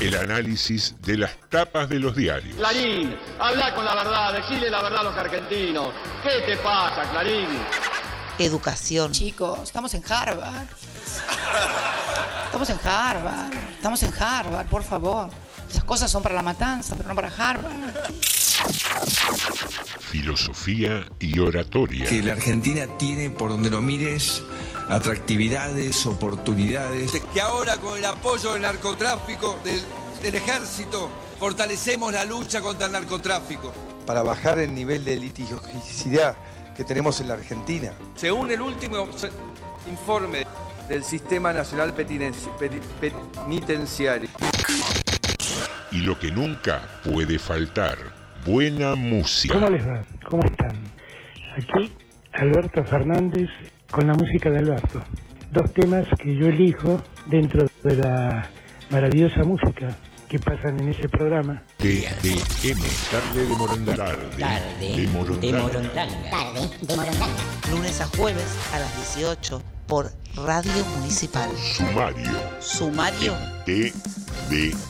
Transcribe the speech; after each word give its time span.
El 0.00 0.16
análisis 0.16 0.94
de 1.02 1.18
las 1.18 1.36
tapas 1.50 1.90
de 1.90 1.98
los 1.98 2.16
diarios. 2.16 2.56
Clarín, 2.56 3.14
habla 3.38 3.74
con 3.74 3.84
la 3.84 3.94
verdad, 3.94 4.32
decile 4.32 4.70
la 4.70 4.80
verdad 4.82 5.00
a 5.00 5.04
los 5.04 5.14
argentinos. 5.14 5.88
¿Qué 6.22 6.40
te 6.46 6.56
pasa, 6.56 7.02
Clarín? 7.10 7.46
Educación. 8.38 9.12
Chicos, 9.12 9.60
estamos 9.64 9.92
en 9.92 10.02
Harvard. 10.08 10.68
Estamos 12.46 12.70
en 12.70 12.78
Harvard. 12.82 13.52
Estamos 13.76 14.02
en 14.02 14.14
Harvard, 14.18 14.66
por 14.68 14.82
favor. 14.82 15.28
Esas 15.70 15.84
cosas 15.84 16.10
son 16.10 16.22
para 16.22 16.34
la 16.34 16.42
matanza, 16.42 16.96
pero 16.96 17.08
no 17.08 17.14
para 17.14 17.28
Harvard. 17.28 17.72
Filosofía 20.00 21.06
y 21.20 21.38
oratoria. 21.38 22.06
Que 22.06 22.22
la 22.22 22.32
Argentina 22.32 22.86
tiene, 22.98 23.30
por 23.30 23.50
donde 23.50 23.70
lo 23.70 23.80
mires, 23.80 24.42
atractividades, 24.88 26.04
oportunidades. 26.06 27.12
Que 27.32 27.40
ahora 27.40 27.76
con 27.76 27.96
el 27.96 28.04
apoyo 28.04 28.54
del 28.54 28.62
narcotráfico, 28.62 29.60
del, 29.62 29.80
del 30.20 30.34
ejército, 30.34 31.08
fortalecemos 31.38 32.12
la 32.12 32.24
lucha 32.24 32.60
contra 32.60 32.86
el 32.86 32.92
narcotráfico. 32.92 33.72
Para 34.04 34.22
bajar 34.22 34.58
el 34.58 34.74
nivel 34.74 35.04
de 35.04 35.16
litigiosidad 35.16 36.34
que 36.76 36.82
tenemos 36.82 37.20
en 37.20 37.28
la 37.28 37.34
Argentina. 37.34 37.92
Según 38.16 38.50
el 38.50 38.60
último 38.60 39.06
informe 39.88 40.44
del 40.88 41.04
Sistema 41.04 41.52
Nacional 41.52 41.94
Penitenciario. 41.94 44.28
Y 45.92 46.02
lo 46.02 46.18
que 46.18 46.30
nunca 46.30 46.82
puede 47.04 47.38
faltar, 47.38 47.98
buena 48.46 48.94
música. 48.94 49.54
¿Cómo 49.54 49.70
les 49.70 49.86
va? 49.86 50.02
¿Cómo 50.28 50.44
están? 50.44 50.76
Aquí 51.56 51.92
Alberto 52.32 52.84
Fernández 52.84 53.48
con 53.90 54.06
la 54.06 54.14
música 54.14 54.50
de 54.50 54.58
Alberto. 54.58 55.02
Dos 55.50 55.72
temas 55.72 56.06
que 56.22 56.36
yo 56.36 56.46
elijo 56.46 57.02
dentro 57.26 57.66
de 57.82 57.96
la 57.96 58.48
maravillosa 58.90 59.42
música 59.42 59.96
que 60.28 60.38
pasan 60.38 60.78
en 60.78 60.90
ese 60.90 61.08
programa. 61.08 61.60
TDM, 61.78 62.80
tarde 63.10 63.46
de 63.48 63.56
Morondanga. 63.56 63.96
Tarde 64.06 64.96
de 64.96 65.08
Morondanga. 65.08 65.40
de 65.40 65.62
Morondanga. 65.62 66.30
Tarde 66.30 66.70
de 66.82 66.96
Morondanga. 66.96 67.42
Lunes 67.72 68.00
a 68.00 68.06
jueves 68.16 68.56
a 68.72 68.78
las 68.78 69.14
18 69.14 69.60
por 69.88 70.12
Radio 70.36 70.84
Municipal. 70.98 71.50
Sumario. 71.56 72.30
Sumario. 72.60 73.34
TDM. 73.66 74.89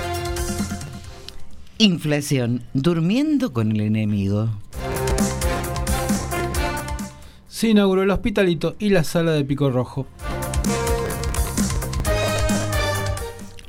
Inflación, 1.81 2.61
durmiendo 2.75 3.53
con 3.53 3.71
el 3.71 3.81
enemigo. 3.81 4.51
Se 7.47 7.69
inauguró 7.69 8.03
el 8.03 8.11
hospitalito 8.11 8.75
y 8.77 8.89
la 8.89 9.03
sala 9.03 9.31
de 9.31 9.43
Pico 9.43 9.71
Rojo. 9.71 10.05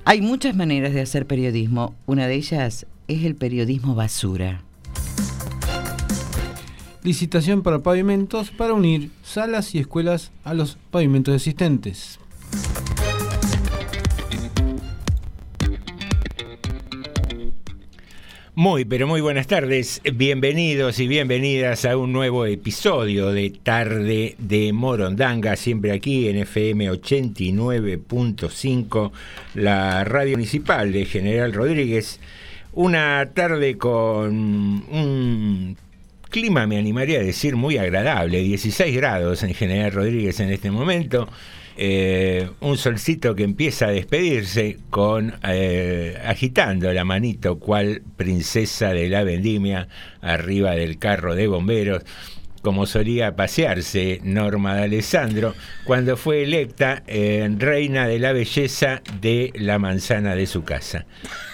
Hay 0.04 0.20
muchas 0.20 0.54
maneras 0.54 0.92
de 0.92 1.00
hacer 1.00 1.26
periodismo. 1.26 1.94
Una 2.04 2.26
de 2.26 2.34
ellas 2.34 2.84
es 3.08 3.24
el 3.24 3.34
periodismo 3.34 3.94
basura. 3.94 4.62
Licitación 7.02 7.62
para 7.62 7.78
pavimentos 7.78 8.50
para 8.50 8.74
unir 8.74 9.10
salas 9.22 9.74
y 9.74 9.78
escuelas 9.78 10.32
a 10.44 10.52
los 10.52 10.76
pavimentos 10.90 11.34
existentes. 11.34 12.18
Muy, 18.54 18.84
pero 18.84 19.06
muy 19.06 19.22
buenas 19.22 19.46
tardes. 19.46 20.02
Bienvenidos 20.12 21.00
y 21.00 21.08
bienvenidas 21.08 21.86
a 21.86 21.96
un 21.96 22.12
nuevo 22.12 22.44
episodio 22.44 23.32
de 23.32 23.48
Tarde 23.48 24.34
de 24.36 24.74
Morondanga, 24.74 25.56
siempre 25.56 25.90
aquí 25.90 26.28
en 26.28 26.36
FM 26.36 26.90
89.5, 26.90 29.10
la 29.54 30.04
radio 30.04 30.36
municipal 30.36 30.92
de 30.92 31.06
General 31.06 31.50
Rodríguez. 31.50 32.20
Una 32.74 33.30
tarde 33.32 33.78
con 33.78 34.34
un 34.34 35.78
clima, 36.28 36.66
me 36.66 36.76
animaría 36.76 37.20
a 37.20 37.22
decir, 37.22 37.56
muy 37.56 37.78
agradable, 37.78 38.42
16 38.42 38.94
grados 38.94 39.42
en 39.44 39.54
General 39.54 39.92
Rodríguez 39.92 40.40
en 40.40 40.50
este 40.50 40.70
momento. 40.70 41.26
Eh, 41.76 42.50
un 42.60 42.76
solcito 42.76 43.34
que 43.34 43.44
empieza 43.44 43.86
a 43.86 43.90
despedirse 43.90 44.78
con 44.90 45.34
eh, 45.42 46.20
agitando 46.24 46.92
la 46.92 47.04
manito 47.04 47.58
cual 47.58 48.02
princesa 48.16 48.92
de 48.92 49.08
la 49.08 49.24
vendimia 49.24 49.88
arriba 50.20 50.72
del 50.72 50.98
carro 50.98 51.34
de 51.34 51.46
bomberos 51.46 52.02
como 52.62 52.86
solía 52.86 53.34
pasearse 53.34 54.20
Norma 54.22 54.76
de 54.76 54.82
Alessandro 54.84 55.54
cuando 55.84 56.16
fue 56.16 56.44
electa 56.44 57.02
en 57.06 57.58
reina 57.58 58.06
de 58.06 58.18
la 58.20 58.32
belleza 58.32 59.02
de 59.20 59.52
la 59.54 59.78
manzana 59.78 60.36
de 60.36 60.46
su 60.46 60.62
casa. 60.62 61.04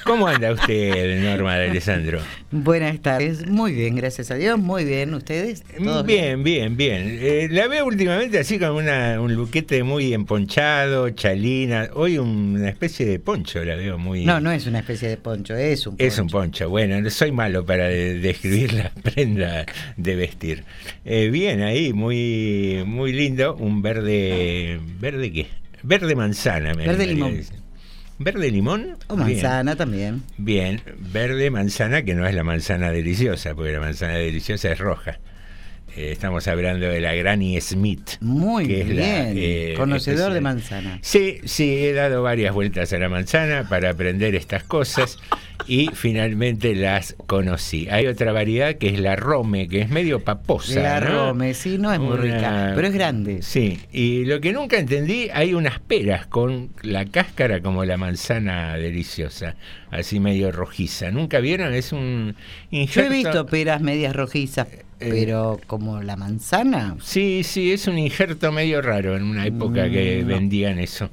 ¿Cómo 0.09 0.27
anda 0.27 0.53
usted, 0.53 1.23
Norma 1.23 1.59
de 1.59 1.69
Alessandro? 1.69 2.19
Buenas 2.51 2.99
tardes, 3.01 3.47
muy 3.47 3.75
bien, 3.75 3.95
gracias 3.95 4.31
a 4.31 4.37
Dios, 4.37 4.59
muy 4.59 4.87
bien. 4.87 5.13
¿Ustedes? 5.13 5.63
Bien, 6.07 6.43
bien, 6.43 6.79
bien. 6.79 7.19
Eh, 7.21 7.49
la 7.51 7.69
veo 7.69 7.85
últimamente 7.85 8.39
así 8.39 8.59
con 8.59 8.71
una, 8.71 9.21
un 9.21 9.35
luquete 9.35 9.83
muy 9.83 10.15
emponchado, 10.15 11.11
chalina. 11.11 11.91
Hoy 11.93 12.17
una 12.17 12.71
especie 12.71 13.05
de 13.05 13.19
poncho 13.19 13.63
la 13.63 13.77
veo 13.77 13.99
muy... 13.99 14.25
No, 14.25 14.41
no 14.41 14.51
es 14.51 14.67
una 14.67 14.79
especie 14.79 15.11
de 15.11 15.19
poncho, 15.19 15.55
es 15.55 15.87
un 15.87 15.99
poncho. 15.99 16.07
Es 16.07 16.19
un 16.19 16.29
poncho, 16.29 16.71
bueno, 16.71 17.11
soy 17.11 17.31
malo 17.31 17.67
para 17.67 17.89
de 17.89 18.19
describir 18.19 18.73
la 18.73 18.91
prenda 19.03 19.67
de 19.99 20.17
vestir. 20.17 20.65
Eh, 21.05 21.29
bien, 21.29 21.61
ahí, 21.61 21.93
muy, 21.93 22.83
muy 22.87 23.13
lindo, 23.13 23.57
un 23.57 23.83
verde... 23.83 24.81
¿Verde 24.99 25.31
qué? 25.31 25.49
Verde 25.83 26.15
manzana, 26.15 26.73
me 26.73 26.87
Verde 26.87 27.07
limón. 27.07 27.43
¿Verde 28.19 28.51
limón? 28.51 28.97
O 29.07 29.17
manzana 29.17 29.73
Bien. 29.73 29.77
también. 29.79 30.23
Bien, 30.39 30.81
verde 31.13 31.51
manzana, 31.51 32.03
que 32.03 32.15
no 32.15 32.27
es 32.27 32.35
la 32.35 32.43
manzana 32.43 32.91
deliciosa, 32.91 33.55
porque 33.55 33.73
la 33.73 33.81
manzana 33.81 34.15
deliciosa 34.15 34.73
es 34.73 34.79
roja. 34.79 35.21
Eh, 35.97 36.13
estamos 36.13 36.47
hablando 36.49 36.87
de 36.87 37.01
la 37.01 37.15
Granny 37.15 37.61
Smith. 37.61 38.19
Muy 38.21 38.67
que 38.67 38.85
bien, 38.85 38.97
la, 38.97 39.31
eh, 39.31 39.75
conocedor 39.77 40.33
de 40.33 40.41
manzana. 40.41 40.99
Sí, 41.03 41.39
sí, 41.45 41.87
he 41.87 41.93
dado 41.93 42.23
varias 42.23 42.53
vueltas 42.53 42.93
a 42.93 42.99
la 42.99 43.09
manzana 43.09 43.69
para 43.69 43.91
aprender 43.91 44.35
estas 44.35 44.65
cosas. 44.65 45.19
Y 45.67 45.89
finalmente 45.93 46.75
las 46.75 47.15
conocí. 47.27 47.89
Hay 47.91 48.07
otra 48.07 48.33
variedad 48.33 48.77
que 48.77 48.89
es 48.89 49.01
la 49.01 49.17
Rome, 49.17 49.69
que 49.69 49.81
es 49.81 49.91
medio 49.91 50.21
paposa. 50.21 50.81
La 50.81 51.01
¿no? 51.01 51.29
Rome, 51.29 51.53
sí, 51.55 51.77
no 51.79 51.93
es 51.93 51.99
muy 52.01 52.13
Una- 52.15 52.23
rica, 52.23 52.73
pero 52.75 52.87
es 52.89 52.95
grande. 52.95 53.43
Sí, 53.43 53.79
y 53.93 54.25
lo 54.25 54.41
que 54.41 54.53
nunca 54.53 54.79
entendí, 54.79 55.29
hay 55.33 55.55
unas 55.55 55.79
peras 55.81 56.27
con 56.27 56.71
la 56.83 57.05
cáscara 57.05 57.61
como 57.61 57.85
la 57.85 57.97
manzana 57.97 58.77
deliciosa, 58.77 59.57
así 59.91 60.21
medio 60.21 60.53
rojiza. 60.53 61.11
¿Nunca 61.11 61.41
vieron? 61.41 61.75
Es 61.75 61.93
un 61.93 62.35
Yo 62.71 62.79
injerto. 62.81 63.13
he 63.13 63.17
visto 63.17 63.47
peras 63.47 63.81
medias 63.83 64.15
rojizas, 64.17 64.69
Eh, 65.01 65.11
pero 65.11 65.61
como 65.69 66.03
la 66.03 66.17
manzana. 66.17 66.97
Sí, 67.03 67.43
sí, 67.45 67.73
es 67.73 67.87
un 67.87 67.99
injerto 67.99 68.51
medio 68.51 68.83
raro 68.83 69.17
en 69.17 69.23
una 69.23 69.47
época 69.47 69.89
que 69.91 70.23
no. 70.23 70.29
vendían 70.29 70.79
eso. 70.81 71.09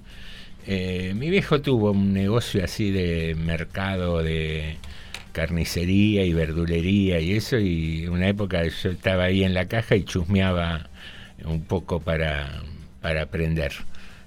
Eh, 0.67 1.13
mi 1.15 1.29
viejo 1.29 1.62
tuvo 1.62 1.91
un 1.91 2.13
negocio 2.13 2.63
así 2.63 2.91
de 2.91 3.35
mercado 3.35 4.23
de 4.23 4.77
carnicería 5.31 6.23
y 6.25 6.33
verdulería 6.33 7.19
y 7.19 7.33
eso, 7.33 7.59
y 7.59 8.07
una 8.07 8.29
época 8.29 8.63
yo 8.63 8.89
estaba 8.89 9.25
ahí 9.25 9.44
en 9.44 9.53
la 9.53 9.67
caja 9.67 9.95
y 9.95 10.03
chusmeaba 10.03 10.89
un 11.44 11.62
poco 11.65 12.00
para, 12.00 12.63
para 13.01 13.23
aprender. 13.23 13.73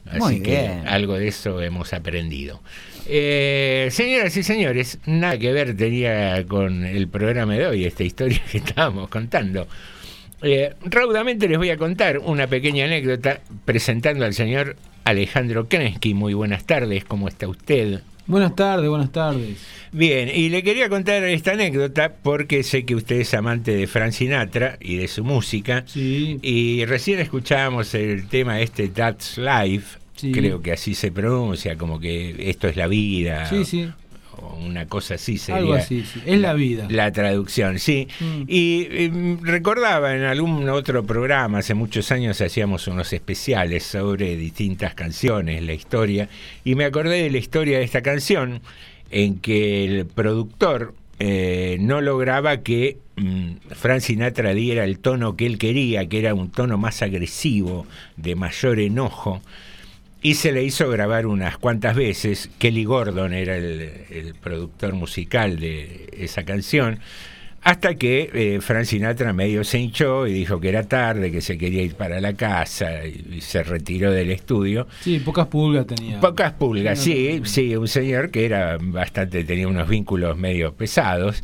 Así 0.07 0.21
Muy 0.21 0.41
que 0.41 0.63
bien. 0.63 0.83
algo 0.87 1.15
de 1.19 1.29
eso 1.29 1.61
hemos 1.61 1.93
aprendido. 1.93 2.63
Eh, 3.07 3.89
señoras 3.91 4.37
y 4.37 4.43
señores, 4.43 4.99
nada 5.07 5.39
que 5.39 5.53
ver 5.53 5.77
tenía 5.77 6.45
con 6.47 6.85
el 6.85 7.09
programa 7.09 7.55
de 7.55 7.67
hoy, 7.67 7.85
esta 7.85 8.05
historia 8.05 8.41
que 8.51 8.59
estábamos 8.59 9.09
contando. 9.09 9.67
Eh, 10.43 10.73
raudamente 10.83 11.49
les 11.49 11.59
voy 11.59 11.71
a 11.71 11.77
contar 11.77 12.19
una 12.19 12.47
pequeña 12.47 12.85
anécdota 12.85 13.41
presentando 13.65 14.25
al 14.25 14.35
señor 14.35 14.77
Alejandro 15.05 15.69
Krensky. 15.69 16.15
Muy 16.15 16.35
buenas 16.35 16.65
tardes, 16.65 17.05
¿cómo 17.05 17.29
está 17.29 17.49
usted? 17.49 18.01
Buenas 18.27 18.55
tardes, 18.55 18.89
buenas 18.91 19.11
tardes. 19.11 19.57
Bien, 19.91 20.31
y 20.33 20.51
le 20.51 20.63
quería 20.63 20.89
contar 20.91 21.25
esta 21.25 21.53
anécdota 21.53 22.13
porque 22.23 22.63
sé 22.63 22.85
que 22.85 22.95
usted 22.95 23.17
es 23.21 23.33
amante 23.33 23.75
de 23.75 23.87
Frank 23.87 24.13
Sinatra 24.13 24.77
y 24.81 24.97
de 24.97 25.09
su 25.09 25.25
música. 25.25 25.85
Sí. 25.87 26.39
Y 26.43 26.85
recién 26.85 27.21
escuchábamos 27.21 27.95
el 27.95 28.29
tema 28.29 28.61
este 28.61 28.89
That's 28.89 29.39
Life, 29.39 29.99
Sí. 30.15 30.33
creo 30.33 30.61
que 30.61 30.73
así 30.73 30.95
se 30.95 31.11
pronuncia, 31.13 31.77
como 31.79 31.99
que 32.01 32.35
esto 32.51 32.69
es 32.69 32.77
la 32.77 32.87
vida. 32.89 33.47
Sí, 33.49 33.65
sí. 33.65 33.89
O 34.41 34.57
una 34.57 34.87
cosa 34.87 35.15
así 35.15 35.39
sería. 35.39 35.61
Algo 35.61 35.75
así, 35.75 36.05
sí. 36.05 36.21
Es 36.25 36.39
la 36.39 36.55
vida. 36.55 36.87
La 36.91 37.13
traducción, 37.13 37.79
sí. 37.79 38.09
Mm. 38.21 38.43
Y 38.47 38.87
eh, 38.91 39.37
recordaba 39.43 40.15
en 40.15 40.23
algún 40.23 40.69
otro 40.69 41.05
programa, 41.05 41.59
hace 41.59 41.75
muchos 41.75 42.11
años 42.13 42.41
hacíamos 42.41 42.87
unos 42.89 43.13
especiales 43.13 43.85
sobre 43.85 44.37
distintas 44.37 44.95
canciones, 44.95 45.63
la 45.63 45.73
historia, 45.73 46.29
y 46.65 46.75
me 46.75 46.85
acordé 46.85 47.23
de 47.23 47.31
la 47.31 47.39
historia 47.39 47.79
de 47.79 47.85
esta 47.85 48.03
canción 48.03 48.61
en 49.11 49.39
que 49.39 49.85
el 49.85 50.07
productor 50.07 50.95
eh, 51.21 51.79
no 51.81 52.01
lograba 52.01 52.59
que 52.59 52.99
mm, 53.17 53.53
Frank 53.71 54.01
Sinatra 54.01 54.55
diera 54.55 54.85
el 54.85 55.01
tono 55.01 55.37
que 55.37 55.47
él 55.47 55.59
quería, 55.59 56.09
que 56.09 56.21
era 56.21 56.35
un 56.35 56.51
tono 56.51 56.79
más 56.79 57.03
agresivo, 57.03 57.87
de 58.17 58.37
mayor 58.37 58.79
enojo. 58.79 59.43
Y 60.21 60.35
se 60.35 60.51
le 60.53 60.65
hizo 60.65 60.89
grabar 60.91 61.27
unas 61.27 61.59
cuantas 61.59 61.95
veces. 61.95 62.51
Kelly 62.59 62.85
Gordon 62.85 63.33
era 63.33 63.57
el, 63.57 63.91
el 64.11 64.35
productor 64.35 64.95
musical 64.95 65.61
de 65.61 66.09
esa 66.19 66.45
canción. 66.45 66.99
Hasta 67.63 67.97
que 67.97 68.31
eh, 68.33 68.61
Frank 68.61 68.85
Sinatra 68.85 69.33
medio 69.33 69.63
se 69.65 69.79
hinchó 69.79 70.27
y 70.27 70.33
dijo 70.33 70.61
que 70.61 70.69
era 70.69 70.85
tarde, 70.85 71.31
que 71.33 71.41
se 71.41 71.59
quería 71.59 71.83
ir 71.83 71.95
para 71.95 72.21
la 72.21 72.33
casa 72.35 73.05
y, 73.05 73.37
y 73.37 73.41
se 73.41 73.63
retiró 73.63 74.11
del 74.13 74.31
estudio. 74.31 74.87
Sí, 75.01 75.19
pocas 75.19 75.49
pulgas 75.49 75.87
tenía. 75.87 76.21
Pocas 76.21 76.53
pulgas, 76.53 76.99
sí, 77.01 77.41
sí, 77.45 77.75
un 77.77 77.89
señor 77.89 78.31
que 78.31 78.45
era 78.45 78.79
bastante, 78.81 79.43
tenía 79.45 79.67
unos 79.69 79.89
vínculos 79.89 80.37
medio 80.39 80.73
pesados. 80.75 81.43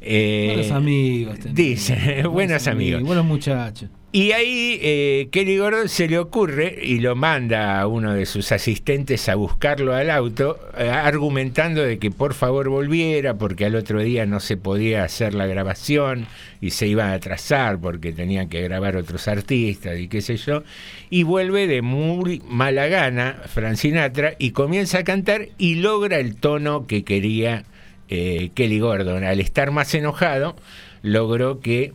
Eh, 0.00 0.52
Buenos 0.54 0.72
amigos. 0.72 1.38
tenía. 1.38 1.54
Dice, 1.54 2.22
buenos 2.30 2.66
amigos. 2.66 3.02
Buenos 3.02 3.24
muchachos. 3.24 3.88
Y 4.14 4.32
ahí 4.32 4.78
eh, 4.82 5.28
Kelly 5.32 5.56
Gordon 5.56 5.88
se 5.88 6.06
le 6.06 6.18
ocurre 6.18 6.78
y 6.82 7.00
lo 7.00 7.16
manda 7.16 7.80
a 7.80 7.86
uno 7.86 8.12
de 8.12 8.26
sus 8.26 8.52
asistentes 8.52 9.26
a 9.30 9.36
buscarlo 9.36 9.94
al 9.94 10.10
auto, 10.10 10.58
eh, 10.76 10.90
argumentando 10.90 11.82
de 11.82 11.98
que 11.98 12.10
por 12.10 12.34
favor 12.34 12.68
volviera 12.68 13.38
porque 13.38 13.64
al 13.64 13.74
otro 13.74 14.02
día 14.02 14.26
no 14.26 14.38
se 14.38 14.58
podía 14.58 15.02
hacer 15.04 15.32
la 15.32 15.46
grabación 15.46 16.26
y 16.60 16.72
se 16.72 16.88
iba 16.88 17.06
a 17.06 17.14
atrasar 17.14 17.80
porque 17.80 18.12
tenían 18.12 18.50
que 18.50 18.60
grabar 18.60 18.98
otros 18.98 19.28
artistas 19.28 19.98
y 19.98 20.08
qué 20.08 20.20
sé 20.20 20.36
yo. 20.36 20.62
Y 21.08 21.22
vuelve 21.22 21.66
de 21.66 21.80
muy 21.80 22.42
mala 22.46 22.88
gana 22.88 23.40
Frank 23.46 23.76
Sinatra 23.76 24.34
y 24.38 24.50
comienza 24.50 24.98
a 24.98 25.04
cantar 25.04 25.48
y 25.56 25.76
logra 25.76 26.18
el 26.18 26.36
tono 26.36 26.86
que 26.86 27.02
quería 27.02 27.64
eh, 28.10 28.50
Kelly 28.52 28.78
Gordon. 28.78 29.24
Al 29.24 29.40
estar 29.40 29.70
más 29.70 29.94
enojado, 29.94 30.54
logró 31.00 31.60
que 31.60 31.94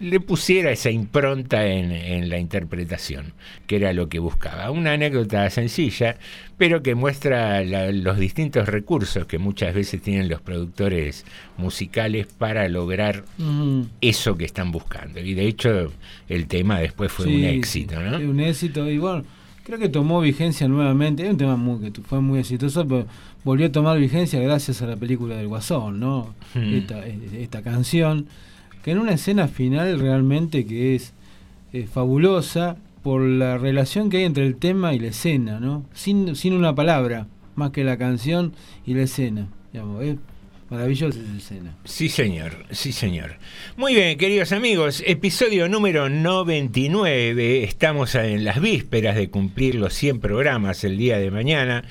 le 0.00 0.20
pusiera 0.20 0.70
esa 0.70 0.90
impronta 0.90 1.66
en, 1.66 1.90
en 1.92 2.28
la 2.28 2.38
interpretación, 2.38 3.32
que 3.66 3.76
era 3.76 3.92
lo 3.92 4.08
que 4.08 4.18
buscaba. 4.18 4.70
Una 4.70 4.92
anécdota 4.92 5.48
sencilla, 5.50 6.16
pero 6.58 6.82
que 6.82 6.94
muestra 6.94 7.64
la- 7.64 7.90
los 7.92 8.18
distintos 8.18 8.68
recursos 8.68 9.26
que 9.26 9.38
muchas 9.38 9.74
veces 9.74 10.02
tienen 10.02 10.28
los 10.28 10.40
productores 10.40 11.24
musicales 11.56 12.26
para 12.26 12.68
lograr 12.68 13.24
Ujú. 13.38 13.86
eso 14.00 14.36
que 14.36 14.44
están 14.44 14.72
buscando. 14.72 15.20
Y 15.20 15.34
de 15.34 15.46
hecho, 15.46 15.92
el 16.28 16.46
tema 16.46 16.78
después 16.80 17.10
fue 17.12 17.26
un 17.26 17.44
éxito, 17.44 18.00
¿no? 18.00 18.18
un 18.18 18.40
éxito. 18.40 18.88
Y 18.90 18.98
bueno, 18.98 19.24
creo 19.64 19.78
que 19.78 19.88
tomó 19.88 20.20
vigencia 20.20 20.68
nuevamente. 20.68 21.24
Es 21.24 21.30
un 21.30 21.38
tema 21.38 21.56
muy, 21.56 21.90
que 21.90 22.00
fue 22.02 22.20
muy 22.20 22.38
exitoso, 22.40 22.86
pero 22.86 23.06
volvió 23.44 23.66
a 23.66 23.72
tomar 23.72 23.98
vigencia 23.98 24.40
gracias 24.40 24.82
a 24.82 24.86
la 24.86 24.96
película 24.96 25.36
del 25.36 25.48
Guasón, 25.48 26.00
¿no? 26.00 26.34
Mm. 26.54 26.74
Esta, 26.74 27.06
esta 27.06 27.62
canción, 27.62 28.26
que 28.86 28.92
en 28.92 29.00
una 29.00 29.14
escena 29.14 29.48
final 29.48 29.98
realmente 29.98 30.64
que 30.64 30.94
es 30.94 31.12
eh, 31.72 31.88
fabulosa 31.92 32.76
por 33.02 33.20
la 33.20 33.58
relación 33.58 34.10
que 34.10 34.18
hay 34.18 34.22
entre 34.22 34.46
el 34.46 34.54
tema 34.54 34.94
y 34.94 35.00
la 35.00 35.08
escena, 35.08 35.58
¿no? 35.58 35.84
Sin, 35.92 36.36
sin 36.36 36.52
una 36.52 36.72
palabra, 36.72 37.26
más 37.56 37.72
que 37.72 37.82
la 37.82 37.98
canción 37.98 38.52
y 38.86 38.94
la 38.94 39.02
escena. 39.02 39.48
Digamos, 39.72 40.04
es 40.04 40.16
maravillosa 40.70 41.18
esa 41.18 41.36
escena. 41.36 41.76
Sí, 41.84 42.08
señor, 42.08 42.64
sí, 42.70 42.92
señor. 42.92 43.38
Muy 43.76 43.92
bien, 43.92 44.16
queridos 44.18 44.52
amigos, 44.52 45.02
episodio 45.04 45.68
número 45.68 46.08
99. 46.08 47.64
Estamos 47.64 48.14
en 48.14 48.44
las 48.44 48.60
vísperas 48.60 49.16
de 49.16 49.30
cumplir 49.30 49.74
los 49.74 49.94
100 49.94 50.20
programas 50.20 50.84
el 50.84 50.96
día 50.96 51.18
de 51.18 51.32
mañana. 51.32 51.82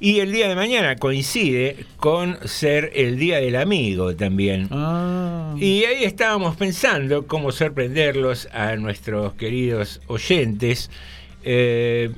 Y 0.00 0.20
el 0.20 0.32
día 0.32 0.48
de 0.48 0.54
mañana 0.54 0.96
coincide 0.96 1.84
con 1.96 2.38
ser 2.46 2.90
el 2.94 3.18
Día 3.18 3.38
del 3.38 3.56
Amigo 3.56 4.14
también. 4.14 4.68
Ah. 4.70 5.54
Y 5.58 5.84
ahí 5.84 6.04
estábamos 6.04 6.56
pensando 6.56 7.26
cómo 7.26 7.50
sorprenderlos 7.52 8.48
a 8.52 8.76
nuestros 8.76 9.34
queridos 9.34 10.00
oyentes. 10.06 10.90
Eh, 11.44 12.10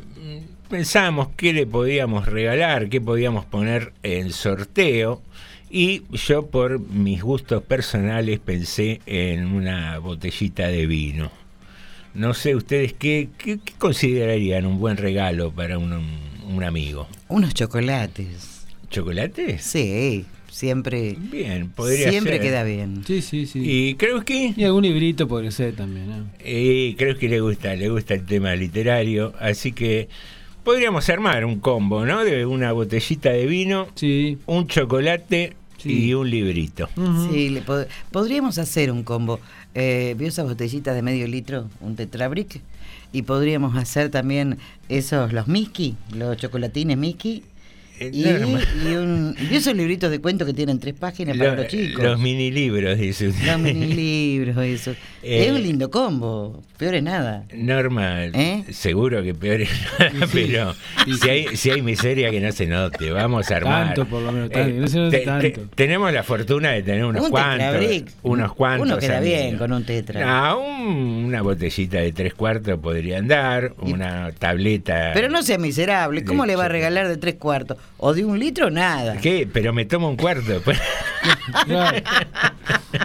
pensábamos 0.68 1.28
qué 1.36 1.52
le 1.52 1.66
podíamos 1.66 2.26
regalar, 2.26 2.88
qué 2.88 3.00
podíamos 3.00 3.44
poner 3.44 3.92
en 4.02 4.32
sorteo. 4.32 5.22
Y 5.70 6.02
yo 6.12 6.46
por 6.46 6.80
mis 6.80 7.22
gustos 7.22 7.62
personales 7.62 8.38
pensé 8.40 9.00
en 9.06 9.46
una 9.46 9.98
botellita 9.98 10.68
de 10.68 10.86
vino. 10.86 11.30
No 12.14 12.32
sé 12.34 12.56
ustedes 12.56 12.94
qué, 12.94 13.28
qué- 13.38 13.58
qué 13.62 13.72
considerarían 13.78 14.64
un 14.66 14.78
buen 14.80 14.96
regalo 14.96 15.52
para 15.52 15.78
un, 15.78 15.92
un 16.48 16.64
amigo. 16.64 17.06
Unos 17.28 17.54
chocolates. 17.54 18.64
¿Chocolates? 18.90 19.62
Sí, 19.62 20.24
siempre. 20.50 21.14
Bien, 21.18 21.68
podría 21.70 22.10
Siempre 22.10 22.34
ser. 22.34 22.42
queda 22.42 22.64
bien. 22.64 23.02
Sí, 23.06 23.20
sí, 23.22 23.46
sí. 23.46 23.60
¿Y 23.62 23.94
creo 23.96 24.24
que? 24.24 24.54
Y 24.56 24.64
algún 24.64 24.82
librito 24.84 25.28
podría 25.28 25.50
ser 25.50 25.74
también, 25.76 26.08
¿no? 26.08 26.26
Eh, 26.40 26.94
creo 26.98 27.16
que 27.18 27.28
le 27.28 27.40
gusta, 27.40 27.74
le 27.74 27.88
gusta 27.90 28.14
el 28.14 28.24
tema 28.24 28.54
literario, 28.56 29.34
así 29.38 29.72
que 29.72 30.08
podríamos 30.64 31.08
armar 31.10 31.44
un 31.44 31.60
combo, 31.60 32.04
¿no? 32.06 32.24
De 32.24 32.46
una 32.46 32.72
botellita 32.72 33.30
de 33.30 33.46
vino, 33.46 33.88
un 34.46 34.66
chocolate 34.66 35.54
y 35.84 36.12
un 36.14 36.28
librito. 36.30 36.88
Sí, 37.30 37.50
le 37.50 37.62
pod- 37.64 37.86
podríamos 38.10 38.58
hacer 38.58 38.90
un 38.90 39.02
combo. 39.04 39.38
Eh, 39.74 40.14
¿Vio 40.18 40.28
esas 40.28 40.46
botellitas 40.46 40.94
de 40.94 41.02
medio 41.02 41.26
litro? 41.28 41.68
Un 41.80 41.94
tetrabric. 41.94 42.60
Y 43.12 43.22
podríamos 43.22 43.76
hacer 43.76 44.10
también 44.10 44.58
esos, 44.88 45.32
los 45.32 45.48
Mickey, 45.48 45.96
los 46.12 46.36
chocolatines 46.36 46.96
Mickey. 46.96 47.44
Y, 48.00 48.22
no, 48.22 48.38
no. 48.38 48.58
y 48.90 48.94
un, 48.96 49.34
¿Vio 49.48 49.58
esos 49.58 49.74
libritos 49.74 50.10
de 50.10 50.20
cuento 50.20 50.46
que 50.46 50.54
tienen 50.54 50.78
tres 50.78 50.94
páginas 50.94 51.36
para 51.36 51.50
Lo- 51.50 51.56
los 51.56 51.66
chicos? 51.68 52.02
los 52.04 52.18
mini 52.18 52.50
libros, 52.50 52.98
dice 52.98 53.28
usted. 53.28 53.46
Los 53.46 53.58
mini 53.60 53.86
libros, 53.94 54.56
eso. 54.64 54.94
Eh, 55.20 55.46
es 55.46 55.50
un 55.52 55.60
lindo 55.60 55.90
combo, 55.90 56.62
peor 56.78 56.94
es 56.94 57.02
nada. 57.02 57.44
Normal, 57.52 58.30
¿Eh? 58.36 58.62
seguro 58.70 59.20
que 59.24 59.34
peor 59.34 59.62
es 59.62 59.68
nada, 59.98 60.28
pero 60.32 60.74
si 61.20 61.28
hay, 61.28 61.56
si 61.56 61.70
hay 61.72 61.82
miseria 61.82 62.30
que 62.30 62.40
no 62.40 62.52
se 62.52 62.66
note, 62.66 63.10
vamos 63.10 63.50
a 63.50 63.56
armar. 63.56 63.86
Tanto, 63.86 64.06
por 64.06 64.22
lo 64.22 64.30
menos, 64.30 64.48
tanto, 64.50 64.68
que 64.72 64.74
no 64.80 64.86
se 64.86 64.96
note 64.98 65.18
te- 65.18 65.24
te- 65.24 65.50
tanto. 65.50 65.60
tenemos 65.74 66.12
la 66.12 66.22
fortuna 66.22 66.70
de 66.70 66.84
tener 66.84 67.04
unos 67.04 67.24
Un 67.24 67.30
cuantos. 67.30 67.58
tetrabric. 67.58 68.08
Unos 68.22 68.52
cuantos. 68.54 68.86
Uno 68.88 68.98
queda 68.98 69.18
bien 69.18 69.58
con 69.58 69.72
un 69.72 69.84
tetra. 69.84 70.24
No, 70.24 70.60
un- 70.60 71.24
una 71.24 71.42
botellita 71.42 71.98
de 71.98 72.12
tres 72.12 72.32
cuartos 72.34 72.78
podría 72.78 73.18
andar, 73.18 73.74
una 73.78 74.30
tableta. 74.38 75.10
Pero 75.14 75.28
no 75.30 75.42
sea 75.42 75.58
miserable, 75.58 76.22
¿cómo 76.22 76.46
le 76.46 76.54
va 76.54 76.66
a 76.66 76.68
regalar 76.68 77.08
de 77.08 77.16
tres 77.16 77.34
cuartos? 77.34 77.76
O 77.96 78.14
de 78.14 78.24
un 78.24 78.38
litro, 78.38 78.70
nada. 78.70 79.16
¿Qué? 79.20 79.48
Pero 79.52 79.72
me 79.72 79.84
tomo 79.84 80.08
un 80.08 80.16
cuarto. 80.16 80.62
Claro. 81.66 81.96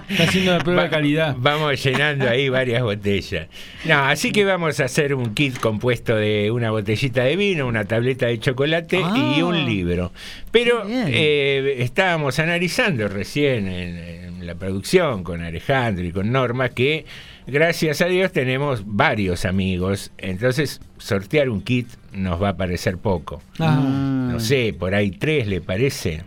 Está 0.10 0.24
haciendo 0.24 0.52
la 0.54 0.60
prueba 0.60 0.84
de 0.84 0.90
calidad. 0.90 1.36
Vamos 1.38 1.82
llenando 1.84 2.30
ahí 2.30 2.48
varias 2.48 2.84
botellas. 2.84 3.48
No, 3.86 4.06
así 4.06 4.32
que 4.32 4.46
vamos 4.46 4.80
a 4.80 4.86
hacer 4.86 5.14
un 5.16 5.34
kit 5.34 5.58
compuesto 5.60 6.16
de 6.16 6.52
una 6.52 6.70
botellita 6.72 7.24
de 7.24 7.36
vino, 7.36 7.68
una 7.68 7.86
tableta 7.86 8.28
de 8.28 8.40
chocolate 8.40 8.98
y 9.00 9.40
Ah. 9.40 9.46
un 9.46 9.66
libro. 9.66 10.12
Pero 10.52 10.84
eh, 10.88 11.78
estábamos 11.80 12.38
analizando 12.40 13.08
recién 13.08 13.68
en, 13.68 13.98
en 13.98 14.48
la 14.48 14.56
producción 14.56 15.24
con 15.24 15.42
Alejandro 15.42 16.06
y 16.06 16.12
con 16.12 16.32
Norma 16.32 16.70
que 16.70 17.06
gracias 17.48 18.02
a 18.02 18.06
Dios 18.08 18.32
tenemos 18.32 18.84
varios 18.86 19.46
amigos. 19.46 20.12
Entonces 20.18 20.82
sortear 20.98 21.50
un 21.50 21.62
kit 21.62 21.88
nos 22.14 22.42
va 22.42 22.50
a 22.50 22.58
parecer 22.58 22.98
poco. 22.98 23.42
Ah. 23.60 24.30
No 24.32 24.40
sé, 24.40 24.76
por 24.78 24.96
ahí 24.96 25.12
tres 25.12 25.48
le 25.48 25.62
parece. 25.62 26.22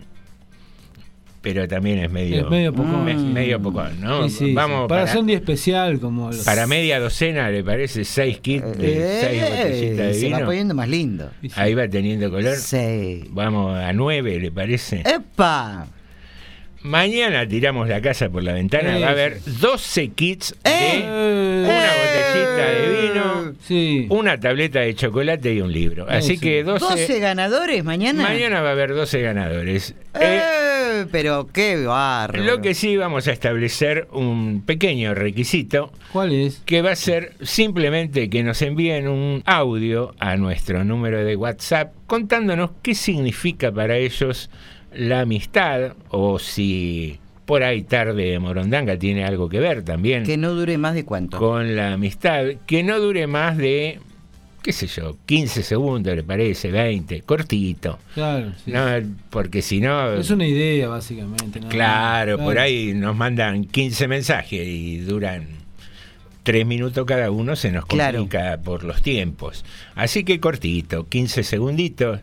Pero 1.42 1.68
también 1.68 1.98
es 2.00 2.10
medio, 2.10 2.44
Es 2.46 2.50
medio 2.50 2.72
poco. 2.74 2.88
me- 2.98 3.14
medio 3.14 3.62
poco, 3.62 3.84
¿no? 4.00 4.24
Sí, 4.28 4.30
sí, 4.36 4.44
sí. 4.46 4.52
Vamos 4.54 4.88
para, 4.88 5.04
para, 5.06 5.22
día 5.22 5.36
especial 5.36 6.00
como 6.00 6.26
los- 6.32 6.44
para 6.44 6.66
media 6.66 6.98
docena, 6.98 7.48
¿le 7.50 7.62
parece? 7.62 8.04
Seis 8.04 8.40
kits 8.40 8.76
de 8.76 9.18
seis 9.20 9.42
botellitas 9.42 9.96
de 9.96 10.10
Eh, 10.10 10.14
se 10.14 10.30
va 10.30 10.36
vino. 10.38 10.46
poniendo 10.46 10.74
más 10.74 10.88
lindo. 10.88 11.30
Ahí 11.54 11.74
va 11.74 11.86
teniendo 11.86 12.32
color. 12.32 12.56
Sí. 12.56 13.24
Vamos 13.30 13.78
a 13.78 13.92
nueve, 13.92 14.40
¿le 14.40 14.50
parece? 14.50 15.04
¡Epa! 15.06 15.86
Mañana 16.86 17.46
tiramos 17.48 17.88
la 17.88 18.00
casa 18.00 18.28
por 18.28 18.42
la 18.44 18.52
ventana. 18.52 18.98
Va 19.00 19.08
a 19.08 19.10
haber 19.10 19.40
12 19.44 20.08
kits 20.10 20.54
de 20.62 20.70
Eh. 20.70 21.64
una 21.64 21.90
botellita 21.96 22.66
de 22.70 23.02
vino, 23.02 23.54
Sí. 23.62 24.06
una 24.08 24.38
tableta 24.38 24.80
de 24.80 24.94
chocolate 24.94 25.52
y 25.52 25.60
un 25.60 25.72
libro. 25.72 26.06
Así 26.08 26.34
Eso. 26.34 26.42
que 26.42 26.62
12, 26.62 26.84
12 26.84 27.18
ganadores 27.18 27.82
mañana. 27.84 28.22
mañana 28.22 28.60
va 28.60 28.68
a 28.68 28.72
haber 28.72 28.94
12 28.94 29.20
ganadores. 29.20 29.94
Eh, 30.14 30.40
Eh, 31.00 31.06
pero 31.10 31.48
qué 31.52 31.84
barro. 31.84 32.42
lo 32.44 32.62
que 32.62 32.72
sí 32.72 32.96
vamos 32.96 33.26
a 33.28 33.32
establecer 33.32 34.06
un 34.12 34.62
pequeño 34.64 35.12
requisito 35.14 35.92
¿Cuál 36.12 36.32
es? 36.32 36.62
que 36.64 36.80
va 36.82 36.92
a 36.92 36.96
ser 36.96 37.32
simplemente 37.42 38.30
que 38.30 38.42
nos 38.44 38.62
envíen 38.62 39.08
un 39.08 39.42
audio 39.44 40.14
a 40.20 40.36
nuestro 40.36 40.84
número 40.84 41.22
de 41.24 41.34
WhatsApp 41.36 41.92
contándonos 42.06 42.70
qué 42.82 42.94
significa 42.94 43.72
para 43.72 43.96
ellos 43.96 44.48
la 44.96 45.20
amistad 45.20 45.92
o 46.10 46.38
si 46.38 47.18
por 47.44 47.62
ahí 47.62 47.82
tarde 47.82 48.24
de 48.32 48.38
Morondanga 48.38 48.98
tiene 48.98 49.24
algo 49.24 49.48
que 49.48 49.60
ver 49.60 49.82
también 49.84 50.24
Que 50.24 50.36
no 50.36 50.52
dure 50.54 50.78
más 50.78 50.94
de 50.94 51.04
cuánto. 51.04 51.38
con 51.38 51.76
la 51.76 51.92
amistad, 51.92 52.44
que 52.66 52.82
no 52.82 52.98
dure 52.98 53.26
más 53.28 53.56
de, 53.56 54.00
qué 54.62 54.72
sé 54.72 54.88
yo, 54.88 55.16
15 55.26 55.62
segundos, 55.62 56.16
le 56.16 56.24
parece, 56.24 56.72
20, 56.72 57.22
cortito. 57.22 58.00
Claro, 58.14 58.52
sí. 58.64 58.72
No, 58.72 58.84
porque 59.30 59.62
si 59.62 59.80
no... 59.80 60.14
Es 60.14 60.30
una 60.30 60.46
idea, 60.46 60.88
básicamente. 60.88 61.60
Claro, 61.60 62.38
por 62.38 62.58
ahí 62.58 62.92
nos 62.94 63.14
mandan 63.14 63.64
15 63.66 64.08
mensajes 64.08 64.66
y 64.66 64.98
duran 64.98 65.46
3 66.42 66.66
minutos 66.66 67.04
cada 67.06 67.30
uno, 67.30 67.54
se 67.54 67.70
nos 67.70 67.86
Claro. 67.86 68.18
complica 68.18 68.58
por 68.64 68.82
los 68.82 69.02
tiempos. 69.02 69.64
Así 69.94 70.24
que 70.24 70.40
cortito, 70.40 71.06
15 71.08 71.44
segunditos, 71.44 72.20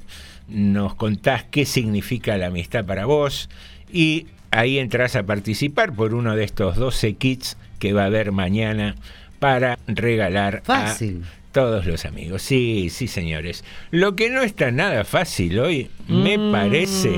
nos 0.48 0.96
contás 0.96 1.44
qué 1.46 1.66
significa 1.66 2.38
la 2.38 2.48
amistad 2.48 2.86
para 2.86 3.06
vos 3.06 3.50
y 3.92 4.28
ahí 4.52 4.78
entras 4.80 5.16
a 5.16 5.24
participar 5.24 5.94
por 5.94 6.14
uno 6.14 6.36
de 6.36 6.44
estos 6.44 6.76
12 6.76 7.14
kits 7.16 7.58
que 7.80 7.94
va 7.94 8.04
a 8.04 8.08
haber 8.08 8.32
mañana 8.32 8.96
para 9.40 9.78
regalar 9.88 10.62
Fácil. 10.64 11.24
a 11.24 11.44
todos 11.54 11.86
los 11.86 12.06
amigos. 12.06 12.42
Sí, 12.42 12.88
sí, 12.90 13.08
señores. 13.08 13.64
Lo 13.92 14.16
que 14.16 14.30
no 14.30 14.42
está 14.42 14.72
nada 14.72 15.04
fácil 15.04 15.60
hoy, 15.60 15.90
me 16.08 16.40
parece 16.52 17.12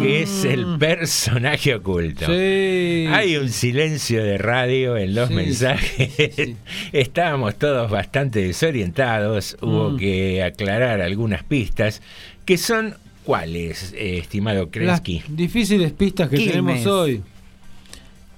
que 0.00 0.22
es 0.22 0.44
el 0.44 0.76
personaje 0.78 1.74
oculto. 1.74 2.26
Sí. 2.26 3.06
Hay 3.10 3.36
un 3.36 3.48
silencio 3.48 4.22
de 4.22 4.38
radio 4.38 4.96
en 4.96 5.14
los 5.14 5.28
Sí, 5.28 5.34
mensajes. 5.34 6.50
Estábamos 6.92 7.56
todos 7.56 7.90
bastante 7.90 8.40
desorientados. 8.42 9.56
Hubo 9.60 9.90
Mm. 9.90 9.96
que 9.96 10.42
aclarar 10.44 11.00
algunas 11.00 11.42
pistas 11.42 12.00
que 12.48 12.56
son 12.56 12.94
¿cuáles, 13.24 13.92
eh, 13.92 14.16
estimado 14.16 14.60
Las 14.62 14.70
Krensky? 15.02 15.22
difíciles 15.28 15.92
pistas 15.92 16.30
que 16.30 16.36
Quilmes. 16.38 16.54
tenemos 16.54 16.86
hoy. 16.86 17.22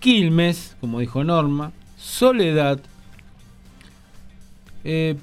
Quilmes, 0.00 0.75
como 0.81 0.99
dijo 0.99 1.23
Norma. 1.23 1.71
Soledad. 1.97 2.81
Eh, 4.83 5.14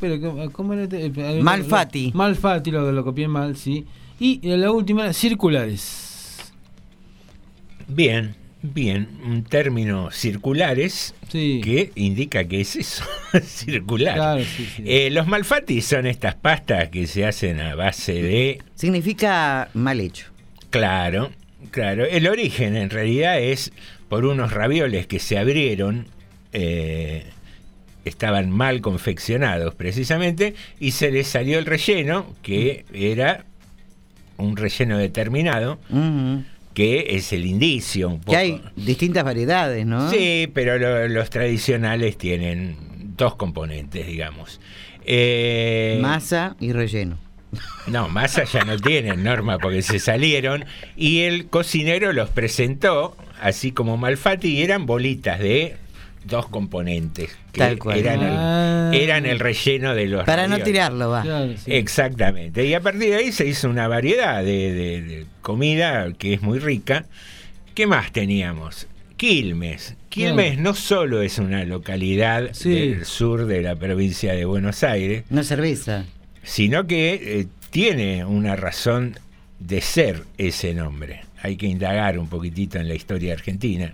pero, 0.00 0.18
¿cómo- 0.22 0.50
¿cómo 0.52 0.72
era? 0.72 0.84
este? 0.84 1.04
Eh, 1.04 1.42
Malfatti. 1.42 2.12
Malfatti, 2.14 2.70
lo, 2.70 2.90
lo 2.90 3.04
copié 3.04 3.28
mal, 3.28 3.58
sí. 3.58 3.84
Y 4.18 4.40
eh, 4.42 4.56
la 4.56 4.70
última 4.72 5.02
era 5.02 5.12
circulares. 5.12 6.50
Bien, 7.88 8.34
bien. 8.62 9.08
Un 9.24 9.44
término 9.44 10.10
circulares 10.10 11.14
Sí. 11.28 11.60
que 11.62 11.92
indica 11.94 12.44
que 12.44 12.60
es 12.60 12.76
eso, 12.76 13.04
circular. 13.44 14.14
Claro, 14.16 14.42
sí, 14.44 14.66
sí. 14.76 14.82
Eh, 14.86 15.10
los 15.10 15.26
malfatti 15.26 15.80
son 15.80 16.06
estas 16.06 16.34
pastas 16.34 16.88
que 16.88 17.06
se 17.06 17.24
hacen 17.26 17.60
a 17.60 17.74
base 17.74 18.14
de 18.22 18.58
Significa 18.74 19.68
mal 19.74 20.00
hecho. 20.00 20.26
Claro, 20.70 21.30
claro. 21.70 22.04
El 22.04 22.26
origen 22.28 22.76
en 22.76 22.90
realidad 22.90 23.40
es 23.40 23.72
por 24.08 24.24
unos 24.24 24.52
ravioles 24.52 25.06
que 25.06 25.18
se 25.20 25.38
abrieron, 25.38 26.06
eh, 26.52 27.24
estaban 28.04 28.50
mal 28.50 28.80
confeccionados 28.80 29.74
precisamente, 29.74 30.54
y 30.80 30.90
se 30.92 31.10
les 31.12 31.28
salió 31.28 31.58
el 31.58 31.66
relleno, 31.66 32.34
que 32.42 32.84
era 32.92 33.44
un 34.36 34.56
relleno 34.56 34.98
determinado, 34.98 35.78
Ujú. 35.90 36.42
Que 36.80 37.14
es 37.16 37.32
el 37.34 37.44
indicio 37.44 38.08
un 38.08 38.20
poco. 38.20 38.32
Que 38.32 38.36
hay 38.38 38.62
distintas 38.74 39.22
variedades, 39.22 39.84
¿no? 39.84 40.10
Sí, 40.10 40.48
pero 40.54 40.78
lo- 40.78 41.08
los 41.08 41.28
tradicionales 41.28 42.16
tienen 42.16 42.76
dos 43.16 43.34
componentes, 43.34 44.06
digamos. 44.06 44.60
Eh, 45.04 45.98
Masa 46.00 46.56
y 46.58 46.72
relleno. 46.72 47.18
no, 47.86 48.08
masa 48.08 48.44
ya 48.44 48.64
no 48.64 48.78
tienen 48.78 49.22
norma 49.24 49.58
porque 49.58 49.82
se 49.82 49.98
salieron 49.98 50.64
y 50.96 51.20
el 51.22 51.46
cocinero 51.48 52.12
los 52.12 52.30
presentó 52.30 53.16
así 53.42 53.72
como 53.72 53.96
Malfatti 53.96 54.48
y 54.58 54.62
eran 54.62 54.86
bolitas 54.86 55.38
de 55.40 55.76
dos 56.24 56.48
componentes 56.48 57.30
que 57.52 57.58
Tal 57.60 57.78
cual. 57.78 57.98
eran 57.98 58.20
Ah. 58.22 58.90
el, 58.92 59.00
eran 59.00 59.26
el 59.26 59.38
relleno 59.38 59.94
de 59.94 60.06
los 60.06 60.24
Para 60.24 60.46
no 60.46 60.58
tirarlo, 60.60 61.10
va. 61.10 61.22
Claro, 61.22 61.52
sí. 61.56 61.72
Exactamente. 61.72 62.64
Y 62.66 62.74
a 62.74 62.80
partir 62.80 63.10
de 63.10 63.16
ahí 63.16 63.32
se 63.32 63.46
hizo 63.46 63.68
una 63.68 63.88
variedad 63.88 64.42
de, 64.44 64.72
de- 64.72 65.02
de 65.02 65.26
comida 65.42 66.12
que 66.12 66.34
es 66.34 66.42
muy 66.42 66.58
rica. 66.58 67.06
¿Qué 67.74 67.86
más 67.86 68.12
teníamos? 68.12 68.86
Quilmes. 69.16 69.96
Quilmes 70.08 70.58
no 70.58 70.74
solo 70.74 71.22
es 71.22 71.38
una 71.38 71.64
localidad 71.64 72.50
Sí. 72.52 72.70
del 72.74 73.04
sur 73.04 73.46
de 73.46 73.62
la 73.62 73.76
provincia 73.76 74.32
de 74.32 74.44
Buenos 74.44 74.82
Aires, 74.82 75.24
Una 75.30 75.44
cerveza. 75.44 76.04
sino 76.42 76.86
que 76.86 77.40
eh, 77.40 77.46
tiene 77.70 78.24
una 78.24 78.56
razón 78.56 79.18
de 79.58 79.80
ser 79.82 80.24
ese 80.38 80.74
nombre. 80.74 81.20
Hay 81.42 81.56
que 81.56 81.66
indagar 81.66 82.18
un 82.18 82.28
poquitito 82.28 82.78
en 82.78 82.88
la 82.88 82.94
historia 82.94 83.34
argentina. 83.34 83.92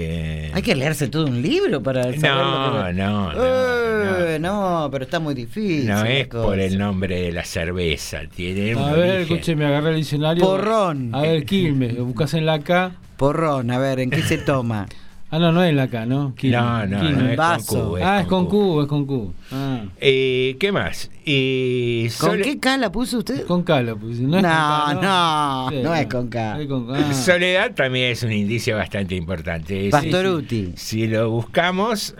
Eh, 0.00 0.50
Hay 0.54 0.62
que 0.62 0.74
leerse 0.76 1.08
todo 1.08 1.26
un 1.26 1.42
libro 1.42 1.82
para 1.82 2.04
saber 2.04 2.20
no, 2.20 2.78
lo 2.78 2.86
que- 2.86 2.92
no, 2.94 3.32
no, 3.32 4.26
Eh, 4.26 4.38
no, 4.40 4.88
pero 4.92 5.04
está 5.04 5.18
muy 5.18 5.34
difícil. 5.34 5.86
no 5.88 6.04
es 6.04 6.28
cosa. 6.28 6.44
por 6.46 6.58
el 6.60 6.78
nombre 6.78 7.20
de 7.22 7.32
la 7.32 7.44
cerveza, 7.44 8.20
tiene 8.34 8.76
un 8.76 8.82
A 8.84 8.92
ver, 8.92 8.98
origen. 9.16 9.20
escúcheme, 9.22 9.66
agarré 9.66 9.90
el 9.90 9.96
diccionario. 9.96 10.44
Porrón. 10.44 11.14
A 11.14 11.22
ver, 11.22 11.44
Quilmes. 11.44 11.98
Buscas 11.98 12.34
en 12.34 12.46
la 12.46 12.60
K. 12.60 12.92
Porrón, 13.16 13.70
a 13.72 13.78
ver, 13.78 13.98
¿en 14.00 14.10
qué 14.10 14.22
se 14.22 14.38
toma? 14.38 14.86
Ah, 15.30 15.38
no, 15.38 15.52
no 15.52 15.62
es 15.62 15.74
la 15.74 15.88
K, 15.88 16.06
¿no? 16.06 16.34
No, 16.42 16.86
no, 16.86 17.02
no 17.02 17.28
es 17.28 17.36
Vaso. 17.36 17.66
con 17.74 17.88
Q, 17.90 17.96
es 17.98 18.04
ah, 18.04 18.20
es 18.22 18.26
con 18.26 18.46
Q. 18.46 18.50
Q, 18.50 18.80
es 18.82 18.86
con 18.88 19.06
Q. 19.06 19.34
Ah. 19.52 19.84
Eh, 20.00 20.56
¿Qué 20.58 20.72
más? 20.72 21.10
Y 21.26 22.08
¿Con 22.18 22.30
Sole- 22.30 22.42
qué 22.44 22.58
cala 22.58 22.90
puso 22.90 23.18
usted? 23.18 23.44
Con 23.44 23.62
K 23.62 23.82
lo 23.82 23.98
puse. 23.98 24.22
No, 24.22 24.38
es 24.38 24.42
No, 24.42 24.48
con 24.48 24.48
K, 24.48 24.94
no, 25.02 25.68
Sí, 25.70 25.76
no 25.82 25.94
es 25.94 26.06
con 26.06 26.28
K. 26.28 26.60
Es 26.62 26.66
con 26.66 26.86
K. 26.86 26.94
Ah. 26.96 27.12
Soledad 27.14 27.74
también 27.74 28.12
es 28.12 28.22
un 28.22 28.32
indicio 28.32 28.76
bastante 28.76 29.14
importante. 29.16 29.90
Pastoruti. 29.90 30.72
Si, 30.76 31.00
si 31.02 31.06
lo 31.08 31.28
buscamos, 31.30 32.14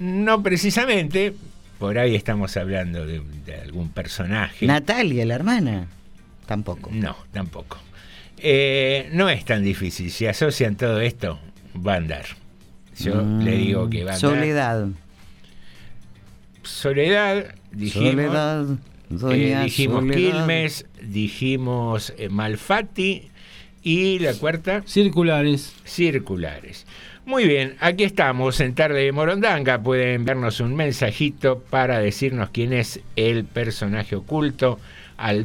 no 0.00 0.42
precisamente, 0.42 1.32
por 1.78 1.96
ahí 1.96 2.16
estamos 2.16 2.56
hablando 2.56 3.06
de, 3.06 3.22
de 3.44 3.54
algún 3.54 3.90
personaje. 3.90 4.66
Natalia, 4.66 5.24
la 5.26 5.34
hermana. 5.36 5.86
Tampoco. 6.46 6.90
no, 6.92 7.16
tampoco. 7.32 7.78
Eh, 8.38 9.10
no 9.12 9.28
es 9.28 9.44
tan 9.44 9.62
difícil. 9.62 10.10
Si 10.10 10.26
asocian 10.26 10.74
todo 10.76 11.00
esto, 11.00 11.38
va 11.76 11.94
a 11.94 11.96
andar. 11.96 12.24
Yo 12.98 13.14
Mm, 13.22 13.42
le 13.42 13.52
digo 13.56 13.90
que 13.90 14.04
va 14.04 14.12
a 14.12 14.14
andar. 14.14 14.30
Soledad. 14.30 14.88
Soledad, 16.62 17.54
dijimos. 17.72 18.12
Soledad. 18.12 18.66
Eh, 18.70 18.76
doña 19.10 19.62
dijimos 19.64 20.00
Soledad. 20.00 20.16
Quilmes, 20.16 20.86
dijimos 21.02 22.12
eh, 22.18 22.28
Malfatti 22.28 23.28
y 23.82 24.18
la 24.18 24.34
cuarta, 24.34 24.82
Circulares. 24.86 25.74
circulares. 25.84 26.86
Muy 27.24 27.46
bien, 27.46 27.76
aquí 27.80 28.04
estamos 28.04 28.60
en 28.60 28.74
Tarde 28.74 29.02
de 29.04 29.12
Morondanga. 29.12 29.80
Pueden 29.82 30.24
vernos 30.24 30.60
un 30.60 30.74
mensajito 30.76 31.60
para 31.70 31.98
decirnos 31.98 32.50
quién 32.50 32.72
es 32.72 33.00
el 33.16 33.44
personaje 33.44 34.16
oculto 34.16 34.78
al 35.16 35.44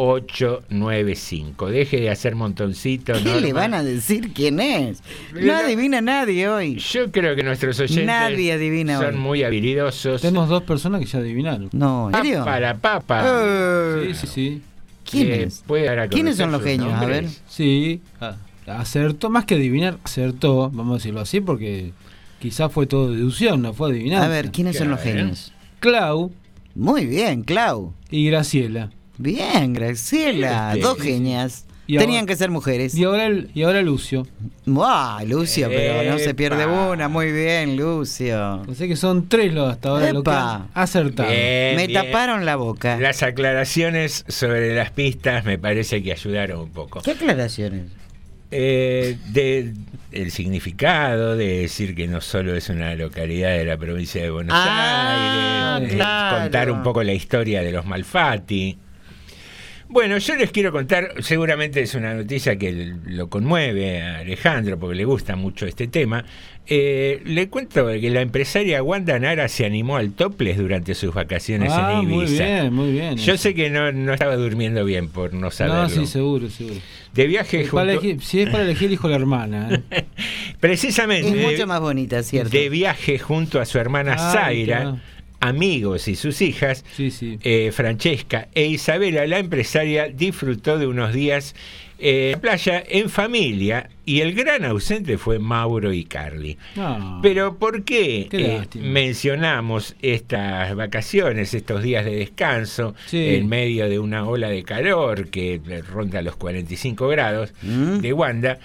237-4100-895. 0.00 1.68
Deje 1.68 2.00
de 2.00 2.10
hacer 2.10 2.34
montoncito. 2.34 3.12
¿Qué 3.14 3.20
Norma. 3.24 3.40
le 3.40 3.52
van 3.52 3.74
a 3.74 3.82
decir 3.82 4.32
quién 4.32 4.60
es? 4.60 5.02
No 5.32 5.54
adivina 5.54 6.00
nadie 6.00 6.48
hoy. 6.48 6.76
Yo 6.76 7.10
creo 7.10 7.34
que 7.36 7.42
nuestros 7.42 7.78
oyentes 7.80 8.06
Nadie 8.06 8.52
adivina 8.52 8.98
son 8.98 9.14
hoy. 9.14 9.20
muy 9.20 9.42
habilidosos. 9.44 10.20
Tenemos 10.22 10.48
dos 10.48 10.62
personas 10.62 11.00
que 11.00 11.06
ya 11.06 11.18
adivinaron. 11.18 11.68
No, 11.72 12.08
¿en 12.10 12.16
serio? 12.16 12.44
Para 12.44 12.74
papa. 12.76 13.24
Eh, 13.26 14.10
Sí, 14.14 14.14
sí, 14.14 14.26
sí. 14.26 14.62
¿Quién 15.10 15.26
que 15.26 15.42
es? 15.44 15.62
puede 15.66 15.84
dar 15.86 15.98
a 16.00 16.08
¿Quiénes 16.08 16.36
son 16.36 16.52
los 16.52 16.62
genios? 16.62 16.92
A 16.92 17.04
ver. 17.04 17.26
Sí, 17.48 18.00
acertó, 18.66 19.28
más 19.30 19.44
que 19.44 19.54
adivinar, 19.56 19.98
acertó, 20.04 20.70
vamos 20.70 20.92
a 20.94 20.96
decirlo 20.98 21.20
así, 21.20 21.40
porque 21.40 21.92
quizás 22.38 22.70
fue 22.72 22.86
todo 22.86 23.10
deducción, 23.12 23.60
no 23.62 23.72
fue 23.74 23.90
adivinanza. 23.90 24.26
A 24.26 24.28
ver, 24.28 24.52
¿quiénes 24.52 24.76
son 24.78 24.90
los 24.90 25.00
genios? 25.00 25.52
Clau 25.80 26.30
Muy 26.76 27.06
bien, 27.06 27.42
Clau. 27.42 27.92
y 28.10 28.26
Graciela. 28.30 28.90
Bien, 29.20 29.72
Graciela. 29.74 30.70
Este, 30.72 30.80
Dos 30.82 30.98
genias. 30.98 31.66
Y 31.86 31.98
Tenían 31.98 32.20
ahora- 32.20 32.26
que 32.28 32.36
ser 32.36 32.50
mujeres. 32.50 32.94
Y 32.94 33.04
ahora, 33.04 33.26
el- 33.26 33.50
y 33.52 33.64
ahora 33.64 33.82
Lucio. 33.82 34.26
¡Buah, 34.64 35.24
Lucio! 35.24 35.68
Pero 35.68 36.08
no 36.10 36.18
se 36.20 36.34
pierde 36.34 36.64
una. 36.66 37.08
Muy 37.08 37.32
bien, 37.32 37.76
Lucio. 37.76 38.62
Así 38.70 38.86
que 38.88 38.94
son 38.96 39.28
tres 39.28 39.52
los 39.52 39.72
hasta 39.72 39.88
ahora 39.90 40.12
lo 40.12 40.22
que. 40.22 40.30
Bien, 41.26 41.76
Me 41.76 41.86
bien. 41.88 41.92
taparon 42.04 42.46
la 42.46 42.54
boca. 42.56 42.96
Las 42.98 43.22
aclaraciones 43.24 44.24
sobre 44.28 44.74
las 44.74 44.90
pistas 44.92 45.44
me 45.44 45.58
parece 45.58 46.00
que 46.02 46.12
ayudaron 46.12 46.60
un 46.60 46.70
poco. 46.70 47.00
¿Qué 47.02 47.10
aclaraciones? 47.10 47.86
Eh, 48.52 49.16
de 49.32 49.74
el 50.12 50.30
significado 50.32 51.36
de 51.36 51.58
decir 51.62 51.94
que 51.94 52.06
no 52.08 52.20
solo 52.20 52.54
es 52.56 52.68
una 52.68 52.94
localidad 52.94 53.50
de 53.50 53.64
la 53.64 53.76
provincia 53.76 54.22
de 54.22 54.30
Buenos 54.30 54.54
Ah, 54.56 55.74
Aires, 55.76 55.92
eh, 55.92 55.96
claro. 55.96 56.42
contar 56.42 56.70
un 56.70 56.82
poco 56.82 57.02
la 57.02 57.12
historia 57.12 57.62
de 57.62 57.70
los 57.72 57.84
Malfatti. 57.84 58.78
Bueno, 59.92 60.18
yo 60.18 60.36
les 60.36 60.52
quiero 60.52 60.70
contar, 60.70 61.14
seguramente 61.20 61.80
es 61.80 61.96
una 61.96 62.14
noticia 62.14 62.56
que 62.56 62.94
lo 63.06 63.28
conmueve 63.28 64.00
a 64.00 64.18
Alejandro 64.20 64.78
porque 64.78 64.94
le 64.94 65.04
gusta 65.04 65.34
mucho 65.34 65.66
este 65.66 65.88
tema. 65.88 66.24
Eh, 66.72 67.20
le 67.24 67.48
cuento 67.48 67.88
que 67.88 68.08
la 68.10 68.20
empresaria 68.20 68.80
Wanda 68.84 69.18
Nara 69.18 69.48
se 69.48 69.66
animó 69.66 69.96
al 69.96 70.12
topless 70.12 70.58
durante 70.58 70.94
sus 70.94 71.12
vacaciones 71.12 71.72
Ah, 71.74 71.98
en 72.00 72.08
muy 72.08 72.24
Ibiza. 72.26 72.44
bien, 72.44 72.72
muy 72.72 72.92
bien. 72.92 73.16
Yo 73.16 73.36
sé 73.36 73.52
que 73.54 73.68
no, 73.70 73.90
no 73.90 74.12
estaba 74.12 74.36
durmiendo 74.36 74.84
bien 74.84 75.08
por 75.08 75.34
no 75.34 75.50
saberlo. 75.50 75.82
No, 75.82 75.88
sí, 75.88 76.06
seguro, 76.06 76.48
seguro. 76.48 76.76
De 77.12 77.26
viaje 77.26 77.66
Para 77.72 77.94
junto- 77.94 78.06
elegir- 78.06 78.20
si 78.20 78.42
es 78.42 78.48
para 78.50 78.62
elegir, 78.62 78.92
hijo 78.92 79.08
la 79.08 79.16
hermana. 79.16 79.82
¿eh? 79.90 80.04
Precisamente. 80.60 81.28
Es 81.30 81.34
de- 81.34 81.42
mucho 81.42 81.66
más 81.66 81.80
bonita, 81.80 82.22
¿cierto? 82.22 82.50
de 82.50 82.68
viaje 82.68 83.18
junto 83.18 83.60
a 83.60 83.64
su 83.64 83.78
hermana 83.78 84.14
Ah, 84.16 84.32
Zaira, 84.32 84.76
claro. 84.82 85.00
Amigos 85.40 86.06
y 86.08 86.16
sus 86.16 86.40
hijas, 86.42 86.84
Sí, 86.96 87.10
sí. 87.10 87.38
eh, 87.42 87.70
Francesca 87.72 88.48
e 88.54 88.66
Isabela, 88.66 89.26
la 89.26 89.38
empresaria 89.38 90.08
disfrutó 90.08 90.78
de 90.78 90.86
unos 90.86 91.12
días 91.14 91.54
eh, 92.02 92.26
en 92.28 92.32
la 92.32 92.40
playa 92.40 92.82
en 92.88 93.10
familia 93.10 93.90
y 94.06 94.20
el 94.20 94.32
gran 94.34 94.64
ausente 94.64 95.18
fue 95.18 95.38
Mauro 95.38 95.92
y 95.92 96.04
Carly. 96.04 96.56
No. 96.74 97.20
Pero 97.22 97.58
¿por 97.58 97.84
qué, 97.84 98.26
Qué 98.30 98.56
eh, 98.56 98.68
mencionamos 98.80 99.96
estas 100.00 100.74
vacaciones, 100.74 101.52
estos 101.52 101.82
días 101.82 102.04
de 102.06 102.16
descanso, 102.16 102.94
Sí. 103.06 103.34
en 103.34 103.48
medio 103.48 103.88
de 103.88 103.98
una 103.98 104.26
ola 104.26 104.48
de 104.48 104.62
calor 104.62 105.28
que 105.28 105.60
ronda 105.90 106.22
los 106.22 106.36
45 106.36 107.06
grados 107.08 107.52
¿Mm? 107.62 107.98
de 107.98 108.12
Wanda? 108.14 108.58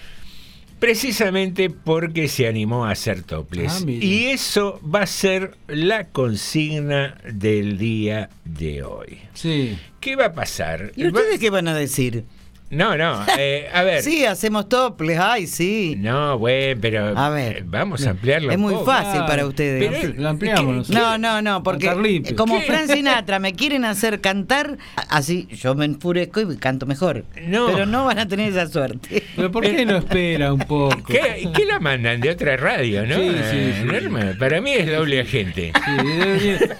Precisamente 0.78 1.70
porque 1.70 2.28
se 2.28 2.46
animó 2.46 2.84
a 2.84 2.90
hacer 2.90 3.22
toples. 3.22 3.84
Ah, 3.86 3.90
y 3.90 4.26
eso 4.26 4.80
va 4.82 5.02
a 5.02 5.06
ser 5.06 5.56
la 5.68 6.08
consigna 6.08 7.16
del 7.32 7.78
día 7.78 8.28
de 8.44 8.82
hoy. 8.82 9.18
Sí. 9.32 9.78
¿Qué 10.00 10.16
va 10.16 10.26
a 10.26 10.32
pasar? 10.34 10.92
¿Y 10.94 11.06
ustedes 11.06 11.40
qué 11.40 11.50
van 11.50 11.68
a 11.68 11.74
decir? 11.74 12.24
No, 12.68 12.96
no, 12.96 13.24
eh, 13.38 13.68
a 13.72 13.82
ver. 13.84 14.02
Sí, 14.02 14.24
hacemos 14.24 14.68
toples, 14.68 15.18
ay, 15.20 15.46
sí. 15.46 15.94
No, 15.98 16.36
bueno, 16.36 16.78
pero 16.82 17.16
A 17.16 17.30
ver. 17.30 17.58
eh, 17.58 17.62
vamos 17.64 18.04
a 18.04 18.10
ampliarlo. 18.10 18.50
Es 18.50 18.58
muy 18.58 18.72
poco. 18.74 18.86
fácil 18.86 19.20
Ah, 19.22 19.26
para 19.26 19.46
ustedes. 19.46 19.88
pero- 19.88 20.14
Lo 20.20 20.28
ampliamos. 20.30 20.90
No, 20.90 21.16
no, 21.16 21.40
no, 21.42 21.62
porque 21.62 21.86
Carlitos. 21.86 22.32
como 22.32 22.58
¿Qué? 22.58 22.64
Fran 22.66 22.88
Sinatra 22.88 23.38
me 23.38 23.52
quieren 23.54 23.84
hacer 23.84 24.20
cantar, 24.20 24.78
así 25.08 25.46
yo 25.52 25.76
me 25.76 25.84
enfurezco 25.84 26.40
y 26.40 26.56
canto 26.56 26.86
mejor. 26.86 27.24
No. 27.40 27.66
Pero 27.66 27.86
no 27.86 28.04
van 28.04 28.18
a 28.18 28.26
tener 28.26 28.50
esa 28.50 28.66
suerte. 28.66 29.22
Pero 29.36 29.52
¿por 29.52 29.62
qué 29.62 29.86
no 29.86 29.96
espera 29.98 30.52
un 30.52 30.58
poco? 30.58 30.96
¿Qué, 31.06 31.48
qué 31.54 31.66
la 31.66 31.78
mandan 31.78 32.20
de 32.20 32.30
otra 32.30 32.56
radio, 32.56 33.06
no? 33.06 33.14
Sí, 33.14 33.28
sí, 33.28 33.34
Eh, 33.58 33.74
sí. 33.82 33.84
Norma, 33.86 34.32
para 34.40 34.60
mí 34.60 34.72
es 34.72 34.90
doble 34.90 35.20
agente. 35.20 35.72
Sí, 35.84 36.04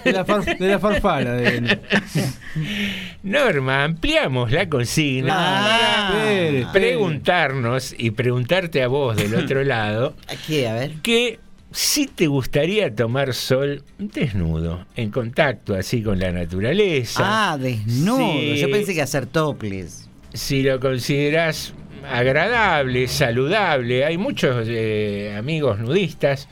de, 0.03 0.11
la 0.11 0.25
far- 0.25 0.57
de 0.57 0.67
la 0.67 0.79
farfala. 0.79 1.31
de- 1.31 1.79
Norma, 3.23 3.83
ampliamos 3.83 4.51
la 4.51 4.67
consigna 4.69 5.33
Ah, 5.37 5.76
para 5.77 6.19
espere, 6.31 6.59
espere. 6.61 6.87
preguntarnos 6.87 7.95
y 7.97 8.11
preguntarte 8.11 8.83
a 8.83 8.87
vos 8.87 9.15
del 9.15 9.35
otro 9.35 9.63
lado 9.65 10.15
Aquí, 10.27 10.65
a 10.65 10.73
ver. 10.73 10.91
que 11.03 11.39
si 11.71 12.07
te 12.07 12.27
gustaría 12.27 12.93
tomar 12.95 13.33
sol 13.33 13.83
desnudo, 13.99 14.85
en 14.95 15.11
contacto 15.11 15.75
así 15.75 16.01
con 16.01 16.17
la 16.17 16.31
naturaleza. 16.31 17.23
Ah, 17.51 17.57
desnudo. 17.57 18.55
Yo 18.55 18.71
pensé 18.71 18.93
que 18.93 19.01
hacer 19.01 19.25
toples. 19.25 20.09
si 20.33 20.63
lo 20.63 20.79
consideras 20.79 21.73
agradable, 22.09 23.07
saludable. 23.07 24.05
Hay 24.05 24.17
muchos 24.17 24.65
eh, 24.69 25.35
amigos 25.37 25.79
nudistas 25.79 26.47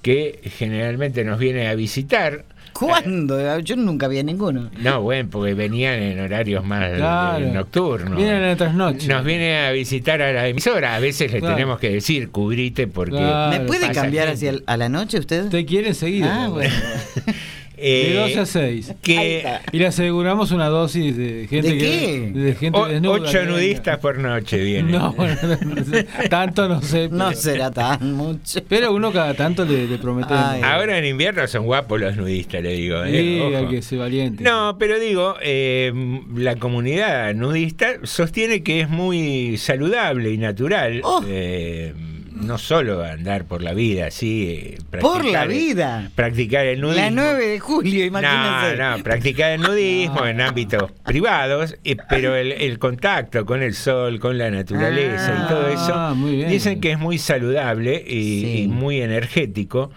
que 0.00 0.40
generalmente 0.58 1.24
nos 1.24 1.38
vienen 1.38 1.66
a 1.66 1.74
visitar. 1.74 2.44
¿Cuándo? 2.72 3.58
Yo 3.60 3.76
nunca 3.76 4.08
vi 4.08 4.18
a 4.18 4.22
ninguno. 4.22 4.70
No, 4.78 5.00
bueno, 5.02 5.28
porque 5.30 5.54
venían 5.54 5.94
en 6.02 6.20
horarios 6.20 6.64
más 6.64 6.90
eh, 6.90 6.94
Claro. 6.96 7.46
nocturnos. 7.52 8.16
Vienen 8.16 8.36
en 8.36 8.42
la 8.48 8.56
trasnoche. 8.56 9.06
Nos 9.08 9.24
viene 9.24 9.58
a 9.58 9.72
visitar 9.72 10.20
a 10.22 10.32
la 10.32 10.48
emisora. 10.48 10.94
A 10.96 10.98
veces 11.00 11.32
le 11.32 11.40
Claro. 11.40 11.54
tenemos 11.54 11.78
que 11.78 11.90
decir, 11.90 12.30
cubrite 12.30 12.86
porque... 12.86 13.16
Claro. 13.16 13.50
¿Me 13.58 13.66
puede 13.66 13.90
cambiar 13.92 14.28
gente. 14.28 14.32
hacia 14.34 14.50
el- 14.50 14.64
a 14.66 14.76
la 14.76 14.88
noche 14.88 15.18
usted? 15.18 15.48
Te 15.48 15.64
quiere 15.64 15.88
enseguida. 15.88 16.44
Ah, 16.44 16.48
bueno. 16.48 16.74
Eh, 17.84 18.10
De 18.12 18.14
12 18.20 18.38
a 18.40 18.46
6. 18.46 18.94
que 19.02 19.44
Y 19.72 19.78
le 19.78 19.86
aseguramos 19.86 20.52
una 20.52 20.66
dosis 20.68 21.16
de 21.16 21.46
gente 21.50 21.68
¿De 21.70 21.78
que. 21.78 21.84
qué? 22.32 22.40
De 22.40 22.54
gente 22.54 22.78
o- 22.78 22.86
desnuda 22.86 23.14
ocho 23.14 23.40
que 23.40 23.46
nudistas 23.46 23.98
por 23.98 24.18
noche 24.18 24.58
vienen. 24.62 24.92
No, 24.92 25.12
bueno, 25.16 25.34
no 25.66 25.84
sé, 25.84 26.06
tanto 26.30 26.68
no 26.68 26.80
sé. 26.80 27.08
No 27.08 27.28
pero- 27.28 27.40
será 27.40 27.70
tan 27.72 28.12
mucho. 28.14 28.60
Pero 28.68 28.92
uno 28.92 29.12
cada 29.12 29.34
tanto 29.34 29.64
le, 29.64 29.86
le 29.88 29.98
prometemos. 29.98 30.44
Ay. 30.44 30.60
Ahora 30.62 30.96
en 30.98 31.04
invierno 31.06 31.46
son 31.48 31.64
guapos 31.64 32.00
los 32.00 32.16
nudistas, 32.16 32.62
le 32.62 32.72
digo. 32.74 33.02
eh, 33.04 33.10
Sí, 33.20 33.40
ojo. 33.40 33.56
hay 33.56 33.66
que 33.66 33.82
ser 33.82 33.98
valiente. 33.98 34.44
No, 34.44 34.76
pero 34.78 35.00
digo, 35.00 35.34
eh, 35.42 35.92
la 36.36 36.56
comunidad 36.56 37.34
nudista 37.34 37.94
sostiene 38.04 38.62
que 38.62 38.82
es 38.82 38.88
muy 38.88 39.56
saludable 39.56 40.30
y 40.30 40.38
natural. 40.38 41.00
Oh. 41.04 41.22
eh, 41.26 41.92
no 42.34 42.58
solo 42.58 43.02
andar 43.04 43.44
por 43.44 43.62
la 43.62 43.72
vida, 43.74 44.06
así. 44.06 44.48
eh, 44.48 44.78
Por 45.00 45.24
la 45.24 45.44
practicar- 45.44 45.48
vida. 45.48 46.10
Practicar 46.14 46.66
el 46.66 46.80
nudismo. 46.80 47.02
La 47.02 47.10
9 47.10 47.46
de 47.46 47.60
julio, 47.60 48.00
No, 48.00 48.18
imagínense. 48.18 48.76
no, 48.82 49.02
practicar 49.04 49.52
el 49.52 49.60
nudismo 49.60 50.26
en 50.26 50.40
ámbitos 50.40 50.90
privados, 51.04 51.76
eh, 51.84 51.96
pero 52.08 52.34
el, 52.36 52.52
el 52.52 52.78
contacto 52.78 53.44
con 53.46 53.62
el 53.62 53.74
sol, 53.74 54.18
con 54.20 54.38
la 54.38 54.50
naturaleza 54.50 55.44
y 55.44 55.48
todo 55.48 55.68
eso, 55.68 55.92
Ah, 55.94 56.14
muy 56.16 56.36
bien. 56.36 56.48
dicen 56.50 56.80
que 56.80 56.92
es 56.92 56.98
muy 56.98 57.18
saludable 57.18 58.02
y, 58.06 58.12
Sí. 58.40 58.62
y 58.62 58.68
muy 58.68 59.00
energético. 59.00 59.90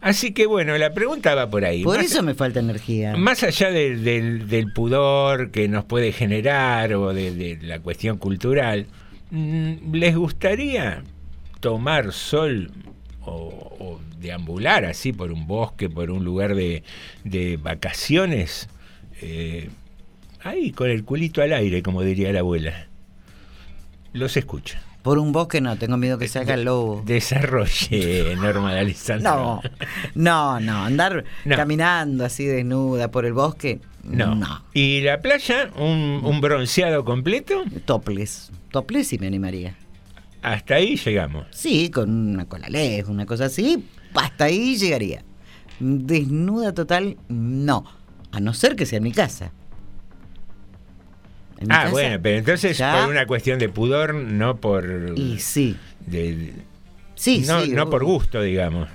Así 0.00 0.32
que 0.32 0.46
bueno, 0.46 0.78
la 0.78 0.92
pregunta 0.92 1.34
va 1.34 1.50
por 1.50 1.64
ahí. 1.64 1.82
Por 1.82 1.96
Más- 1.96 2.06
eso 2.06 2.22
me 2.22 2.34
falta 2.34 2.60
energía. 2.60 3.16
más 3.16 3.42
allá 3.42 3.70
del, 3.72 4.04
del- 4.04 4.46
del 4.48 4.72
pudor 4.72 5.50
que 5.50 5.66
nos 5.68 5.84
puede 5.84 6.12
generar 6.12 6.94
o 6.94 7.12
de, 7.12 7.34
de 7.34 7.58
la 7.62 7.80
cuestión 7.80 8.16
cultural, 8.18 8.86
mm, 9.32 9.92
¿les 9.92 10.14
gustaría 10.16 11.02
tomar 11.60 12.12
sol 12.12 12.70
o, 13.24 13.32
o 13.78 14.00
deambular 14.18 14.84
así 14.84 15.12
por 15.12 15.32
un 15.32 15.46
bosque, 15.46 15.88
por 15.90 16.10
un 16.10 16.24
lugar 16.24 16.54
de, 16.54 16.82
de 17.24 17.56
vacaciones? 17.56 18.68
Eh, 19.20 19.70
ahí, 20.42 20.70
con 20.72 20.90
el 20.90 21.04
culito 21.04 21.42
al 21.42 21.52
aire, 21.52 21.82
como 21.82 22.02
diría 22.02 22.32
la 22.32 22.40
abuela. 22.40 22.86
Los 24.12 24.36
escucho. 24.36 24.78
Por 25.02 25.18
un 25.18 25.32
bosque 25.32 25.60
no, 25.60 25.76
tengo 25.78 25.96
miedo 25.96 26.18
que 26.18 26.28
salga 26.28 26.54
el 26.54 26.64
lobo. 26.64 27.02
Desarrolle, 27.06 28.34
Norma 28.36 28.74
de 28.74 28.80
Alessandro. 28.80 29.30
No, 29.30 29.62
no, 30.14 30.60
no, 30.60 30.84
andar 30.84 31.24
No. 31.44 31.56
caminando 31.56 32.24
así 32.24 32.44
desnuda 32.44 33.10
por 33.10 33.24
el 33.24 33.32
bosque, 33.32 33.80
No. 34.02 34.34
no. 34.34 34.64
¿Y 34.74 35.00
la 35.02 35.20
playa? 35.20 35.70
¿Un, 35.76 36.20
un 36.24 36.40
bronceado 36.40 37.04
completo? 37.04 37.62
Toples, 37.84 38.50
toples 38.70 39.06
sí 39.08 39.18
me 39.18 39.28
animaría. 39.28 39.76
Hasta 40.42 40.74
ahí 40.76 40.96
llegamos. 40.96 41.46
Sí, 41.50 41.90
con 41.90 42.10
una 42.10 42.44
cola 42.46 42.68
lejos, 42.68 43.10
una 43.10 43.26
cosa 43.26 43.46
así, 43.46 43.84
hasta 44.14 44.44
ahí 44.44 44.76
llegaría. 44.76 45.22
Desnuda 45.80 46.72
total, 46.72 47.16
no. 47.28 47.84
A 48.30 48.40
no 48.40 48.52
ser 48.54 48.76
que 48.76 48.86
sea 48.86 48.98
en 48.98 49.04
mi 49.04 49.12
casa. 49.12 49.52
En 51.58 51.66
mi 51.68 51.74
Ah, 51.74 51.78
casa, 51.82 51.90
bueno, 51.90 52.18
pero 52.22 52.38
entonces 52.38 52.78
ya- 52.78 53.00
por 53.00 53.10
una 53.10 53.26
cuestión 53.26 53.58
de 53.58 53.68
pudor, 53.68 54.14
no 54.14 54.56
por. 54.56 55.12
Y 55.16 55.38
sí, 55.40 55.76
de- 56.06 56.36
de- 56.36 56.54
sí, 57.16 57.44
no, 57.46 57.62
sí. 57.62 57.72
no 57.72 57.90
por 57.90 58.04
gusto, 58.04 58.40
digamos. 58.42 58.88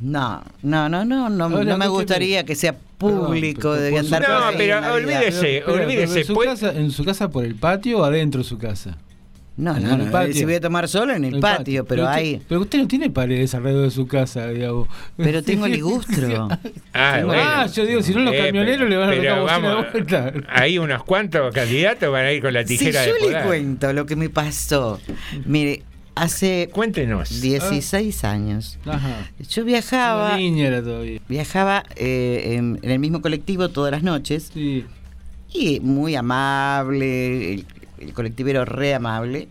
No, 0.00 0.42
no, 0.62 0.88
no, 0.88 1.04
no, 1.04 1.28
no, 1.28 1.44
Ahora, 1.44 1.64
no 1.64 1.78
me 1.78 1.88
gustaría 1.88 2.44
que 2.44 2.54
sea 2.54 2.76
público, 2.98 3.72
Perdón, 3.72 3.90
de 3.90 3.98
andar 3.98 4.22
No, 4.28 4.56
pero 4.56 4.92
olvídese, 4.94 5.64
olvídese. 5.64 6.20
¿en, 6.20 6.26
su 6.26 6.34
pues- 6.34 6.48
casa, 6.50 6.72
¿En 6.72 6.90
su 6.92 7.04
casa 7.04 7.30
por 7.30 7.44
el 7.44 7.54
patio 7.56 8.00
o 8.00 8.04
adentro 8.04 8.42
de 8.42 8.48
su 8.48 8.58
casa? 8.58 8.96
No, 9.58 9.76
En 9.76 9.82
no, 9.82 9.94
el 9.96 10.04
no, 10.06 10.10
patio. 10.12 10.32
si 10.34 10.44
voy 10.44 10.54
a 10.54 10.60
tomar 10.60 10.88
solo 10.88 11.12
en 11.14 11.24
el, 11.24 11.40
patio, 11.40 11.84
pero, 11.84 12.04
usted, 12.04 12.14
hay... 12.16 12.42
Pero 12.48 12.60
usted 12.60 12.78
no 12.78 12.86
tiene 12.88 13.10
paredes 13.10 13.54
alrededor 13.54 13.84
de 13.84 13.90
su 13.90 14.06
casa, 14.06 14.46
digamos. 14.48 14.86
Pero 15.16 15.42
tengo 15.42 15.66
ligustro. 15.68 16.48
Ah, 16.94 17.16
Ah, 17.20 17.22
bueno. 17.24 17.66
yo 17.72 17.86
digo, 17.86 18.02
si 18.02 18.14
no 18.14 18.20
los 18.20 18.34
Eh, 18.34 18.38
camioneros 18.46 18.88
le 18.88 18.96
van 18.96 19.08
a 19.08 19.12
pero 19.12 19.22
tocar 19.22 19.40
bocina 19.42 19.68
de 19.68 19.74
vamos, 19.74 19.92
vuelta. 19.92 20.32
Hay 20.48 20.78
unos 20.78 21.04
cuantos 21.04 21.52
candidatos 21.54 22.10
van 22.12 22.24
a 22.26 22.32
ir 22.32 22.40
con 22.40 22.52
la 22.54 22.62
Si 22.66 22.78
tijera 22.78 23.04
yo 23.04 23.12
de 23.14 23.20
le 23.20 23.26
podar. 23.26 23.46
cuento 23.46 23.92
lo 23.92 24.06
que 24.06 24.16
me 24.16 24.30
pasó, 24.30 25.00
mire, 25.44 25.82
hace 26.14 26.68
Cuéntenos. 26.72 27.40
16 27.40 28.24
años, 28.24 28.78
Ajá. 28.86 29.28
yo 29.50 29.64
viajaba, 29.64 30.36
niña 30.36 30.68
era 30.68 30.82
todavía. 30.82 31.20
viajaba 31.28 31.84
eh, 31.96 32.54
en, 32.56 32.78
en 32.82 32.90
el 32.90 32.98
mismo 32.98 33.20
colectivo 33.22 33.68
todas 33.68 33.90
las 33.92 34.02
noches 34.02 34.50
Sí. 34.54 34.84
y 35.52 35.78
muy 35.80 36.14
amable, 36.16 37.64
el, 38.00 38.12
colectivero 38.12 38.64
re 38.64 38.94
amable, 38.94 39.48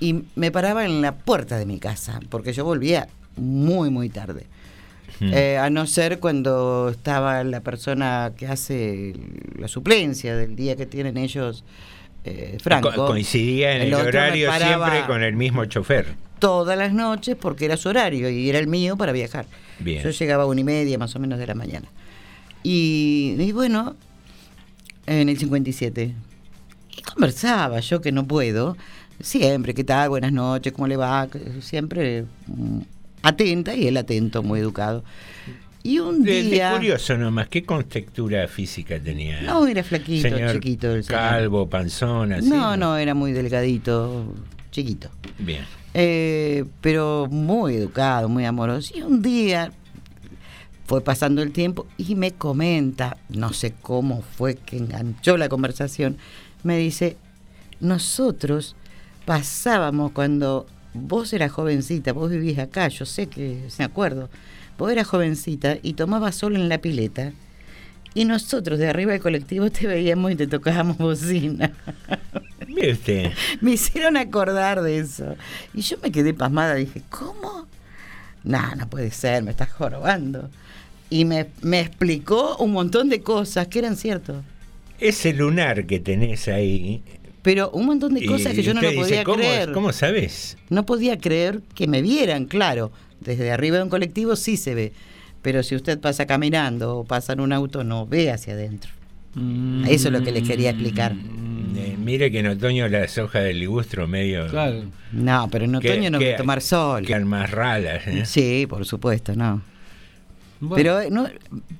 y 0.00 0.24
me 0.34 0.50
paraba 0.50 0.84
en 0.84 1.00
la 1.00 1.14
puerta 1.14 1.58
de 1.58 1.66
mi 1.66 1.78
casa, 1.78 2.20
porque 2.28 2.52
yo 2.52 2.64
volvía 2.64 3.08
muy, 3.36 3.90
muy 3.90 4.08
tarde. 4.08 4.46
Hmm. 5.20 5.30
Eh, 5.32 5.56
a 5.56 5.70
no 5.70 5.86
ser 5.86 6.18
cuando 6.18 6.90
estaba 6.90 7.42
la 7.44 7.60
persona 7.60 8.32
que 8.36 8.46
hace 8.46 9.14
la 9.58 9.68
suplencia 9.68 10.36
del 10.36 10.56
día 10.56 10.76
que 10.76 10.84
tienen 10.84 11.16
ellos, 11.16 11.64
eh, 12.24 12.58
Franco. 12.60 12.92
Co- 12.94 13.06
coincidía 13.06 13.76
en 13.76 13.82
el, 13.82 13.94
horario 13.94 14.52
siempre 14.52 15.06
con 15.06 15.22
el 15.22 15.34
mismo 15.36 15.64
chofer. 15.64 16.14
Todas 16.38 16.76
las 16.76 16.92
noches 16.92 17.36
porque 17.40 17.64
era 17.64 17.78
su 17.78 17.88
horario 17.88 18.28
y 18.28 18.50
era 18.50 18.58
el 18.58 18.66
mío 18.66 18.96
para 18.96 19.12
viajar. 19.12 19.46
Bien. 19.78 20.02
Yo 20.02 20.10
llegaba 20.10 20.42
a 20.42 20.46
una 20.46 20.60
y 20.60 20.64
media 20.64 20.98
más 20.98 21.14
o 21.16 21.18
menos 21.18 21.38
de 21.38 21.46
la 21.46 21.54
mañana. 21.54 21.88
Y, 22.62 23.36
y 23.38 23.52
bueno, 23.52 23.94
en 25.06 25.28
el 25.28 25.38
57. 25.38 26.14
Y 26.96 27.02
conversaba 27.02 27.80
yo 27.80 28.00
que 28.00 28.12
no 28.12 28.26
puedo. 28.26 28.76
Siempre, 29.20 29.74
¿qué 29.74 29.84
tal? 29.84 30.10
Buenas 30.10 30.32
noches, 30.32 30.72
¿cómo 30.72 30.86
le 30.86 30.96
va? 30.96 31.28
Siempre 31.60 32.24
mm, 32.46 32.80
atenta 33.22 33.74
y 33.74 33.86
él 33.86 33.96
atento, 33.96 34.42
muy 34.42 34.60
educado. 34.60 35.04
Y 35.82 36.00
un 36.00 36.24
día... 36.24 36.72
curioso 36.72 37.16
nomás, 37.16 37.48
¿qué 37.48 37.62
contextura 37.64 38.48
física 38.48 38.98
tenía? 38.98 39.42
No, 39.42 39.66
era 39.66 39.84
flaquito, 39.84 40.28
Señor 40.28 40.52
chiquito 40.54 40.92
el 40.92 41.04
señor. 41.04 41.20
Calvo, 41.20 41.68
panzón, 41.68 42.32
así. 42.32 42.48
no, 42.48 42.76
no, 42.76 42.96
era 42.96 43.14
muy 43.14 43.32
delgadito, 43.32 44.34
chiquito. 44.72 45.10
Bien. 45.38 45.64
Eh, 45.94 46.64
pero 46.80 47.28
muy 47.30 47.76
educado, 47.76 48.28
muy 48.28 48.44
amoroso. 48.44 48.92
Y 48.96 49.02
un 49.02 49.22
día 49.22 49.70
fue 50.86 51.02
pasando 51.02 51.40
el 51.42 51.52
tiempo 51.52 51.86
y 51.96 52.16
me 52.16 52.32
comenta, 52.32 53.16
no 53.28 53.52
sé 53.52 53.72
cómo 53.80 54.22
fue 54.22 54.56
que 54.56 54.76
enganchó 54.76 55.36
la 55.36 55.48
conversación, 55.48 56.16
me 56.66 56.76
dice, 56.76 57.16
nosotros 57.80 58.76
pasábamos 59.24 60.12
cuando 60.12 60.66
vos 60.92 61.32
eras 61.32 61.52
jovencita, 61.52 62.12
vos 62.12 62.30
vivís 62.30 62.58
acá, 62.58 62.88
yo 62.88 63.06
sé 63.06 63.28
que 63.28 63.68
me 63.78 63.84
acuerdo, 63.84 64.28
vos 64.76 64.90
eras 64.90 65.06
jovencita 65.06 65.78
y 65.82 65.94
tomabas 65.94 66.34
sol 66.34 66.56
en 66.56 66.68
la 66.68 66.78
pileta. 66.78 67.32
Y 68.14 68.24
nosotros 68.24 68.78
de 68.78 68.88
arriba 68.88 69.12
del 69.12 69.20
colectivo 69.20 69.70
te 69.70 69.86
veíamos 69.86 70.32
y 70.32 70.36
te 70.36 70.46
tocábamos 70.46 70.96
bocina. 70.96 71.72
Mire 72.66 72.92
usted. 72.92 73.32
Me 73.60 73.72
hicieron 73.72 74.16
acordar 74.16 74.82
de 74.82 74.98
eso. 74.98 75.36
Y 75.74 75.82
yo 75.82 75.98
me 76.02 76.10
quedé 76.10 76.32
pasmada. 76.32 76.74
Dije, 76.74 77.02
¿cómo? 77.10 77.66
No, 78.42 78.74
no 78.74 78.88
puede 78.88 79.10
ser, 79.10 79.42
me 79.42 79.50
estás 79.50 79.70
jorobando. 79.70 80.48
Y 81.10 81.26
me, 81.26 81.48
me 81.60 81.80
explicó 81.80 82.56
un 82.56 82.72
montón 82.72 83.10
de 83.10 83.20
cosas 83.20 83.68
que 83.68 83.80
eran 83.80 83.96
ciertas. 83.96 84.36
Ese 85.00 85.32
lunar 85.32 85.86
que 85.86 86.00
tenés 86.00 86.48
ahí. 86.48 87.02
Pero 87.42 87.70
un 87.70 87.86
montón 87.86 88.14
de 88.14 88.26
cosas 88.26 88.54
que 88.54 88.62
yo 88.62 88.74
no 88.74 88.82
lo 88.82 88.88
dice, 88.90 89.00
podía 89.02 89.24
¿cómo, 89.24 89.36
creer. 89.38 89.72
¿Cómo 89.72 89.92
sabes? 89.92 90.56
No 90.68 90.84
podía 90.84 91.18
creer 91.18 91.60
que 91.74 91.86
me 91.86 92.02
vieran, 92.02 92.46
claro. 92.46 92.90
Desde 93.20 93.50
arriba 93.52 93.76
de 93.76 93.84
un 93.84 93.88
colectivo 93.88 94.34
sí 94.36 94.56
se 94.56 94.74
ve. 94.74 94.92
Pero 95.42 95.62
si 95.62 95.76
usted 95.76 96.00
pasa 96.00 96.26
caminando 96.26 96.98
o 96.98 97.04
pasa 97.04 97.34
en 97.34 97.40
un 97.40 97.52
auto, 97.52 97.84
no 97.84 98.06
ve 98.06 98.30
hacia 98.32 98.54
adentro. 98.54 98.90
Eso 99.86 100.08
es 100.08 100.12
lo 100.12 100.22
que 100.22 100.32
les 100.32 100.48
quería 100.48 100.70
explicar. 100.70 101.12
Eh, 101.76 101.94
mire 102.02 102.30
que 102.32 102.38
en 102.40 102.46
otoño 102.48 102.88
las 102.88 103.16
hojas 103.18 103.44
del 103.44 103.60
ligustro 103.60 104.08
medio. 104.08 104.48
Claro. 104.48 104.84
No, 105.12 105.48
pero 105.52 105.66
en 105.66 105.78
Que- 105.78 105.90
otoño 105.92 106.10
no 106.10 106.18
hay 106.18 106.24
que- 106.24 106.30
que 106.32 106.36
tomar 106.38 106.62
sol. 106.62 107.04
Quedan 107.06 107.28
más 107.28 107.50
ralas. 107.50 108.06
¿eh? 108.06 108.24
Sí, 108.24 108.66
por 108.68 108.84
supuesto, 108.86 109.34
no. 109.36 109.62
Bueno. 110.58 110.74
Pero 110.76 111.00
eh, 111.00 111.10
no, 111.10 111.28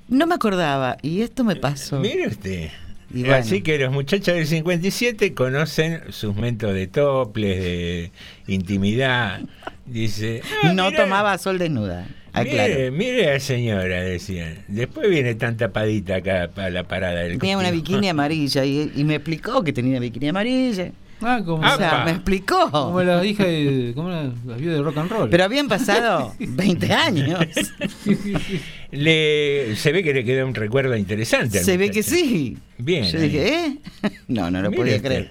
no 0.09 0.27
me 0.27 0.35
acordaba 0.35 0.99
y 1.01 1.23
esto 1.23 1.43
me 1.45 1.57
pasó. 1.57 1.99
Mire 1.99 2.29
usted. 2.29 2.69
Y 3.15 3.21
bueno. 3.21 3.35
Así 3.37 3.63
que 3.63 3.79
los 3.79 3.93
muchachos 3.93 4.35
del 4.35 4.47
57 4.47 5.33
conocen 5.35 6.01
sus 6.11 6.35
mentos 6.35 6.75
de 6.75 6.87
toples, 6.87 7.59
de 7.59 8.11
intimidad. 8.49 9.41
Dice. 9.87 10.43
"Ah, 10.63 10.73
no 10.73 10.91
mira, 10.91 11.05
tomaba 11.05 11.39
sol 11.39 11.59
desnuda. 11.59 12.07
Mire, 12.35 12.61
Aclaro. 12.63 12.93
mire 12.93 13.31
a 13.31 13.33
la 13.35 13.41
señora, 13.41 14.03
decían. 14.03 14.59
Después 14.69 15.09
viene 15.09 15.35
tan 15.37 15.57
tapadita 15.57 16.17
acá 16.17 16.51
a 16.57 16.71
la 16.71 16.83
parada 16.85 17.21
del 17.23 17.39
Tenía 17.39 17.57
una 17.57 17.71
bikini 17.71 18.09
amarilla 18.09 18.65
y, 18.65 18.93
y 18.95 19.05
me 19.05 19.15
explicó 19.15 19.63
que 19.65 19.73
tenía 19.73 19.99
bikini 20.01 20.29
amarilla. 20.29 20.91
Ah, 21.23 21.41
como, 21.45 21.67
O 21.67 21.77
sea, 21.77 22.03
me 22.05 22.11
explicó. 22.11 22.71
como 22.71 23.03
la 23.03 23.25
hija 23.25 23.45
de. 23.45 23.93
¿Cómo 23.95 24.11
era? 24.11 24.31
Las 24.47 24.59
viudas 24.59 24.77
de 24.77 24.83
rock 24.83 24.99
and 24.99 25.11
roll. 25.11 25.31
Pero 25.31 25.45
habían 25.45 25.67
pasado 25.69 26.35
20 26.39 26.93
años. 26.93 27.41
Le, 28.91 29.75
se 29.77 29.93
ve 29.93 30.03
que 30.03 30.13
le 30.15 30.25
quedó 30.25 30.47
un 30.47 30.55
recuerdo 30.55 30.97
interesante. 30.97 31.59
al 31.59 31.65
Se 31.65 31.77
ve 31.77 31.91
que 31.91 32.03
sí. 32.03 32.57
Bien. 32.79 33.05
Yo 33.05 33.19
ahí. 33.19 33.25
dije, 33.25 33.49
¿eh? 33.49 33.79
No, 34.29 34.51
no 34.51 34.61
lo 34.63 34.71
podía 34.71 34.97
usted. 34.97 35.09
creer. 35.09 35.31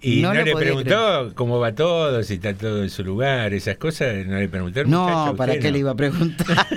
Y 0.00 0.20
no, 0.20 0.34
le 0.34 0.54
preguntó 0.54 1.32
cómo 1.34 1.58
va 1.58 1.74
todo, 1.74 2.22
si 2.22 2.34
está 2.34 2.52
todo 2.52 2.82
en 2.82 2.90
su 2.90 3.02
lugar, 3.04 3.54
esas 3.54 3.76
cosas. 3.78 4.26
No 4.26 4.38
le 4.38 4.48
preguntó. 4.48 4.84
No, 4.84 5.02
muchacho, 5.08 5.36
¿para 5.36 5.54
qué 5.58 5.68
no. 5.68 5.70
le 5.70 5.78
iba 5.78 5.90
a 5.92 5.96
preguntar? 5.96 6.66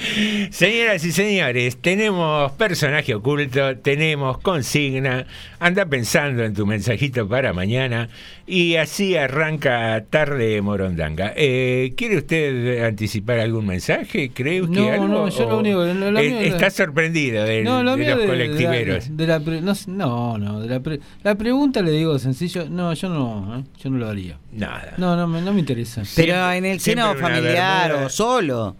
Señoras 0.50 1.04
y 1.04 1.12
señores, 1.12 1.76
tenemos 1.76 2.52
personaje 2.52 3.14
oculto, 3.14 3.76
tenemos 3.78 4.38
consigna. 4.38 5.26
Anda 5.58 5.84
pensando 5.86 6.42
en 6.44 6.54
tu 6.54 6.64
mensajito 6.66 7.28
para 7.28 7.52
mañana 7.52 8.08
y 8.46 8.76
así 8.76 9.16
arranca 9.16 10.02
tarde 10.08 10.60
Morondanga. 10.62 11.32
Eh, 11.36 11.92
¿Quiere 11.96 12.16
usted 12.18 12.84
anticipar 12.84 13.40
algún 13.40 13.66
mensaje? 13.66 14.30
¿Cree 14.30 14.62
usted 14.62 14.80
No, 14.80 14.90
algo? 14.92 15.08
no, 15.08 15.28
yo 15.28 15.48
lo 15.48 15.56
¿O 15.56 15.60
único- 15.60 15.84
lo- 15.84 16.10
lo 16.10 16.18
es- 16.18 16.30
mío- 16.32 16.40
está 16.40 16.70
sorprendido 16.70 17.44
del- 17.44 17.64
No, 17.64 17.82
lo 17.82 17.96
de 17.96 18.06
los 18.06 18.06
de- 18.06 18.14
de 18.14 18.20
la- 18.20 18.26
colectiveros. 18.26 19.16
De 19.16 19.26
la, 19.26 19.40
pre- 19.40 19.60
no, 19.60 19.74
no, 19.88 20.38
no, 20.38 20.60
de 20.60 20.68
la, 20.68 20.80
pre- 20.80 21.00
la 21.22 21.34
pregunta 21.34 21.82
le 21.82 21.90
digo 21.90 22.18
sencillo, 22.18 22.66
no, 22.70 22.94
yo 22.94 23.08
no, 23.10 23.58
¿eh? 23.58 23.64
yo 23.82 23.90
no 23.90 23.98
lo 23.98 24.08
haría. 24.08 24.38
Nada. 24.52 24.94
No, 24.96 25.14
no, 25.14 25.26
me- 25.26 25.42
no 25.42 25.52
me 25.52 25.60
interesa. 25.60 26.02
Pero 26.16 26.50
en 26.52 26.64
el 26.64 26.80
seno 26.80 27.14
familiar 27.16 27.92
o 27.92 28.08
solo. 28.08 28.76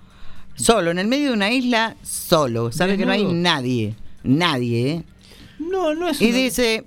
Solo, 0.61 0.91
en 0.91 0.99
el 0.99 1.07
medio 1.07 1.29
de 1.29 1.33
una 1.35 1.51
isla, 1.53 1.97
solo. 2.03 2.71
Sabe 2.73 2.97
que 2.97 3.07
no 3.07 3.13
hay 3.13 3.25
nadie. 3.25 3.95
Nadie, 4.23 4.91
¿eh? 4.91 5.05
No, 5.59 5.95
no 5.95 6.09
es 6.09 6.21
Y 6.21 6.27
una- 6.31 6.37
dice, 6.39 6.85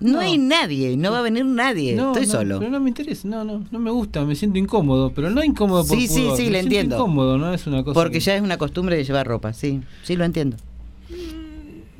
no, 0.00 0.12
No. 0.14 0.20
hay 0.20 0.38
nadie, 0.38 0.96
no 0.96 1.12
va 1.12 1.20
a 1.20 1.22
venir 1.22 1.44
nadie. 1.44 1.94
no, 1.94 2.08
Estoy 2.12 2.26
no, 2.26 2.32
solo. 2.32 2.58
Pero 2.58 2.70
no 2.70 2.80
me 2.80 2.88
interesa, 2.90 3.28
no, 3.28 3.44
no, 3.44 3.64
no 3.70 3.78
me 3.78 3.90
gusta, 3.90 4.24
me 4.24 4.34
siento 4.34 4.58
incómodo, 4.58 5.12
pero 5.14 5.30
no 5.30 5.42
incómodo 5.44 5.86
por 5.86 5.96
Sí, 5.98 6.08
sí, 6.08 6.20
pudor, 6.22 6.36
sí, 6.36 6.44
me 6.46 6.50
le 6.50 6.58
entiendo. 6.60 6.96
incómodo, 6.96 7.38
no 7.38 7.52
es 7.54 7.66
una 7.66 7.84
cosa 7.84 7.94
Porque 7.94 8.14
que- 8.18 8.20
ya 8.24 8.34
es 8.36 8.42
una 8.42 8.58
costumbre 8.58 8.96
de 8.96 9.04
llevar 9.04 9.26
ropa, 9.26 9.52
sí. 9.52 9.80
Sí, 10.02 10.16
lo 10.16 10.24
entiendo. 10.24 10.56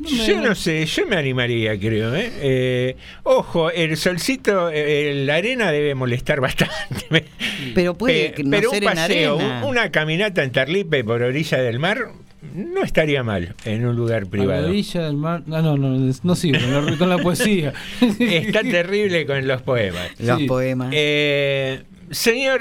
Yo 0.04 0.40
no 0.40 0.54
sé, 0.54 0.84
yo 0.86 1.06
me 1.06 1.16
animaría, 1.16 1.78
creo. 1.78 2.14
¿eh? 2.14 2.30
Eh, 2.40 2.96
ojo, 3.22 3.70
el 3.70 3.96
solcito, 3.96 4.70
eh, 4.72 5.22
la 5.26 5.36
arena 5.36 5.70
debe 5.72 5.94
molestar 5.94 6.40
bastante. 6.42 7.24
Pero 7.74 7.94
puede 7.94 8.26
Eh, 8.26 8.32
que 8.32 8.44
no 8.44 8.50
pero 8.50 8.70
ser 8.70 8.82
un 8.82 8.88
en 8.88 8.94
paseo, 8.94 9.36
arena. 9.38 9.60
un- 9.64 9.70
una 9.70 9.90
caminata 9.90 10.42
en 10.42 10.52
Tarlipe 10.52 11.04
por 11.04 11.22
orilla 11.22 11.58
del 11.58 11.78
mar, 11.78 11.98
no 12.54 12.82
estaría 12.82 13.22
mal 13.22 13.54
en 13.64 13.86
un 13.86 13.94
lugar 13.96 14.22
A 14.22 14.24
la 14.24 14.30
privado. 14.30 14.68
orilla 14.68 15.02
del 15.04 15.16
mar. 15.16 15.42
No, 15.46 15.62
no, 15.62 15.76
no, 15.76 16.12
no 16.22 16.34
sigo 16.36 16.58
con 16.58 16.86
la, 16.86 16.96
con 16.98 17.08
la 17.08 17.18
poesía. 17.18 17.72
Está 18.18 18.62
terrible 18.62 19.24
con 19.26 19.46
los 19.46 19.62
poemas. 19.62 20.10
Los 20.18 20.38
Sí. 20.40 20.46
poemas. 20.46 20.88
Eh, 20.92 21.82
señor 22.10 22.60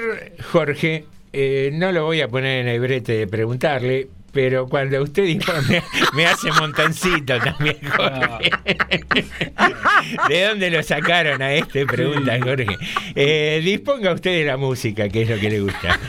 Jorge, 0.52 1.06
eh, 1.34 1.72
no 1.74 1.92
lo 1.92 2.06
voy 2.06 2.22
a 2.22 2.28
poner 2.28 2.62
en 2.62 2.68
el 2.68 2.80
brete 2.80 3.14
de 3.14 3.28
preguntarle, 3.28 4.08
pero 4.32 4.67
cuando 4.67 5.02
usted 5.02 5.24
dijo, 5.24 5.52
me, 5.67 5.84
me 6.13 6.26
hace 6.26 6.52
montoncito 6.52 7.38
también, 7.39 7.78
Jorge. 7.96 8.52
¿De 10.30 10.44
dónde 10.48 10.70
lo 10.70 10.84
sacaron 10.84 11.41
a 11.41 11.54
este? 11.54 11.86
Pregunta 11.86 12.38
Jorge. 12.41 12.78
Eh, 13.15 13.62
disponga 13.63 14.13
usted 14.13 14.32
de 14.32 14.46
la 14.46 14.58
música, 14.58 15.10
que 15.10 15.24
es 15.24 15.30
lo 15.30 15.39
que 15.39 15.50
le 15.50 15.60
gusta. 15.62 16.00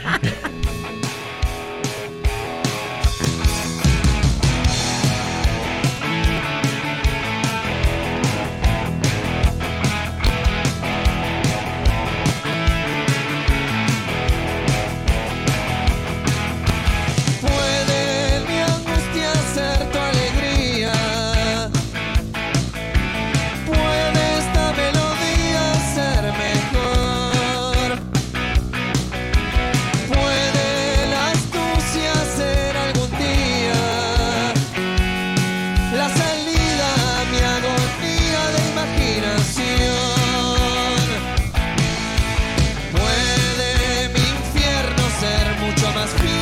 must 46.03 46.21
be 46.21 46.32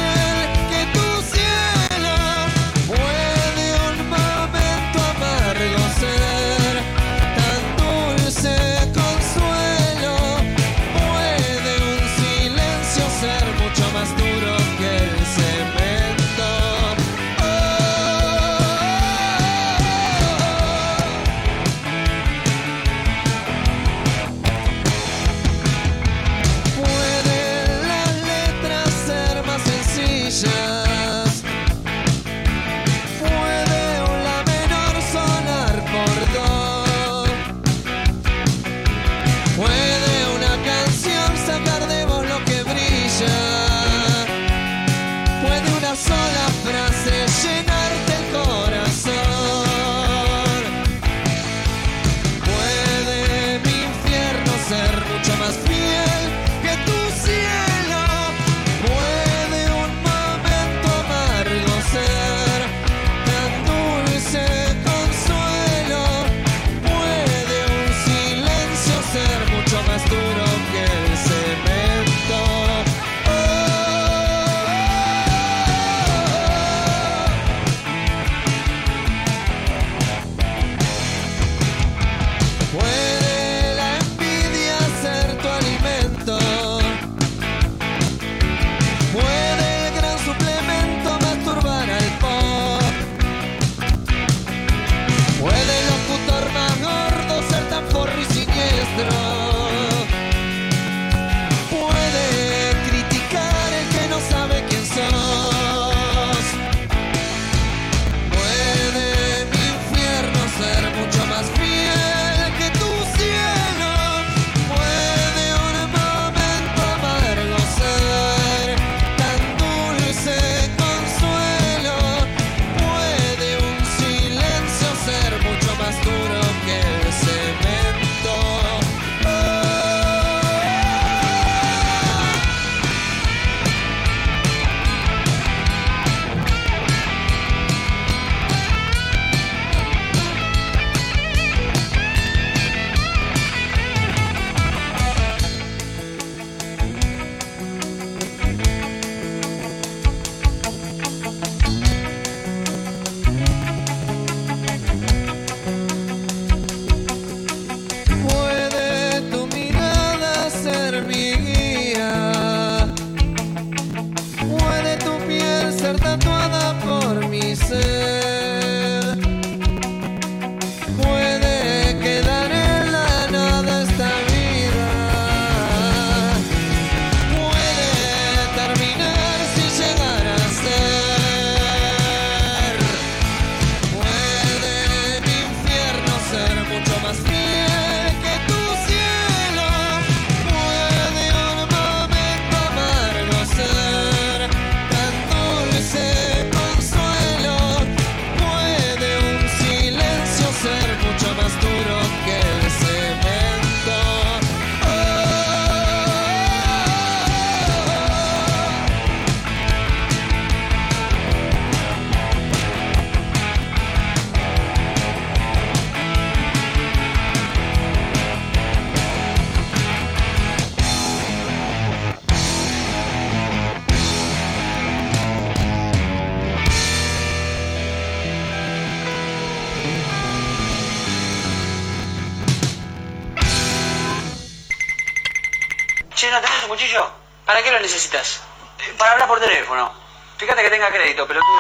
¿Para 237.52 237.64
qué 237.64 237.72
lo 237.72 237.82
necesitas? 237.82 238.40
Eh, 238.80 238.94
Para 238.98 239.12
hablar 239.12 239.28
por 239.28 239.42
teléfono. 239.42 239.92
Fíjate 240.38 240.64
que 240.64 240.70
tenga 240.70 240.90
crédito, 240.90 241.28
pelotudo. 241.28 241.60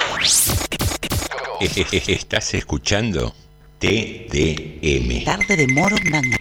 Estás 2.07 2.53
escuchando 2.53 3.35
TDM. 3.77 5.25
Tarde 5.25 5.57
de 5.57 5.67
moro 5.67 5.97
nanga. 6.05 6.37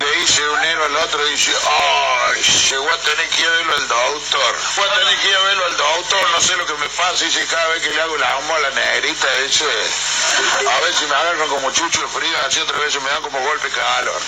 Le 0.00 0.20
dice 0.20 0.42
un 0.48 0.64
héroe 0.64 0.86
al 0.86 0.96
otro, 0.96 1.24
dice, 1.28 1.52
ay, 1.64 2.07
llegó 2.42 2.90
a 2.90 2.98
tener 2.98 3.28
que 3.28 3.40
ir 3.40 3.46
a 3.46 3.50
verlo 3.50 3.74
al 3.74 3.88
doctor. 3.88 4.56
Voy 4.76 4.88
a 4.88 4.94
tener 4.98 5.16
que 5.18 5.28
ir 5.28 5.34
a 5.34 5.40
verlo 5.40 5.64
al 5.66 5.76
doctor, 5.76 6.30
no 6.30 6.40
sé 6.40 6.56
lo 6.56 6.66
que 6.66 6.74
me 6.74 6.88
pasa, 6.88 7.24
dice, 7.24 7.46
cada 7.46 7.68
vez 7.68 7.82
que 7.82 7.90
le 7.90 8.00
hago 8.00 8.16
la 8.16 8.36
amo 8.36 8.54
a 8.54 8.58
la 8.60 8.70
negrita, 8.70 9.26
dice, 9.42 9.64
a 9.64 10.80
veces 10.80 11.08
me 11.08 11.14
agarran 11.14 11.48
como 11.48 11.70
chucho 11.72 12.02
de 12.02 12.08
frío, 12.08 12.36
así 12.46 12.60
otras 12.60 12.80
veces 12.80 13.02
me 13.02 13.10
dan 13.10 13.22
como 13.22 13.40
golpe 13.40 13.68
de 13.68 13.74
calor. 13.74 14.20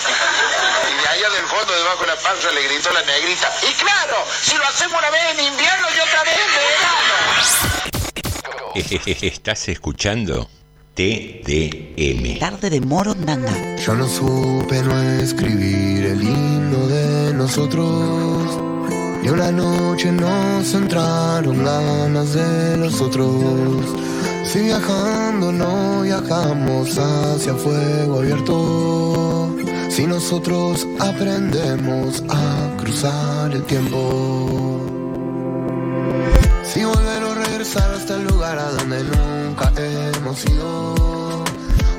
Y 0.89 1.07
allá 1.07 1.29
del 1.29 1.47
fondo, 1.47 1.73
debajo 1.73 2.01
de 2.01 2.07
la 2.07 2.15
panza, 2.17 2.51
le 2.51 2.63
gritó 2.63 2.91
la 2.91 3.01
negrita, 3.03 3.53
y 3.61 3.73
claro, 3.73 4.25
si 4.41 4.57
lo 4.57 4.65
hacemos 4.65 4.99
una 4.99 5.09
vez 5.09 5.23
en 5.31 5.39
invierno 5.45 5.87
y 5.95 5.99
otra 5.99 6.23
vez 6.23 6.37
en 6.37 6.53
verano. 6.55 6.81
Estás 9.21 9.67
escuchando 9.67 10.49
TDM. 11.01 12.37
Tarde 12.37 12.69
de 12.69 12.79
moro 12.79 13.15
nanga. 13.15 13.51
Yo 13.77 13.95
no 13.95 14.07
supe 14.07 14.83
no 14.83 15.01
escribir 15.19 16.05
el 16.05 16.21
himno 16.21 16.87
de 16.87 17.33
nosotros. 17.33 18.59
Y 19.23 19.29
una 19.29 19.51
noche 19.51 20.11
nos 20.11 20.71
entraron 20.75 21.63
ganas 21.63 22.33
de 22.33 22.77
los 22.77 23.01
otros. 23.01 23.83
Si 24.43 24.59
viajando 24.59 25.51
no 25.51 26.03
viajamos 26.03 26.95
hacia 26.95 27.55
fuego 27.55 28.19
abierto. 28.19 29.55
Si 29.89 30.05
nosotros 30.05 30.87
aprendemos 30.99 32.23
a 32.29 32.77
cruzar 32.77 33.51
el 33.55 33.63
tiempo. 33.63 34.79
Si 36.63 36.83
volver 36.83 37.23
o 37.23 37.30
regresar 37.61 37.93
hasta 37.93 38.15
el 38.15 38.23
lugar 38.23 38.57
a 38.57 38.71
donde 38.71 39.03
nunca 39.03 39.71
hemos 39.77 40.43
ido. 40.45 41.43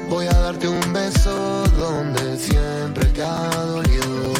Voy 0.08 0.26
a 0.26 0.32
darte 0.32 0.66
un 0.66 0.92
beso 0.92 1.64
donde 1.78 2.36
siempre 2.36 3.04
te 3.14 3.22
ha 3.22 3.48
dolido. 3.66 4.32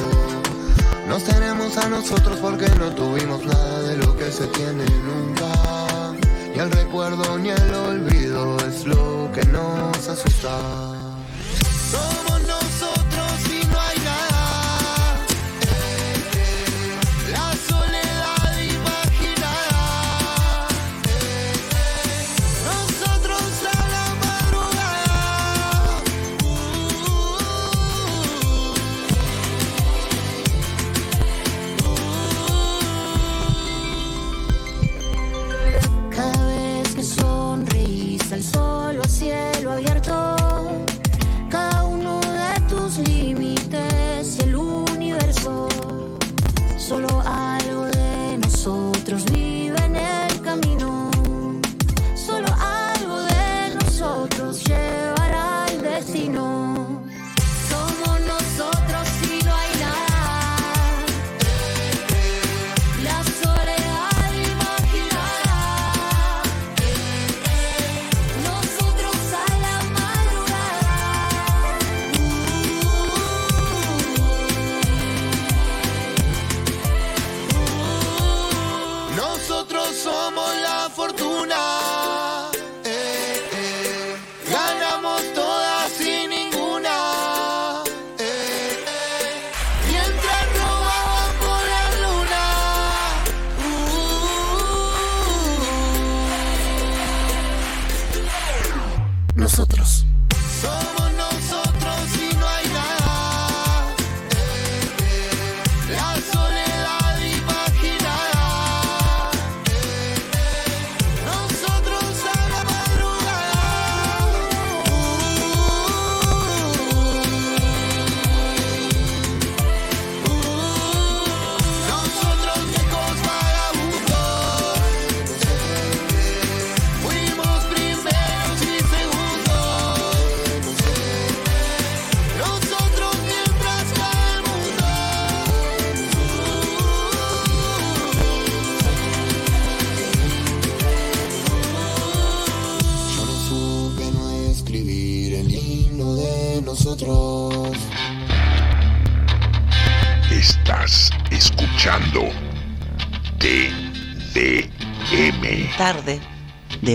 Nos 1.09 1.23
tenemos 1.23 1.77
a 1.79 1.89
nosotros 1.89 2.39
porque 2.41 2.69
no 2.71 2.91
tuvimos 2.97 3.45
nada 3.45 3.83
de 3.83 3.99
lo 3.99 4.17
que 4.17 4.33
se 4.33 4.49
tiene 4.49 4.85
nunca. 5.07 6.13
Ni 6.53 6.59
el 6.59 6.73
recuerdo 6.73 7.39
ni 7.39 7.51
el 7.51 7.75
olvido 7.75 8.57
es 8.67 8.85
lo 8.85 9.31
que 9.33 9.45
nos 9.45 10.09
asusta. 10.09 10.59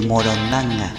Morondanga. 0.07 0.93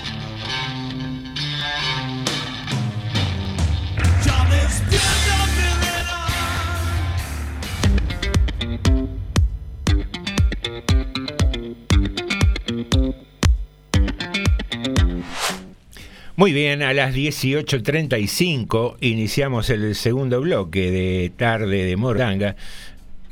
Muy 16.36 16.52
bien, 16.52 16.82
a 16.82 16.92
las 16.92 17.14
18.35 17.14 18.96
iniciamos 19.00 19.70
el 19.70 19.94
segundo 19.94 20.40
bloque 20.42 20.90
de 20.90 21.32
Tarde 21.34 21.84
de 21.84 21.96
Moranga. 21.96 22.56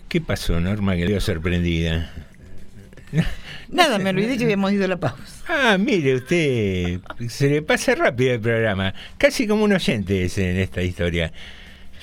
¿Qué 0.08 0.22
pasó, 0.22 0.58
Norma, 0.58 0.96
que 0.96 1.06
quedó 1.06 1.20
sorprendida? 1.20 2.10
Nada, 3.68 3.98
me 3.98 4.10
olvidé 4.10 4.38
que 4.38 4.44
habíamos 4.44 4.72
ido 4.72 4.86
a 4.86 4.88
la 4.88 4.96
pausa. 4.96 5.35
Ah, 5.48 5.76
mire 5.78 6.16
usted, 6.16 7.00
se 7.28 7.48
le 7.48 7.62
pasa 7.62 7.94
rápido 7.94 8.34
el 8.34 8.40
programa. 8.40 8.94
Casi 9.18 9.46
como 9.46 9.64
un 9.64 9.72
oyente 9.72 10.24
es 10.24 10.38
en 10.38 10.56
esta 10.56 10.82
historia. 10.82 11.32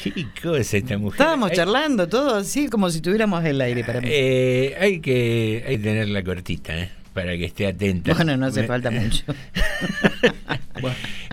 ¿Qué 0.02 0.26
cosa 0.42 0.78
esta 0.78 0.98
mujer? 0.98 1.22
Estábamos 1.22 1.52
Hay- 1.52 1.56
charlando 1.58 2.08
todo 2.10 2.36
así 2.36 2.68
como 2.68 2.90
si 2.90 3.00
tuviéramos 3.02 3.44
el 3.46 3.62
aire 3.62 3.84
para 3.84 4.02
mí. 4.02 4.08
Eh, 4.12 4.76
hay, 4.80 5.00
que, 5.00 5.64
hay 5.68 5.78
que 5.78 5.84
tenerla 5.84 6.24
cortita, 6.24 6.78
¿eh? 6.78 6.90
para 7.14 7.38
que 7.38 7.46
esté 7.46 7.68
atenta. 7.68 8.14
Bueno, 8.16 8.36
no 8.38 8.48
hace 8.48 8.64
falta 8.64 8.90
mucho. 8.90 9.24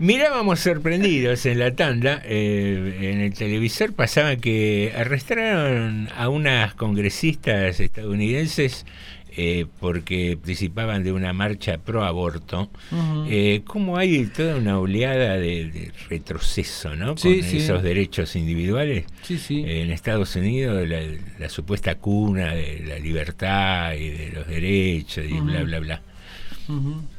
Mirábamos 0.00 0.60
sorprendidos 0.60 1.46
en 1.46 1.58
la 1.58 1.74
tanda, 1.74 2.22
eh, 2.24 2.98
en 3.00 3.20
el 3.20 3.34
televisor 3.34 3.92
pasaba 3.94 4.36
que 4.36 4.92
arrestaron 4.96 6.08
a 6.16 6.28
unas 6.28 6.74
congresistas 6.74 7.80
estadounidenses 7.80 8.86
eh, 9.36 9.66
porque 9.80 10.36
participaban 10.36 11.02
de 11.04 11.12
una 11.12 11.32
marcha 11.32 11.78
pro 11.78 12.04
aborto. 12.04 12.70
Ujú. 12.90 13.26
Eh, 13.28 13.62
¿Cómo 13.66 13.96
hay 13.96 14.26
toda 14.26 14.56
una 14.56 14.78
oleada 14.78 15.34
de, 15.36 15.70
de 15.70 15.92
retroceso 16.08 16.94
¿no? 16.96 17.16
Sí, 17.16 17.40
con 17.40 17.48
sí. 17.50 17.56
esos 17.58 17.82
derechos 17.82 18.36
individuales? 18.36 19.04
Sí. 19.22 19.62
Eh, 19.66 19.82
en 19.82 19.90
Estados 19.90 20.34
Unidos, 20.36 20.88
la, 20.88 21.00
la 21.38 21.48
supuesta 21.48 21.94
cuna 21.96 22.54
de 22.54 22.84
la 22.86 22.98
libertad 22.98 23.94
y 23.94 24.08
de 24.10 24.30
los 24.32 24.46
derechos 24.46 25.24
y 25.28 25.40
bla, 25.40 25.62
bla, 25.62 25.78
bla. 25.80 26.02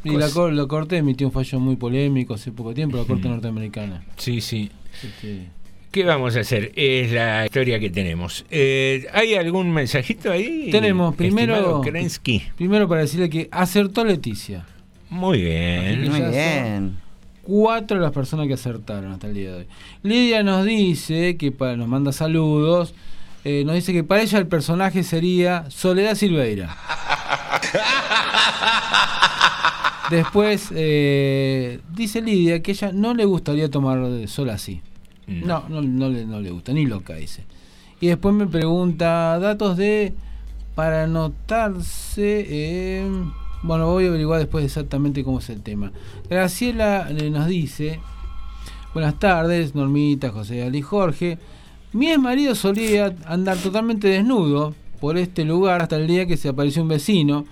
Y 0.05 0.11
la, 0.15 0.29
cor- 0.29 0.53
la 0.53 0.65
Corte 0.65 0.95
emitió 0.97 1.27
un 1.27 1.33
fallo 1.33 1.59
muy 1.59 1.75
polémico 1.75 2.33
hace 2.35 2.51
poco 2.53 2.73
tiempo, 2.73 2.95
la 2.97 3.03
Corte 3.03 3.27
norteamericana. 3.27 4.01
Sí, 4.15 4.39
sí. 4.39 4.71
Este, 5.03 5.47
¿Qué 5.91 6.05
vamos 6.05 6.37
a 6.37 6.39
hacer? 6.39 6.71
Es 6.77 7.11
la 7.11 7.43
historia 7.45 7.77
que 7.77 7.89
tenemos. 7.89 8.45
Eh, 8.49 9.07
¿Hay 9.13 9.35
algún 9.35 9.71
mensajito 9.71 10.31
ahí? 10.31 10.69
Tenemos 10.71 11.13
primero, 11.15 11.81
Kerensky? 11.81 12.43
primero 12.55 12.87
para 12.87 13.01
decirle 13.01 13.29
que 13.29 13.49
acertó 13.51 14.05
Leticia. 14.05 14.65
Muy 15.09 15.41
bien. 15.41 16.05
Ya 16.05 16.67
son 16.77 16.97
Cuatro 17.43 17.97
de 17.97 18.03
las 18.03 18.13
personas 18.13 18.47
que 18.47 18.53
acertaron 18.53 19.11
hasta 19.11 19.27
el 19.27 19.33
día 19.33 19.51
de 19.51 19.57
hoy. 19.57 19.67
Lidia 20.03 20.43
nos 20.43 20.63
dice 20.63 21.35
que 21.35 21.51
para, 21.51 21.75
nos 21.75 21.89
manda 21.89 22.13
saludos. 22.13 22.93
eh, 23.43 23.63
nos 23.65 23.75
dice 23.75 23.91
que 23.91 24.05
para 24.05 24.21
ella 24.21 24.37
el 24.39 24.47
personaje 24.47 25.03
sería 25.03 25.65
Soledad 25.69 26.15
Silveira. 26.15 26.77
Después 30.09 30.69
eh, 30.73 31.79
dice 31.93 32.21
Lidia 32.21 32.61
que 32.61 32.71
ella 32.71 32.91
no 32.93 33.13
le 33.13 33.25
gustaría 33.25 33.69
tomar 33.69 33.99
sol 34.27 34.49
así. 34.51 34.81
No, 35.27 35.63
no, 35.69 35.81
no 35.81 36.09
le, 36.09 36.25
no 36.25 36.39
le 36.39 36.51
gusta, 36.51 36.73
ni 36.73 36.85
loca 36.85 37.15
dice. 37.15 37.43
Y 37.99 38.07
después 38.07 38.33
me 38.35 38.47
pregunta 38.47 39.39
datos 39.39 39.77
de 39.77 40.13
para 40.75 41.03
anotarse. 41.03 42.45
eh, 42.49 43.07
bueno, 43.63 43.85
voy 43.87 44.05
a 44.05 44.09
averiguar 44.09 44.39
después 44.39 44.65
exactamente 44.65 45.23
cómo 45.23 45.39
es 45.39 45.49
el 45.49 45.61
tema. 45.61 45.91
Graciela 46.29 47.07
eh, 47.09 47.29
nos 47.29 47.47
dice: 47.47 47.99
Buenas 48.93 49.19
tardes, 49.19 49.75
Normita, 49.75 50.31
José 50.31 50.63
Ali 50.63 50.81
Jorge. 50.81 51.37
Mi 51.93 52.09
ex 52.09 52.19
marido 52.19 52.55
solía 52.55 53.15
andar 53.25 53.57
totalmente 53.57 54.07
desnudo 54.07 54.73
por 54.99 55.17
este 55.17 55.43
lugar 55.45 55.81
hasta 55.81 55.97
el 55.97 56.07
día 56.07 56.25
que 56.25 56.37
se 56.37 56.49
apareció 56.49 56.81
un 56.81 56.87
vecino 56.87 57.45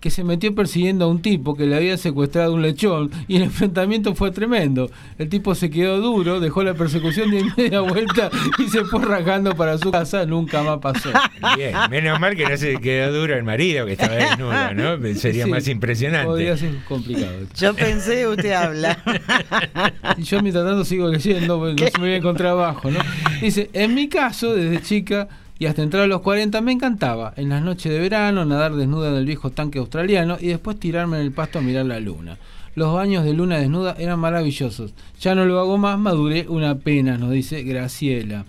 que 0.00 0.10
se 0.10 0.24
metió 0.24 0.54
persiguiendo 0.54 1.06
a 1.06 1.08
un 1.08 1.22
tipo 1.22 1.56
que 1.56 1.66
le 1.66 1.76
había 1.76 1.96
secuestrado 1.96 2.54
un 2.54 2.62
lechón 2.62 3.10
y 3.28 3.36
el 3.36 3.42
enfrentamiento 3.44 4.14
fue 4.14 4.30
tremendo. 4.30 4.90
El 5.18 5.28
tipo 5.28 5.54
se 5.54 5.70
quedó 5.70 6.00
duro, 6.00 6.40
dejó 6.40 6.62
la 6.62 6.74
persecución 6.74 7.30
de 7.30 7.44
media 7.56 7.80
vuelta 7.80 8.30
y 8.58 8.68
se 8.68 8.84
fue 8.84 9.04
rajando 9.04 9.54
para 9.56 9.78
su 9.78 9.90
casa, 9.90 10.26
nunca 10.26 10.62
más 10.62 10.78
pasó. 10.78 11.10
Bien, 11.56 11.74
menos 11.90 12.20
mal 12.20 12.36
que 12.36 12.48
no 12.48 12.56
se 12.56 12.76
quedó 12.80 13.12
duro 13.12 13.34
el 13.34 13.44
marido 13.44 13.86
que 13.86 13.92
estaba 13.92 14.14
desnudo, 14.14 14.74
¿no? 14.74 15.14
Sería 15.16 15.44
Sí, 15.44 15.50
más 15.50 15.68
impresionante. 15.68 16.26
Podría 16.26 16.56
ser 16.56 16.74
complicado. 16.88 17.32
Yo 17.56 17.74
pensé, 17.74 18.26
usted 18.26 18.52
habla. 18.52 18.98
Y 20.18 20.22
yo 20.22 20.40
mientras 20.42 20.64
tanto 20.64 20.84
sigo 20.84 21.08
leyendo, 21.08 21.58
porque 21.58 21.84
no 21.84 21.90
se 21.90 21.98
me 21.98 22.04
voy 22.06 22.14
a 22.14 22.16
encontrar 22.16 22.50
abajo, 22.52 22.90
¿no? 22.90 23.00
Dice, 23.40 23.70
en 23.72 23.94
mi 23.94 24.08
caso, 24.08 24.54
desde 24.54 24.80
chica 24.82 25.28
y 25.58 25.66
hasta 25.66 25.82
entrar 25.82 26.04
a 26.04 26.06
los 26.06 26.20
40 26.20 26.60
me 26.60 26.72
encantaba, 26.72 27.32
en 27.36 27.48
las 27.48 27.62
noches 27.62 27.90
de 27.90 27.98
verano, 27.98 28.44
nadar 28.44 28.74
desnuda 28.74 29.08
en 29.08 29.16
el 29.16 29.24
viejo 29.24 29.50
tanque 29.50 29.78
australiano 29.78 30.36
y 30.40 30.48
después 30.48 30.78
tirarme 30.78 31.16
en 31.16 31.22
el 31.22 31.32
pasto 31.32 31.58
a 31.58 31.62
mirar 31.62 31.86
la 31.86 31.98
luna. 31.98 32.36
Los 32.74 32.92
baños 32.92 33.24
de 33.24 33.32
luna 33.32 33.56
desnuda 33.56 33.96
eran 33.98 34.18
maravillosos. 34.18 34.92
Ya 35.18 35.34
no 35.34 35.46
lo 35.46 35.58
hago 35.58 35.78
más, 35.78 35.98
maduré 35.98 36.46
una 36.46 36.74
pena, 36.74 37.16
nos 37.16 37.30
dice 37.30 37.62
Graciela. 37.62 38.44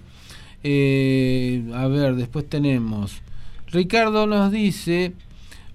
Eh, 0.64 1.64
a 1.74 1.88
ver, 1.88 2.16
después 2.16 2.50
tenemos. 2.50 3.22
Ricardo 3.68 4.28
nos 4.28 4.52
dice, 4.52 5.14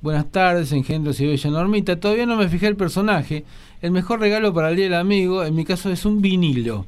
buenas 0.02 0.30
tardes, 0.30 0.70
engendros 0.72 1.18
y 1.20 1.26
bella 1.26 1.48
normita. 1.48 1.98
Todavía 1.98 2.26
no 2.26 2.36
me 2.36 2.48
fijé 2.48 2.66
el 2.66 2.76
personaje. 2.76 3.46
El 3.80 3.90
mejor 3.90 4.20
regalo 4.20 4.52
para 4.52 4.68
el 4.68 4.76
día 4.76 4.84
del 4.84 4.94
amigo, 4.94 5.44
en 5.44 5.54
mi 5.54 5.64
caso, 5.64 5.90
es 5.90 6.04
un 6.04 6.20
vinilo. 6.20 6.84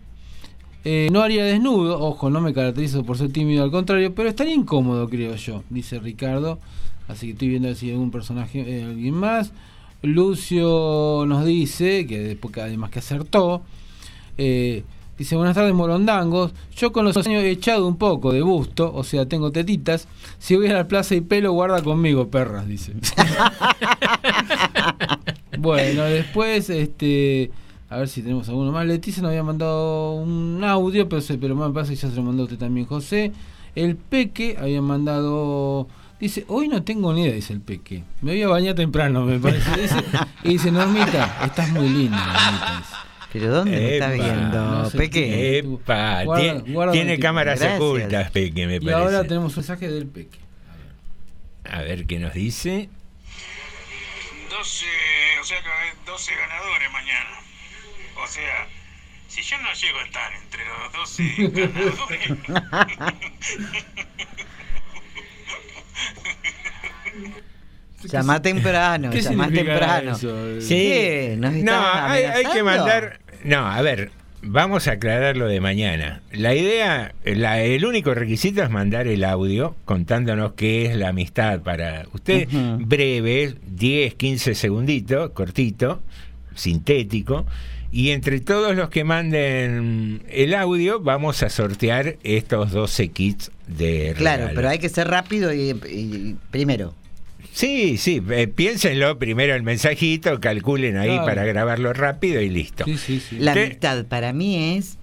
Eh, 0.85 1.09
no 1.11 1.22
haría 1.22 1.45
desnudo, 1.45 1.99
ojo, 1.99 2.28
no 2.28 2.43
me 2.43 2.53
caracterizo 2.53 3.05
por 3.05 3.16
ser 3.16 3.32
tímido, 3.32 3.64
al 3.64 3.70
contrario, 3.70 4.14
pero 4.14 4.28
estaría 4.28 4.55
incómodo, 4.55 5.09
creo 5.09 5.35
yo, 5.37 5.64
dice 5.70 5.99
Ricardo. 5.99 6.59
Así 7.09 7.26
que 7.26 7.32
estoy 7.32 7.49
viendo 7.49 7.74
si 7.74 7.87
hay 7.87 7.93
algún 7.93 8.11
personaje, 8.11 8.61
eh, 8.61 8.85
alguien 8.85 9.14
más. 9.14 9.53
Lucio 10.03 11.24
nos 11.26 11.47
dice, 11.47 12.07
que 12.07 12.39
además 12.61 12.91
que 12.91 12.99
acertó, 12.99 13.62
eh, 14.37 14.85
dice, 15.16 15.37
buenas 15.37 15.55
tardes 15.55 15.72
morondangos, 15.72 16.53
yo 16.76 16.93
con 16.93 17.07
los 17.07 17.16
años 17.16 17.43
he 17.43 17.51
echado 17.51 17.89
un 17.89 17.97
poco 17.97 18.32
de 18.32 18.43
busto, 18.43 18.93
o 18.95 19.05
sea, 19.05 19.26
tengo 19.26 19.51
tetitas, 19.51 20.07
si 20.39 20.57
voy 20.57 20.66
a 20.66 20.74
la 20.74 20.89
plaza 20.89 21.14
y 21.14 21.22
pelo, 21.22 21.53
guarda 21.53 21.82
conmigo, 21.82 22.28
perras, 22.28 22.68
dice. 22.68 22.93
bueno, 25.59 26.05
después, 26.05 26.68
este... 26.68 27.51
A 27.91 27.99
ver 27.99 28.09
si 28.09 28.22
tenemos 28.22 28.49
alguno 28.49 28.72
más. 28.72 28.87
Leticia 28.87 29.22
nos 29.22 29.30
había 29.30 29.43
mandado 29.43 30.12
un 30.14 30.62
audio, 30.64 31.09
pero, 31.09 31.20
se, 31.22 31.39
pero 31.39 31.55
me 31.55 31.72
parece 31.72 31.95
que 31.95 32.01
ya 32.01 32.11
se 32.11 32.16
lo 32.16 32.22
mandó 32.22 32.45
usted 32.45 32.59
también, 32.59 32.87
José. 32.87 33.32
El 33.74 33.97
Peque 33.97 34.57
había 34.61 34.80
mandado. 34.82 35.89
Dice, 36.20 36.45
hoy 36.49 36.68
no 36.68 36.82
tengo 36.82 37.12
ni 37.12 37.22
idea, 37.24 37.35
dice 37.35 37.53
el 37.53 37.61
Peque. 37.61 38.03
Me 38.22 38.32
voy 38.32 38.43
a 38.43 38.49
bañar 38.49 38.74
temprano, 38.74 39.24
me 39.24 39.39
parece. 39.39 39.68
Dice, 39.80 39.97
y 40.45 40.49
dice, 40.51 40.70
Normita, 40.70 41.41
estás 41.45 41.68
muy 41.70 41.89
linda, 41.89 42.16
Normita. 42.24 42.76
dice. 42.78 42.95
¿Pero 43.32 43.51
dónde 43.53 43.72
me 43.72 43.95
está 43.95 44.11
viendo, 44.11 44.64
No 44.64 44.91
sé, 44.91 44.97
Peque? 44.97 45.59
Epa, 45.59 46.22
Guarda- 46.24 46.62
tiene, 46.62 46.72
guarda 46.72 47.18
cámaras 47.20 47.59
Gracias. 47.59 47.80
ocultas, 47.80 48.30
Peque, 48.30 48.66
me 48.68 48.76
Y 48.76 48.80
parece. 48.80 48.95
ahora 48.95 49.22
tenemos 49.24 49.53
un 49.57 49.61
mensaje 49.61 49.89
del 49.91 50.07
Peque. 50.07 50.39
A 51.68 51.80
ver 51.82 52.07
qué 52.07 52.18
nos 52.20 52.32
dice. 52.32 52.89
12, 54.51 54.87
o 55.41 55.45
sea 55.45 55.59
que 55.62 55.68
va 55.68 55.74
a 55.74 55.80
haber 55.80 55.95
12 56.07 56.32
ganadores 56.37 56.93
mañana. 56.93 57.30
O 58.22 58.26
sea, 58.26 58.66
si 59.28 59.42
yo 59.42 59.56
no 59.58 59.72
llego 59.72 59.98
a 59.98 60.04
estar 60.04 60.32
entre 60.34 60.62
los 60.64 60.92
12 60.92 61.34
ganadores, 61.52 62.28
Llamá 68.04 68.42
temprano, 68.42 69.10
¿Qué 69.10 69.22
llamá 69.22 69.48
temprano. 69.50 70.12
eso? 70.12 70.60
Sí, 70.60 70.66
Sí, 71.32 71.36
nos 71.38 71.54
no, 71.54 71.72
hay, 71.94 72.24
hay 72.24 72.44
que 72.52 72.62
mandar. 72.62 73.18
No, 73.44 73.66
a 73.66 73.80
ver, 73.80 74.10
vamos 74.42 74.88
a 74.88 74.92
aclarar 74.92 75.36
lo 75.38 75.46
de 75.46 75.60
mañana. 75.62 76.20
La 76.30 76.54
idea, 76.54 77.14
la- 77.24 77.62
el 77.62 77.84
único 77.86 78.12
requisito 78.12 78.62
es 78.62 78.68
mandar 78.70 79.06
el 79.06 79.24
audio 79.24 79.74
contándonos 79.86 80.52
qué 80.52 80.84
es 80.86 80.96
la 80.96 81.08
amistad 81.08 81.60
para 81.62 82.04
usted. 82.12 82.46
Breve, 82.78 83.54
10, 83.66 84.14
15 84.16 84.54
segunditos, 84.54 85.30
cortito, 85.30 86.02
sintético. 86.54 87.46
Y 87.97 88.11
entre 88.11 88.40
todos 88.40 88.74
los 88.74 88.88
que 88.88 89.05
manden 89.05 90.24
el 90.28 90.53
audio, 90.57 90.99
vamos 90.99 91.45
a 91.45 91.49
sortear 91.49 92.16
estos 92.24 92.72
12 92.72 93.09
kits 93.11 93.53
de 93.68 94.14
Claro, 94.16 94.38
regalo. 94.42 94.57
pero 94.57 94.68
hay 94.68 94.80
que 94.80 94.88
ser 94.88 95.07
rápido 95.07 95.55
y, 95.55 95.70
y 95.70 96.34
primero. 96.51 96.92
Sí, 97.53 97.97
sí, 97.97 98.20
eh, 98.32 98.49
piénsenlo 98.49 99.16
primero 99.20 99.55
el 99.55 99.62
mensajito, 99.62 100.40
calculen 100.40 100.97
ahí 100.97 101.11
Claro. 101.11 101.24
para 101.24 101.45
grabarlo 101.45 101.92
rápido 101.92 102.40
y 102.40 102.51
listo. 102.51 102.84
La 103.38 103.55
Te- 103.55 103.66
amistad 103.66 104.05
para 104.07 104.32
mí 104.32 104.76
es. 104.76 104.99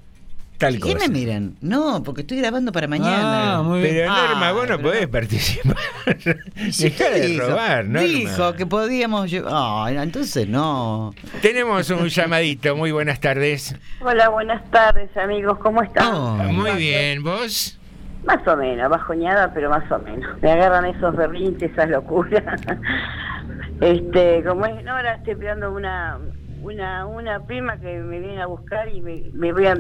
Tal 0.62 0.80
¿Qué 0.80 0.94
me 0.94 1.10
miran? 1.10 1.56
No, 1.60 2.04
porque 2.04 2.22
estoy 2.22 2.38
grabando 2.38 2.72
para 2.72 2.88
mañana. 2.88 3.56
Ah, 3.56 3.62
muy 3.64 3.80
bien. 3.82 3.96
Pero, 3.96 4.14
Norma, 4.14 4.52
vos 4.52 4.70
no 4.70 4.78
pero- 4.78 4.90
podés 4.90 5.08
participar. 5.08 5.76
Sí, 6.72 6.84
Dejá 6.90 7.10
de 7.10 7.22
dijo, 7.22 7.48
robar, 7.48 7.86
Norma. 7.86 8.08
Dijo 8.08 8.54
que 8.54 8.68
podíamos 8.68 9.32
llevar. 9.32 9.54
Ay, 9.56 9.96
no, 9.96 10.04
entonces 10.04 10.48
no. 10.48 11.16
Tenemos 11.42 11.90
un 11.90 12.08
llamadito. 12.08 12.76
Muy 12.76 12.92
buenas 12.92 13.20
tardes. 13.20 13.76
Hola, 14.02 14.30
buenas 14.30 14.64
tardes 14.70 15.10
amigos, 15.18 15.58
¿cómo 15.58 15.82
están? 15.82 16.14
Oh. 16.14 16.36
Muy 16.36 16.74
bien, 16.74 17.24
¿vos? 17.24 17.80
Más 18.26 18.48
o 18.48 18.56
menos, 18.56 18.88
bajoñada, 18.88 19.52
pero 19.56 19.72
más 19.72 19.92
o 19.92 19.98
menos. 19.98 20.40
Me 20.44 20.52
agarran 20.52 20.86
esos 20.86 21.16
berrinches, 21.16 21.72
esas 21.72 21.90
locuras. 21.90 22.44
este, 23.82 24.44
como 24.44 24.68
es, 24.68 24.84
no, 24.84 24.92
ahora 24.92 25.16
estoy 25.16 25.34
esperando 25.34 25.72
una, 25.72 26.20
una, 26.62 27.08
una 27.08 27.40
prima 27.48 27.80
que 27.80 27.98
me 27.98 28.20
viene 28.20 28.44
a 28.44 28.46
buscar 28.46 28.88
y 28.90 29.02
me, 29.02 29.24
me 29.34 29.52
voy 29.54 29.66
a, 29.66 29.76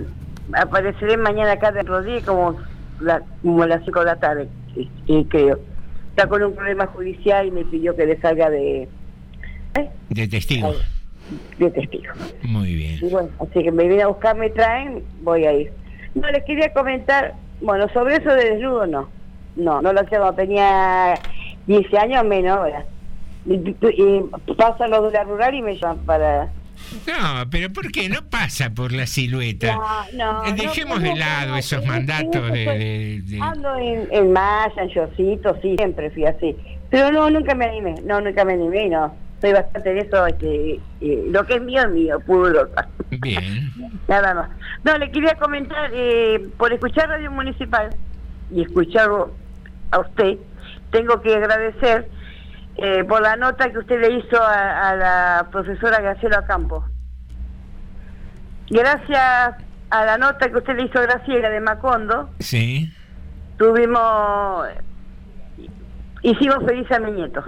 apareceré 0.54 1.18
mañana 1.18 1.54
acá 1.54 1.72
de 1.72 1.84
Rodríguez 1.84 2.24
como, 2.26 2.58
la, 3.00 3.22
como 3.42 3.64
a 3.64 3.68
las 3.68 3.84
5 3.86 4.00
de 4.00 4.06
la 4.06 4.16
tarde, 4.20 4.48
y, 4.76 4.89
y 5.08 5.26
creo. 5.26 5.60
Está 6.10 6.28
con 6.28 6.44
un 6.44 6.54
problema 6.56 6.88
judicial 6.88 7.48
y 7.48 7.52
me 7.52 7.64
pidió 7.66 7.96
que 7.96 8.06
le 8.06 8.20
salga 8.20 8.50
de, 8.50 8.88
De 10.10 10.28
testigo. 10.28 10.74
de 11.58 11.72
testigo. 11.72 12.14
Muy 12.44 12.74
bien. 12.76 13.00
Y 13.02 13.10
bueno, 13.10 13.30
así 13.39 13.64
que 13.64 13.72
me 13.72 13.88
viene 13.88 14.04
a 14.04 14.08
buscar, 14.08 14.36
me 14.36 14.50
traen, 14.50 15.04
voy 15.22 15.46
a 15.46 15.54
ir. 15.54 15.72
No, 16.14 16.30
les 16.30 16.44
quería 16.44 16.74
comentar, 16.74 17.34
bueno, 17.62 17.88
sobre 17.89 18.18
eso 18.18 18.34
de 18.34 18.52
desnudo 18.52 18.86
no. 18.86 19.10
No, 19.56 19.82
no 19.82 19.94
lo 19.94 20.06
cuando 20.08 20.34
tenía 20.34 21.14
15 21.66 21.98
años, 21.98 22.26
menos 22.26 22.58
ahora. 22.58 22.86
Y, 23.46 23.54
y 23.54 24.22
pasan 24.58 24.92
los 24.92 25.12
de 25.12 25.18
la 25.18 25.24
rural 25.24 25.56
y 25.56 25.62
me 25.62 25.76
llaman 25.78 26.00
para... 26.06 26.50
No, 27.08 27.50
pero 27.50 27.72
¿por 27.72 27.92
qué 27.92 28.10
no 28.10 28.24
pasa 28.30 28.70
por 28.70 28.92
la 28.92 29.06
silueta? 29.08 29.76
No, 30.14 30.44
no, 30.44 30.52
Dejemos 30.56 31.02
no, 31.02 31.10
de 31.10 31.16
lado 31.16 31.56
esos 31.56 31.86
mandatos 31.86 32.52
de... 32.52 32.60
sí. 32.66 32.66
de- 32.66 33.22
de- 33.38 33.42
Ando 33.42 33.76
en, 33.78 34.08
en 34.12 34.32
malla, 34.34 34.74
en 34.82 34.88
shortcito, 34.89 35.58
sí, 35.62 35.76
siempre 35.78 36.10
fui 36.12 36.26
así. 36.26 36.56
Pero 36.89 37.12
no, 37.12 37.30
nunca 37.30 37.56
me 37.56 37.66
animé, 37.66 37.96
no, 38.04 38.20
nunca 38.22 38.44
me 38.46 38.54
animé, 38.54 38.89
no. 38.89 39.16
Soy 39.39 39.54
bastante 39.54 39.94
de 39.94 40.02
eso, 40.02 40.28
este, 40.28 40.80
eh, 41.02 41.24
lo 41.30 41.46
que 41.48 41.56
es 41.56 41.62
mío 41.62 41.82
es 41.82 41.89
mío, 41.89 42.20
puro. 42.20 42.70
Bien. 43.10 43.72
Nada 44.08 44.34
más. 44.36 44.50
No, 44.84 44.98
le 44.98 45.10
quería 45.12 45.36
comentar, 45.36 45.89
eh, 45.94 46.46
por 46.58 46.72
escuchar 46.74 47.08
Radio 47.10 47.32
Municipal 47.32 47.89
y 48.54 48.62
escucharlo 48.62 49.34
a 49.92 50.00
usted, 50.00 50.38
tengo 50.92 51.22
que 51.22 51.34
agradecer 51.36 52.08
eh, 52.82 53.03
por 53.03 53.21
la 53.21 53.36
nota 53.36 53.69
que 53.71 53.77
usted 53.79 53.99
le 54.01 54.11
hizo 54.17 54.41
a, 54.41 54.89
a 54.89 54.95
la 54.95 55.47
profesora 55.51 55.99
Graciela 56.01 56.45
Campo. 56.45 56.86
Gracias 58.69 59.55
a 59.89 60.05
la 60.05 60.17
nota 60.17 60.49
que 60.49 60.57
usted 60.57 60.75
le 60.77 60.84
hizo 60.86 60.99
a 60.99 61.03
Graciela 61.03 61.49
de 61.49 61.59
Macondo, 61.59 62.29
Sí. 62.39 62.91
tuvimos, 63.57 64.67
hicimos 66.21 66.63
feliz 66.65 66.89
a 66.91 66.99
mi 66.99 67.11
nieto. 67.11 67.43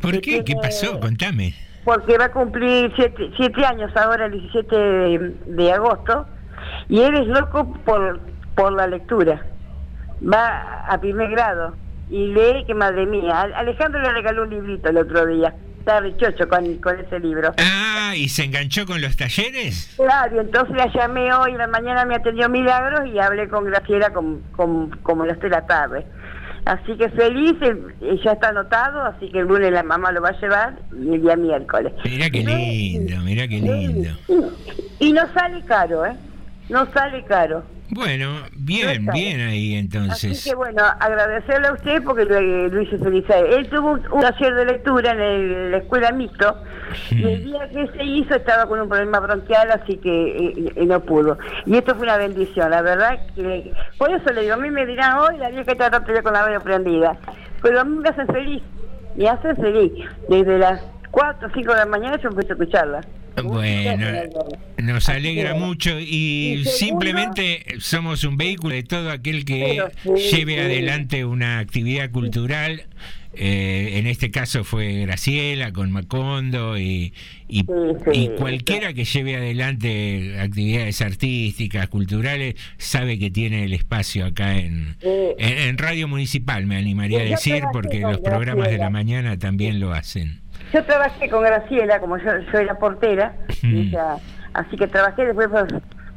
¿Por 0.00 0.20
qué? 0.20 0.44
¿Qué 0.44 0.54
pasó? 0.56 0.98
Contame. 1.00 1.54
porque 1.84 2.16
va 2.18 2.26
a 2.26 2.32
cumplir 2.32 2.92
siete, 2.94 3.30
siete 3.36 3.64
años 3.64 3.90
ahora, 3.96 4.26
el 4.26 4.32
17 4.32 4.76
de, 4.76 5.34
de 5.46 5.72
agosto, 5.72 6.26
y 6.88 7.00
él 7.00 7.14
es 7.16 7.26
loco 7.26 7.72
por, 7.84 8.20
por 8.54 8.72
la 8.72 8.86
lectura. 8.86 9.44
Va 10.22 10.84
a 10.86 11.00
primer 11.00 11.30
grado 11.30 11.74
y 12.10 12.28
lee 12.28 12.64
que 12.66 12.74
madre 12.74 13.06
mía. 13.06 13.42
Alejandro 13.54 14.00
le 14.02 14.12
regaló 14.12 14.42
un 14.42 14.50
librito 14.50 14.88
el 14.90 14.98
otro 14.98 15.26
día. 15.26 15.54
Estaba 15.78 16.00
rechocho 16.00 16.46
con, 16.48 16.74
con 16.76 17.00
ese 17.00 17.18
libro. 17.20 17.54
Ah, 17.56 18.12
¿y 18.14 18.28
se 18.28 18.44
enganchó 18.44 18.84
con 18.84 19.00
los 19.00 19.16
talleres? 19.16 19.94
Claro, 19.96 20.36
y 20.36 20.38
entonces 20.40 20.76
la 20.76 20.92
llamé 20.92 21.32
hoy, 21.32 21.52
la 21.54 21.66
mañana 21.68 22.04
me 22.04 22.16
atendió 22.16 22.48
Milagros 22.50 23.08
y 23.12 23.18
hablé 23.18 23.48
con 23.48 23.64
Graciela 23.64 24.10
con, 24.12 24.42
con- 24.54 24.90
como 25.02 25.24
las 25.24 25.40
de 25.40 25.48
la 25.48 25.66
tarde. 25.66 26.04
Así 26.66 26.94
que 26.98 27.08
feliz, 27.08 27.54
eh, 27.62 27.74
eh, 28.02 28.20
ya 28.22 28.32
está 28.32 28.50
anotado, 28.50 29.00
así 29.02 29.30
que 29.32 29.38
el 29.38 29.46
lunes 29.46 29.72
la 29.72 29.82
mamá 29.82 30.12
lo 30.12 30.20
va 30.20 30.28
a 30.28 30.38
llevar 30.40 30.74
y 30.92 31.14
el 31.14 31.22
día 31.22 31.34
miércoles. 31.36 31.94
Mirá 32.04 32.28
qué 32.28 32.44
lindo, 32.44 33.16
mirá 33.22 33.48
qué 33.48 33.60
lindo. 33.60 34.10
Y 34.98 35.12
no 35.14 35.22
sale 35.32 35.62
caro, 35.64 36.04
¿eh? 36.04 36.12
No 36.68 36.84
sale 36.92 37.24
caro. 37.24 37.64
Bueno, 37.92 38.28
bien, 38.56 39.06
bien 39.12 39.40
ahí 39.40 39.74
Así 39.74 39.78
entonces. 39.78 40.44
que 40.44 40.54
bueno, 40.54 40.82
agradecerle 41.00 41.68
a 41.68 41.72
usted 41.72 42.02
porque 42.04 42.24
lo, 42.24 42.40
lo 42.40 42.82
hice 42.82 42.98
feliz 42.98 43.28
a 43.30 43.38
él. 43.38 43.68
Tuvo 43.68 43.92
un, 43.92 44.02
un 44.12 44.20
taller 44.20 44.54
de 44.54 44.64
lectura 44.66 45.10
en 45.12 45.20
el- 45.20 45.70
la 45.72 45.78
escuela 45.78 46.12
mixto 46.12 46.56
y 47.10 47.22
el 47.24 47.44
día 47.44 47.68
que 47.68 47.86
se 47.96 48.04
hizo 48.04 48.34
estaba 48.36 48.66
con 48.66 48.80
un 48.80 48.88
problema 48.88 49.18
bronquial, 49.20 49.70
así 49.72 49.96
que 49.96 50.10
eh, 50.48 50.72
eh, 50.76 50.86
no 50.86 51.00
pudo. 51.00 51.36
Y 51.66 51.76
esto 51.76 51.94
fue 51.94 52.04
una 52.04 52.16
bendición, 52.16 52.70
la 52.70 52.82
verdad. 52.82 53.18
que 53.34 53.72
Por 53.98 54.10
eso 54.10 54.32
le 54.32 54.42
digo, 54.42 54.54
a 54.54 54.58
mí 54.58 54.70
me 54.70 54.86
dirán 54.86 55.18
hoy 55.18 55.36
la 55.38 55.50
vieja 55.50 55.72
está 55.72 55.90
tanto 55.90 56.12
ya 56.14 56.22
con 56.22 56.32
la 56.32 56.42
radio 56.44 56.60
prendida. 56.60 57.16
Pero 57.62 57.80
a 57.80 57.84
mí 57.84 57.96
me 57.98 58.08
hacen 58.08 58.26
feliz, 58.28 58.62
me 59.16 59.28
hacen 59.28 59.56
feliz. 59.56 59.92
Desde 60.28 60.58
las 60.58 60.80
4 61.10 61.48
o 61.48 61.50
5 61.52 61.72
de 61.72 61.78
la 61.78 61.86
mañana 61.86 62.18
yo 62.22 62.28
empecé 62.28 62.52
a 62.52 62.54
escucharla. 62.54 63.00
Bueno, 63.42 64.06
nos 64.82 65.08
alegra 65.08 65.54
mucho 65.54 65.98
y 65.98 66.64
simplemente 66.66 67.64
somos 67.78 68.24
un 68.24 68.36
vehículo 68.36 68.74
de 68.74 68.82
todo 68.82 69.10
aquel 69.10 69.44
que 69.44 69.82
lleve 70.32 70.60
adelante 70.60 71.24
una 71.24 71.58
actividad 71.60 72.10
cultural. 72.10 72.82
eh, 73.32 73.92
en 73.98 74.08
este 74.08 74.32
caso 74.32 74.64
fue 74.64 75.02
Graciela 75.02 75.72
con 75.72 75.92
Macondo 75.92 76.76
y, 76.76 77.14
y, 77.48 77.64
y 78.12 78.28
cualquiera 78.30 78.92
que 78.92 79.04
lleve 79.04 79.36
adelante 79.36 80.36
actividades 80.40 81.00
artísticas, 81.00 81.88
culturales, 81.88 82.56
sabe 82.78 83.18
que 83.20 83.30
tiene 83.30 83.64
el 83.64 83.72
espacio 83.72 84.26
acá 84.26 84.58
en, 84.58 84.96
en, 85.00 85.58
en 85.58 85.78
Radio 85.78 86.08
Municipal, 86.08 86.66
me 86.66 86.76
animaría 86.76 87.20
a 87.20 87.24
decir, 87.24 87.62
porque 87.72 88.00
los 88.00 88.18
programas 88.18 88.68
de 88.68 88.78
la 88.78 88.90
mañana 88.90 89.38
también 89.38 89.78
lo 89.78 89.92
hacen. 89.92 90.40
Yo 90.72 90.84
trabajé 90.84 91.28
con 91.30 91.42
Graciela, 91.42 91.98
como 92.00 92.16
yo, 92.18 92.30
yo 92.52 92.58
era 92.58 92.74
portera, 92.78 93.32
ella- 93.62 94.16
así 94.54 94.76
que 94.76 94.86
trabajé 94.86 95.26
después 95.26 95.48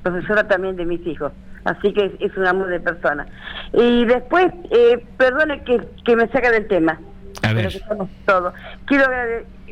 profesora 0.04 0.48
también 0.48 0.76
de 0.76 0.86
mis 0.86 1.06
hijos. 1.08 1.32
Así 1.66 1.94
que 1.94 2.06
es, 2.06 2.12
es 2.20 2.38
un 2.38 2.46
amor 2.46 2.68
de 2.68 2.80
persona. 2.82 3.26
Y 3.72 4.06
después, 4.06 4.48
eh, 4.72 5.04
perdone 5.18 5.64
que, 5.64 5.82
que 6.06 6.16
me 6.16 6.28
saca 6.28 6.52
del 6.52 6.68
tema. 6.68 7.00
A 7.42 7.48
pero 7.48 7.56
ver. 7.56 7.68
que 7.70 7.78
estamos 7.78 8.10
todo. 8.26 8.54
Quiero 8.86 9.06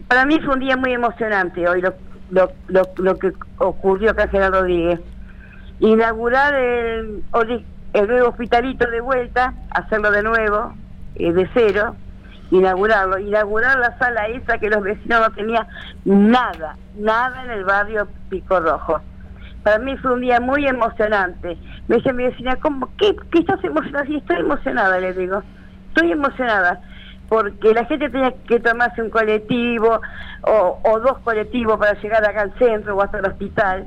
para 0.08 0.26
mí 0.26 0.40
fue 0.40 0.54
un 0.56 0.60
día 0.62 0.76
muy 0.78 0.92
emocionante 0.94 1.68
hoy 1.70 1.82
lo, 1.82 1.94
lo, 2.32 2.52
lo, 2.70 2.82
lo 2.98 3.18
que 3.18 3.32
ocurrió 3.60 4.12
acá 4.12 4.24
en 4.24 4.30
General 4.30 4.52
Rodríguez. 4.54 5.00
Inaugurar 5.80 6.54
el, 6.54 7.24
el 7.94 8.08
nuevo 8.08 8.30
hospitalito 8.30 8.90
de 8.90 9.02
vuelta, 9.02 9.54
hacerlo 9.72 10.12
de 10.12 10.24
nuevo, 10.24 10.74
eh, 11.16 11.34
de 11.34 11.50
cero, 11.54 11.96
inaugurarlo, 12.52 13.18
inaugurar 13.18 13.80
la 13.80 13.98
sala 13.98 14.28
esa 14.28 14.58
que 14.58 14.70
los 14.70 14.84
vecinos 14.84 15.22
no 15.22 15.32
tenían 15.32 15.68
nada, 16.06 16.76
nada 16.96 17.44
en 17.44 17.52
el 17.52 17.64
barrio 17.64 18.08
Pico 18.30 18.60
Rojo. 18.60 19.02
Para 19.64 19.80
mí 19.80 19.96
fue 19.98 20.14
un 20.14 20.22
día 20.22 20.40
muy 20.40 20.68
emocionante. 20.68 21.58
Me 21.88 21.98
dice 21.98 22.14
mi 22.14 22.24
vecina, 22.24 22.56
¿cómo? 22.58 22.90
¿Qué, 22.98 23.16
qué 23.32 23.40
estás 23.40 23.64
emocionada? 23.64 24.06
Sí, 24.06 24.16
estoy 24.18 24.38
emocionada, 24.38 25.00
le 25.00 25.14
digo. 25.14 25.44
Estoy 25.90 26.12
emocionada 26.12 26.82
porque 27.32 27.74
la 27.74 27.86
gente 27.86 28.10
tenía 28.10 28.34
que 28.46 28.60
tomarse 28.60 29.02
un 29.02 29.10
colectivo 29.10 30.02
o, 30.42 31.00
dos 31.00 31.20
colectivos 31.20 31.80
para 31.80 31.94
llegar 32.02 32.28
acá 32.28 32.42
al 32.42 32.54
centro 32.60 32.98
o 32.98 33.02
hasta 33.02 33.20
el 33.20 33.26
hospital. 33.26 33.86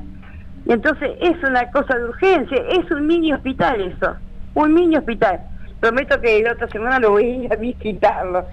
Entonces 0.65 1.11
es 1.21 1.37
una 1.47 1.71
cosa 1.71 1.99
de 1.99 2.05
urgencia, 2.05 2.57
es 2.71 2.91
un 2.91 3.07
mini 3.07 3.35
hospital 3.35 3.83
eso, 3.83 4.17
un 4.55 4.73
mini 4.73 4.97
hospital. 4.97 5.43
Prometo 5.85 6.19
que 6.19 6.41
la 6.43 6.53
otra 6.53 6.67
semana 6.69 6.99
lo 6.99 7.11
voy 7.11 7.25
a 7.25 7.45
ir 7.45 7.53
a 7.53 7.57
visitarlo. 7.57 8.47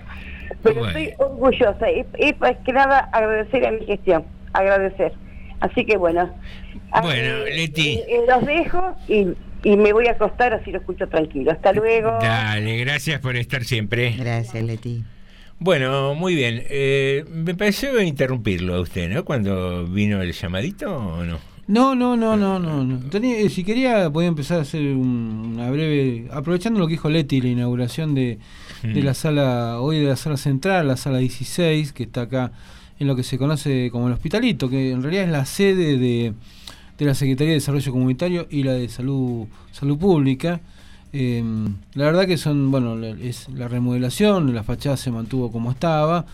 Pero 0.63 0.85
estoy 0.85 1.13
orgullosa, 1.17 1.89
es, 1.89 2.05
es 2.17 2.37
más 2.41 2.57
que 2.65 2.73
nada 2.73 3.09
agradecer 3.13 3.65
a 3.65 3.71
mi 3.71 3.85
gestión, 3.85 4.25
agradecer. 4.51 5.13
Así 5.61 5.85
que 5.85 5.95
bueno. 5.95 6.29
Bueno, 7.01 7.45
Leti. 7.45 7.99
Eh, 7.99 8.05
eh, 8.05 8.21
los 8.27 8.45
dejo 8.45 8.97
y, 9.07 9.27
y 9.63 9.77
me 9.77 9.93
voy 9.93 10.07
a 10.07 10.11
acostar 10.11 10.53
así 10.53 10.73
lo 10.73 10.79
escucho 10.79 11.07
tranquilo. 11.07 11.51
Hasta 11.51 11.71
luego. 11.71 12.17
Dale, 12.19 12.79
gracias 12.79 13.21
por 13.21 13.37
estar 13.37 13.63
siempre. 13.63 14.13
Gracias, 14.17 14.61
Leti. 14.61 15.05
Bueno, 15.57 16.13
muy 16.15 16.35
bien. 16.35 16.63
Eh, 16.69 17.23
me 17.29 17.55
pareció 17.55 18.01
interrumpirlo 18.01 18.75
a 18.75 18.81
usted, 18.81 19.07
¿no? 19.09 19.23
Cuando 19.23 19.85
vino 19.85 20.21
el 20.21 20.33
llamadito 20.33 20.93
o 20.93 21.23
no. 21.23 21.39
No, 21.71 21.95
no, 21.95 22.17
no, 22.17 22.35
no, 22.35 22.59
no. 22.59 22.83
no. 22.83 22.99
Tenía- 23.09 23.37
eh, 23.39 23.49
si 23.49 23.63
quería, 23.63 24.09
podía 24.11 24.27
empezar 24.27 24.59
a 24.59 24.61
hacer 24.63 24.81
un- 24.95 25.53
una 25.55 25.69
breve. 25.71 26.27
Aprovechando 26.31 26.79
lo 26.79 26.87
que 26.87 26.91
dijo 26.93 27.09
Leti, 27.09 27.39
la 27.41 27.47
inauguración 27.49 28.13
de, 28.13 28.39
de 28.83 29.01
la 29.03 29.13
sala, 29.13 29.79
hoy 29.79 29.99
de 29.99 30.07
la 30.07 30.15
sala 30.15 30.37
central, 30.37 30.87
la 30.87 30.97
sala 30.97 31.19
16, 31.19 31.93
que 31.93 32.03
está 32.03 32.21
acá 32.23 32.51
en 32.99 33.07
lo 33.07 33.15
que 33.15 33.23
se 33.23 33.37
conoce 33.37 33.89
como 33.91 34.07
el 34.07 34.13
Hospitalito, 34.13 34.69
que 34.69 34.91
en 34.91 35.01
realidad 35.01 35.23
es 35.25 35.31
la 35.31 35.45
sede 35.45 35.97
de, 35.97 36.33
de 36.97 37.05
la 37.05 37.15
Secretaría 37.15 37.49
de 37.53 37.59
Desarrollo 37.59 37.91
Comunitario 37.91 38.47
y 38.49 38.63
la 38.63 38.73
de 38.73 38.89
Salud, 38.89 39.47
Salud 39.71 39.97
Pública. 39.97 40.59
Eh, 41.13 41.43
la 41.93 42.05
verdad 42.05 42.25
que 42.27 42.37
son, 42.37 42.69
bueno, 42.71 43.01
es 43.03 43.47
la 43.49 43.67
remodelación, 43.67 44.53
la 44.53 44.63
fachada 44.63 44.97
se 44.97 45.11
mantuvo 45.11 45.51
como 45.51 45.71
estaba, 45.71 46.25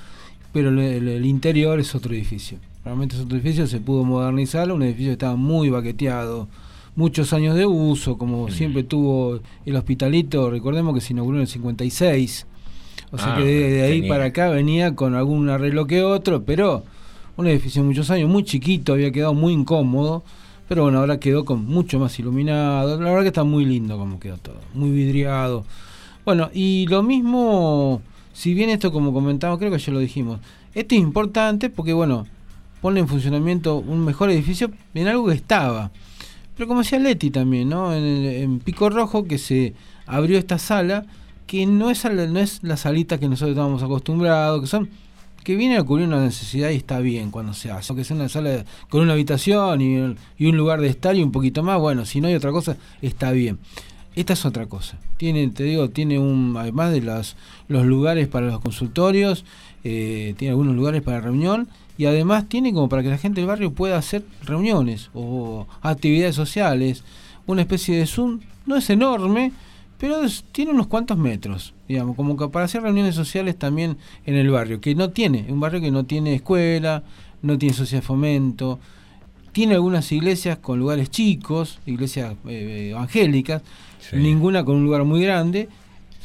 pero 0.53 0.69
el, 0.69 0.79
el- 0.79 1.07
el 1.07 1.25
interior 1.25 1.79
es 1.79 1.93
otro 1.95 2.13
edificio. 2.13 2.57
Realmente 2.87 3.17
es 3.17 3.21
otro 3.21 3.35
edificio, 3.37 3.67
se 3.67 3.81
pudo 3.81 4.05
modernizar, 4.05 4.71
un 4.71 4.81
edificio 4.81 5.09
que 5.09 5.13
estaba 5.13 5.35
muy 5.35 5.69
baqueteado, 5.69 6.47
muchos 6.95 7.33
años 7.33 7.53
de 7.57 7.65
uso, 7.65 8.17
como 8.17 8.49
siempre 8.49 8.81
tuvo 8.83 9.41
el 9.65 9.75
hospitalito, 9.75 10.49
recordemos 10.49 10.93
que 10.95 11.01
se 11.01 11.11
inauguró 11.11 11.35
en 11.35 11.41
el 11.41 11.47
56, 11.49 12.47
o 13.11 13.17
sea 13.17 13.33
Ah, 13.33 13.37
que 13.37 13.43
de, 13.43 13.69
de 13.71 13.81
ahí 13.83 13.95
tenía. 13.99 14.09
para 14.13 14.23
acá 14.27 14.49
venía 14.51 14.95
con 14.95 15.15
algún 15.15 15.49
arreglo 15.49 15.85
que 15.85 16.01
otro, 16.01 16.43
pero 16.45 16.83
un 17.35 17.47
edificio 17.47 17.81
de 17.81 17.89
muchos 17.89 18.09
años, 18.09 18.29
muy 18.29 18.45
chiquito, 18.45 18.93
había 18.93 19.11
quedado 19.11 19.33
muy 19.33 19.51
incómodo, 19.51 20.23
pero 20.69 20.83
bueno, 20.83 20.99
ahora 20.99 21.19
quedó 21.19 21.43
con 21.43 21.65
mucho 21.65 21.99
más 21.99 22.17
iluminado, 22.19 23.01
la 23.01 23.09
verdad 23.09 23.23
que 23.23 23.27
está 23.27 23.43
muy 23.43 23.65
lindo 23.65 23.97
como 23.97 24.17
quedó 24.17 24.37
todo, 24.37 24.61
muy 24.73 24.91
vidriado. 24.91 25.65
Bueno, 26.23 26.49
y 26.53 26.85
lo 26.87 27.03
mismo, 27.03 28.01
si 28.31 28.53
bien 28.53 28.69
esto 28.69 28.93
como 28.93 29.11
comentamos, 29.11 29.59
creo 29.59 29.71
que 29.73 29.77
ya 29.77 29.91
lo 29.91 29.99
dijimos, 29.99 30.39
esto 30.73 30.95
es 30.95 31.01
importante 31.01 31.69
porque 31.69 31.91
bueno, 31.91 32.25
pone 32.81 32.99
en 32.99 33.07
funcionamiento 33.07 33.77
un 33.77 34.03
mejor 34.05 34.29
edificio 34.29 34.71
en 34.93 35.07
algo 35.07 35.27
que 35.27 35.35
estaba. 35.35 35.91
Pero 36.55 36.67
como 36.67 36.81
decía 36.81 36.99
Leti 36.99 37.29
también, 37.29 37.69
¿no? 37.69 37.93
En, 37.93 38.03
el- 38.03 38.25
en 38.43 38.59
Pico 38.59 38.89
Rojo 38.89 39.25
que 39.25 39.37
se 39.37 39.73
abrió 40.05 40.37
esta 40.37 40.57
sala, 40.57 41.05
que 41.45 41.65
no 41.65 41.89
es, 41.89 42.03
no 42.05 42.39
es 42.39 42.63
la 42.63 42.77
salita 42.77 43.19
que 43.19 43.29
nosotros 43.29 43.51
estábamos 43.51 43.83
acostumbrados, 43.83 44.61
que 44.61 44.67
son 44.67 44.89
que 45.43 45.55
viene 45.55 45.77
a 45.77 45.83
cubrir 45.83 46.05
una 46.07 46.19
necesidad 46.19 46.71
y 46.71 46.75
está 46.75 46.99
bien 46.99 47.31
cuando 47.31 47.53
se 47.53 47.71
hace. 47.71 47.95
Que 47.95 48.03
sea 48.03 48.17
una 48.17 48.27
sala 48.27 48.65
con 48.89 49.01
una 49.01 49.13
habitación 49.13 49.79
y, 49.79 49.97
un- 49.97 50.57
lugar 50.57 50.81
de 50.81 50.87
estar 50.89 51.15
y 51.15 51.23
un 51.23 51.31
poquito 51.31 51.63
más, 51.63 51.79
bueno, 51.79 52.05
si 52.05 52.19
no 52.19 52.27
hay 52.27 52.35
otra 52.35 52.51
cosa, 52.51 52.75
está 53.01 53.31
bien. 53.31 53.57
Esta 54.15 54.33
es 54.33 54.45
otra 54.45 54.65
cosa. 54.65 54.97
Tiene, 55.15 55.47
te 55.49 55.63
digo, 55.63 55.89
tiene 55.89 56.19
un, 56.19 56.55
además 56.57 56.91
de 56.91 57.01
las, 57.01 57.37
los 57.69 57.85
lugares 57.85 58.27
para 58.27 58.47
los 58.47 58.59
consultorios, 58.59 59.45
eh, 59.85 60.33
tiene 60.37 60.49
algunos 60.51 60.75
lugares 60.75 61.01
para 61.01 61.21
reunión 61.21 61.69
y 61.97 62.05
además 62.05 62.47
tiene 62.47 62.73
como 62.73 62.89
para 62.89 63.03
que 63.03 63.09
la 63.09 63.17
gente 63.17 63.41
del 63.41 63.47
barrio 63.47 63.71
pueda 63.73 63.97
hacer 63.97 64.23
reuniones 64.43 65.09
o 65.13 65.67
actividades 65.81 66.35
sociales, 66.35 67.03
una 67.45 67.61
especie 67.61 67.97
de 67.97 68.05
Zoom, 68.05 68.39
no 68.65 68.75
es 68.75 68.89
enorme, 68.89 69.51
pero 69.97 70.23
es- 70.23 70.43
tiene 70.51 70.71
unos 70.71 70.87
cuantos 70.87 71.17
metros, 71.17 71.73
digamos, 71.87 72.15
como 72.15 72.37
que 72.37 72.47
para 72.49 72.65
hacer 72.65 72.83
reuniones 72.83 73.15
sociales 73.15 73.57
también 73.57 73.97
en 74.25 74.35
el 74.35 74.49
barrio, 74.49 74.79
que 74.79 74.93
no 74.95 75.09
tiene, 75.09 75.45
un 75.49 75.59
barrio 75.59 75.81
que 75.81 75.89
no 75.91 76.03
tiene 76.05 76.35
escuela, 76.35 77.03
no 77.41 77.57
tiene 77.57 77.73
sociedad 77.73 78.01
de 78.01 78.07
fomento, 78.07 78.79
tiene 79.53 79.73
algunas 79.73 80.11
iglesias 80.11 80.59
con 80.59 80.77
lugares 80.77 81.09
chicos, 81.09 81.79
iglesias 81.87 82.35
eh, 82.47 82.89
evangélicas, 82.91 83.63
ninguna 84.21 84.63
con 84.63 84.75
un 84.75 84.83
lugar 84.83 85.03
muy 85.03 85.21
grande, 85.23 85.67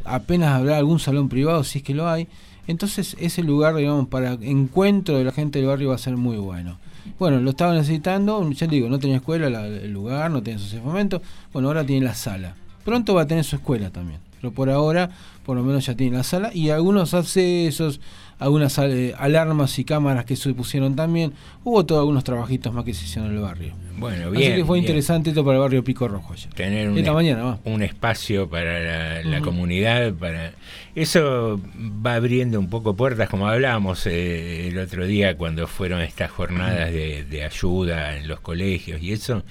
apenas 0.05 0.51
habrá 0.51 0.77
algún 0.77 0.99
salón 0.99 1.29
privado 1.31 1.65
si 1.65 1.79
es 1.79 1.85
que 1.85 1.95
lo 1.95 2.09
hay. 2.09 2.29
Entonces 2.67 3.17
ese 3.19 3.43
lugar, 3.43 3.75
digamos, 3.75 4.09
para 4.09 4.33
encuentro 4.35 5.19
de 5.19 5.25
la 5.25 5.33
gente 5.33 5.59
del 5.59 5.69
barrio 5.69 5.89
va 5.91 5.97
a 5.97 5.99
ser 5.99 6.17
muy 6.17 6.37
bueno. 6.37 6.79
Bueno, 7.19 7.41
lo 7.41 7.51
estaba 7.51 7.75
necesitando, 7.75 8.49
ya 8.53 8.67
digo, 8.69 8.89
no 8.89 8.99
tenía 8.99 9.17
escuela 9.17 9.51
la- 9.51 9.67
el 9.67 9.93
lugar, 9.93 10.31
no 10.31 10.43
tenía 10.43 10.59
sociedad 10.59 10.83
de 10.85 10.89
fomento, 10.89 11.23
bueno, 11.53 11.69
ahora 11.69 11.85
tiene 11.85 12.07
la 12.07 12.15
sala. 12.15 12.55
Pronto 12.85 13.15
va 13.15 13.23
a 13.23 13.27
tener 13.27 13.45
su 13.45 13.57
escuela 13.57 13.91
también, 13.91 14.21
pero 14.41 14.53
por 14.53 14.71
ahora 14.71 15.11
por 15.45 15.57
lo 15.57 15.65
menos 15.65 15.85
ya 15.87 15.97
tiene 15.97 16.17
la 16.17 16.23
sala 16.23 16.51
y 16.55 16.71
algunos 16.71 17.15
accesos, 17.15 18.01
algunas 18.43 18.79
alarmas 18.79 19.79
y 19.79 19.85
cámaras 19.85 20.25
que 20.25 20.37
se 20.37 20.53
pusieron 20.55 20.95
también. 20.97 21.33
Hubo 21.65 21.85
todos 21.87 22.01
algunos 22.01 22.25
trabajitos 22.25 22.73
más 22.73 22.85
que 22.85 22.93
se 22.95 23.05
hicieron 23.05 23.31
en 23.31 23.37
el 23.37 23.43
barrio. 23.43 23.73
Bueno, 23.99 24.29
Así 24.29 24.37
bien. 24.39 24.57
que 24.57 24.65
fue 24.65 24.79
bien. 24.79 24.85
interesante 24.85 25.31
esto 25.31 25.45
para 25.45 25.57
el 25.59 25.61
barrio 25.63 25.85
Pico 25.85 26.09
Rojo 26.09 26.33
ayer. 26.33 26.53
Tener 26.55 26.89
un, 26.91 26.99
Esta 26.99 27.11
es- 27.11 27.15
mañana, 27.15 27.43
va. 27.45 27.59
un 27.65 27.83
espacio 27.83 28.49
para 28.49 29.23
la, 29.23 29.41
comunidad, 29.41 30.13
para 30.15 30.53
eso 30.95 31.61
va 32.05 32.15
abriendo 32.15 32.59
un 32.59 32.69
poco 32.69 32.97
puertas, 32.97 33.29
como 33.29 33.47
hablábamos 33.49 34.07
eh, 34.07 34.69
el 34.69 34.79
otro 34.79 35.07
día 35.07 35.37
cuando 35.37 35.67
fueron 35.69 36.01
estas 36.01 36.31
jornadas 36.31 36.91
de, 36.93 37.25
de 37.25 37.45
ayuda 37.45 38.17
en 38.17 38.27
los 38.29 38.41
colegios 38.41 39.01
y 39.03 39.13
eso, 39.13 39.45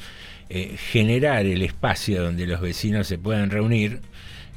eh, 0.49 0.75
generar 0.77 1.45
el 1.45 1.61
espacio 1.61 2.21
donde 2.21 2.45
los 2.45 2.59
vecinos 2.59 3.07
se 3.07 3.17
puedan 3.17 3.49
reunir 3.51 4.01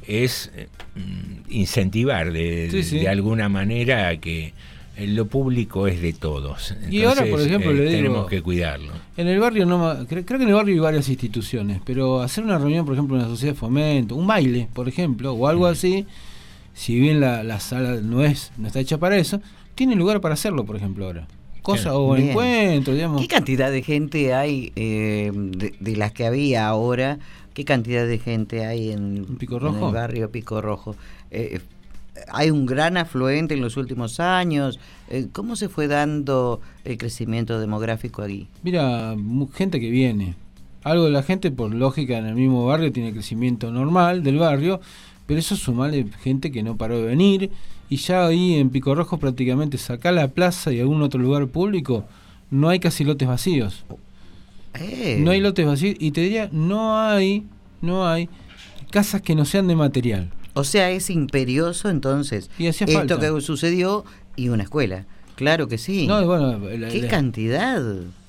es 0.07 0.51
eh, 0.55 0.67
mm, 0.95 1.51
incentivar 1.51 2.31
de, 2.31 2.69
Sí, 2.71 2.83
sí. 2.83 2.99
de 2.99 3.09
alguna 3.09 3.49
manera 3.49 4.09
a 4.09 4.17
que 4.17 4.53
eh, 4.97 5.07
lo 5.07 5.25
público 5.27 5.87
es 5.87 6.01
de 6.01 6.13
todos. 6.13 6.73
Y 6.89 7.03
ahora, 7.03 7.25
por 7.29 7.41
ejemplo, 7.41 7.71
eh, 7.71 7.73
le 7.73 7.81
digo- 7.81 7.91
tenemos 7.91 8.27
que 8.27 8.41
cuidarlo. 8.41 8.93
En 9.17 9.27
el 9.27 9.39
barrio, 9.39 9.65
no, 9.65 10.05
creo 10.07 10.23
que 10.25 10.33
en 10.35 10.41
el 10.47 10.53
barrio 10.53 10.73
hay 10.75 10.79
varias 10.79 11.09
instituciones, 11.09 11.81
pero 11.85 12.21
hacer 12.21 12.43
una 12.43 12.57
reunión, 12.57 12.85
por 12.85 12.93
ejemplo, 12.93 13.15
en 13.17 13.23
la 13.23 13.27
sociedad 13.27 13.53
de 13.53 13.59
fomento, 13.59 14.15
un 14.15 14.25
baile, 14.27 14.67
por 14.73 14.87
ejemplo, 14.87 15.33
o 15.33 15.47
algo 15.47 15.65
así, 15.67 16.05
si 16.73 16.99
bien 16.99 17.19
la, 17.19 17.43
la 17.43 17.59
sala 17.59 17.95
no 18.01 18.23
es 18.23 18.51
no 18.57 18.67
está 18.67 18.79
hecha 18.79 18.97
para 18.97 19.17
eso, 19.17 19.41
tiene 19.75 19.95
lugar 19.95 20.21
para 20.21 20.33
hacerlo, 20.35 20.65
por 20.65 20.75
ejemplo, 20.77 21.05
ahora. 21.05 21.27
Cosa 21.61 21.95
o 21.97 22.13
Bien. 22.13 22.29
encuentro, 22.29 22.93
digamos. 22.93 23.19
¿Qué 23.21 23.27
cantidad 23.27 23.71
de 23.71 23.81
gente 23.81 24.33
hay 24.35 24.71
eh, 24.75 25.31
de, 25.33 25.73
de 25.79 25.95
las 25.97 26.11
que 26.13 26.25
había 26.25 26.67
ahora? 26.67 27.17
¿Qué 27.55 27.63
cantidad 27.63 28.05
de 28.05 28.19
gente 28.19 28.65
hay 28.65 28.91
en, 28.91 29.37
Pico 29.39 29.55
en 29.55 29.61
Rojo? 29.61 29.87
el 29.87 29.93
barrio 29.93 30.29
Pico 30.29 30.59
Rojo? 30.61 30.97
Eh, 31.31 31.61
¿Hay 32.27 32.51
un 32.51 32.65
gran 32.65 32.97
afluente 32.97 33.53
en 33.53 33.61
los 33.61 33.77
últimos 33.77 34.19
años? 34.19 34.77
Eh, 35.09 35.27
¿Cómo 35.31 35.55
se 35.55 35.69
fue 35.69 35.87
dando 35.87 36.59
el 36.83 36.97
crecimiento 36.97 37.57
demográfico 37.57 38.21
aquí? 38.23 38.49
Mira, 38.61 39.15
gente 39.53 39.79
que 39.79 39.89
viene. 39.89 40.35
Algo 40.83 41.05
de 41.05 41.11
la 41.11 41.23
gente, 41.23 41.49
por 41.49 41.73
lógica, 41.73 42.17
en 42.17 42.25
el 42.25 42.35
mismo 42.35 42.65
barrio 42.65 42.91
tiene 42.91 43.13
crecimiento 43.13 43.71
normal 43.71 44.21
del 44.21 44.37
barrio, 44.37 44.81
pero 45.25 45.39
eso 45.39 45.55
sumale 45.55 46.07
gente 46.23 46.51
que 46.51 46.61
no 46.61 46.75
paró 46.75 46.97
de 46.97 47.05
venir. 47.05 47.51
Y 47.89 47.95
ya 47.95 48.25
ahí 48.25 48.55
en 48.55 48.69
Pico 48.69 48.93
Rojo 48.95 49.17
prácticamente 49.17 49.77
saca 49.77 50.11
la 50.11 50.27
plaza 50.27 50.73
y 50.73 50.81
algún 50.81 51.01
otro 51.01 51.21
lugar 51.21 51.47
público, 51.47 52.03
no 52.51 52.67
hay 52.67 52.79
casi 52.79 53.05
lotes 53.05 53.29
vacíos. 53.29 53.85
Eh. 54.79 55.17
No 55.19 55.31
hay 55.31 55.39
lotes 55.41 55.65
vacíos 55.65 55.95
y 55.99 56.11
te 56.11 56.21
diría, 56.21 56.49
no 56.51 56.99
hay, 56.99 57.45
no 57.81 58.07
hay 58.07 58.29
casas 58.91 59.21
que 59.21 59.35
no 59.35 59.45
sean 59.45 59.67
de 59.67 59.75
material. 59.75 60.29
O 60.53 60.63
sea, 60.63 60.89
es 60.91 61.09
imperioso 61.09 61.89
entonces 61.89 62.49
Y 62.57 62.67
esto 62.67 62.87
falta. 62.87 63.19
que 63.19 63.41
sucedió 63.41 64.05
y 64.35 64.49
una 64.49 64.63
escuela. 64.63 65.05
Claro 65.35 65.67
que 65.67 65.77
sí. 65.77 66.07
No, 66.07 66.25
bueno, 66.25 66.57
la- 66.59 66.87
¿Qué 66.89 67.01
la- 67.01 67.07
cantidad? 67.09 67.81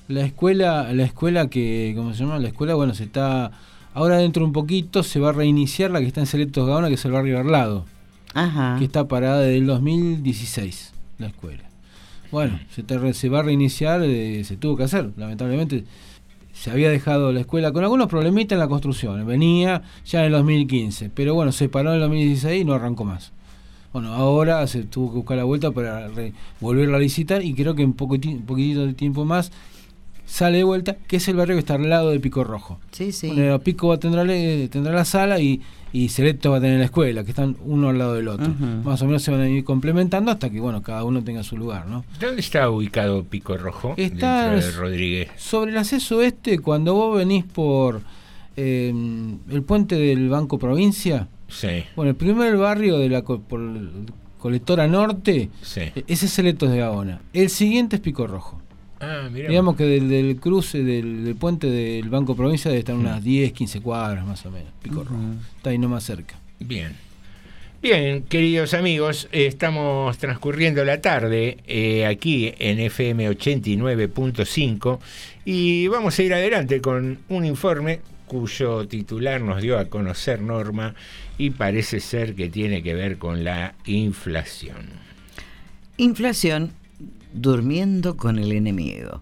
La 0.09 0.25
escuela, 0.25 0.91
la 0.93 1.03
escuela 1.03 1.49
que, 1.49 1.93
¿cómo 1.95 2.13
se 2.13 2.23
llama? 2.23 2.37
La 2.39 2.47
escuela, 2.49 2.75
bueno, 2.75 2.93
se 2.93 3.03
está, 3.05 3.51
ahora 3.93 4.17
dentro 4.17 4.41
de 4.41 4.47
un 4.47 4.53
poquito 4.53 5.03
se 5.03 5.19
va 5.19 5.29
a 5.29 5.33
reiniciar 5.33 5.91
la 5.91 5.99
que 5.99 6.05
está 6.07 6.19
en 6.21 6.27
Selectos 6.27 6.67
Gaona, 6.67 6.87
que 6.89 6.93
es 6.95 7.05
el 7.05 7.11
barrio 7.11 7.39
Arlado, 7.39 7.85
Ajá. 8.33 8.75
que 8.79 8.85
está 8.85 9.07
parada 9.07 9.39
desde 9.41 9.57
el 9.57 9.65
2016, 9.67 10.93
la 11.19 11.27
escuela. 11.27 11.63
Bueno, 12.31 12.59
se, 12.73 12.83
te 12.83 13.13
se 13.13 13.29
va 13.29 13.39
a 13.39 13.43
reiniciar, 13.43 14.01
eh, 14.03 14.43
se 14.43 14.57
tuvo 14.57 14.75
que 14.75 14.83
hacer, 14.83 15.11
lamentablemente 15.15 15.85
se 16.59 16.71
había 16.71 16.89
dejado 16.89 17.31
la 17.31 17.41
escuela 17.41 17.71
con 17.71 17.83
algunos 17.83 18.07
problemitas 18.07 18.55
en 18.55 18.59
la 18.59 18.67
construcción, 18.67 19.25
venía 19.27 19.83
ya 20.05 20.19
en 20.19 20.25
el 20.25 20.31
2015, 20.31 21.11
pero 21.13 21.35
bueno, 21.35 21.51
se 21.51 21.69
paró 21.69 21.89
en 21.89 21.95
el 21.95 22.01
2016 22.01 22.61
y 22.61 22.65
no 22.65 22.73
arrancó 22.73 23.05
más. 23.05 23.31
Bueno, 23.93 24.13
ahora 24.13 24.65
se 24.67 24.83
tuvo 24.83 25.11
que 25.11 25.17
buscar 25.17 25.37
la 25.37 25.43
vuelta 25.43 25.71
para 25.71 26.09
volverla 26.59 26.97
a 26.97 26.99
licitar 26.99 27.43
y 27.43 27.53
creo 27.53 27.75
que 27.75 27.83
en 27.83 27.93
poquitito 27.93 28.85
de 28.85 28.93
tiempo 28.93 29.23
más 29.23 29.51
sale 30.27 30.57
de 30.59 30.63
vuelta, 30.65 30.95
que 31.07 31.15
es 31.17 31.27
el 31.29 31.35
barrio 31.37 31.55
que 31.55 31.61
está 31.61 31.73
al 31.75 31.89
lado 31.89 32.11
de 32.11 32.19
Pico 32.19 32.43
Rojo. 32.43 32.79
Sí, 32.91 33.11
sí. 33.11 33.27
Bueno, 33.29 33.57
Pico 33.59 33.87
va 33.87 33.95
a 33.95 33.99
tendrá, 33.99 34.23
le- 34.23 34.67
tendrá 34.67 34.93
la 34.93 35.05
sala 35.05 35.39
y, 35.39 35.61
y 35.93 36.09
Selecto 36.09 36.51
va 36.51 36.57
a 36.57 36.61
tener 36.61 36.77
la 36.79 36.85
escuela, 36.85 37.23
que 37.23 37.29
están 37.31 37.55
uno 37.65 37.89
al 37.89 37.97
lado 37.97 38.13
del 38.13 38.27
otro. 38.27 38.47
Más 38.83 39.01
o 39.01 39.05
menos 39.05 39.23
se 39.23 39.31
van 39.31 39.39
a 39.41 39.49
ir 39.49 39.63
complementando 39.63 40.29
hasta 40.29 40.49
que 40.49 40.59
bueno 40.59 40.83
cada 40.83 41.03
uno 41.05 41.23
tenga 41.23 41.41
su 41.43 41.55
lugar, 41.57 41.87
¿no? 41.87 42.03
¿Dónde 42.19 42.41
está 42.41 42.69
ubicado 42.69 43.23
Pico 43.23 43.55
Rojo? 43.57 43.93
Está 43.97 44.51
dentro 44.51 44.67
de 44.67 44.77
Rodríguez. 44.77 45.29
sobre 45.37 45.71
el 45.71 45.77
acceso 45.77 46.21
este, 46.21 46.59
cuando 46.59 46.93
vos 46.93 47.17
venís 47.17 47.45
por 47.45 48.01
eh, 48.57 48.93
el 49.49 49.63
puente 49.63 49.95
del 49.95 50.29
Banco 50.29 50.59
Provincia, 50.59 51.27
Sí. 51.47 51.85
bueno, 51.95 52.09
el 52.09 52.17
primer 52.17 52.57
barrio 52.57 52.97
de 52.97 53.07
la 53.07 53.21
por 53.23 53.61
colectora 54.39 54.87
norte, 54.87 55.49
Sí. 55.61 55.81
e- 55.95 56.03
ese 56.07 56.25
es 56.25 56.31
Selectos 56.33 56.69
de 56.69 56.77
Gaona. 56.79 57.21
El 57.33 57.49
siguiente 57.49 57.95
es 57.95 58.01
Pico 58.01 58.27
Rojo. 58.27 58.59
Ah. 58.99 59.29
Digamos 59.31 59.75
que 59.75 59.83
del, 59.85 60.09
del 60.09 60.39
cruce 60.39 60.83
del, 60.83 61.23
del 61.23 61.35
puente 61.35 61.69
del 61.69 62.09
Banco 62.09 62.35
Provincia 62.35 62.69
debe 62.69 62.79
estar 62.79 62.95
unas 62.95 63.23
10, 63.23 63.53
15 63.53 63.81
cuadras 63.81 64.25
más 64.25 64.45
o 64.45 64.51
menos. 64.51 64.71
Pico 64.81 65.03
Rojo. 65.03 65.21
Está 65.57 65.69
ahí 65.69 65.77
no 65.77 65.89
más 65.89 66.03
cerca. 66.03 66.35
Bien. 66.59 66.95
Bien, 67.79 68.23
queridos 68.23 68.73
amigos, 68.73 69.29
estamos 69.31 70.17
transcurriendo 70.17 70.83
la 70.83 70.99
tarde 70.99 71.59
eh, 71.67 72.07
aquí 72.07 72.51
en 72.57 72.79
FM 72.79 73.29
89.5 73.29 74.99
y 75.45 75.87
vamos 75.87 76.17
a 76.17 76.23
ir 76.23 76.33
adelante 76.33 76.81
con 76.81 77.19
un 77.29 77.45
informe 77.45 77.99
cuyo 78.25 78.87
titular 78.87 79.41
nos 79.41 79.61
dio 79.61 79.77
a 79.77 79.85
conocer 79.85 80.41
Norma 80.41 80.95
y 81.37 81.51
parece 81.51 81.99
ser 81.99 82.33
que 82.33 82.49
tiene 82.49 82.81
que 82.81 82.95
ver 82.95 83.19
con 83.19 83.43
la 83.43 83.75
inflación. 83.85 84.89
Inflación 85.97 86.71
durmiendo 87.33 88.17
con 88.17 88.39
el 88.39 88.51
enemigo. 88.51 89.21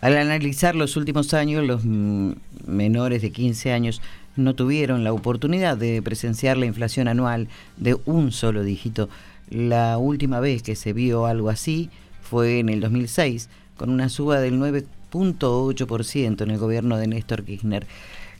Al 0.00 0.16
analizar 0.16 0.74
los 0.74 0.96
últimos 0.96 1.32
años, 1.32 1.64
los 1.64 1.84
menores 1.84 3.22
de 3.22 3.30
15 3.30 3.72
años 3.72 4.02
no 4.36 4.54
tuvieron 4.54 5.04
la 5.04 5.12
oportunidad 5.12 5.76
de 5.76 6.02
presenciar 6.02 6.56
la 6.56 6.66
inflación 6.66 7.06
anual 7.06 7.48
de 7.76 7.96
un 8.04 8.32
solo 8.32 8.64
dígito. 8.64 9.08
La 9.48 9.98
última 9.98 10.40
vez 10.40 10.62
que 10.62 10.74
se 10.74 10.92
vio 10.92 11.26
algo 11.26 11.50
así 11.50 11.90
fue 12.20 12.58
en 12.58 12.68
el 12.68 12.80
2006, 12.80 13.48
con 13.76 13.90
una 13.90 14.08
suba 14.08 14.40
del 14.40 14.58
9.8% 14.58 16.40
en 16.40 16.50
el 16.50 16.58
gobierno 16.58 16.96
de 16.96 17.06
Néstor 17.06 17.44
Kirchner. 17.44 17.86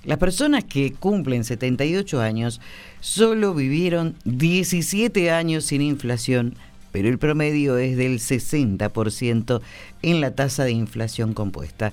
Las 0.05 0.19
personas 0.19 0.65
que 0.65 0.93
cumplen 0.95 1.45
78 1.45 2.21
años 2.21 2.61
solo 3.01 3.55
vivieron 3.55 4.17
17 4.25 5.31
años 5.31 5.65
sin 5.65 5.81
inflación, 5.81 6.57
pero 6.93 7.09
el 7.09 7.19
promedio 7.19 7.79
es 7.79 7.97
del 7.97 8.19
60% 8.19 9.61
en 10.03 10.21
la 10.21 10.35
tasa 10.35 10.65
de 10.65 10.73
inflación 10.73 11.33
compuesta. 11.33 11.93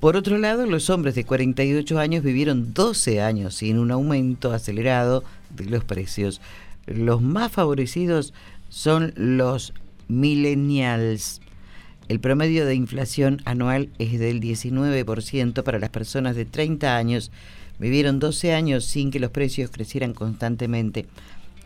Por 0.00 0.16
otro 0.16 0.38
lado, 0.38 0.66
los 0.66 0.90
hombres 0.90 1.14
de 1.14 1.24
48 1.24 1.98
años 1.98 2.24
vivieron 2.24 2.74
12 2.74 3.20
años 3.20 3.54
sin 3.54 3.78
un 3.78 3.90
aumento 3.90 4.52
acelerado 4.52 5.22
de 5.54 5.66
los 5.66 5.84
precios. 5.84 6.40
Los 6.86 7.22
más 7.22 7.52
favorecidos 7.52 8.32
son 8.68 9.12
los 9.14 9.74
millennials. 10.08 11.40
El 12.08 12.18
promedio 12.18 12.66
de 12.66 12.74
inflación 12.74 13.40
anual 13.44 13.90
es 13.98 14.18
del 14.18 14.40
19% 14.40 15.62
para 15.62 15.78
las 15.78 15.90
personas 15.90 16.34
de 16.34 16.46
30 16.46 16.96
años. 16.96 17.30
Vivieron 17.78 18.18
12 18.18 18.54
años 18.54 18.84
sin 18.84 19.10
que 19.10 19.20
los 19.20 19.30
precios 19.30 19.70
crecieran 19.70 20.14
constantemente. 20.14 21.06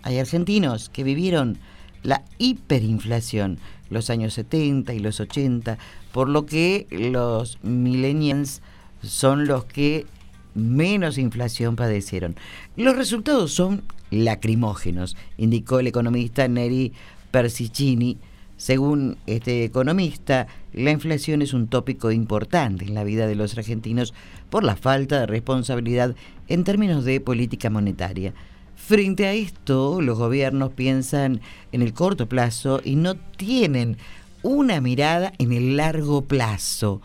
Hay 0.02 0.18
argentinos 0.18 0.90
que 0.90 1.04
vivieron 1.04 1.58
la 2.04 2.22
hiperinflación, 2.38 3.58
los 3.90 4.10
años 4.10 4.34
70 4.34 4.94
y 4.94 5.00
los 5.00 5.18
80, 5.18 5.78
por 6.12 6.28
lo 6.28 6.46
que 6.46 6.86
los 6.90 7.58
millennials 7.62 8.62
son 9.02 9.46
los 9.46 9.64
que 9.64 10.06
menos 10.54 11.18
inflación 11.18 11.74
padecieron. 11.74 12.36
Los 12.76 12.96
resultados 12.96 13.52
son 13.52 13.82
lacrimógenos, 14.10 15.16
indicó 15.36 15.80
el 15.80 15.88
economista 15.88 16.46
Neri 16.46 16.92
Persicini. 17.32 18.18
Según 18.56 19.16
este 19.26 19.64
economista, 19.64 20.46
la 20.72 20.92
inflación 20.92 21.42
es 21.42 21.52
un 21.52 21.66
tópico 21.66 22.12
importante 22.12 22.84
en 22.84 22.94
la 22.94 23.02
vida 23.02 23.26
de 23.26 23.34
los 23.34 23.58
argentinos 23.58 24.14
por 24.48 24.62
la 24.62 24.76
falta 24.76 25.20
de 25.20 25.26
responsabilidad 25.26 26.14
en 26.46 26.62
términos 26.62 27.04
de 27.04 27.20
política 27.20 27.68
monetaria. 27.68 28.32
Frente 28.86 29.26
a 29.26 29.32
esto, 29.32 30.02
los 30.02 30.18
gobiernos 30.18 30.72
piensan 30.72 31.40
en 31.72 31.80
el 31.80 31.94
corto 31.94 32.28
plazo 32.28 32.82
y 32.84 32.96
no 32.96 33.14
tienen 33.14 33.96
una 34.42 34.82
mirada 34.82 35.32
en 35.38 35.54
el 35.54 35.78
largo 35.78 36.26
plazo. 36.26 37.00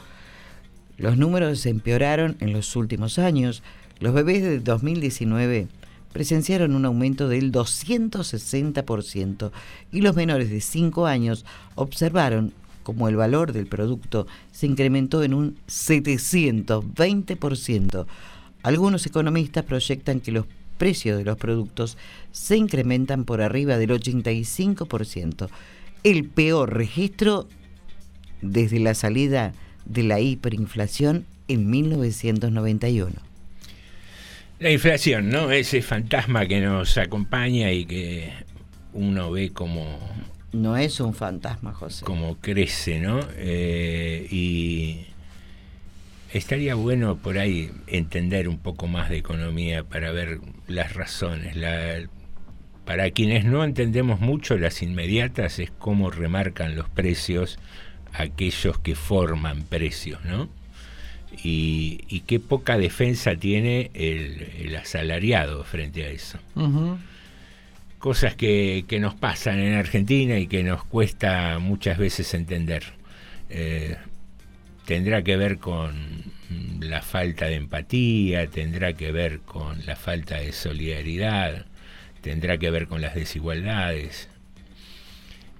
Los 0.97 1.15
números 1.15 1.61
se 1.61 1.69
empeoraron 1.69 2.35
en 2.41 2.51
los 2.51 2.75
últimos 2.75 3.17
años. 3.17 3.63
Los 4.01 4.13
bebés 4.13 4.43
de 4.43 4.59
2019 4.59 5.69
presenciaron 6.11 6.75
un 6.75 6.83
aumento 6.83 7.29
del 7.29 7.53
260% 7.53 9.51
y 9.93 10.01
los 10.01 10.17
menores 10.17 10.49
de 10.49 10.59
5 10.59 11.05
años 11.05 11.45
observaron 11.75 12.51
como 12.83 13.07
el 13.07 13.15
valor 13.15 13.53
del 13.53 13.67
producto 13.67 14.27
se 14.51 14.65
incrementó 14.65 15.23
en 15.23 15.33
un 15.33 15.55
720%. 15.69 18.05
Algunos 18.63 19.05
economistas 19.05 19.63
proyectan 19.63 20.19
que 20.19 20.33
los 20.33 20.45
precios 20.79 21.19
de 21.19 21.25
los 21.25 21.37
productos 21.37 21.97
se 22.31 22.57
incrementan 22.57 23.25
por 23.25 23.43
arriba 23.43 23.77
del 23.77 23.91
85%, 23.91 25.49
el 26.03 26.25
peor 26.25 26.73
registro 26.73 27.47
desde 28.41 28.79
la 28.79 28.95
salida 28.95 29.53
de 29.85 30.03
la 30.03 30.19
hiperinflación 30.19 31.25
en 31.47 31.69
1991. 31.69 33.11
La 34.59 34.71
inflación, 34.71 35.29
¿no? 35.29 35.51
Ese 35.51 35.81
fantasma 35.81 36.45
que 36.45 36.61
nos 36.61 36.97
acompaña 36.97 37.71
y 37.71 37.85
que 37.85 38.33
uno 38.93 39.31
ve 39.31 39.51
como... 39.51 39.99
No 40.51 40.77
es 40.77 40.99
un 40.99 41.13
fantasma, 41.13 41.73
José. 41.73 42.03
Como 42.05 42.37
crece, 42.37 42.99
¿no? 42.99 43.19
Eh, 43.35 44.27
y 44.31 45.05
estaría 46.33 46.75
bueno 46.75 47.17
por 47.17 47.37
ahí 47.37 47.71
entender 47.87 48.47
un 48.47 48.59
poco 48.59 48.87
más 48.87 49.09
de 49.09 49.17
economía 49.17 49.83
para 49.83 50.11
ver 50.11 50.39
las 50.67 50.93
razones. 50.93 51.55
La, 51.55 52.07
para 52.85 53.11
quienes 53.11 53.45
no 53.45 53.63
entendemos 53.63 54.19
mucho 54.19 54.57
las 54.57 54.81
inmediatas 54.81 55.59
es 55.59 55.71
cómo 55.71 56.09
remarcan 56.11 56.75
los 56.75 56.89
precios 56.89 57.59
aquellos 58.13 58.79
que 58.79 58.95
forman 58.95 59.63
precios, 59.63 60.23
¿no? 60.25 60.49
Y, 61.43 62.01
y 62.09 62.21
qué 62.21 62.39
poca 62.39 62.77
defensa 62.77 63.35
tiene 63.35 63.91
el, 63.93 64.49
el, 64.59 64.75
asalariado 64.75 65.63
frente 65.63 66.03
a 66.03 66.09
eso. 66.09 66.39
Cosas 67.99 68.35
que, 68.35 68.85
que, 68.87 68.99
nos 68.99 69.13
pasan 69.13 69.59
en 69.59 69.75
Argentina 69.75 70.39
y 70.39 70.47
que 70.47 70.63
nos 70.63 70.83
cuesta 70.83 71.59
muchas 71.59 71.97
veces 71.99 72.33
entender. 72.33 72.83
Eh, 73.49 73.97
tendrá 74.89 75.21
que 75.21 75.37
ver 75.37 75.59
con 75.59 75.93
la 76.79 77.03
falta 77.03 77.45
de 77.45 77.53
empatía, 77.53 78.47
tendrá 78.47 78.93
que 78.93 79.11
ver 79.11 79.41
con 79.41 79.85
la 79.85 79.95
falta 79.95 80.37
de 80.37 80.51
solidaridad, 80.51 81.67
tendrá 82.21 82.57
que 82.57 82.71
ver 82.71 82.87
con 82.87 82.99
las 82.99 83.13
desigualdades. 83.13 84.29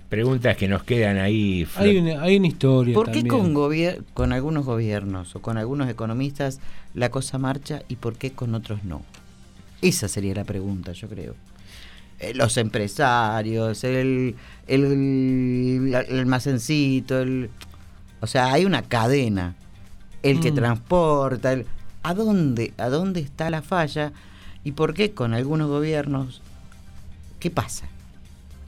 Preguntas 0.10 0.58
que 0.58 0.68
nos 0.68 0.82
quedan 0.82 1.20
ahí. 1.20 1.68
Hay 1.76 1.98
una, 1.98 2.24
hay 2.24 2.38
una 2.38 2.48
historia. 2.48 2.96
¿Por 2.96 3.12
qué 3.12 3.24
con 3.24 4.34
algunos 4.34 4.66
gobiernos 4.66 5.36
o 5.36 5.44
con 5.44 5.60
algunos 5.60 5.88
economistas 5.92 6.60
la 6.96 7.12
cosa 7.12 7.38
marcha 7.38 7.84
y 7.88 7.98
por 7.98 8.18
qué 8.18 8.32
con 8.32 8.56
otros 8.56 8.84
no? 8.84 9.04
Esa 9.84 10.08
sería 10.08 10.34
la 10.34 10.44
pregunta, 10.44 10.94
yo 10.94 11.08
creo. 11.08 11.36
Eh, 12.20 12.34
los 12.34 12.58
empresarios, 12.58 13.84
el, 13.84 14.34
el, 14.66 15.94
el 15.94 16.20
almacencito, 16.20 17.22
el, 17.22 17.52
o 18.22 18.28
sea, 18.28 18.52
hay 18.54 18.66
una 18.66 18.82
cadena. 18.84 19.56
El 20.24 20.40
que 20.42 20.52
Mm. 20.52 20.56
transporta, 20.56 21.54
el, 21.54 21.66
¿a 22.04 22.14
dónde, 22.14 22.74
¿a 22.78 22.90
dónde 22.90 23.22
está 23.22 23.50
la 23.50 23.62
falla? 23.62 24.12
¿Y 24.64 24.74
por 24.74 24.94
qué 24.94 25.12
con 25.12 25.34
algunos 25.34 25.70
gobiernos? 25.70 26.42
¿Qué 27.40 27.50
pasa? 27.50 27.88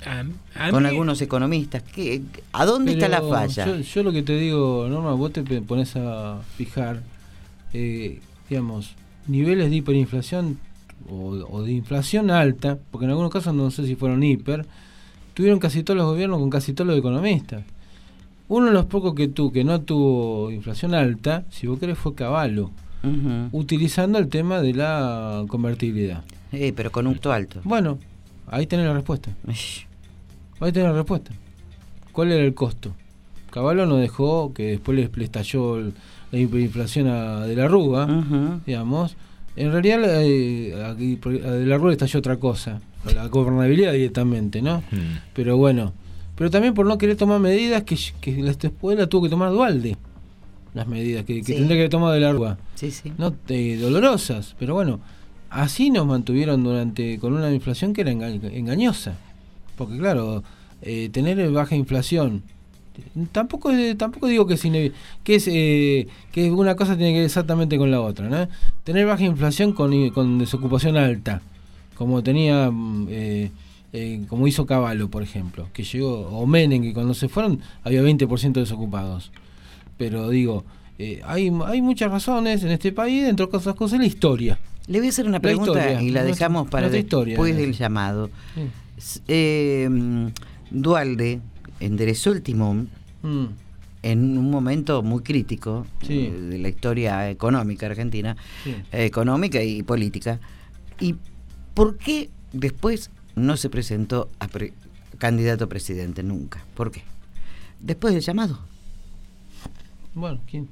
A- 0.05 0.23
a 0.67 0.69
con 0.71 0.83
mí- 0.83 0.89
algunos 0.89 1.21
economistas, 1.21 1.83
¿qué, 1.83 2.21
¿a 2.53 2.65
dónde 2.65 2.93
está 2.93 3.07
la 3.09 3.21
falla? 3.21 3.65
Yo, 3.67 3.75
yo 3.79 4.03
lo 4.03 4.11
que 4.11 4.23
te 4.23 4.35
digo, 4.35 4.87
Norma, 4.89 5.13
vos 5.13 5.31
te 5.33 5.43
pones 5.61 5.95
a 5.95 6.39
fijar, 6.57 7.03
eh, 7.73 8.19
digamos, 8.49 8.95
niveles 9.27 9.69
de 9.69 9.75
hiperinflación 9.75 10.57
o, 11.09 11.31
o 11.49 11.63
de 11.63 11.73
inflación 11.73 12.31
alta, 12.31 12.77
porque 12.89 13.05
en 13.05 13.11
algunos 13.11 13.31
casos 13.31 13.53
no 13.53 13.69
sé 13.69 13.85
si 13.85 13.95
fueron 13.95 14.23
hiper, 14.23 14.65
tuvieron 15.35 15.59
casi 15.59 15.83
todos 15.83 15.97
los 15.97 16.07
gobiernos 16.07 16.39
con 16.39 16.49
casi 16.49 16.73
todos 16.73 16.87
los 16.87 16.97
economistas. 16.97 17.63
Uno 18.53 18.65
de 18.67 18.73
los 18.73 18.85
pocos 18.85 19.15
que 19.15 19.29
tú 19.29 19.49
que 19.53 19.63
no 19.63 19.79
tuvo 19.79 20.51
inflación 20.51 20.93
alta, 20.93 21.45
si 21.49 21.67
vos 21.67 21.79
querés, 21.79 21.97
fue 21.97 22.13
Caballo, 22.15 22.69
utilizando 23.53 24.19
el 24.19 24.27
tema 24.27 24.61
de 24.61 24.73
la 24.73 25.45
convertibilidad. 25.47 26.23
Eh, 26.51 26.73
pero 26.75 26.91
con 26.91 27.07
un 27.07 27.17
alto. 27.31 27.61
Bueno, 27.63 27.97
ahí 28.47 28.67
tenés 28.67 28.85
la 28.87 28.93
respuesta. 28.93 29.31
Ahí 30.59 30.71
tenés 30.73 30.89
la 30.89 30.95
respuesta. 30.97 31.31
¿Cuál 32.11 32.31
era 32.33 32.43
el 32.43 32.53
costo? 32.53 32.91
Caballo 33.49 33.85
no 33.85 33.95
dejó 33.97 34.53
que 34.53 34.63
después 34.71 34.95
le, 34.97 35.09
le 35.15 35.23
estalló 35.23 35.77
el- 35.77 35.93
la 36.31 36.37
hiperinflación 36.39 37.07
a 37.07 37.45
De 37.47 37.55
la 37.55 37.67
Rúa, 37.69 38.05
digamos. 38.65 39.15
En 39.55 39.71
realidad 39.71 39.99
eh, 40.23 40.75
aquí, 40.85 41.15
por- 41.15 41.33
a 41.33 41.51
De 41.53 41.65
la 41.65 41.77
Rúa 41.77 41.87
le 41.87 41.93
estalló 41.93 42.19
otra 42.19 42.35
cosa, 42.37 42.79
la 43.15 43.27
gobernabilidad 43.27 43.93
directamente, 43.93 44.61
¿no? 44.61 44.83
Pero 45.33 45.57
bueno, 45.57 45.93
pero 46.41 46.49
también 46.49 46.73
por 46.73 46.87
no 46.87 46.97
querer 46.97 47.17
tomar 47.17 47.39
medidas 47.39 47.83
que, 47.83 47.95
que 48.19 48.41
la 48.41 48.55
tuvo 49.07 49.21
que 49.21 49.29
tomar 49.29 49.51
Dualde. 49.51 49.95
Las 50.73 50.87
medidas 50.87 51.23
que, 51.23 51.35
que 51.41 51.43
Sí. 51.43 51.53
tendría 51.53 51.75
que 51.75 51.81
haber 51.81 51.89
tomado 51.91 52.13
De 52.13 52.19
la 52.19 52.31
Rúa. 52.31 52.57
Sí, 52.73 52.89
sí. 52.89 53.13
No 53.19 53.35
eh, 53.49 53.77
dolorosas, 53.79 54.55
pero 54.57 54.73
bueno, 54.73 55.01
así 55.51 55.91
nos 55.91 56.07
mantuvieron 56.07 56.63
durante 56.63 57.19
con 57.19 57.33
una 57.33 57.53
inflación 57.53 57.93
que 57.93 58.01
era 58.01 58.11
enga- 58.11 58.51
engañosa. 58.51 59.13
Porque 59.77 59.99
claro, 59.99 60.43
eh, 60.81 61.09
tener 61.11 61.47
baja 61.51 61.75
inflación 61.75 62.41
Tampoco, 63.31 63.69
tampoco 63.95 64.25
digo 64.25 64.47
que 64.47 64.55
es, 64.55 64.61
que, 65.23 65.35
es 65.35 65.47
eh, 65.47 66.07
que 66.31 66.49
una 66.49 66.75
cosa 66.75 66.97
tiene 66.97 67.11
que 67.11 67.17
ver 67.19 67.25
exactamente 67.25 67.77
con 67.77 67.91
la 67.91 68.01
otra. 68.01 68.27
¿no? 68.29 68.47
Tener 68.83 69.05
baja 69.05 69.23
inflación 69.25 69.73
con, 69.73 70.09
con 70.09 70.39
desocupación 70.39 70.97
alta, 70.97 71.43
como 71.93 72.23
tenía, 72.23 72.71
mm, 72.71 73.07
eh, 73.11 73.51
eh, 73.93 74.23
como 74.27 74.47
hizo 74.47 74.65
Caballo, 74.65 75.09
por 75.09 75.23
ejemplo, 75.23 75.67
que 75.73 75.83
llegó, 75.83 76.27
o 76.29 76.45
Menem, 76.45 76.81
que 76.81 76.93
cuando 76.93 77.13
se 77.13 77.27
fueron 77.29 77.59
había 77.83 78.01
20% 78.01 78.53
de 78.53 78.61
desocupados. 78.61 79.31
Pero 79.97 80.29
digo, 80.29 80.63
eh, 80.97 81.21
hay, 81.25 81.51
hay 81.65 81.81
muchas 81.81 82.11
razones 82.11 82.63
en 82.63 82.71
este 82.71 82.91
país, 82.91 83.25
entre 83.25 83.45
otras 83.45 83.75
cosas, 83.75 83.99
la 83.99 84.05
historia. 84.05 84.57
Le 84.87 84.99
voy 84.99 85.07
a 85.07 85.09
hacer 85.09 85.25
una 85.25 85.37
La 85.37 85.41
pregunta 85.41 85.71
historia, 85.79 86.01
y 86.01 86.09
la 86.11 86.23
dejamos 86.23 86.67
para 86.69 86.87
historia, 86.95 87.33
después 87.33 87.55
del 87.55 87.73
llamado. 87.73 88.29
Sí. 88.97 89.19
Eh, 89.27 89.89
Dualde 90.69 91.39
enderezó 91.79 92.31
el 92.31 92.41
timón 92.41 92.89
Mm. 93.23 93.45
en 94.03 94.37
un 94.37 94.49
momento 94.49 95.03
muy 95.03 95.21
crítico 95.21 95.85
Sí. 96.01 96.25
eh, 96.27 96.31
de 96.31 96.57
la 96.57 96.69
historia 96.69 97.29
económica 97.29 97.85
argentina, 97.85 98.35
Sí. 98.63 98.75
económica 98.91 99.61
y 99.61 99.83
política. 99.83 100.39
¿Y 100.99 101.15
por 101.75 101.97
qué 101.97 102.29
después 102.53 103.11
no 103.35 103.57
se 103.57 103.69
presentó 103.69 104.29
a 104.39 104.47
pre- 104.47 104.73
candidato 105.17 105.65
a 105.65 105.69
presidente 105.69 106.23
nunca? 106.23 106.63
¿Por 106.75 106.91
qué? 106.91 107.01
Después 107.79 108.13
del 108.13 108.23
llamado. 108.23 108.59
Bueno, 110.13 110.39
¿quién? 110.49 110.67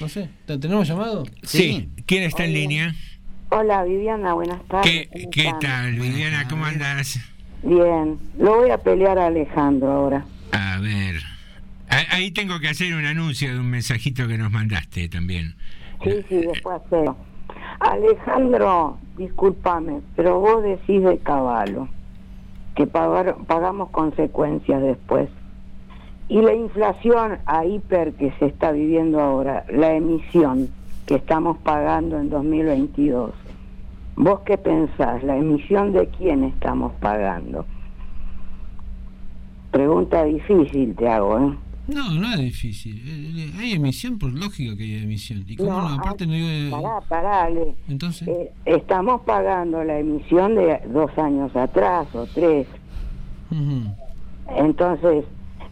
No 0.00 0.08
sé, 0.08 0.30
¿te- 0.46 0.58
¿tenemos 0.58 0.88
llamado? 0.88 1.24
Sí. 1.42 1.88
¿Quién 2.06 2.22
está 2.24 2.44
en 2.44 2.52
línea? 2.54 2.94
Hola 3.50 3.84
Viviana, 3.84 4.32
buenas 4.34 4.62
tardes. 4.68 5.08
¿Qué, 5.32 5.52
tal, 5.60 5.94
Viviana? 5.98 6.46
¿Cómo 6.48 6.64
andas? 6.64 7.18
Bien, 7.62 8.18
lo 8.38 8.56
voy 8.56 8.70
a 8.70 8.78
pelear 8.78 9.18
a 9.18 9.26
Alejandro 9.26 9.90
ahora. 9.90 10.24
A 10.52 10.78
ver. 10.78 11.20
Ahí 11.88 12.30
tengo 12.30 12.60
que 12.60 12.68
hacer 12.68 12.94
un 12.94 13.04
anuncio 13.04 13.52
de 13.52 13.58
un 13.58 13.66
mensajito 13.68 14.28
que 14.28 14.38
nos 14.38 14.50
mandaste 14.52 15.08
también. 15.08 15.56
Sí, 16.04 16.10
sí, 16.28 16.36
después 16.36 16.80
hacerlo. 16.86 17.16
Alejandro, 17.80 18.98
discúlpame, 19.18 20.00
pero 20.16 20.38
vos 20.40 20.62
decís 20.62 21.02
de 21.02 21.18
caballo 21.18 21.88
que 22.80 22.86
pagar- 22.86 23.36
pagamos 23.46 23.90
consecuencias 23.90 24.80
después. 24.80 25.28
Y 26.28 26.40
la 26.40 26.54
inflación 26.54 27.36
a 27.44 27.66
hiper 27.66 28.14
que 28.14 28.32
se 28.38 28.46
está 28.46 28.72
viviendo 28.72 29.20
ahora, 29.20 29.66
la 29.68 29.92
emisión 29.92 30.68
que 31.04 31.16
estamos 31.16 31.58
pagando 31.58 32.18
en 32.18 32.30
2022, 32.30 33.32
¿vos 34.16 34.40
qué 34.46 34.56
pensás? 34.56 35.22
¿La 35.24 35.36
emisión 35.36 35.92
de 35.92 36.06
quién 36.08 36.42
estamos 36.44 36.92
pagando? 37.00 37.66
Pregunta 39.72 40.24
difícil 40.24 40.94
te 40.96 41.06
hago, 41.06 41.38
¿eh? 41.38 41.54
No, 41.94 42.10
no 42.12 42.32
es 42.32 42.38
difícil. 42.38 42.96
Eh, 43.06 43.48
eh, 43.48 43.52
Hay 43.58 43.72
emisión 43.72 44.18
por 44.18 44.32
lógica 44.32 44.76
que 44.76 44.84
hay 44.84 45.02
emisión. 45.02 45.44
Y 45.46 45.56
cómo 45.56 45.70
No, 45.70 45.88
no, 45.88 45.94
aparte 45.96 46.26
no 46.26 46.32
digo. 46.34 46.48
eh, 46.48 46.68
Pará, 46.70 47.00
pará, 47.08 47.44
Ale. 47.44 47.74
Entonces. 47.88 48.28
Eh, 48.28 48.52
estamos 48.64 49.22
pagando 49.22 49.82
la 49.84 49.98
emisión 49.98 50.54
de 50.54 50.80
dos 50.92 51.10
años 51.18 51.54
atrás 51.56 52.06
o 52.14 52.26
tres. 52.26 52.66
Entonces, 54.56 55.24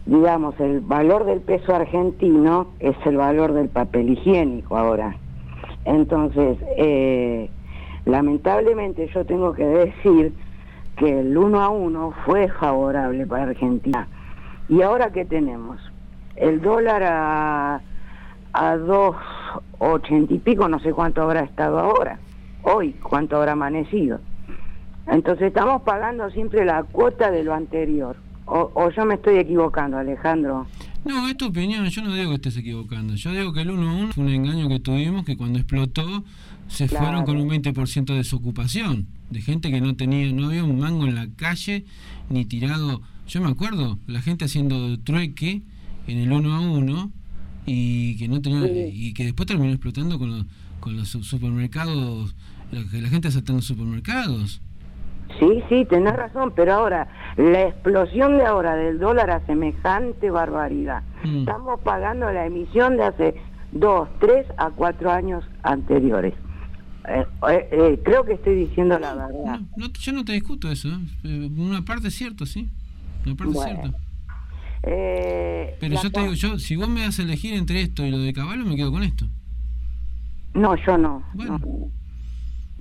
digamos, 0.05 0.59
el 0.59 0.81
valor 0.81 1.25
del 1.25 1.41
peso 1.41 1.73
argentino 1.75 2.67
es 2.79 2.95
el 3.05 3.17
valor 3.17 3.53
del 3.53 3.69
papel 3.69 4.09
higiénico 4.11 4.77
ahora. 4.77 5.15
Entonces, 5.85 6.57
eh, 6.77 7.49
lamentablemente 8.05 9.09
yo 9.13 9.25
tengo 9.25 9.53
que 9.53 9.65
decir 9.65 10.33
que 10.97 11.19
el 11.21 11.37
uno 11.37 11.61
a 11.61 11.69
uno 11.69 12.13
fue 12.25 12.49
favorable 12.49 13.25
para 13.25 13.43
Argentina. 13.43 14.07
¿Y 14.67 14.81
ahora 14.81 15.11
qué 15.11 15.25
tenemos? 15.25 15.79
El 16.39 16.61
dólar 16.61 17.03
a, 17.03 17.81
a 18.53 18.77
dos 18.77 19.15
ochenta 19.77 20.33
y 20.33 20.39
pico, 20.39 20.67
no 20.69 20.79
sé 20.79 20.91
cuánto 20.93 21.21
habrá 21.21 21.41
estado 21.41 21.79
ahora. 21.79 22.19
Hoy, 22.63 22.93
cuánto 23.03 23.37
habrá 23.37 23.53
amanecido. 23.53 24.19
Entonces 25.07 25.47
estamos 25.47 25.81
pagando 25.81 26.29
siempre 26.31 26.65
la 26.65 26.83
cuota 26.83 27.31
de 27.31 27.43
lo 27.43 27.53
anterior. 27.53 28.15
O, 28.45 28.71
o 28.73 28.89
yo 28.91 29.05
me 29.05 29.15
estoy 29.15 29.37
equivocando, 29.37 29.97
Alejandro. 29.97 30.65
No, 31.05 31.27
es 31.27 31.37
tu 31.37 31.47
opinión. 31.47 31.85
Yo 31.87 32.01
no 32.03 32.13
digo 32.13 32.29
que 32.29 32.35
estés 32.35 32.57
equivocando. 32.57 33.13
Yo 33.15 33.31
digo 33.31 33.53
que 33.53 33.61
el 33.61 33.69
1 33.71 33.89
a 33.89 33.93
1 33.93 34.11
fue 34.13 34.23
un 34.23 34.29
engaño 34.29 34.67
que 34.67 34.79
tuvimos 34.79 35.23
que 35.25 35.37
cuando 35.37 35.59
explotó 35.59 36.23
se 36.67 36.87
Claro. 36.87 37.05
fueron 37.05 37.25
con 37.25 37.37
un 37.37 37.49
20% 37.49 38.05
de 38.05 38.15
desocupación. 38.15 39.07
De 39.29 39.41
gente 39.41 39.71
que 39.71 39.81
no 39.81 39.95
tenía, 39.95 40.31
no 40.33 40.47
había 40.47 40.63
un 40.63 40.79
mango 40.79 41.05
en 41.05 41.15
la 41.15 41.27
calle 41.35 41.85
ni 42.29 42.45
tirado. 42.45 43.01
Yo 43.27 43.41
me 43.41 43.49
acuerdo, 43.49 43.97
la 44.07 44.21
gente 44.21 44.45
haciendo 44.45 44.99
trueque 44.99 45.61
en 46.11 46.19
el 46.19 46.31
1 46.31 46.53
a 46.53 46.59
1 46.61 47.11
y 47.65 48.17
que 48.17 48.27
no 48.27 48.41
tenía 48.41 48.67
y 48.67 49.13
que 49.13 49.25
después 49.25 49.47
terminó 49.47 49.71
explotando 49.71 50.17
con 50.17 50.29
los, 50.31 50.45
con 50.79 50.95
los 50.97 51.07
su- 51.07 51.23
supermercados, 51.23 52.35
que 52.91 53.01
la 53.01 53.09
gente 53.09 53.27
asaltando 53.27 53.61
supermercados. 53.61 54.61
Sí, 55.39 55.61
sí, 55.69 55.85
tenés 55.85 56.15
razón, 56.15 56.51
pero 56.55 56.73
ahora, 56.73 57.07
la 57.37 57.67
explosión 57.67 58.37
de 58.37 58.45
ahora 58.45 58.75
del 58.75 58.97
dólar 58.99 59.29
a 59.29 59.45
semejante 59.45 60.31
barbaridad. 60.31 61.03
Mm. 61.23 61.39
Estamos 61.39 61.79
pagando 61.81 62.31
la 62.31 62.45
emisión 62.47 62.97
de 62.97 63.03
hace 63.03 63.35
dos, 63.71 64.09
tres 64.19 64.47
a 64.57 64.71
cuatro 64.71 65.11
años 65.11 65.43
anteriores. 65.61 66.33
Eh, 67.07 67.25
eh, 67.49 67.69
eh, 67.71 67.99
creo 68.03 68.25
que 68.25 68.33
estoy 68.33 68.55
diciendo 68.55 68.97
la 68.99 69.13
verdad. 69.15 69.59
No, 69.77 69.87
yo 69.93 70.11
no 70.13 70.25
te 70.25 70.33
discuto 70.33 70.71
eso. 70.71 70.89
Una 71.23 71.83
parte 71.83 72.07
es 72.07 72.15
cierto, 72.15 72.45
sí. 72.45 72.67
Una 73.25 73.35
parte 73.35 73.53
Bueno, 73.53 73.71
es 73.71 73.79
cierta. 73.81 73.99
Eh, 74.83 75.75
Pero 75.79 76.01
yo 76.01 76.11
te 76.11 76.21
digo, 76.21 76.33
yo, 76.33 76.59
si 76.59 76.75
vos 76.75 76.89
me 76.89 77.01
das 77.01 77.19
a 77.19 77.23
elegir 77.23 77.53
entre 77.53 77.81
esto 77.81 78.05
y 78.05 78.11
lo 78.11 78.19
de 78.19 78.33
caballo, 78.33 78.65
me 78.65 78.75
quedo 78.75 78.91
con 78.91 79.03
esto. 79.03 79.25
No, 80.53 80.75
yo 80.85 80.97
no. 80.97 81.23
no. 81.35 81.59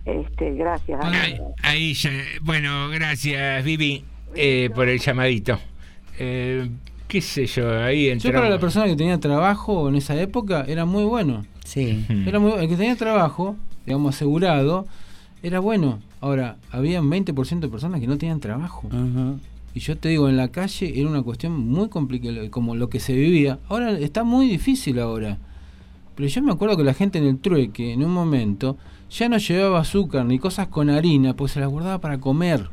Este, 0.05 0.55
gracias. 0.55 0.99
Ahí, 1.05 1.39
ahí 1.63 1.95
ya. 1.95 2.11
Bueno, 2.43 2.89
gracias, 2.89 3.63
Vivi, 3.65 4.05
eh, 4.35 4.71
por 4.75 4.89
el 4.89 4.99
llamadito. 4.99 5.59
Eh, 6.19 6.69
¿Qué 7.07 7.21
sé 7.21 7.47
yo? 7.47 7.71
Ahí 7.83 8.07
Yo 8.07 8.13
entramos. 8.13 8.41
para 8.41 8.51
la 8.51 8.59
persona 8.61 8.87
que 8.87 8.97
tenía 8.97 9.19
trabajo 9.19 9.89
en 9.89 9.97
esa 9.97 10.19
época 10.21 10.65
era 10.67 10.85
muy 10.85 11.05
bueno. 11.05 11.45
Sí. 11.65 12.05
Era 12.27 12.39
muy, 12.39 12.53
el 12.53 12.69
que 12.69 12.77
tenía 12.77 12.97
trabajo, 12.97 13.57
digamos 13.85 14.15
asegurado, 14.15 14.87
era 15.43 15.59
bueno. 15.61 16.01
Ahora, 16.21 16.57
había 16.71 17.01
un 17.01 17.11
20% 17.11 17.61
de 17.61 17.69
personas 17.69 18.01
que 18.01 18.07
no 18.07 18.17
tenían 18.19 18.41
trabajo. 18.41 18.89
Y 19.75 19.81
yo 19.81 19.97
te 19.97 20.09
digo, 20.09 20.29
en 20.29 20.37
la 20.37 20.49
calle 20.49 20.99
era 20.99 21.09
una 21.09 21.23
cuestión 21.23 21.53
muy 21.53 21.89
complicada, 21.89 22.49
como 22.51 22.75
lo 22.75 22.89
que 22.89 23.01
se 23.01 23.15
vivía. 23.15 23.59
Ahora 23.69 23.93
está 23.99 24.25
muy 24.25 24.49
difícil 24.49 24.99
ahora. 24.99 25.39
Pero 26.17 26.29
yo 26.29 26.43
me 26.43 26.53
acuerdo 26.53 26.77
que 26.77 26.85
la 26.85 26.95
gente 26.95 27.19
en 27.19 27.25
el 27.27 27.39
trueque, 27.39 27.93
en 27.93 28.03
un 28.03 28.11
momento, 28.13 28.77
ya 29.11 29.29
no 29.29 29.39
llevaba 29.39 29.81
azúcar 29.81 30.25
ni 30.27 30.39
cosas 30.39 30.67
con 30.69 30.91
harina, 30.91 31.35
pues 31.35 31.53
se 31.53 31.61
las 31.61 31.69
guardaba 31.69 32.01
para 32.01 32.19
comer. 32.19 32.71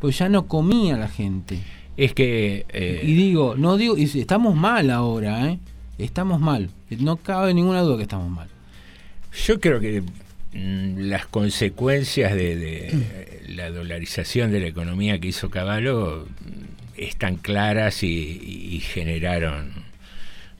Pues 0.00 0.18
ya 0.18 0.28
no 0.28 0.48
comía 0.48 0.96
la 0.96 1.06
gente. 1.08 1.60
Es 1.96 2.12
que. 2.12 2.66
eh, 2.70 3.02
Y 3.04 3.14
digo, 3.14 3.54
no 3.56 3.76
digo, 3.76 3.96
y 3.96 4.04
estamos 4.04 4.56
mal 4.56 4.90
ahora, 4.90 5.48
¿eh? 5.48 5.60
Estamos 5.98 6.40
mal. 6.40 6.70
No 6.98 7.18
cabe 7.18 7.54
ninguna 7.54 7.82
duda 7.82 7.98
que 7.98 8.02
estamos 8.02 8.28
mal. 8.28 8.48
Yo 9.46 9.60
creo 9.60 9.78
que 9.78 10.02
las 10.52 11.26
consecuencias 11.26 12.34
de, 12.34 12.56
de 12.56 13.42
la 13.48 13.70
dolarización 13.70 14.52
de 14.52 14.60
la 14.60 14.66
economía 14.66 15.18
que 15.18 15.28
hizo 15.28 15.50
Caballo 15.50 16.26
mm, 16.26 17.00
están 17.00 17.36
claras 17.36 18.02
y, 18.02 18.08
y 18.08 18.80
generaron 18.80 19.82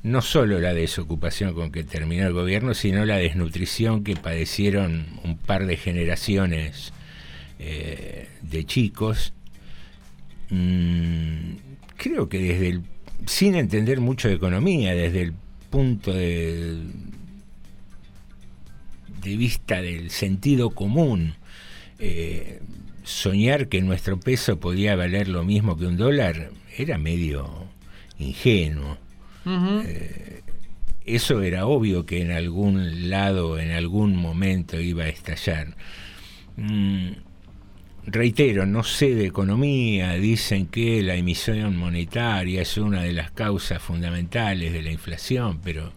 no 0.03 0.21
solo 0.21 0.59
la 0.59 0.75
desocupación 0.75 1.55
con 1.55 1.71
que 1.71 1.85
terminó 1.85 2.27
el 2.27 2.33
gobierno, 2.33 2.75
sino 2.75 3.05
la 3.05 3.17
desnutrición 3.17 4.03
que 4.03 4.17
padecieron 4.17 5.07
un 5.23 5.37
par 5.39 5.67
de 5.67 5.77
generaciones 5.77 6.93
eh, 7.59 8.29
de 8.43 8.65
chicos. 8.65 9.33
Mm, 10.51 11.55
creo 11.97 12.29
que 12.29 12.39
desde 12.39 12.69
el, 12.69 12.83
sin 13.27 13.55
entender 13.55 14.01
mucho 14.01 14.29
de 14.29 14.35
economía, 14.35 14.95
desde 14.95 15.23
el 15.23 15.35
punto 15.71 16.13
de, 16.13 16.79
de 19.23 19.37
vista 19.37 19.81
del 19.81 20.11
sentido 20.11 20.71
común, 20.71 21.35
eh, 21.99 22.61
soñar 23.05 23.69
que 23.69 23.81
nuestro 23.81 24.19
peso 24.19 24.61
podía 24.61 24.97
valer 24.97 25.29
lo 25.29 25.45
mismo 25.45 25.77
que 25.77 25.87
un 25.87 25.97
dólar 25.97 26.51
era 26.77 26.99
medio 26.99 27.67
ingenuo. 28.19 28.99
Eh, 29.45 30.41
eso 31.05 31.43
era 31.43 31.67
obvio 31.67 32.07
que 32.07 32.21
en 32.21 32.31
algún 32.31 33.11
lado, 33.11 33.59
en 33.59 33.73
algún 33.73 34.17
momento 34.17 34.81
iba 34.81 35.05
a 35.05 35.09
estallar. 35.09 35.75
Mm, 36.57 37.11
reitero, 38.07 38.67
no 38.67 38.85
sé 38.85 39.15
de 39.15 39.27
economía, 39.27 40.13
dicen 40.15 40.67
que 40.67 41.03
la 41.03 41.15
emisión 41.17 41.77
monetaria 41.77 42.63
es 42.63 42.77
una 42.79 43.03
de 43.03 43.13
las 43.13 43.31
causas 43.33 43.83
fundamentales 43.83 44.73
de 44.73 44.83
la 44.83 44.93
inflación, 44.93 45.61
pero 45.63 45.93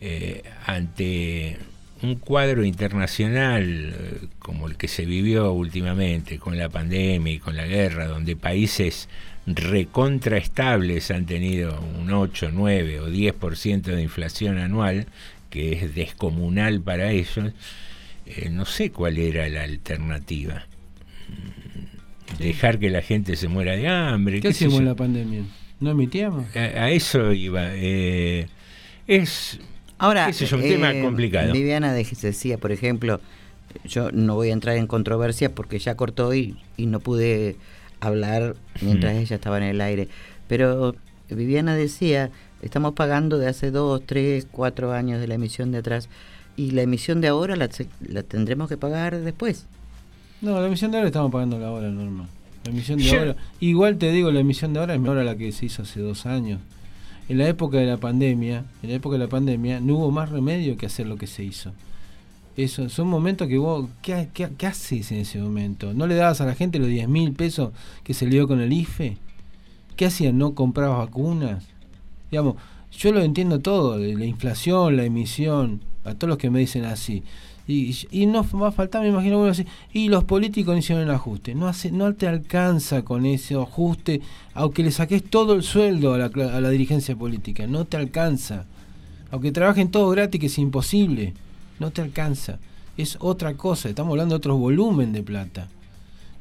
eh, 0.00 0.42
ante 0.66 1.56
un 2.04 2.16
cuadro 2.16 2.64
internacional 2.64 3.94
eh, 3.96 4.26
como 4.38 4.68
el 4.68 4.76
que 4.76 4.88
se 4.88 5.04
vivió 5.04 5.52
últimamente 5.52 6.38
con 6.38 6.56
la 6.58 6.68
pandemia 6.68 7.32
y 7.32 7.38
con 7.38 7.56
la 7.56 7.66
guerra, 7.66 8.06
donde 8.06 8.36
países 8.36 9.08
recontraestables 9.46 11.10
han 11.10 11.26
tenido 11.26 11.80
un 12.00 12.10
8, 12.12 12.50
9 12.52 13.00
o 13.00 13.08
10% 13.08 13.82
de 13.82 14.02
inflación 14.02 14.58
anual, 14.58 15.06
que 15.50 15.72
es 15.72 15.94
descomunal 15.94 16.80
para 16.80 17.10
ellos, 17.10 17.52
eh, 18.26 18.48
no 18.50 18.64
sé 18.64 18.90
cuál 18.90 19.18
era 19.18 19.48
la 19.48 19.62
alternativa. 19.62 20.66
Dejar 22.38 22.78
que 22.78 22.90
la 22.90 23.02
gente 23.02 23.36
se 23.36 23.48
muera 23.48 23.76
de 23.76 23.86
hambre. 23.88 24.40
¿Qué 24.40 24.48
hicimos 24.48 24.80
en 24.80 24.86
la 24.86 24.94
pandemia? 24.94 25.42
¿No 25.80 25.90
emitíamos? 25.90 26.46
A, 26.56 26.58
a 26.60 26.90
eso 26.90 27.32
iba. 27.32 27.68
eh, 27.74 28.46
es 29.06 29.60
Ahora, 29.98 30.30
yo, 30.30 30.56
un 30.56 30.62
tema 30.62 30.92
eh, 30.92 31.02
complicado. 31.02 31.52
Viviana 31.52 31.92
de- 31.92 32.06
decía, 32.22 32.58
por 32.58 32.72
ejemplo, 32.72 33.20
yo 33.84 34.10
no 34.12 34.34
voy 34.34 34.50
a 34.50 34.52
entrar 34.52 34.76
en 34.76 34.86
controversia 34.86 35.54
porque 35.54 35.78
ya 35.78 35.96
cortó 35.96 36.34
y, 36.34 36.56
y 36.76 36.86
no 36.86 37.00
pude 37.00 37.56
hablar 38.00 38.56
mientras 38.80 39.14
Mm. 39.14 39.18
ella 39.18 39.36
estaba 39.36 39.56
en 39.58 39.64
el 39.64 39.80
aire. 39.80 40.08
Pero 40.48 40.94
Viviana 41.30 41.74
decía, 41.74 42.30
estamos 42.62 42.92
pagando 42.94 43.38
de 43.38 43.48
hace 43.48 43.70
dos, 43.70 44.02
tres, 44.04 44.46
cuatro 44.50 44.92
años 44.92 45.20
de 45.20 45.26
la 45.28 45.34
emisión 45.34 45.72
de 45.72 45.78
atrás 45.78 46.08
y 46.56 46.72
la 46.72 46.82
emisión 46.82 47.20
de 47.20 47.28
ahora 47.28 47.56
la, 47.56 47.68
la 48.06 48.22
tendremos 48.22 48.68
que 48.68 48.76
pagar 48.76 49.18
después. 49.20 49.66
No, 50.40 50.60
la 50.60 50.66
emisión 50.66 50.90
de 50.90 50.98
ahora 50.98 51.08
estamos 51.08 51.32
pagando 51.32 51.58
la 51.58 51.70
hora 51.70 51.88
normal. 51.88 52.26
La 52.64 52.70
emisión 52.70 52.98
de 52.98 53.10
ahora, 53.18 53.36
igual 53.60 53.96
te 53.98 54.10
digo, 54.12 54.30
la 54.30 54.40
emisión 54.40 54.72
de 54.72 54.80
ahora 54.80 54.94
es 54.94 55.00
mejor 55.00 55.18
a 55.18 55.24
la 55.24 55.36
que 55.36 55.50
se 55.52 55.66
hizo 55.66 55.82
hace 55.82 56.00
dos 56.00 56.26
años. 56.26 56.60
En 57.28 57.38
la 57.38 57.48
época 57.48 57.78
de 57.78 57.86
la 57.86 57.96
pandemia, 57.96 58.64
en 58.82 58.90
la 58.90 58.96
época 58.96 59.14
de 59.14 59.24
la 59.24 59.28
pandemia, 59.28 59.80
no 59.80 59.96
hubo 59.96 60.10
más 60.10 60.28
remedio 60.28 60.76
que 60.76 60.86
hacer 60.86 61.06
lo 61.06 61.16
que 61.16 61.26
se 61.26 61.42
hizo. 61.42 61.72
Eso, 62.56 62.88
son 62.88 63.08
momentos 63.08 63.48
que 63.48 63.58
vos, 63.58 63.88
¿qué, 64.02 64.28
qué, 64.32 64.66
haces 64.66 65.10
en 65.10 65.18
ese 65.18 65.40
momento? 65.40 65.92
¿No 65.92 66.06
le 66.06 66.14
dabas 66.14 66.40
a 66.40 66.46
la 66.46 66.54
gente 66.54 66.78
los 66.78 66.88
10 66.88 67.08
mil 67.08 67.32
pesos 67.32 67.72
que 68.04 68.14
se 68.14 68.26
le 68.26 68.32
dio 68.32 68.46
con 68.46 68.60
el 68.60 68.72
IFE? 68.72 69.16
¿Qué 69.96 70.06
hacían? 70.06 70.38
¿No 70.38 70.54
comprabas 70.54 70.98
vacunas? 70.98 71.64
Digamos, 72.30 72.56
yo 72.92 73.12
lo 73.12 73.22
entiendo 73.22 73.58
todo, 73.58 73.98
la 73.98 74.24
inflación, 74.24 74.96
la 74.96 75.04
emisión, 75.04 75.80
a 76.04 76.14
todos 76.14 76.28
los 76.28 76.38
que 76.38 76.50
me 76.50 76.60
dicen 76.60 76.84
así. 76.84 77.24
Y, 77.66 77.96
y 78.10 78.26
no 78.26 78.46
va 78.60 78.68
a 78.68 78.72
faltar, 78.72 79.02
me 79.02 79.08
imagino, 79.08 79.40
uno 79.40 79.50
así, 79.50 79.64
y 79.92 80.08
los 80.08 80.24
políticos 80.24 80.74
no 80.74 80.78
hicieron 80.78 81.04
el 81.04 81.10
ajuste. 81.10 81.54
No, 81.54 81.66
hace, 81.66 81.90
no 81.90 82.12
te 82.14 82.28
alcanza 82.28 83.02
con 83.02 83.24
ese 83.24 83.54
ajuste, 83.54 84.20
aunque 84.52 84.82
le 84.82 84.90
saques 84.90 85.24
todo 85.24 85.54
el 85.54 85.62
sueldo 85.62 86.12
a 86.12 86.18
la, 86.18 86.26
a 86.26 86.60
la 86.60 86.70
dirigencia 86.70 87.16
política, 87.16 87.66
no 87.66 87.86
te 87.86 87.96
alcanza. 87.96 88.66
Aunque 89.30 89.50
trabajen 89.50 89.90
todos 89.90 90.14
gratis, 90.14 90.40
que 90.40 90.46
es 90.48 90.58
imposible, 90.58 91.32
no 91.78 91.90
te 91.90 92.02
alcanza. 92.02 92.58
Es 92.96 93.16
otra 93.20 93.54
cosa, 93.54 93.88
estamos 93.88 94.12
hablando 94.12 94.34
de 94.34 94.38
otro 94.38 94.56
volumen 94.56 95.12
de 95.12 95.22
plata. 95.22 95.68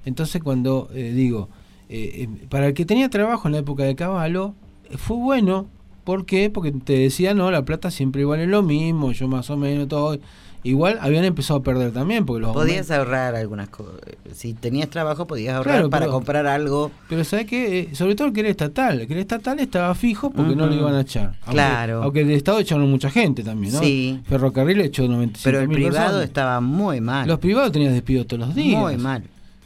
Entonces 0.05 0.43
cuando 0.43 0.89
eh, 0.93 1.11
digo, 1.13 1.47
eh, 1.89 2.27
eh, 2.27 2.47
para 2.49 2.67
el 2.67 2.73
que 2.73 2.85
tenía 2.85 3.09
trabajo 3.09 3.47
en 3.47 3.53
la 3.53 3.59
época 3.59 3.83
de 3.83 3.95
Caballo, 3.95 4.53
eh, 4.89 4.97
fue 4.97 5.17
bueno. 5.17 5.67
¿Por 6.03 6.25
qué? 6.25 6.49
Porque 6.49 6.73
te 6.73 6.97
decía, 6.97 7.33
no, 7.33 7.49
la 7.49 7.63
plata 7.63 7.89
siempre 7.89 8.25
vale 8.25 8.45
lo 8.45 8.61
mismo, 8.61 9.13
yo 9.13 9.29
más 9.29 9.49
o 9.49 9.55
menos 9.55 9.87
todo. 9.87 10.19
Igual 10.65 10.97
habían 11.01 11.25
empezado 11.25 11.59
a 11.59 11.63
perder 11.63 11.91
también, 11.91 12.25
porque 12.25 12.41
los 12.41 12.53
Podías 12.53 12.89
ahorrar 12.89 13.35
algunas 13.35 13.67
cosas. 13.67 13.95
Si 14.33 14.53
tenías 14.53 14.89
trabajo, 14.89 15.27
podías 15.27 15.55
ahorrar 15.55 15.75
Claro, 15.75 15.89
para 15.89 16.05
pero- 16.05 16.13
comprar 16.13 16.47
algo. 16.47 16.89
Pero 17.09 17.23
¿sabes 17.25 17.47
qué? 17.47 17.79
Eh, 17.79 17.95
sobre 17.95 18.15
todo 18.15 18.27
el 18.29 18.33
que 18.33 18.39
era 18.39 18.49
estatal. 18.49 19.01
El 19.01 19.07
que 19.07 19.13
era 19.13 19.21
estatal 19.21 19.59
estaba 19.59 19.93
fijo 19.93 20.29
porque 20.31 20.55
no 20.55 20.65
lo 20.67 20.73
iban 20.73 20.95
a 20.95 21.01
echar. 21.01 21.33
Aunque, 21.41 21.51
Claro. 21.51 22.03
Aunque 22.03 22.21
el 22.21 22.31
Estado 22.31 22.59
echaron 22.59 22.89
mucha 22.89 23.09
gente 23.09 23.43
también, 23.43 23.73
¿no? 23.73 23.79
Sí. 23.81 24.21
Ferrocarril 24.25 24.79
echó 24.81 25.05
95 25.07 25.41
Pero 25.43 25.59
el 25.59 25.67
privado 25.67 25.95
personas. 26.05 26.23
estaba 26.25 26.61
muy 26.61 27.01
mal. 27.01 27.27
Los 27.27 27.39
privados 27.39 27.71
tenían 27.73 27.91
despidos 27.93 28.25
todos 28.27 28.47
los 28.47 28.55
días. 28.55 28.79
Muy 28.79 28.95
mal. 28.97 29.23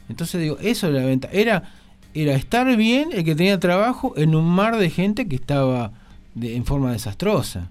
Entonces 0.08 0.40
digo, 0.40 0.58
eso 0.60 0.88
era 0.88 1.00
la 1.00 1.06
venta. 1.06 1.28
Era, 1.30 1.62
era 2.14 2.34
estar 2.34 2.76
bien 2.76 3.10
el 3.12 3.22
que 3.24 3.36
tenía 3.36 3.60
trabajo 3.60 4.14
en 4.16 4.34
un 4.34 4.46
mar 4.48 4.76
de 4.78 4.90
gente 4.90 5.28
que 5.28 5.36
estaba 5.36 5.92
de- 6.34 6.56
en 6.56 6.64
forma 6.64 6.90
desastrosa. 6.90 7.70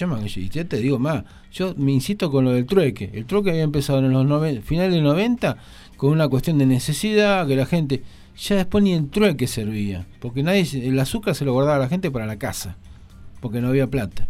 Me- 0.00 0.26
y 0.26 0.48
ya 0.48 0.64
te 0.64 0.78
digo 0.78 0.98
más, 0.98 1.24
yo 1.52 1.74
me 1.76 1.92
insisto 1.92 2.30
con 2.30 2.44
lo 2.44 2.52
del 2.52 2.66
trueque. 2.66 3.10
El 3.12 3.26
trueque 3.26 3.50
había 3.50 3.62
empezado 3.62 3.98
en 4.00 4.10
los 4.12 4.24
noven- 4.26 4.62
finales 4.62 4.94
de 4.94 5.00
90 5.02 5.56
con 5.96 6.10
una 6.10 6.28
cuestión 6.28 6.58
de 6.58 6.66
necesidad, 6.66 7.46
que 7.46 7.56
la 7.56 7.66
gente 7.66 8.02
ya 8.36 8.56
después 8.56 8.82
ni 8.82 8.94
el 8.94 9.08
trueque 9.10 9.46
servía, 9.46 10.06
porque 10.20 10.42
nadie 10.42 10.66
el 10.88 10.98
azúcar 10.98 11.34
se 11.34 11.44
lo 11.44 11.52
guardaba 11.52 11.76
a 11.76 11.80
la 11.80 11.88
gente 11.88 12.10
para 12.10 12.26
la 12.26 12.38
casa, 12.38 12.76
porque 13.40 13.60
no 13.60 13.68
había 13.68 13.86
plata. 13.86 14.28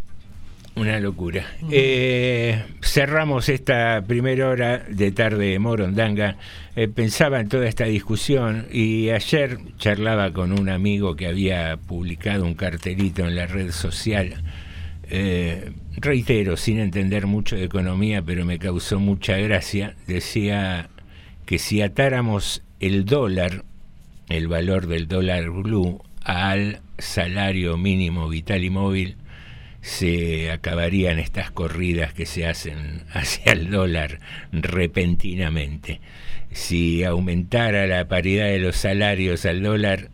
Una 0.74 0.98
locura. 1.00 1.44
Eh, 1.70 2.64
cerramos 2.80 3.50
esta 3.50 4.02
primera 4.06 4.48
hora 4.48 4.78
de 4.88 5.12
tarde 5.12 5.50
de 5.50 5.58
Morondanga. 5.58 6.38
Eh, 6.76 6.88
pensaba 6.88 7.40
en 7.40 7.48
toda 7.50 7.68
esta 7.68 7.84
discusión 7.84 8.66
y 8.72 9.10
ayer 9.10 9.58
charlaba 9.76 10.32
con 10.32 10.58
un 10.58 10.70
amigo 10.70 11.14
que 11.14 11.26
había 11.26 11.76
publicado 11.76 12.46
un 12.46 12.54
cartelito 12.54 13.26
en 13.28 13.36
la 13.36 13.46
red 13.46 13.70
social. 13.70 14.42
Eh, 15.14 15.72
reitero, 15.98 16.56
sin 16.56 16.78
entender 16.78 17.26
mucho 17.26 17.54
de 17.54 17.64
economía, 17.64 18.22
pero 18.22 18.46
me 18.46 18.58
causó 18.58 18.98
mucha 18.98 19.36
gracia. 19.36 19.94
Decía 20.06 20.88
que 21.44 21.58
si 21.58 21.82
atáramos 21.82 22.62
el 22.80 23.04
dólar, 23.04 23.62
el 24.30 24.48
valor 24.48 24.86
del 24.86 25.08
dólar 25.08 25.50
blue, 25.50 26.02
al 26.22 26.80
salario 26.96 27.76
mínimo 27.76 28.26
vital 28.30 28.64
y 28.64 28.70
móvil, 28.70 29.16
se 29.82 30.50
acabarían 30.50 31.18
estas 31.18 31.50
corridas 31.50 32.14
que 32.14 32.24
se 32.24 32.46
hacen 32.46 33.02
hacia 33.12 33.52
el 33.52 33.70
dólar 33.70 34.18
repentinamente. 34.50 36.00
Si 36.52 37.04
aumentara 37.04 37.86
la 37.86 38.08
paridad 38.08 38.46
de 38.46 38.60
los 38.60 38.76
salarios 38.76 39.44
al 39.44 39.62
dólar, 39.62 40.08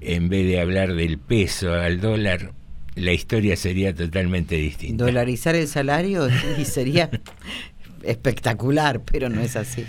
en 0.00 0.28
vez 0.28 0.44
de 0.48 0.60
hablar 0.60 0.94
del 0.94 1.18
peso 1.18 1.72
al 1.72 2.00
dólar, 2.00 2.50
la 2.94 3.12
historia 3.12 3.56
sería 3.56 3.94
totalmente 3.94 4.56
distinta. 4.56 5.04
Dolarizar 5.04 5.54
el 5.54 5.68
salario 5.68 6.28
y 6.58 6.64
sería 6.64 7.10
espectacular, 8.02 9.02
pero 9.02 9.28
no 9.28 9.40
es 9.40 9.56
así. 9.56 9.84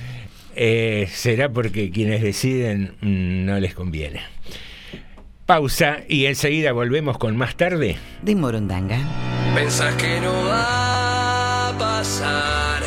Eh, 0.56 1.08
será 1.12 1.50
porque 1.50 1.92
quienes 1.92 2.22
deciden 2.22 2.96
mm, 3.02 3.46
no 3.46 3.60
les 3.60 3.74
conviene. 3.74 4.22
Pausa 5.46 6.00
y 6.08 6.26
enseguida 6.26 6.72
volvemos 6.72 7.18
con 7.18 7.36
más 7.36 7.56
tarde. 7.56 7.98
De 8.22 8.36
Morondanga. 8.36 9.00
Pensás 9.56 9.96
que 9.96 10.20
no 10.22 10.32
va 10.46 11.70
a 11.70 11.78
pasar, 11.78 12.84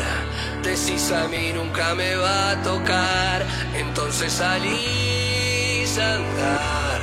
decís 0.63 1.11
a 1.11 1.27
mí 1.27 1.51
nunca 1.53 1.93
me 1.93 2.15
va 2.15 2.51
a 2.51 2.63
tocar, 2.63 3.45
entonces 3.77 4.31
salís 4.31 5.97
a 5.99 6.15
andar 6.15 6.94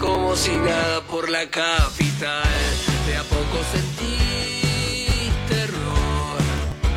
como 0.00 0.36
si 0.36 0.56
nada 0.56 1.00
por 1.02 1.28
la 1.30 1.48
capital. 1.48 2.42
De 3.06 3.16
a 3.16 3.22
poco 3.22 3.58
sentís 3.72 5.32
terror, 5.48 6.40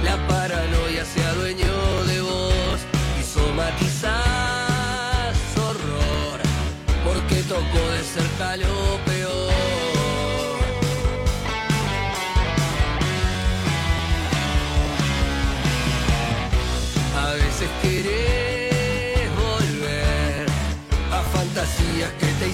la 0.03 0.15
paranoia 0.27 1.05
se 1.05 1.23
adueñó 1.23 2.03
de 2.05 2.21
vos 2.21 2.79
y 3.19 3.23
somatizás 3.23 4.17
horror, 5.57 6.39
porque 7.05 7.43
tocó 7.43 7.91
de 7.91 8.03
cerca 8.03 8.57
lo 8.57 8.78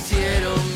hicieron 0.06 0.75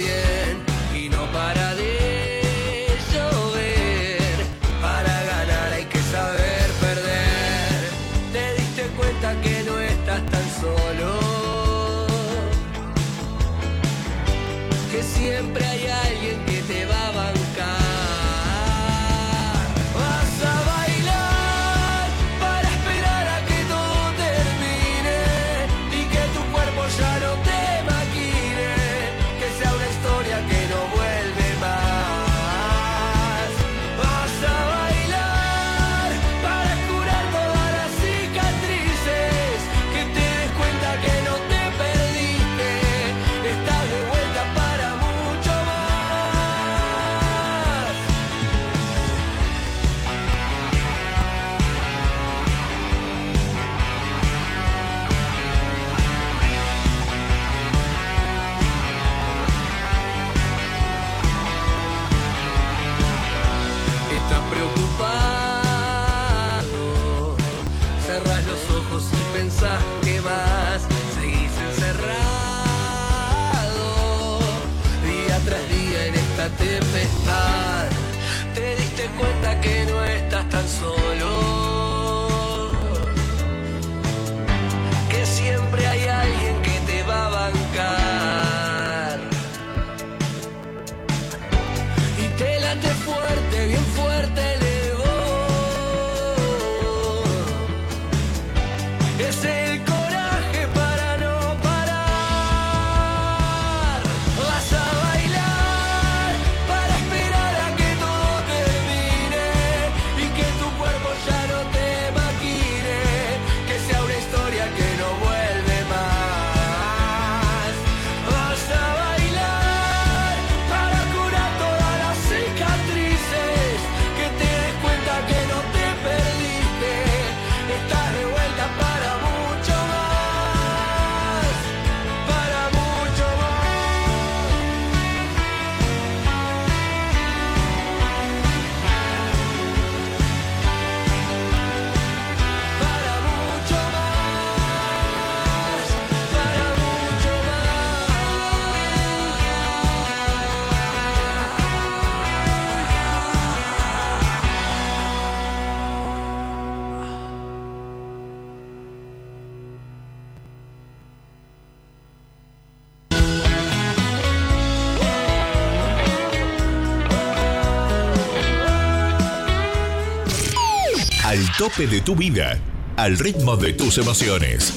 tope 171.59 171.85
de 171.87 171.99
tu 171.99 172.15
vida, 172.15 172.57
al 172.95 173.19
ritmo 173.19 173.57
de 173.57 173.73
tus 173.73 173.97
emociones. 173.97 174.75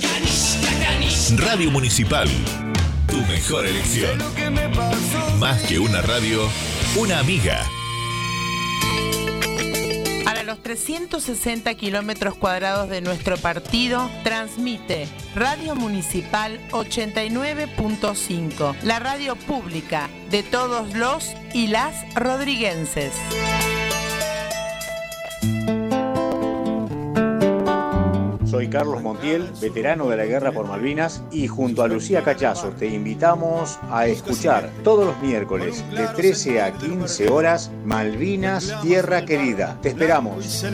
Radio 1.36 1.70
Municipal, 1.70 2.28
tu 3.06 3.18
mejor 3.26 3.66
elección. 3.66 4.18
Más 5.38 5.62
que 5.62 5.78
una 5.78 6.02
radio, 6.02 6.48
una 6.96 7.20
amiga. 7.20 7.64
Para 10.24 10.42
los 10.42 10.60
360 10.60 11.72
kilómetros 11.74 12.34
cuadrados 12.34 12.88
de 12.88 13.00
nuestro 13.00 13.36
partido, 13.36 14.10
transmite 14.24 15.06
Radio 15.36 15.76
Municipal 15.76 16.58
89.5, 16.72 18.74
la 18.82 18.98
radio 18.98 19.36
pública 19.36 20.10
de 20.32 20.42
todos 20.42 20.92
los 20.94 21.32
y 21.54 21.68
las 21.68 22.12
rodriguenses. 22.16 23.12
Carlos 28.72 29.02
Montiel, 29.02 29.50
veterano 29.60 30.08
de 30.08 30.16
la 30.16 30.24
Guerra 30.24 30.50
por 30.50 30.66
Malvinas, 30.66 31.22
y 31.30 31.46
junto 31.46 31.82
a 31.82 31.88
Lucía 31.88 32.22
Cachazo 32.22 32.70
te 32.70 32.86
invitamos 32.86 33.78
a 33.90 34.06
escuchar 34.06 34.70
todos 34.82 35.04
los 35.04 35.20
miércoles 35.20 35.84
de 35.90 36.06
13 36.06 36.62
a 36.62 36.72
15 36.72 37.28
horas 37.28 37.70
Malvinas 37.84 38.74
Tierra 38.80 39.26
Querida. 39.26 39.78
Te 39.82 39.90
esperamos. 39.90 40.64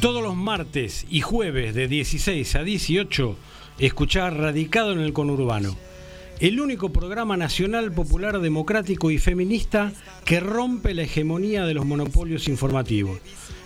Todos 0.00 0.22
los 0.22 0.36
martes 0.36 1.06
y 1.10 1.20
jueves 1.20 1.74
de 1.74 1.88
16 1.88 2.56
a 2.56 2.62
18, 2.62 3.36
escuchar 3.78 4.36
Radicado 4.36 4.92
en 4.92 5.00
el 5.00 5.12
Conurbano. 5.12 5.76
El 6.40 6.60
único 6.60 6.92
programa 6.92 7.36
nacional, 7.36 7.92
popular, 7.92 8.40
democrático 8.40 9.10
y 9.10 9.18
feminista 9.18 9.92
que 10.24 10.40
rompe 10.40 10.94
la 10.94 11.02
hegemonía 11.02 11.64
de 11.66 11.74
los 11.74 11.84
monopolios 11.84 12.48
informativos. 12.48 13.20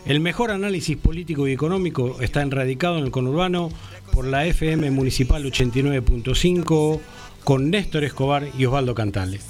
El 0.05 0.21
mejor 0.21 0.51
análisis 0.51 0.97
político 0.97 1.49
y 1.49 1.53
económico 1.53 2.21
está 2.21 2.43
en 2.43 2.51
Radicado 2.51 2.99
en 2.99 3.05
el 3.05 3.11
Conurbano 3.11 3.71
por 4.13 4.27
la 4.27 4.47
FM 4.47 4.91
Municipal 4.91 5.45
89.5 5.45 7.01
con 7.45 7.71
Néstor 7.71 8.05
Escobar 8.05 8.47
y 8.59 8.67
Osvaldo 8.67 8.95
Cantales. 8.95 9.45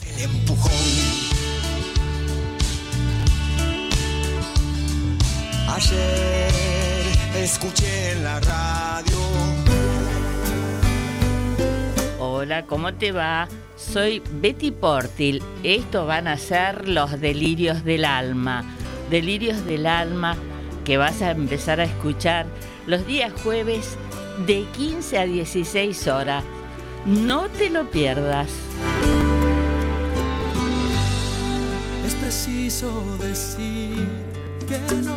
Ayer 5.69 6.53
escuché 7.43 8.13
en 8.13 8.25
la 8.25 8.41
radio. 8.41 8.86
Hola, 12.39 12.67
¿cómo 12.67 12.93
te 12.93 13.13
va? 13.13 13.49
Soy 13.79 14.23
Betty 14.43 14.71
Portil. 14.71 15.43
Estos 15.63 16.07
van 16.07 16.29
a 16.29 16.37
ser 16.37 16.87
los 16.87 17.19
delirios 17.19 17.83
del 17.83 18.05
alma. 18.05 18.63
Delirios 19.09 19.65
del 19.65 19.87
alma 19.87 20.37
que 20.85 20.99
vas 20.99 21.23
a 21.23 21.31
empezar 21.31 21.81
a 21.81 21.85
escuchar 21.85 22.45
los 22.87 23.07
días 23.07 23.33
jueves 23.43 23.97
de 24.47 24.67
15 24.77 25.19
a 25.19 25.25
16 25.25 26.09
horas. 26.09 26.45
No 27.07 27.49
te 27.49 27.71
lo 27.71 27.91
pierdas. 27.91 28.51
Es 32.07 32.15
preciso 32.17 33.17
decir 33.17 34.07
que 34.69 34.79
no. 34.97 35.17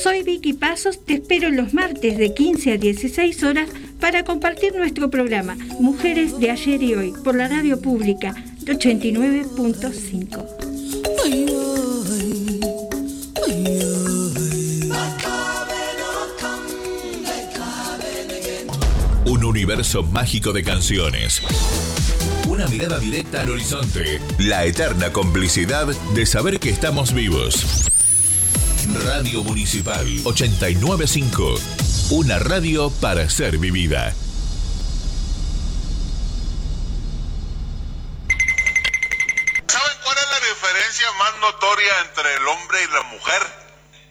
Soy 0.00 0.22
Vicky 0.22 0.52
Pasos, 0.52 1.04
te 1.04 1.14
espero 1.14 1.50
los 1.50 1.74
martes 1.74 2.16
de 2.18 2.32
15 2.34 2.72
a 2.72 2.76
16 2.76 3.42
horas 3.42 3.68
para 4.02 4.24
compartir 4.24 4.74
nuestro 4.74 5.08
programa 5.10 5.56
Mujeres 5.78 6.40
de 6.40 6.50
ayer 6.50 6.82
y 6.82 6.94
hoy 6.94 7.12
por 7.22 7.36
la 7.36 7.46
radio 7.46 7.80
pública 7.80 8.34
de 8.58 8.76
89.5. 8.76 10.44
Un 19.26 19.44
universo 19.44 20.02
mágico 20.02 20.52
de 20.52 20.64
canciones. 20.64 21.40
Una 22.48 22.66
mirada 22.66 22.98
directa 22.98 23.42
al 23.42 23.50
horizonte. 23.50 24.20
La 24.40 24.66
eterna 24.66 25.12
complicidad 25.12 25.86
de 25.86 26.26
saber 26.26 26.58
que 26.58 26.70
estamos 26.70 27.14
vivos. 27.14 27.86
Radio 29.04 29.44
Municipal 29.44 30.04
895. 30.24 31.91
Una 32.14 32.38
radio 32.38 32.90
para 33.00 33.30
ser 33.30 33.56
vivida. 33.56 34.14
¿Saben 39.66 39.96
cuál 40.04 40.18
es 40.18 40.26
la 40.30 40.40
diferencia 40.46 41.06
más 41.18 41.38
notoria 41.40 41.92
entre 42.06 42.34
el 42.34 42.46
hombre 42.48 42.78
y 42.82 42.92
la 42.92 43.02
mujer? 43.04 43.42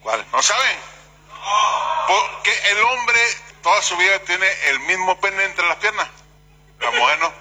¿Cuál? 0.02 0.26
¿No 0.32 0.42
saben? 0.42 0.78
Porque 2.08 2.52
el 2.72 2.80
hombre 2.80 3.20
toda 3.62 3.80
su 3.84 3.96
vida 3.96 4.18
tiene 4.26 4.48
el 4.72 4.80
mismo 4.80 5.22
pene 5.22 5.44
entre 5.44 5.68
las 5.68 5.78
piernas. 5.78 6.08
La 6.80 6.90
mujer 6.90 7.20
no. 7.20 7.32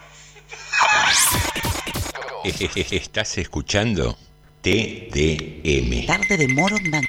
Estás 2.90 3.38
escuchando 3.38 4.18
TDM. 4.60 6.04
Tarde 6.06 6.36
de 6.36 6.48
Morondanga. 6.48 7.08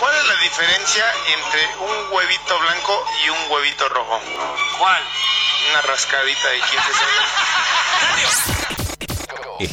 ¿Cuál 0.00 0.14
es 0.16 0.26
la 0.28 0.36
diferencia 0.36 1.04
entre 1.26 1.60
un 1.76 2.10
huevito 2.10 2.58
blanco 2.58 3.04
y 3.22 3.28
un 3.28 3.52
huevito 3.52 3.86
rojo? 3.90 4.18
¿Cuál? 4.78 5.02
Una 5.70 5.82
rascadita 5.82 6.48
de 6.48 6.60
15 6.60 6.92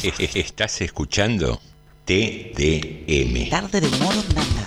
segundos. 0.04 0.36
Estás 0.36 0.82
escuchando 0.82 1.62
TDM. 2.04 3.48
Tarde 3.48 3.80
de 3.80 3.88
Morondanga. 3.96 4.57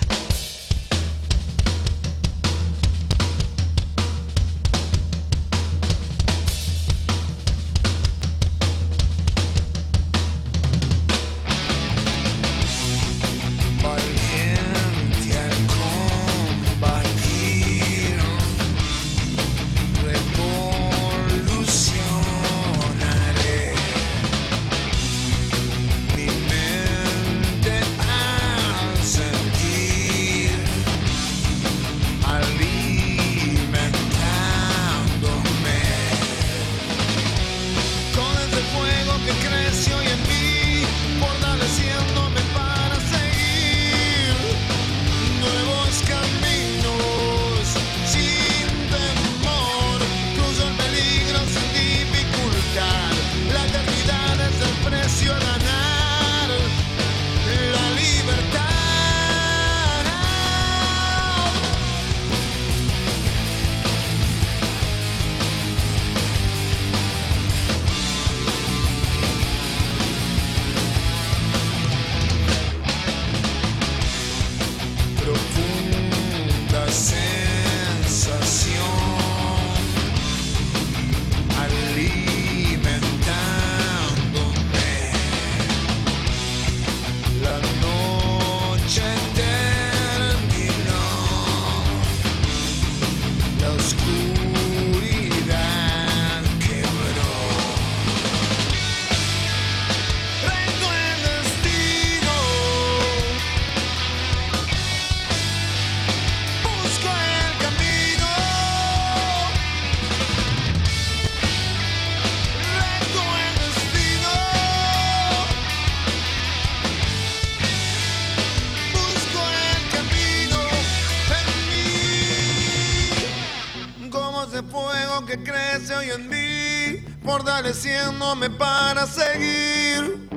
Fortaleciéndome 128.12 128.50
para 128.50 129.06
seguir 129.06 130.28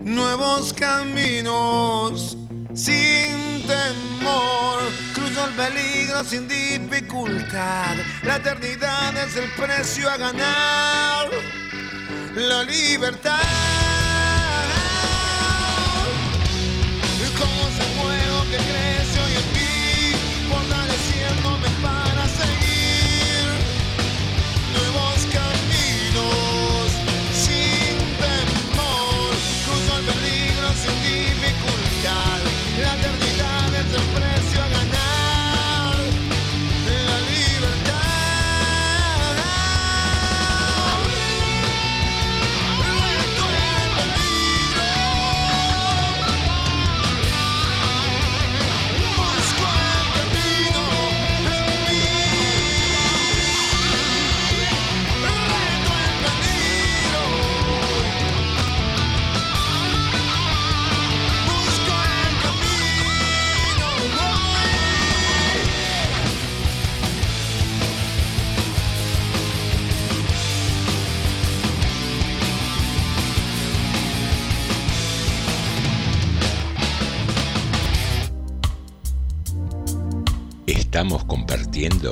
nuevos 0.00 0.72
caminos 0.72 2.36
sin 2.74 3.62
temor. 3.66 4.80
Cruzo 5.14 5.44
el 5.46 5.54
peligro 5.54 6.24
sin 6.24 6.48
dificultad. 6.48 7.96
La 8.24 8.36
eternidad 8.36 9.16
es 9.16 9.36
el 9.36 9.50
precio 9.52 10.10
a 10.10 10.16
ganar. 10.16 11.28
La 12.34 12.62
libertad. 12.64 13.51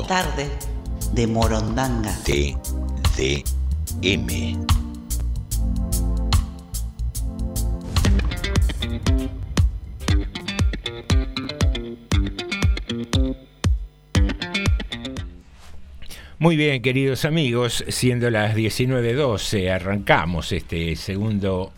Tarde 0.09 0.48
de 1.12 1.28
Morondanga. 1.28 2.12
TDM. 2.24 3.36
Muy 16.40 16.56
bien, 16.56 16.82
queridos 16.82 17.24
amigos, 17.24 17.84
siendo 17.86 18.28
las 18.30 18.56
19.12, 18.56 19.70
arrancamos 19.70 20.51
este 20.51 20.97
segundo 20.97 21.72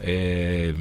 eh, 0.00 0.74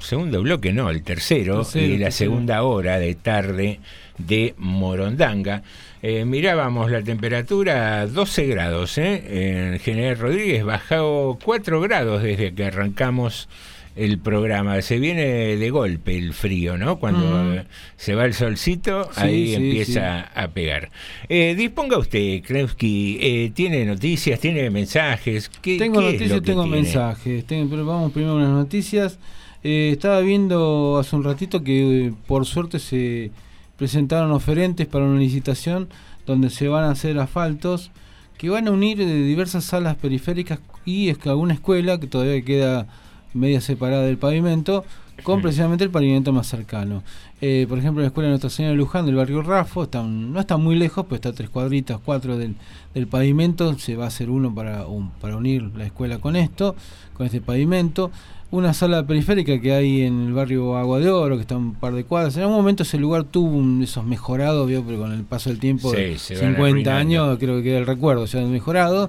segundo 0.00 0.42
bloque, 0.42 0.72
no, 0.72 0.90
el 0.90 1.02
tercero, 1.02 1.58
Tercero, 1.58 1.86
y 1.86 1.98
la 1.98 2.06
tercero. 2.06 2.30
segunda 2.32 2.62
hora 2.64 2.98
de 2.98 3.14
tarde 3.14 3.78
de 4.18 4.54
Morondanga. 4.58 5.62
Eh, 6.02 6.24
mirábamos 6.24 6.90
la 6.90 7.00
temperatura 7.02 8.00
a 8.00 8.06
12 8.08 8.46
grados, 8.46 8.98
¿eh? 8.98 9.70
en 9.72 9.78
General 9.78 10.18
Rodríguez 10.18 10.64
bajó 10.64 11.38
4 11.44 11.80
grados 11.80 12.22
desde 12.24 12.52
que 12.54 12.64
arrancamos 12.64 13.48
el 13.94 14.18
programa. 14.18 14.80
Se 14.82 14.98
viene 14.98 15.24
de 15.56 15.70
golpe 15.70 16.16
el 16.18 16.32
frío, 16.34 16.76
¿no? 16.76 16.98
Cuando 16.98 17.54
eh, 17.54 17.66
se 17.96 18.16
va 18.16 18.24
el 18.24 18.34
solcito, 18.34 19.04
Sí, 19.12 19.20
ahí 19.20 19.46
sí, 19.48 19.54
empieza 19.54 20.22
a 20.34 20.48
pegar. 20.48 20.90
Eh, 21.28 21.54
disponga 21.56 21.98
usted, 21.98 22.42
Kremsky, 22.42 23.18
eh, 23.20 23.52
¿tiene 23.54 23.84
noticias, 23.84 24.40
tiene 24.40 24.70
mensajes? 24.70 25.48
¿Qué, 25.60 25.78
Tengo 25.78 26.00
qué 26.00 26.12
noticias, 26.12 26.42
tengo 26.42 26.62
tiene? 26.64 26.76
mensajes. 26.82 27.44
Tengo- 27.46 27.70
pero 27.70 27.86
vamos 27.86 28.10
primero 28.12 28.32
a 28.32 28.36
unas 28.38 28.50
noticias. 28.50 29.18
Eh, 29.62 29.90
estaba 29.92 30.18
viendo 30.20 30.98
hace 30.98 31.14
un 31.14 31.22
ratito 31.22 31.62
que 31.62 32.06
eh, 32.06 32.12
por 32.26 32.44
suerte 32.46 32.80
se 32.80 33.30
presentaron 33.76 34.30
oferentes 34.32 34.86
para 34.86 35.04
una 35.04 35.18
licitación 35.20 35.88
donde 36.26 36.50
se 36.50 36.68
van 36.68 36.84
a 36.84 36.90
hacer 36.90 37.18
asfaltos 37.18 37.90
que 38.38 38.48
van 38.50 38.68
a 38.68 38.70
unir 38.70 39.00
eh, 39.00 39.06
diversas 39.06 39.64
salas 39.64 39.96
periféricas 39.96 40.60
y 40.84 41.08
es 41.08 41.18
que 41.18 41.28
alguna 41.28 41.54
escuela 41.54 41.98
que 42.00 42.06
todavía 42.06 42.42
queda 42.44 42.86
media 43.34 43.60
separada 43.60 44.02
del 44.02 44.18
pavimento 44.18 44.84
con 45.24 45.40
precisamente 45.42 45.84
el 45.84 45.90
pavimento 45.90 46.32
más 46.32 46.48
cercano. 46.48 47.02
Eh, 47.40 47.66
por 47.68 47.78
ejemplo, 47.78 48.00
la 48.00 48.08
escuela 48.08 48.26
de 48.26 48.32
Nuestra 48.32 48.50
Señora 48.50 48.72
de 48.72 48.76
Luján 48.78 49.06
del 49.06 49.14
barrio 49.14 49.42
Rafo 49.42 49.84
está, 49.84 50.02
no 50.02 50.40
está 50.40 50.56
muy 50.56 50.74
lejos, 50.74 51.06
pues 51.06 51.18
está 51.18 51.28
a 51.28 51.32
tres 51.32 51.48
cuadritas, 51.50 52.00
cuatro 52.04 52.36
del, 52.36 52.56
del 52.94 53.06
pavimento. 53.06 53.78
Se 53.78 53.94
va 53.94 54.04
a 54.04 54.08
hacer 54.08 54.30
uno 54.30 54.52
para, 54.54 54.86
un- 54.86 55.10
para 55.20 55.36
unir 55.36 55.62
la 55.76 55.84
escuela 55.84 56.18
con 56.18 56.34
esto, 56.34 56.74
con 57.14 57.26
este 57.26 57.40
pavimento. 57.40 58.10
Una 58.52 58.74
sala 58.74 59.06
periférica 59.06 59.58
que 59.60 59.72
hay 59.72 60.02
en 60.02 60.26
el 60.26 60.32
barrio 60.34 60.76
Agua 60.76 61.00
de 61.00 61.08
Oro, 61.10 61.36
que 61.36 61.40
está 61.40 61.56
un 61.56 61.72
par 61.74 61.94
de 61.94 62.04
cuadras. 62.04 62.36
En 62.36 62.42
algún 62.42 62.56
momento 62.56 62.82
ese 62.82 62.98
lugar 62.98 63.24
tuvo 63.24 63.56
un 63.56 63.82
esos 63.82 64.04
mejorados, 64.04 64.68
vio, 64.68 64.84
pero 64.84 64.98
con 64.98 65.10
el 65.12 65.24
paso 65.24 65.48
del 65.48 65.58
tiempo, 65.58 65.90
Sí, 65.90 65.96
de 65.96 66.18
se 66.18 66.34
van 66.34 66.54
50 66.54 66.60
arruinando. 66.68 66.90
años, 67.00 67.38
creo 67.38 67.56
que 67.56 67.62
queda 67.64 67.78
el 67.78 67.86
recuerdo, 67.86 68.26
se 68.26 68.38
han 68.38 68.50
mejorado. 68.52 69.08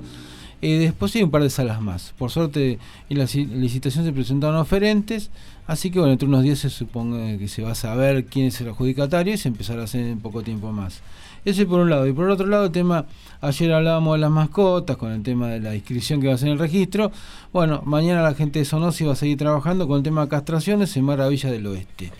Eh, 0.61 0.77
después 0.79 1.13
hay 1.17 1.23
un 1.23 1.29
par 1.29 1.43
de 1.43 1.49
salas 1.49 1.81
más. 1.81 2.13
Por 2.17 2.31
suerte, 2.31 2.79
en 3.09 3.17
la 3.17 3.25
ci- 3.25 3.45
licitación 3.49 4.05
se 4.05 4.13
presentaron 4.13 4.55
oferentes, 4.55 5.29
así 5.67 5.91
que 5.91 5.99
bueno, 5.99 6.13
entre 6.13 6.25
unos 6.29 6.41
días 6.41 6.59
se 6.59 6.69
supone 6.69 7.37
que 7.37 7.49
se 7.49 7.63
va 7.63 7.71
a 7.71 7.75
saber 7.75 8.23
quién 8.23 8.45
es 8.45 8.61
el 8.61 8.69
adjudicatario 8.69 9.33
y 9.33 9.37
se 9.37 9.49
empezará 9.49 9.81
a 9.81 9.83
hacer 9.85 10.05
en 10.07 10.19
poco 10.19 10.41
tiempo 10.41 10.71
más. 10.71 11.01
Eso 11.45 11.67
por 11.67 11.81
un 11.81 11.89
lado. 11.89 12.07
Y 12.07 12.13
por 12.13 12.29
otro 12.29 12.47
lado, 12.47 12.65
el 12.65 12.71
tema, 12.71 13.05
ayer 13.41 13.73
hablábamos 13.73 14.15
de 14.15 14.19
las 14.19 14.31
mascotas, 14.31 14.97
con 14.97 15.11
el 15.11 15.23
tema 15.23 15.49
de 15.49 15.59
la 15.59 15.75
inscripción 15.75 16.21
que 16.21 16.27
va 16.27 16.33
a 16.33 16.35
hacer 16.35 16.49
el 16.49 16.59
registro. 16.59 17.11
Bueno, 17.51 17.81
mañana 17.85 18.21
la 18.21 18.33
gente 18.33 18.59
de 18.59 18.65
Sonosi 18.65 19.03
va 19.03 19.13
a 19.13 19.15
seguir 19.15 19.37
trabajando 19.37 19.87
con 19.87 19.97
el 19.97 20.03
tema 20.03 20.21
de 20.21 20.29
castraciones 20.29 20.95
en 20.95 21.03
Maravilla 21.03 21.51
del 21.51 21.67
Oeste. 21.67 22.11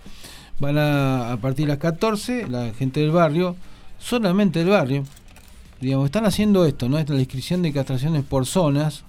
Van 0.60 0.78
a, 0.78 1.32
a 1.32 1.38
partir 1.38 1.66
de 1.66 1.74
las 1.74 1.80
14, 1.80 2.48
la 2.50 2.74
gente 2.74 3.00
del 3.00 3.12
barrio, 3.12 3.56
solamente 3.98 4.60
del 4.60 4.70
barrio, 4.70 5.04
digamos, 5.80 6.06
están 6.06 6.26
haciendo 6.26 6.66
esto, 6.66 6.90
¿no? 6.90 6.98
Esta 6.98 7.14
la 7.14 7.20
inscripción 7.20 7.62
de 7.62 7.74
castraciones 7.74 8.24
por 8.24 8.45
zonas, 8.45 9.04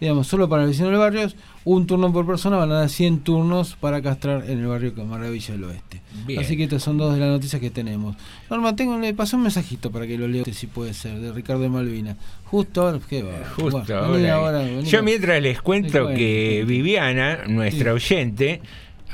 digamos, 0.00 0.26
solo 0.26 0.48
para 0.48 0.62
el 0.62 0.68
vecino 0.68 0.88
del 0.88 0.98
barrio, 0.98 1.28
un 1.64 1.86
turno 1.86 2.12
por 2.12 2.26
persona, 2.26 2.56
van 2.56 2.70
a 2.70 2.74
dar 2.74 2.88
100 2.88 3.20
turnos 3.20 3.76
para 3.76 4.00
castrar 4.02 4.48
en 4.48 4.60
el 4.60 4.66
barrio 4.66 4.92
Maravilla 5.04 5.54
del 5.54 5.64
Oeste. 5.64 6.00
Bien. 6.26 6.40
Así 6.40 6.56
que 6.56 6.64
estas 6.64 6.82
son 6.82 6.96
dos 6.96 7.14
de 7.14 7.20
las 7.20 7.28
noticias 7.28 7.60
que 7.60 7.70
tenemos. 7.70 8.16
Norma, 8.48 8.76
tengo, 8.76 8.98
le 8.98 9.14
pasé 9.14 9.36
un 9.36 9.42
mensajito 9.42 9.90
para 9.90 10.06
que 10.06 10.16
lo 10.16 10.28
lea 10.28 10.44
si 10.52 10.66
puede 10.66 10.94
ser, 10.94 11.18
de 11.18 11.32
Ricardo 11.32 11.62
de 11.62 11.68
Malvina. 11.68 12.16
Justo 12.44 12.82
ahora, 12.86 13.00
¿qué 13.08 13.22
va? 13.22 13.32
Justo 13.56 13.82
Bueno, 14.08 14.32
ahora. 14.32 14.80
Yo 14.82 15.02
mientras 15.02 15.42
les 15.42 15.60
cuento 15.60 15.88
Les 15.88 16.02
cuento. 16.02 16.18
que 16.18 16.64
Viviana, 16.66 17.44
nuestra 17.48 17.92
oyente, 17.92 18.60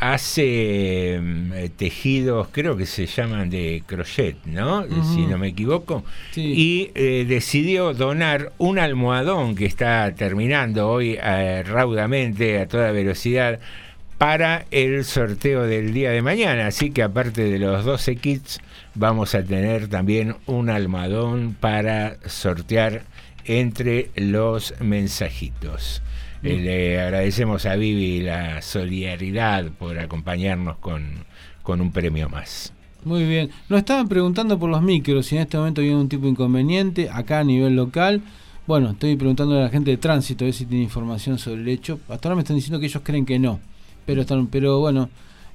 hace 0.02 1.20
mm, 1.22 1.52
eh, 1.52 1.70
tejidos, 1.76 2.48
creo 2.50 2.76
que 2.76 2.86
se 2.86 3.06
llaman 3.06 3.48
de 3.50 3.84
crochet, 3.86 4.36
¿no? 4.46 4.84
Si 5.14 5.26
no 5.26 5.38
me 5.38 5.48
equivoco. 5.48 6.04
Sí. 6.32 6.40
Y 6.42 6.90
eh, 6.96 7.24
decidió 7.28 7.94
donar 7.94 8.52
un 8.58 8.80
almohadón 8.80 9.54
que 9.54 9.64
está 9.64 10.12
terminando 10.16 10.88
hoy 10.88 11.16
eh, 11.22 11.62
raudamente, 11.62 12.58
a 12.58 12.66
toda 12.66 12.90
velocidad, 12.90 13.60
para 14.18 14.66
el 14.72 15.04
sorteo 15.04 15.62
del 15.68 15.94
día 15.94 16.10
de 16.10 16.20
mañana. 16.20 16.66
Así 16.66 16.90
que 16.90 17.04
aparte 17.04 17.44
de 17.44 17.60
los 17.60 17.84
12 17.84 18.16
kits, 18.16 18.60
vamos 18.96 19.36
a 19.36 19.44
tener 19.44 19.86
también 19.86 20.34
un 20.46 20.68
almohadón 20.68 21.54
para 21.54 22.16
sortear 22.26 23.04
entre 23.44 24.10
los 24.16 24.74
mensajitos. 24.80 26.02
Eh, 26.42 26.58
le 26.58 27.00
agradecemos 27.00 27.66
a 27.66 27.76
Vivi 27.76 28.20
la 28.20 28.62
solidaridad 28.62 29.66
por 29.78 29.98
acompañarnos 29.98 30.76
con, 30.78 31.24
con 31.62 31.80
un 31.80 31.92
premio 31.92 32.28
más. 32.28 32.72
Muy 33.04 33.24
bien. 33.24 33.50
Nos 33.68 33.80
estaban 33.80 34.08
preguntando 34.08 34.58
por 34.58 34.70
los 34.70 34.82
micros, 34.82 35.26
si 35.26 35.36
en 35.36 35.42
este 35.42 35.56
momento 35.56 35.80
hay 35.80 35.90
algún 35.90 36.08
tipo 36.08 36.24
de 36.24 36.30
inconveniente 36.30 37.08
acá 37.10 37.40
a 37.40 37.44
nivel 37.44 37.74
local. 37.74 38.22
Bueno, 38.66 38.90
estoy 38.90 39.16
preguntando 39.16 39.58
a 39.58 39.62
la 39.62 39.68
gente 39.70 39.90
de 39.90 39.96
tránsito 39.96 40.44
a 40.44 40.46
ver 40.46 40.54
si 40.54 40.66
tiene 40.66 40.84
información 40.84 41.38
sobre 41.38 41.62
el 41.62 41.68
hecho. 41.68 41.98
Hasta 42.08 42.28
ahora 42.28 42.36
me 42.36 42.42
están 42.42 42.56
diciendo 42.56 42.78
que 42.78 42.86
ellos 42.86 43.02
creen 43.04 43.26
que 43.26 43.38
no. 43.38 43.60
Pero 44.06 44.22
están, 44.22 44.46
pero 44.46 44.78
bueno, 44.78 45.10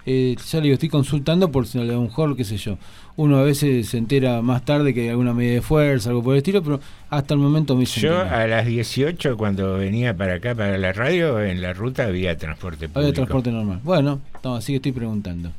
eh, 0.10 0.38
ya 0.50 0.60
le 0.60 0.64
digo, 0.64 0.74
estoy 0.76 0.88
consultando 0.88 1.52
por 1.52 1.68
si 1.68 1.78
a 1.78 1.84
lo 1.84 2.02
mejor, 2.02 2.38
qué 2.38 2.46
sé 2.46 2.56
yo. 2.56 2.78
Uno 3.18 3.40
a 3.40 3.44
veces 3.44 3.90
se 3.90 3.98
entera 3.98 4.42
más 4.42 4.64
tarde 4.64 4.94
que 4.94 5.02
hay 5.02 5.10
alguna 5.10 5.34
medida 5.34 5.56
de 5.56 5.62
fuerza, 5.62 6.12
algo 6.12 6.24
por 6.24 6.36
el 6.36 6.38
estilo, 6.38 6.64
pero 6.64 6.80
hasta 7.10 7.34
el 7.34 7.42
momento 7.42 7.76
me 7.76 7.82
dicen 7.82 8.04
Yo 8.04 8.22
a 8.22 8.48
las 8.48 8.66
18 8.66 9.36
cuando 9.36 9.74
venía 9.74 10.16
para 10.16 10.36
acá, 10.36 10.56
para 10.56 10.78
la 10.78 10.94
radio, 10.94 11.42
en 11.42 11.62
la 11.62 11.74
ruta 11.74 12.06
había 12.06 12.38
transporte 12.38 12.88
público. 12.88 13.00
Había 13.00 13.12
transporte 13.12 13.52
normal. 13.52 13.82
Bueno, 13.84 14.22
no, 14.42 14.56
así 14.56 14.72
que 14.72 14.78
estoy 14.78 14.94
preguntando. 14.94 15.52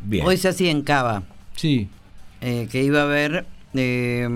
Bien. 0.00 0.26
Hoy 0.26 0.36
se 0.36 0.48
hacía 0.48 0.72
en 0.72 0.82
Cava. 0.82 1.22
Sí. 1.54 1.86
Eh, 2.40 2.66
que 2.68 2.82
iba 2.82 3.02
a 3.02 3.04
haber 3.04 3.44
eh, 3.74 4.28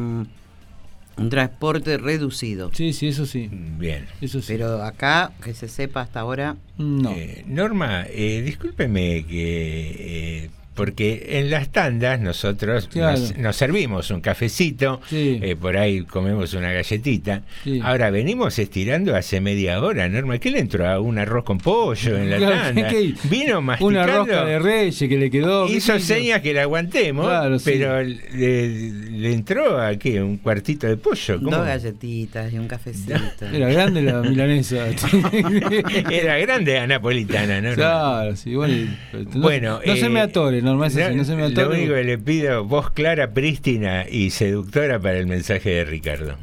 Un 1.16 1.30
transporte 1.30 1.96
reducido. 1.96 2.70
Sí, 2.74 2.92
sí, 2.92 3.08
eso 3.08 3.24
sí. 3.26 3.48
Bien. 3.78 4.06
Eso 4.20 4.40
sí. 4.40 4.52
Pero 4.52 4.82
acá, 4.82 5.32
que 5.42 5.54
se 5.54 5.68
sepa 5.68 6.00
hasta 6.00 6.20
ahora, 6.20 6.56
No. 6.76 7.12
Eh, 7.12 7.44
Norma, 7.46 8.04
eh, 8.08 8.42
discúlpeme 8.42 9.24
que... 9.24 10.50
eh, 10.74 10.76
porque 10.76 11.26
en 11.38 11.50
las 11.50 11.70
tandas 11.70 12.20
nosotros 12.20 12.88
Claro. 12.92 13.18
nos, 13.18 13.36
nos 13.36 13.56
servimos 13.56 14.10
un 14.10 14.20
cafecito, 14.20 15.00
eh, 15.12 15.56
por 15.60 15.76
ahí 15.76 16.02
comemos 16.02 16.54
una 16.54 16.72
galletita. 16.72 17.42
Sí. 17.64 17.80
Ahora 17.82 18.10
venimos 18.10 18.58
estirando 18.58 19.14
hace 19.16 19.40
media 19.40 19.80
hora, 19.80 20.08
Norma. 20.08 20.38
¿Qué 20.38 20.50
le 20.50 20.58
entró 20.60 20.88
a 20.88 21.00
un 21.00 21.18
arroz 21.18 21.44
con 21.44 21.58
pollo 21.58 22.16
en 22.16 22.30
la 22.30 22.36
Claro, 22.44 22.54
tanda? 22.74 22.88
¿qué- 22.88 23.14
Vino 23.24 23.60
masticando. 23.62 23.86
Una 24.02 24.06
rosca 24.06 24.44
de 24.44 24.58
reyes 24.58 24.98
que 25.08 25.16
le 25.16 25.30
quedó. 25.30 25.66
¿qué 25.66 25.74
Hizo 25.74 25.98
señas 25.98 26.40
que 26.40 26.52
la 26.52 26.62
aguantemos, 26.62 27.26
Claro, 27.26 27.58
sí. 27.58 27.64
pero 27.72 28.02
le, 28.02 28.90
le 29.10 29.32
entró 29.32 29.80
a 29.80 29.96
qué, 29.96 30.22
un 30.22 30.38
cuartito 30.38 30.86
de 30.86 30.96
pollo. 30.96 31.38
¿Cómo? 31.38 31.50
dos 31.56 31.66
galletitas 31.66 32.52
y 32.52 32.58
un 32.58 32.66
cafecito. 32.68 33.14
Era 33.52 33.68
grande 33.72 34.02
la 34.02 34.20
milanesa. 34.22 34.86
Era 36.10 36.38
grande 36.38 36.74
la 36.74 36.86
napolitana, 36.86 37.60
¿no? 37.60 37.74
Claro, 37.74 38.36
sí, 38.36 38.54
bueno. 38.54 38.90
No, 39.12 39.40
Bueno, 39.40 39.80
no 39.84 39.96
se 39.96 40.06
eh, 40.06 40.08
me 40.08 40.20
atore, 40.20 40.62
normal, 40.64 40.88
es 40.88 40.96
así, 40.96 41.14
no 41.14 41.24
se 41.24 41.36
me 41.36 41.48
Lo 41.48 41.70
único 41.70 41.94
que 41.94 42.04
le 42.04 42.18
pido, 42.18 42.64
voz 42.64 42.90
clara, 42.90 43.32
prístina 43.32 44.08
y 44.08 44.30
seductora 44.30 44.98
para 44.98 45.18
el 45.18 45.26
mensaje 45.26 45.70
de 45.70 45.84
Ricardo. 45.84 46.36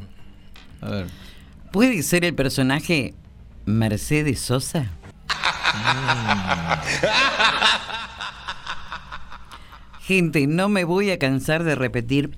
A 0.82 0.90
ver. 0.90 1.08
¿Puede 1.72 2.04
ser 2.04 2.26
el 2.26 2.36
personaje 2.36 3.14
Mercedes 3.66 4.40
Sosa? 4.40 4.92
Gente, 10.02 10.46
no 10.48 10.68
me 10.68 10.84
voy 10.84 11.12
a 11.12 11.20
cansar 11.20 11.64
de 11.64 11.76
repetir, 11.76 12.32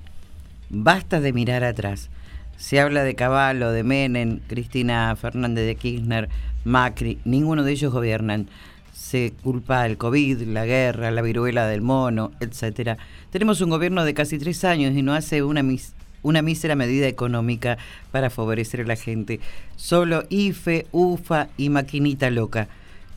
basta 0.69 1.19
de 1.19 1.33
mirar 1.33 1.63
atrás. 1.63 2.09
Se 2.57 2.79
habla 2.79 3.03
de 3.03 3.15
Caballo, 3.15 3.71
de 3.71 3.83
Menem, 3.83 4.39
Cristina 4.47 5.15
Fernández 5.15 5.65
de 5.65 5.75
Kirchner, 5.75 6.29
Macri, 6.63 7.19
ninguno 7.25 7.63
de 7.63 7.71
ellos 7.71 7.91
gobiernan. 7.91 8.47
Se 9.03 9.33
culpa 9.43 9.85
el 9.85 9.97
COVID, 9.97 10.43
la 10.43 10.65
guerra, 10.65 11.11
la 11.11 11.21
viruela 11.21 11.67
del 11.67 11.81
mono, 11.81 12.31
etcétera. 12.39 12.97
Tenemos 13.31 13.59
un 13.59 13.69
gobierno 13.69 14.05
de 14.05 14.13
casi 14.13 14.39
tres 14.39 14.63
años 14.63 14.95
y 14.95 15.01
no 15.01 15.13
hace 15.13 15.43
una, 15.43 15.61
mis- 15.61 15.93
una 16.21 16.41
mísera 16.41 16.75
medida 16.75 17.07
económica 17.07 17.77
para 18.11 18.29
favorecer 18.29 18.79
a 18.79 18.85
la 18.85 18.95
gente. 18.95 19.41
Solo 19.75 20.23
IFE, 20.29 20.87
UFA 20.93 21.49
y 21.57 21.69
maquinita 21.69 22.29
loca. 22.29 22.69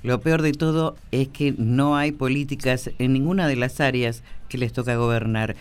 Lo 0.03 0.21
peor 0.21 0.43
de 0.43 0.53
todo 0.53 0.97
es 1.13 1.29
que 1.29 1.55
no 1.57 1.97
hay 1.97 2.11
políticas 2.11 2.91
en 2.99 3.13
ninguna 3.13 3.47
de 3.47 3.57
las 3.57 3.81
áreas 3.81 4.25
que 4.49 4.59
les 4.59 4.73
toca 4.73 4.97
gobernar. 4.97 5.55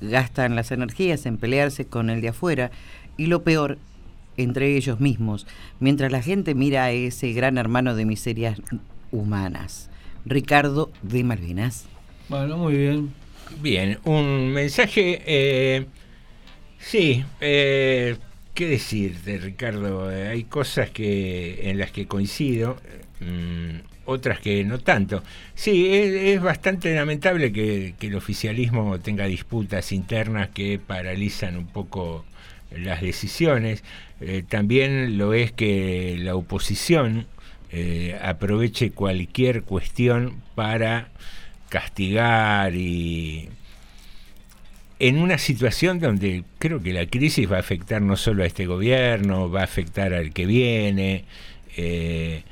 Gastan 0.00 0.56
las 0.56 0.72
energías 0.72 1.24
en 1.24 1.38
pelearse 1.38 1.86
con 1.86 2.10
el 2.10 2.20
de 2.20 2.30
afuera 2.30 2.72
y 3.16 3.26
lo 3.26 3.42
peor, 3.42 3.78
entre 4.36 4.76
ellos 4.76 4.98
mismos, 4.98 5.46
mientras 5.78 6.10
la 6.12 6.20
gente 6.20 6.54
mira 6.56 6.84
a 6.84 6.90
ese 6.90 7.32
gran 7.32 7.58
hermano 7.58 7.94
de 7.94 8.04
miserias 8.04 8.60
humanas. 9.12 9.90
Ricardo 10.24 10.90
de 11.02 11.24
Malvinas. 11.24 11.86
Bueno, 12.28 12.56
muy 12.58 12.76
bien. 12.76 13.14
Bien, 13.62 13.98
un 14.04 14.52
mensaje. 14.52 15.22
eh, 15.26 15.86
sí, 16.78 17.24
eh, 17.40 18.16
¿qué 18.54 18.66
decirte, 18.68 19.38
Ricardo? 19.38 20.12
Eh, 20.12 20.28
hay 20.28 20.44
cosas 20.44 20.90
que 20.90 21.70
en 21.70 21.78
las 21.78 21.90
que 21.92 22.06
coincido, 22.06 22.76
mm, 23.20 23.80
otras 24.04 24.40
que 24.40 24.64
no 24.64 24.78
tanto. 24.80 25.22
Sí, 25.54 25.88
es, 25.94 26.12
es 26.36 26.42
bastante 26.42 26.94
lamentable 26.94 27.52
que, 27.52 27.94
que 27.98 28.08
el 28.08 28.16
oficialismo 28.16 28.98
tenga 29.00 29.24
disputas 29.26 29.92
internas 29.92 30.50
que 30.50 30.78
paralizan 30.78 31.56
un 31.56 31.66
poco 31.68 32.24
las 32.70 33.00
decisiones. 33.00 33.82
Eh, 34.20 34.44
también 34.48 35.18
lo 35.18 35.32
es 35.34 35.52
que 35.52 36.16
la 36.20 36.34
oposición 36.34 37.26
eh, 37.70 38.18
aproveche 38.22 38.90
cualquier 38.92 39.62
cuestión 39.62 40.42
para 40.54 41.08
castigar 41.68 42.74
y 42.74 43.48
en 44.98 45.18
una 45.18 45.38
situación 45.38 46.00
donde 46.00 46.44
creo 46.58 46.82
que 46.82 46.92
la 46.92 47.06
crisis 47.06 47.50
va 47.50 47.56
a 47.56 47.60
afectar 47.60 48.02
no 48.02 48.16
solo 48.16 48.42
a 48.42 48.46
este 48.46 48.66
gobierno, 48.66 49.50
va 49.50 49.60
a 49.60 49.64
afectar 49.64 50.12
al 50.14 50.32
que 50.32 50.46
viene. 50.46 51.24
eh, 51.76 52.42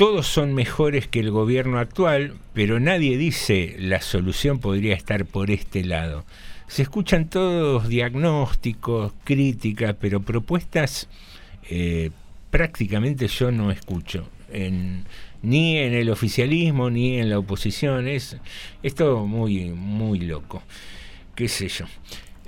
todos 0.00 0.26
son 0.26 0.54
mejores 0.54 1.08
que 1.08 1.20
el 1.20 1.30
gobierno 1.30 1.78
actual, 1.78 2.38
pero 2.54 2.80
nadie 2.80 3.18
dice 3.18 3.76
la 3.78 4.00
solución 4.00 4.58
podría 4.58 4.94
estar 4.94 5.26
por 5.26 5.50
este 5.50 5.84
lado. 5.84 6.24
Se 6.68 6.80
escuchan 6.80 7.28
todos 7.28 7.86
diagnósticos, 7.86 9.12
críticas, 9.24 9.94
pero 10.00 10.22
propuestas 10.22 11.06
eh, 11.68 12.12
prácticamente 12.50 13.26
yo 13.28 13.50
no 13.50 13.70
escucho. 13.70 14.28
Ni 15.42 15.78
en 15.78 15.94
el 15.94 16.10
oficialismo 16.10 16.90
ni 16.90 17.18
en 17.18 17.30
la 17.30 17.38
oposición. 17.38 18.08
Es, 18.08 18.36
es 18.82 18.94
todo 18.94 19.26
muy, 19.26 19.70
muy 19.70 20.20
loco. 20.20 20.62
¿Qué 21.34 21.48
sé 21.48 21.68
yo? 21.68 21.86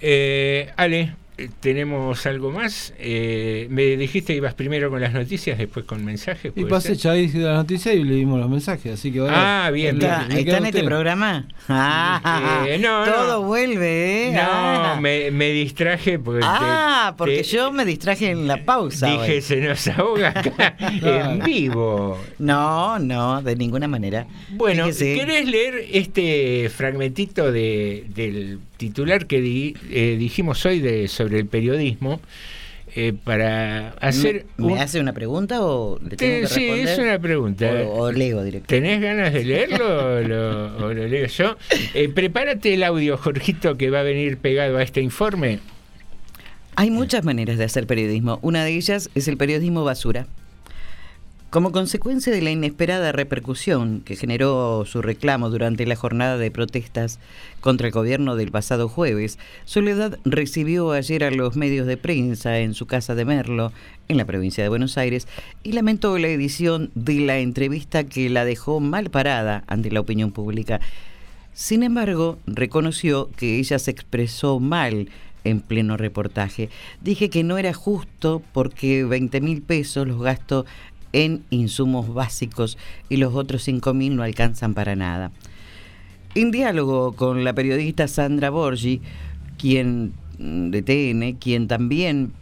Eh, 0.01 0.73
Ale, 0.77 1.15
¿tenemos 1.61 2.25
algo 2.27 2.51
más? 2.51 2.93
Eh, 2.99 3.67
me 3.71 3.97
dijiste 3.97 4.33
que 4.33 4.37
ibas 4.39 4.55
primero 4.55 4.91
con 4.91 5.01
las 5.01 5.13
noticias, 5.13 5.59
después 5.59 5.85
con 5.87 6.05
mensajes. 6.05 6.53
Y 6.55 6.61
¿puede 6.61 6.67
pasé, 6.69 6.95
ya 6.97 7.13
dije 7.13 7.39
la 7.39 7.55
noticia 7.55 7.93
y 7.95 8.05
leímos 8.05 8.39
los 8.41 8.49
mensajes, 8.49 8.95
así 8.95 9.11
que 9.13 9.21
ahora. 9.21 9.67
Ah, 9.67 9.71
bien, 9.71 9.99
le- 9.99 10.07
bien. 10.07 10.21
¿Está, 10.23 10.39
está 10.39 10.57
en 10.59 10.67
este 10.67 10.83
programa? 10.85 11.47
Ah, 11.69 12.65
Eh, 12.69 12.79
no, 12.79 13.05
todo 13.05 13.41
no. 13.43 13.47
vuelve, 13.47 14.29
¿eh? 14.29 14.33
No, 14.33 14.41
ah, 14.43 14.99
me, 15.01 15.31
me 15.31 15.51
distraje 15.51 16.19
porque 16.19 16.41
te- 16.41 16.47
Ah, 16.49 17.15
porque 17.17 17.39
te- 17.39 17.43
yo 17.45 17.73
me 17.73 17.85
distraje 17.85 18.31
en 18.31 18.47
la 18.47 18.65
pausa. 18.65 19.07
dije 19.07 19.35
hoy. 19.37 19.41
se 19.43 19.57
nos 19.57 19.87
ahoga 19.89 20.31
acá 20.31 20.77
en 21.03 21.41
vivo. 21.45 22.19
No, 22.39 22.99
no, 22.99 23.43
de 23.43 23.57
ninguna 23.57 23.89
manera. 23.89 24.27
Bueno, 24.51 24.85
Fíjese. 24.87 25.15
¿querés 25.15 25.47
leer 25.49 25.87
este 25.93 26.69
fragmentito 26.75 27.51
de, 27.53 28.05
del 28.15 28.59
titular 28.89 29.27
que 29.27 29.41
di- 29.41 29.75
eh, 29.91 30.17
dijimos 30.19 30.65
hoy 30.67 30.81
de, 30.81 31.09
sobre 31.09 31.39
el 31.39 31.47
periodismo? 31.47 32.21
eh, 32.95 33.15
para 33.25 33.89
hacer... 34.01 34.45
¿Me, 34.59 34.67
un- 34.75 34.79
hace 34.79 35.01
una 35.01 35.15
pregunta 35.15 35.63
o 35.63 35.99
le 36.03 36.11
Te- 36.11 36.17
tengo 36.17 36.41
que 36.43 36.47
sí, 36.49 36.61
responder? 36.69 36.89
es 36.91 36.99
una 36.99 37.19
pregunta. 37.19 37.67
O, 37.87 38.03
o 38.03 38.13
leo 38.13 38.43
directamente. 38.45 38.67
¿Tenés 38.91 39.01
ganas 39.01 39.33
de 39.33 39.45
leerlo 39.45 40.17
o 40.17 40.21
lo, 40.21 40.77
o 40.89 40.93
lo 40.93 41.09
leo 41.09 41.27
yo? 41.27 41.57
Eh, 41.95 42.11
prepárate 42.11 42.75
el 42.75 42.83
audio, 42.83 43.17
Jorgito, 43.17 43.79
que 43.79 43.89
va 43.89 44.01
a 44.01 44.03
venir 44.03 44.37
pegado 44.37 44.77
a 44.77 44.83
este 44.83 45.01
informe. 45.01 45.61
Hay 46.77 46.91
muchas 46.91 47.25
maneras 47.25 47.57
de 47.57 47.65
hacer 47.65 47.87
periodismo. 47.87 48.39
Una 48.43 48.63
de 48.65 48.73
ellas 48.77 49.09
es 49.15 49.27
el 49.27 49.39
periodismo 49.39 49.85
basura. 49.85 50.27
Como 51.53 51.71
consecuencia 51.71 52.33
de 52.33 52.41
la 52.41 52.51
inesperada 52.51 53.13
repercusión 53.13 54.01
que 54.01 54.17
generó 54.17 54.87
su 54.87 55.03
reclamo 55.03 55.51
durante 55.51 55.85
la 55.85 55.97
jornada 55.97 56.39
de 56.39 56.51
protestas 56.51 57.19
contra 57.61 57.89
el 57.89 57.93
gobierno 57.93 58.37
del 58.37 58.51
pasado 58.51 58.89
jueves, 58.89 59.39
Soledad 59.67 60.19
recibió 60.25 60.93
ayer 60.93 61.25
a 61.25 61.31
los 61.31 61.55
medios 61.55 61.87
de 61.87 61.99
prensa 61.99 62.61
en 62.61 62.73
su 62.73 62.87
casa 62.87 63.15
de 63.15 63.27
Merlo, 63.27 63.71
en 64.09 64.17
la 64.17 64.25
provincia 64.25 64.65
de 64.65 64.71
Buenos 64.71 64.97
Aires, 64.97 65.29
y 65.63 65.73
lamentó 65.73 66.17
la 66.17 66.29
edición 66.29 66.91
de 66.95 67.17
la 67.17 67.37
entrevista 67.37 68.05
que 68.05 68.31
la 68.31 68.47
dejó 68.47 68.81
mal 68.81 69.11
parada 69.11 69.63
ante 69.67 69.91
la 69.91 70.01
opinión 70.01 70.33
pública. 70.33 70.81
Sin 71.53 71.83
embargo, 71.83 72.39
reconoció 72.47 73.29
que 73.37 73.59
ella 73.59 73.79
se 73.79 73.91
expresó 73.91 74.59
mal 74.59 75.11
en 75.45 75.61
pleno 75.61 75.97
reportaje. 75.97 76.71
Dije 77.01 77.31
que 77.31 77.45
no 77.45 77.59
era 77.59 77.73
justo 77.73 78.43
porque 78.53 79.05
20 79.05 79.41
mil 79.41 79.63
pesos 79.63 80.07
los 80.07 80.21
gasto 80.21 80.65
en 81.13 81.45
insumos 81.51 82.13
básicos 82.13 82.79
y 83.09 83.17
los 83.17 83.35
otros 83.35 83.63
5 83.63 83.95
mil 83.95 84.17
no 84.17 84.23
alcanzan 84.23 84.75
para 84.75 84.97
nada. 84.97 85.31
En 86.35 86.51
diálogo 86.51 87.13
con 87.13 87.45
la 87.45 87.53
periodista 87.53 88.09
Sandra 88.09 88.51
Borgi, 88.51 89.01
quien 89.59 90.15
mm, 90.39 90.71
de 90.71 90.83
TN, 90.83 91.39
quien 91.39 91.69
también 91.69 92.33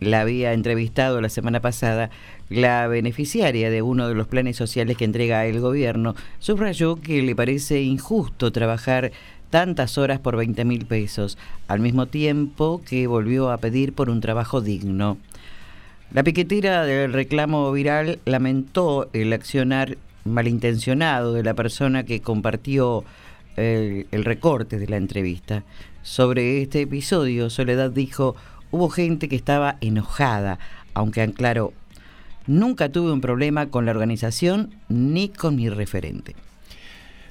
la 0.00 0.22
había 0.22 0.52
entrevistado 0.52 1.20
la 1.20 1.28
semana 1.28 1.60
pasada, 1.60 2.10
la 2.48 2.86
beneficiaria 2.88 3.70
de 3.70 3.82
uno 3.82 4.08
de 4.08 4.14
los 4.14 4.28
planes 4.28 4.56
sociales 4.56 4.96
que 4.96 5.04
entrega 5.04 5.46
el 5.46 5.60
gobierno, 5.60 6.14
subrayó 6.38 6.96
que 6.96 7.22
le 7.22 7.36
parece 7.36 7.82
injusto 7.82 8.52
trabajar 8.52 9.12
tantas 9.50 9.98
horas 9.98 10.18
por 10.20 10.36
20 10.36 10.64
mil 10.64 10.86
pesos, 10.86 11.38
al 11.68 11.80
mismo 11.80 12.06
tiempo 12.06 12.82
que 12.84 13.06
volvió 13.06 13.50
a 13.50 13.58
pedir 13.58 13.92
por 13.92 14.10
un 14.10 14.20
trabajo 14.20 14.60
digno. 14.60 15.16
La 16.12 16.22
piquetera 16.22 16.84
del 16.84 17.12
reclamo 17.12 17.72
viral 17.72 18.20
lamentó 18.24 19.08
el 19.12 19.32
accionar 19.32 19.96
malintencionado 20.24 21.32
de 21.32 21.42
la 21.42 21.54
persona 21.54 22.04
que 22.04 22.20
compartió 22.20 23.04
el, 23.56 24.06
el 24.10 24.24
recorte 24.24 24.78
de 24.78 24.86
la 24.86 24.96
entrevista. 24.96 25.64
Sobre 26.02 26.62
este 26.62 26.82
episodio, 26.82 27.50
Soledad 27.50 27.90
dijo, 27.90 28.36
hubo 28.70 28.88
gente 28.90 29.28
que 29.28 29.36
estaba 29.36 29.76
enojada, 29.80 30.58
aunque 30.92 31.22
aclaró, 31.22 31.72
nunca 32.46 32.90
tuve 32.90 33.12
un 33.12 33.20
problema 33.20 33.66
con 33.70 33.84
la 33.84 33.90
organización 33.90 34.74
ni 34.88 35.28
con 35.28 35.56
mi 35.56 35.68
referente. 35.68 36.34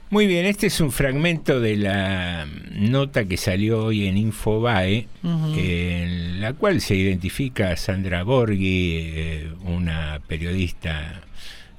Muy 0.09 0.27
bien, 0.27 0.45
este 0.45 0.67
es 0.67 0.79
un 0.79 0.91
fragmento 0.91 1.59
de 1.59 1.75
la 1.75 2.45
nota 2.75 3.25
que 3.25 3.35
salió 3.35 3.85
hoy 3.85 4.05
en 4.07 4.15
Infobae, 4.17 5.07
Ujú. 5.23 5.55
en 5.57 6.39
la 6.39 6.53
cual 6.53 6.81
se 6.81 6.95
identifica 6.95 7.71
a 7.71 7.77
Sandra 7.77 8.21
Borghi, 8.23 8.95
eh, 9.01 9.47
una 9.65 10.21
periodista 10.27 11.21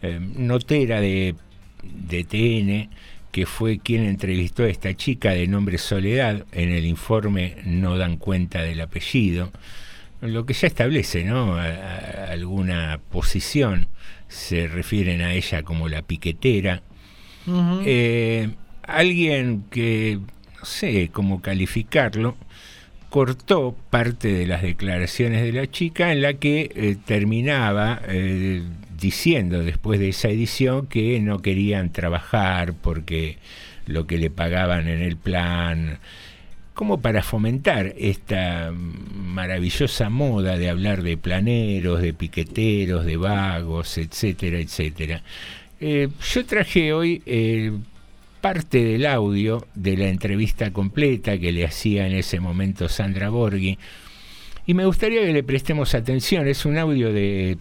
eh, 0.03 0.19
notera 0.37 1.01
de, 1.01 1.37
de 1.83 2.25
TN, 2.25 2.91
que 3.31 3.47
fue 3.47 3.79
quien 3.79 4.05
entrevistó 4.05 4.65
a 4.65 4.69
esta 4.69 4.95
chica 4.95 5.31
de 5.31 5.47
nombre 5.47 5.79
Soledad. 5.79 6.45
En 6.51 6.71
el 6.71 6.87
informe 6.87 7.57
no 7.65 7.97
dan 7.99 8.17
cuenta 8.17 8.63
del 8.63 8.81
apellido, 8.81 9.53
lo 10.21 10.45
que 10.45 10.55
ya 10.55 10.67
establece 10.67 11.23
¿no? 11.25 11.55
A- 11.57 11.67
a- 11.67 12.25
alguna 12.33 12.99
posición. 13.13 13.87
Se 14.27 14.67
refieren 14.67 15.21
a 15.21 15.35
ella 15.35 15.63
como 15.63 15.89
la 15.89 16.03
piquetera. 16.03 16.83
Eh, 17.47 18.51
alguien 18.83 19.65
que 19.71 20.19
no 20.59 20.65
sé 20.65 21.11
cómo 21.13 21.43
calificarlo, 21.43 22.37
cortó 23.11 23.77
parte 23.91 24.33
de 24.33 24.47
las 24.47 24.63
declaraciones 24.63 25.43
de 25.43 25.53
la 25.53 25.71
chica 25.71 26.11
en 26.11 26.21
la 26.21 26.35
que 26.35 26.73
eh, 26.75 26.97
terminaba 27.05 28.01
eh, 28.09 28.63
diciendo 28.99 29.63
después 29.63 30.01
de 30.01 30.09
esa 30.09 30.29
edición 30.29 30.87
que 30.87 31.21
no 31.21 31.41
querían 31.41 31.93
trabajar 31.93 32.75
porque 32.75 33.39
lo 33.87 34.07
que 34.07 34.19
le 34.19 34.31
pagaban 34.31 34.89
en 34.89 35.01
el 35.01 35.17
plan, 35.17 35.99
como 36.75 37.01
para 37.01 37.23
fomentar 37.23 37.95
esta 37.99 38.73
maravillosa 38.73 40.11
moda 40.11 40.59
de 40.59 40.69
hablar 40.69 41.03
de 41.03 41.17
planeros, 41.17 42.03
de 42.03 42.15
piqueteros, 42.15 43.05
de 43.05 43.17
vagos, 43.17 43.97
etcétera, 43.97 44.59
etcétera. 44.59 45.23
Eh, 45.87 46.09
yo 46.33 46.47
traje 46.47 46.95
hoy 46.95 47.23
eh, 47.27 47.71
parte 48.41 48.83
del 48.83 49.05
audio 49.05 49.67
de 49.75 49.99
la 49.99 50.09
entrevista 50.09 50.73
completa 50.73 51.37
que 51.37 51.53
le 51.53 51.67
hacía 51.67 52.07
en 52.07 52.15
ese 52.15 52.41
momento 52.41 52.89
Sandra 52.89 53.29
Borghi 53.29 53.79
y 54.65 54.73
me 54.73 54.87
gustaría 54.87 55.21
que 55.21 55.33
le 55.35 55.43
prestemos 55.43 55.95
atención. 55.95 56.49
Es 56.49 56.65
un 56.65 56.79
audio 56.79 57.13
de 57.13 57.59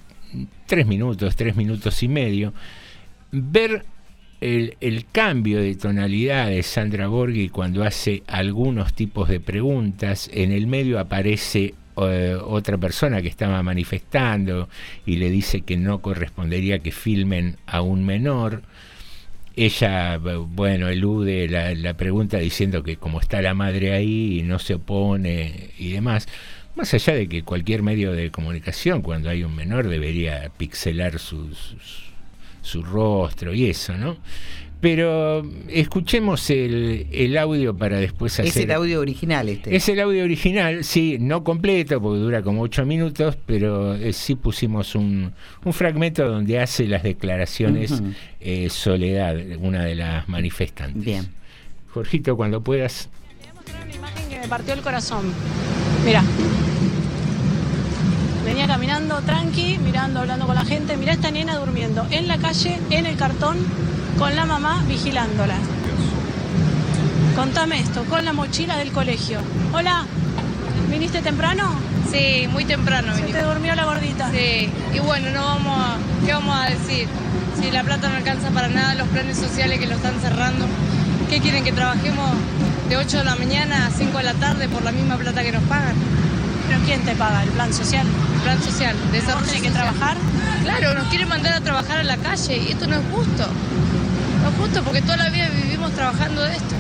tres 0.68 0.88
minutos, 0.88 1.36
tres 1.36 1.58
minutos 1.58 2.02
y 2.02 2.08
medio. 2.08 2.54
Ver 3.34 3.84
el, 4.40 4.78
el 4.80 5.06
cambio 5.12 5.60
de 5.60 5.76
tonalidad 5.76 6.48
de 6.48 6.64
Sandra 6.64 7.10
Borghi 7.10 7.50
cuando 7.50 7.84
hace 7.84 8.24
algunos 8.28 8.94
tipos 8.94 9.28
de 9.28 9.41
preguntas. 9.41 10.30
En 10.34 10.54
el 10.54 10.68
medio 10.68 10.98
aparece 10.98 11.74
eh, 11.98 12.36
otra 12.41 12.78
persona 12.78 13.22
que 13.22 13.28
estaba 13.28 13.61
manifestando 13.64 14.70
y 15.06 15.18
le 15.18 15.30
dice 15.30 15.61
que 15.61 15.78
no 15.78 16.02
correspondería 16.02 16.80
que 16.80 16.91
filmen 16.91 17.57
a 17.65 17.82
un 17.82 18.06
menor. 18.06 18.64
Ella, 19.56 20.18
bueno, 20.18 20.88
elude 20.90 21.48
la, 21.48 21.76
la 21.76 21.94
pregunta 21.94 22.38
diciendo 22.40 22.82
que 22.82 22.98
como 22.98 23.20
está 23.20 23.41
la 23.41 23.53
madre 23.53 23.94
ahí 23.94 24.40
y 24.40 24.44
no 24.44 24.57
se 24.57 24.76
opone 24.76 25.70
y 25.78 25.91
demás, 25.91 26.28
más 26.76 26.91
allá 26.94 27.14
de 27.14 27.28
que 27.28 27.44
cualquier 27.44 27.84
medio 27.84 28.14
de 28.14 28.32
comunicación, 28.32 29.03
cuando 29.03 29.30
hay 29.30 29.44
un 29.44 29.56
menor, 29.56 29.88
debería 29.88 30.52
pixelar 30.57 31.20
su, 31.20 31.53
su, 31.53 31.78
su 32.64 32.82
rostro 32.82 33.53
y 33.53 33.65
eso, 33.65 33.95
¿no? 33.95 34.18
Pero 34.84 35.50
escuchemos 35.70 36.50
el, 36.50 37.08
el 37.10 37.38
audio 37.38 37.74
para 37.74 38.00
después 38.00 38.34
hacer... 38.34 38.48
Es 38.48 38.58
el 38.58 38.70
audio 38.70 39.00
original 39.00 39.48
este. 39.48 39.74
Es 39.74 39.88
el 39.88 40.02
audio 40.02 40.26
original, 40.26 40.84
sí, 40.84 41.16
no 41.22 41.46
completo 41.46 42.02
porque 42.02 42.20
dura 42.20 42.42
como 42.42 42.64
ocho 42.64 42.86
minutos, 42.86 43.38
pero 43.46 43.96
eh, 43.96 44.12
sí 44.12 44.36
pusimos 44.36 44.96
un, 44.96 45.32
un 45.64 45.72
fragmento 45.72 46.28
donde 46.28 46.60
hace 46.60 46.86
las 46.86 47.02
declaraciones 47.02 48.04
eh, 48.42 48.70
Soledad, 48.70 49.38
una 49.62 49.86
de 49.86 49.96
las 49.96 50.28
manifestantes. 50.28 51.02
Bien. 51.02 51.30
Jorgito, 51.92 52.36
cuando 52.36 52.62
puedas. 52.62 53.08
que 54.30 54.38
me 54.38 54.50
partió 54.50 54.74
el 54.74 54.82
corazón. 54.82 55.32
Mira. 56.04 56.22
Venía 58.45 58.68
caminando 58.68 59.22
tranqui, 59.22 59.78
mirando, 59.78 60.20
hablando 60.20 60.45
con 60.45 60.56
la 60.56 60.65
gente. 60.65 60.98
Mira 60.98 61.14
esta 61.14 61.32
nena 61.32 61.56
durmiendo 61.56 62.06
en 62.11 62.28
la 62.28 62.38
calle, 62.38 62.78
en 62.90 63.06
el 63.06 63.15
cartón, 63.15 63.57
con 64.20 64.36
la 64.36 64.45
mamá 64.45 64.84
vigilándola. 64.88 65.56
Contame 67.36 67.80
esto, 67.80 68.03
con 68.06 68.26
la 68.26 68.34
mochila 68.34 68.78
del 68.78 68.91
colegio. 68.91 69.40
Hola, 69.74 70.06
¿viniste 70.91 71.22
temprano? 71.22 71.64
Sí, 72.11 72.48
muy 72.52 72.64
temprano 72.64 73.15
Se 73.15 73.24
te 73.24 73.41
durmió 73.41 73.74
la 73.74 73.86
gordita. 73.86 74.30
Sí, 74.30 74.70
y 74.94 74.99
bueno, 74.99 75.32
no 75.32 75.44
vamos 75.44 75.80
a, 75.80 75.98
¿qué 76.26 76.34
vamos 76.34 76.56
a 76.56 76.70
decir? 76.70 77.07
Si 77.60 77.72
la 77.72 77.84
plata 77.84 78.10
no 78.10 78.18
alcanza 78.18 78.49
para 78.52 78.68
nada, 78.68 78.94
los 78.95 79.07
planes 79.07 79.38
sociales 79.38 79.80
que 79.80 79.88
lo 79.88 79.95
están 79.95 80.20
cerrando, 80.22 80.65
¿qué 81.30 81.40
quieren 81.40 81.64
que 81.64 81.72
trabajemos 81.72 82.30
de 82.90 82.98
8 82.98 83.20
de 83.20 83.24
la 83.24 83.36
mañana 83.36 83.88
a 83.88 83.90
5 83.90 84.18
de 84.18 84.24
la 84.24 84.34
tarde 84.34 84.68
por 84.68 84.84
la 84.84 84.91
misma 84.91 85.15
plata 85.15 85.44
que 85.44 85.53
nos 85.53 85.64
pagan? 85.64 85.95
¿Pero 86.68 86.80
quién 86.85 87.02
te 87.02 87.14
paga? 87.15 87.44
¿El 87.44 87.49
plan 87.49 87.73
social? 87.73 88.06
El 88.35 88.41
plan 88.41 88.61
social, 88.64 88.95
desarrollo 89.11 89.45
tenés 89.45 89.61
que 89.61 89.69
social. 89.69 89.90
trabajar? 89.94 90.18
Claro, 90.64 90.94
nos 90.94 91.07
quieren 91.10 91.27
mandar 91.30 91.53
a 91.53 91.61
trabajar 91.61 91.98
a 91.99 92.03
la 92.03 92.18
calle 92.18 92.57
y 92.57 92.72
esto 92.72 92.88
no 92.88 92.95
es 92.95 93.02
justo. 93.14 93.48
No 94.41 94.49
es 94.49 94.56
justo 94.57 94.84
porque 94.84 95.02
toda 95.02 95.18
la 95.18 95.30
vida 95.30 95.49
vivimos 95.49 95.91
trabajando 95.91 96.41
de 96.41 96.52
esto. 96.53 96.76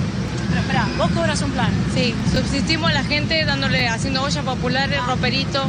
Pero 0.49 0.61
espera, 0.61 0.87
vos 0.97 1.09
cobras 1.11 1.41
un 1.41 1.51
plan. 1.51 1.71
Sí, 1.93 2.13
subsistimos 2.31 2.89
a 2.89 2.93
la 2.93 3.03
gente 3.03 3.43
dándole, 3.45 3.87
haciendo 3.87 4.21
ollas 4.23 4.43
populares, 4.43 4.99
roperito. 5.05 5.65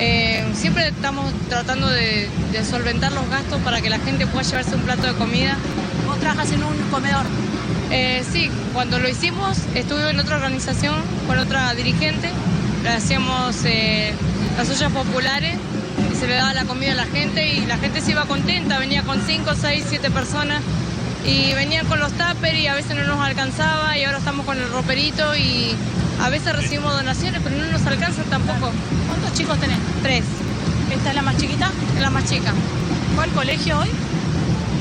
Eh, 0.00 0.44
siempre 0.54 0.88
estamos 0.88 1.32
tratando 1.48 1.88
de, 1.88 2.28
de 2.50 2.64
solventar 2.64 3.12
los 3.12 3.28
gastos 3.28 3.60
para 3.62 3.80
que 3.80 3.90
la 3.90 3.98
gente 4.00 4.26
pueda 4.26 4.42
llevarse 4.42 4.74
un 4.74 4.82
plato 4.82 5.06
de 5.06 5.14
comida. 5.14 5.56
¿Vos 6.06 6.18
trabajas 6.18 6.50
en 6.52 6.64
un 6.64 6.76
comedor? 6.90 7.24
Eh, 7.90 8.24
sí, 8.32 8.50
cuando 8.72 8.98
lo 8.98 9.08
hicimos 9.08 9.58
estuve 9.74 10.10
en 10.10 10.18
otra 10.18 10.36
organización 10.36 10.96
con 11.28 11.38
otra 11.38 11.72
dirigente. 11.74 12.28
Hacíamos 12.88 13.56
eh, 13.64 14.12
las 14.56 14.68
ollas 14.68 14.92
populares 14.92 15.56
y 16.12 16.16
se 16.16 16.26
le 16.26 16.34
daba 16.34 16.52
la 16.54 16.64
comida 16.64 16.92
a 16.92 16.94
la 16.94 17.06
gente 17.06 17.46
y 17.46 17.66
la 17.66 17.78
gente 17.78 18.00
se 18.00 18.12
iba 18.12 18.24
contenta, 18.26 18.78
venía 18.78 19.02
con 19.02 19.20
5, 19.20 19.50
6, 19.58 19.84
7 19.88 20.10
personas 20.10 20.62
y 21.26 21.54
venían 21.54 21.86
con 21.86 21.98
los 21.98 22.12
tuppers 22.12 22.58
y 22.58 22.66
a 22.66 22.74
veces 22.74 22.96
no 22.96 23.04
nos 23.04 23.20
alcanzaba 23.20 23.96
y 23.96 24.04
ahora 24.04 24.18
estamos 24.18 24.44
con 24.44 24.58
el 24.58 24.68
roperito 24.70 25.34
y 25.34 25.74
a 26.22 26.28
veces 26.28 26.54
recibimos 26.54 26.92
donaciones 26.92 27.40
pero 27.42 27.56
no 27.56 27.64
nos 27.72 27.86
alcanzan 27.86 28.24
tampoco. 28.26 28.70
¿Cuántos 29.08 29.32
chicos 29.32 29.58
tenés? 29.58 29.78
Tres. 30.02 30.24
¿Esta 30.92 31.08
es 31.08 31.14
la 31.14 31.22
más 31.22 31.36
chiquita? 31.38 31.70
La 32.00 32.10
más 32.10 32.24
chica. 32.26 32.52
¿Fue 33.14 33.24
al 33.24 33.30
colegio 33.30 33.78
hoy? 33.78 33.88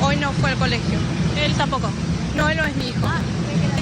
Hoy 0.01 0.17
no 0.17 0.31
fue 0.33 0.51
al 0.51 0.57
colegio. 0.57 0.99
Él 1.37 1.53
tampoco. 1.53 1.89
No, 2.35 2.49
él 2.49 2.57
no 2.57 2.65
es 2.65 2.75
mi 2.75 2.89
hijo. 2.89 3.07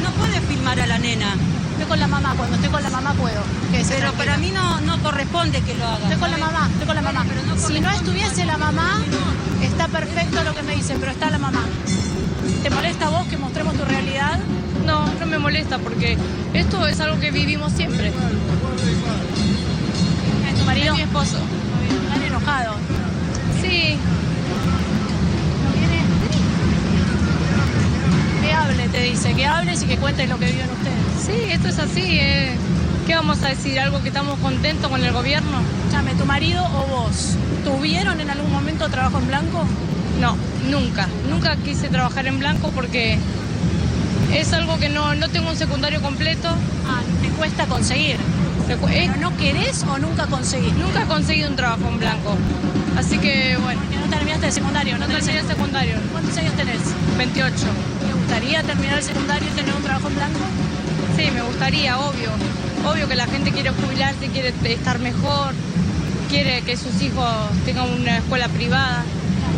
No 0.03 0.09
puede 0.11 0.41
filmar 0.41 0.79
a 0.79 0.87
la 0.87 0.97
nena. 0.97 1.35
Estoy 1.71 1.85
con 1.85 1.99
la 1.99 2.07
mamá, 2.07 2.33
cuando 2.37 2.55
estoy 2.55 2.69
con 2.69 2.83
la 2.83 2.89
mamá 2.89 3.13
puedo. 3.13 3.41
Pero 3.89 4.13
para 4.13 4.37
mí 4.37 4.51
no, 4.51 4.81
no 4.81 5.01
corresponde 5.01 5.61
que 5.61 5.73
lo 5.75 5.85
haga. 5.85 6.03
Estoy 6.03 6.17
con 6.17 6.31
la 6.31 6.37
mamá, 6.37 6.69
estoy 6.71 6.87
con 6.87 6.95
la 6.95 7.01
mamá. 7.01 7.25
si 7.57 7.79
no 7.79 7.89
estuviese 7.89 8.45
la 8.45 8.57
mamá, 8.57 9.01
está 9.61 9.87
perfecto 9.87 10.43
lo 10.43 10.53
que 10.53 10.63
me 10.63 10.75
dicen, 10.75 10.97
pero 10.99 11.11
está 11.11 11.29
la 11.29 11.39
mamá. 11.39 11.65
¿Te 12.63 12.69
molesta 12.69 13.07
a 13.07 13.09
vos 13.09 13.27
que 13.27 13.37
mostremos 13.37 13.75
tu 13.75 13.85
realidad? 13.85 14.39
No, 14.85 15.05
no 15.19 15.25
me 15.25 15.39
molesta 15.39 15.79
porque 15.79 16.17
esto 16.53 16.87
es 16.87 16.99
algo 16.99 17.19
que 17.19 17.31
vivimos 17.31 17.71
siempre. 17.71 18.09
¿Es 18.09 18.13
tu 20.59 20.65
marido? 20.65 20.93
Es 20.93 20.97
mi 20.97 21.03
esposo. 21.03 21.37
Están 22.03 22.23
enojados. 22.23 22.75
Sí, 23.61 23.97
Que 28.51 28.57
hable, 28.57 28.89
te 28.89 29.01
dice, 29.03 29.33
que 29.33 29.45
hables 29.45 29.81
y 29.81 29.85
que 29.85 29.95
cuentes 29.95 30.27
lo 30.27 30.37
que 30.37 30.47
viven 30.47 30.67
ustedes. 30.69 31.25
sí, 31.25 31.51
esto 31.53 31.69
es 31.69 31.79
así. 31.79 32.17
eh. 32.19 32.49
¿Qué 33.07 33.15
vamos 33.15 33.41
a 33.43 33.47
decir? 33.47 33.79
¿Algo 33.79 34.01
que 34.01 34.09
estamos 34.09 34.37
contentos 34.39 34.89
con 34.91 35.01
el 35.01 35.13
gobierno? 35.13 35.61
Escúchame, 35.79 36.15
¿tu 36.15 36.25
marido 36.25 36.61
o 36.65 36.85
vos 36.87 37.37
tuvieron 37.63 38.19
en 38.19 38.29
algún 38.29 38.51
momento 38.51 38.89
trabajo 38.89 39.19
en 39.19 39.27
blanco? 39.27 39.63
No, 40.19 40.35
nunca. 40.69 41.07
Nunca 41.29 41.55
quise 41.63 41.87
trabajar 41.87 42.27
en 42.27 42.39
blanco 42.39 42.71
porque 42.75 43.17
es 44.33 44.51
algo 44.51 44.77
que 44.79 44.89
no, 44.89 45.15
no 45.15 45.29
tengo 45.29 45.49
un 45.49 45.55
secundario 45.55 46.01
completo. 46.01 46.49
Ah, 46.49 47.01
me 47.21 47.29
cuesta 47.29 47.67
conseguir. 47.67 48.17
Eh, 48.67 48.77
¿Pero 48.85 49.15
no 49.15 49.37
querés 49.37 49.83
o 49.83 49.97
nunca 49.97 50.25
conseguís? 50.27 50.73
Nunca 50.73 51.03
he 51.03 51.05
conseguido 51.05 51.49
un 51.49 51.55
trabajo 51.55 51.87
en 51.87 51.99
blanco. 51.99 52.35
Así 52.97 53.17
que 53.17 53.55
bueno, 53.63 53.79
Porque 53.79 53.97
no 53.97 54.09
terminaste 54.13 54.47
el 54.47 54.51
secundario, 54.51 54.97
no 54.97 55.07
no 55.07 55.13
terminé 55.13 55.39
el 55.39 55.47
secundario. 55.47 55.95
¿Cuántos 56.11 56.37
años 56.37 56.53
tenés? 56.55 56.81
28. 57.17 57.55
¿Te 58.31 58.37
gustaría 58.37 58.63
terminar 58.63 58.97
el 58.97 59.03
secundario 59.03 59.49
y 59.49 59.51
tener 59.51 59.75
un 59.75 59.83
trabajo 59.83 60.07
en 60.07 60.15
blanco? 60.15 60.39
Sí, 61.17 61.29
me 61.31 61.41
gustaría, 61.41 61.99
obvio. 61.99 62.29
Obvio 62.89 63.05
que 63.09 63.15
la 63.15 63.25
gente 63.27 63.51
quiere 63.51 63.71
jubilarse, 63.71 64.27
quiere 64.29 64.53
estar 64.71 64.99
mejor, 64.99 65.53
quiere 66.29 66.61
que 66.61 66.77
sus 66.77 67.01
hijos 67.01 67.27
tengan 67.65 67.89
una 67.89 68.19
escuela 68.19 68.47
privada. 68.47 69.03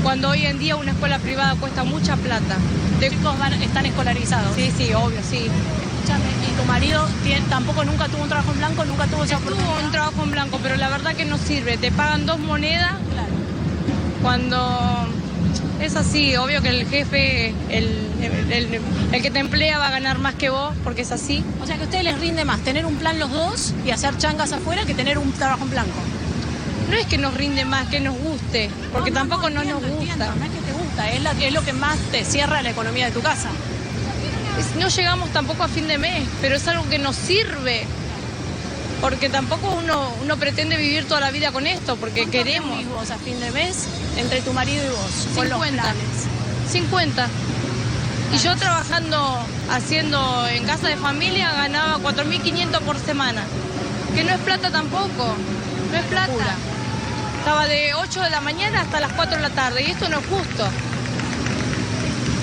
Cuando 0.02 0.30
hoy 0.30 0.48
en 0.48 0.58
día 0.58 0.76
una 0.76 0.90
escuela 0.90 1.20
privada 1.20 1.54
cuesta 1.56 1.84
mucha 1.84 2.16
plata. 2.18 2.58
Los 3.00 3.12
chicos 3.12 3.38
van- 3.38 3.62
están 3.62 3.86
escolarizados. 3.86 4.56
Sí, 4.56 4.72
sí, 4.76 4.92
obvio, 4.92 5.20
sí. 5.22 5.46
Escúchame, 5.46 6.26
¿y 6.52 6.60
tu 6.60 6.66
marido 6.66 7.08
tiene- 7.24 7.46
tampoco 7.50 7.86
nunca 7.86 8.08
tuvo 8.08 8.24
un 8.24 8.30
trabajo 8.30 8.54
en 8.54 8.58
blanco? 8.58 8.86
¿Nunca 8.86 9.06
tuvo 9.06 9.24
esa 9.24 9.38
Tuvo 9.38 9.54
un 9.86 9.92
trabajo 9.92 10.24
en 10.24 10.32
blanco, 10.32 10.60
pero 10.64 10.78
la 10.78 10.90
verdad 10.90 11.14
que 11.16 11.26
no 11.26 11.38
sirve. 11.38 11.78
Te 11.78 11.92
pagan 11.92 12.26
dos 12.26 12.40
monedas 12.40 12.94
Claro. 13.12 13.34
cuando 14.24 15.08
es 15.86 15.96
así, 15.96 16.36
obvio 16.36 16.62
que 16.62 16.70
el 16.70 16.88
jefe, 16.88 17.54
el, 17.70 17.88
el- 18.52 18.80
el 19.12 19.22
que 19.22 19.32
te 19.32 19.40
emplea 19.40 19.78
va 19.80 19.88
a 19.88 19.92
ganar 19.92 20.18
más 20.20 20.36
que 20.36 20.50
vos, 20.50 20.74
porque 20.84 21.02
es 21.02 21.12
así. 21.12 21.44
O 21.62 21.66
sea 21.66 21.76
que 21.76 21.82
a 21.82 21.86
ustedes 21.86 22.04
les 22.04 22.20
rinde 22.20 22.46
más 22.46 22.62
tener 22.62 22.86
un 22.86 22.96
plan 22.96 23.20
los 23.20 23.32
dos 23.32 23.74
y 23.86 23.92
hacer 23.92 24.18
changas 24.18 24.52
afuera 24.54 24.86
que 24.86 24.94
tener 24.94 25.18
un 25.18 25.32
trabajo 25.34 25.64
en 25.64 25.70
blanco. 25.72 25.92
No 26.90 26.96
es 26.98 27.06
que 27.08 27.18
nos 27.18 27.34
rinde 27.34 27.66
más, 27.66 27.88
que 27.88 28.00
nos 28.00 28.16
guste, 28.18 28.70
porque 28.92 29.12
tampoco 29.12 29.50
no, 29.50 29.64
nos 29.64 29.82
gusta. 29.86 30.34
No 30.36 30.46
es 30.46 30.52
que 30.52 30.60
te 30.60 30.72
gusta, 30.74 31.12
es, 31.12 31.22
la 31.24 31.34
que, 31.34 31.48
es 31.48 31.54
lo 31.54 31.64
que 31.64 31.74
más 31.74 31.98
te 32.12 32.24
cierra 32.26 32.62
la 32.62 32.70
economía 32.72 33.06
de 33.06 33.12
tu 33.12 33.22
casa. 33.22 33.50
Es- 34.60 34.76
No 34.80 34.88
llegamos 34.90 35.30
tampoco 35.32 35.64
a 35.64 35.68
fin 35.68 35.88
de 35.88 35.98
mes, 35.98 36.24
pero 36.42 36.56
es 36.56 36.68
algo 36.68 36.88
que 36.90 37.00
nos 37.00 37.16
sirve. 37.16 37.86
Porque 39.04 39.28
tampoco 39.28 39.70
uno, 39.70 40.14
uno 40.22 40.38
pretende 40.38 40.78
vivir 40.78 41.06
toda 41.06 41.20
la 41.20 41.30
vida 41.30 41.52
con 41.52 41.68
esto, 41.68 41.98
porque 41.98 42.26
queremos. 42.28 42.86
vos 42.86 43.12
a 43.12 43.18
fin 43.18 43.38
de 43.38 43.52
mes 43.52 43.86
entre 44.16 44.40
tu 44.40 44.54
marido 44.54 44.82
y 44.82 44.88
vos? 44.88 45.28
Con 45.36 45.50
los 45.50 45.62
50. 45.62 45.82
planes. 45.82 46.72
50. 46.72 47.28
Y 48.34 48.38
yo 48.38 48.56
trabajando, 48.56 49.40
haciendo 49.70 50.48
en 50.48 50.64
casa 50.64 50.88
de 50.88 50.96
familia, 50.96 51.52
ganaba 51.52 51.98
4.500 51.98 52.80
por 52.80 52.98
semana. 52.98 53.44
Que 54.16 54.24
no 54.24 54.32
es 54.32 54.40
plata 54.40 54.72
tampoco, 54.72 55.36
no 55.92 55.98
es 55.98 56.06
plata. 56.06 56.56
Estaba 57.40 57.68
de 57.68 57.94
8 57.96 58.22
de 58.22 58.30
la 58.30 58.40
mañana 58.40 58.84
hasta 58.84 59.02
las 59.02 59.12
4 59.12 59.36
de 59.36 59.42
la 59.42 59.50
tarde 59.50 59.84
y 59.84 59.92
esto 59.92 60.08
no 60.08 60.20
es 60.20 60.26
justo. 60.28 60.66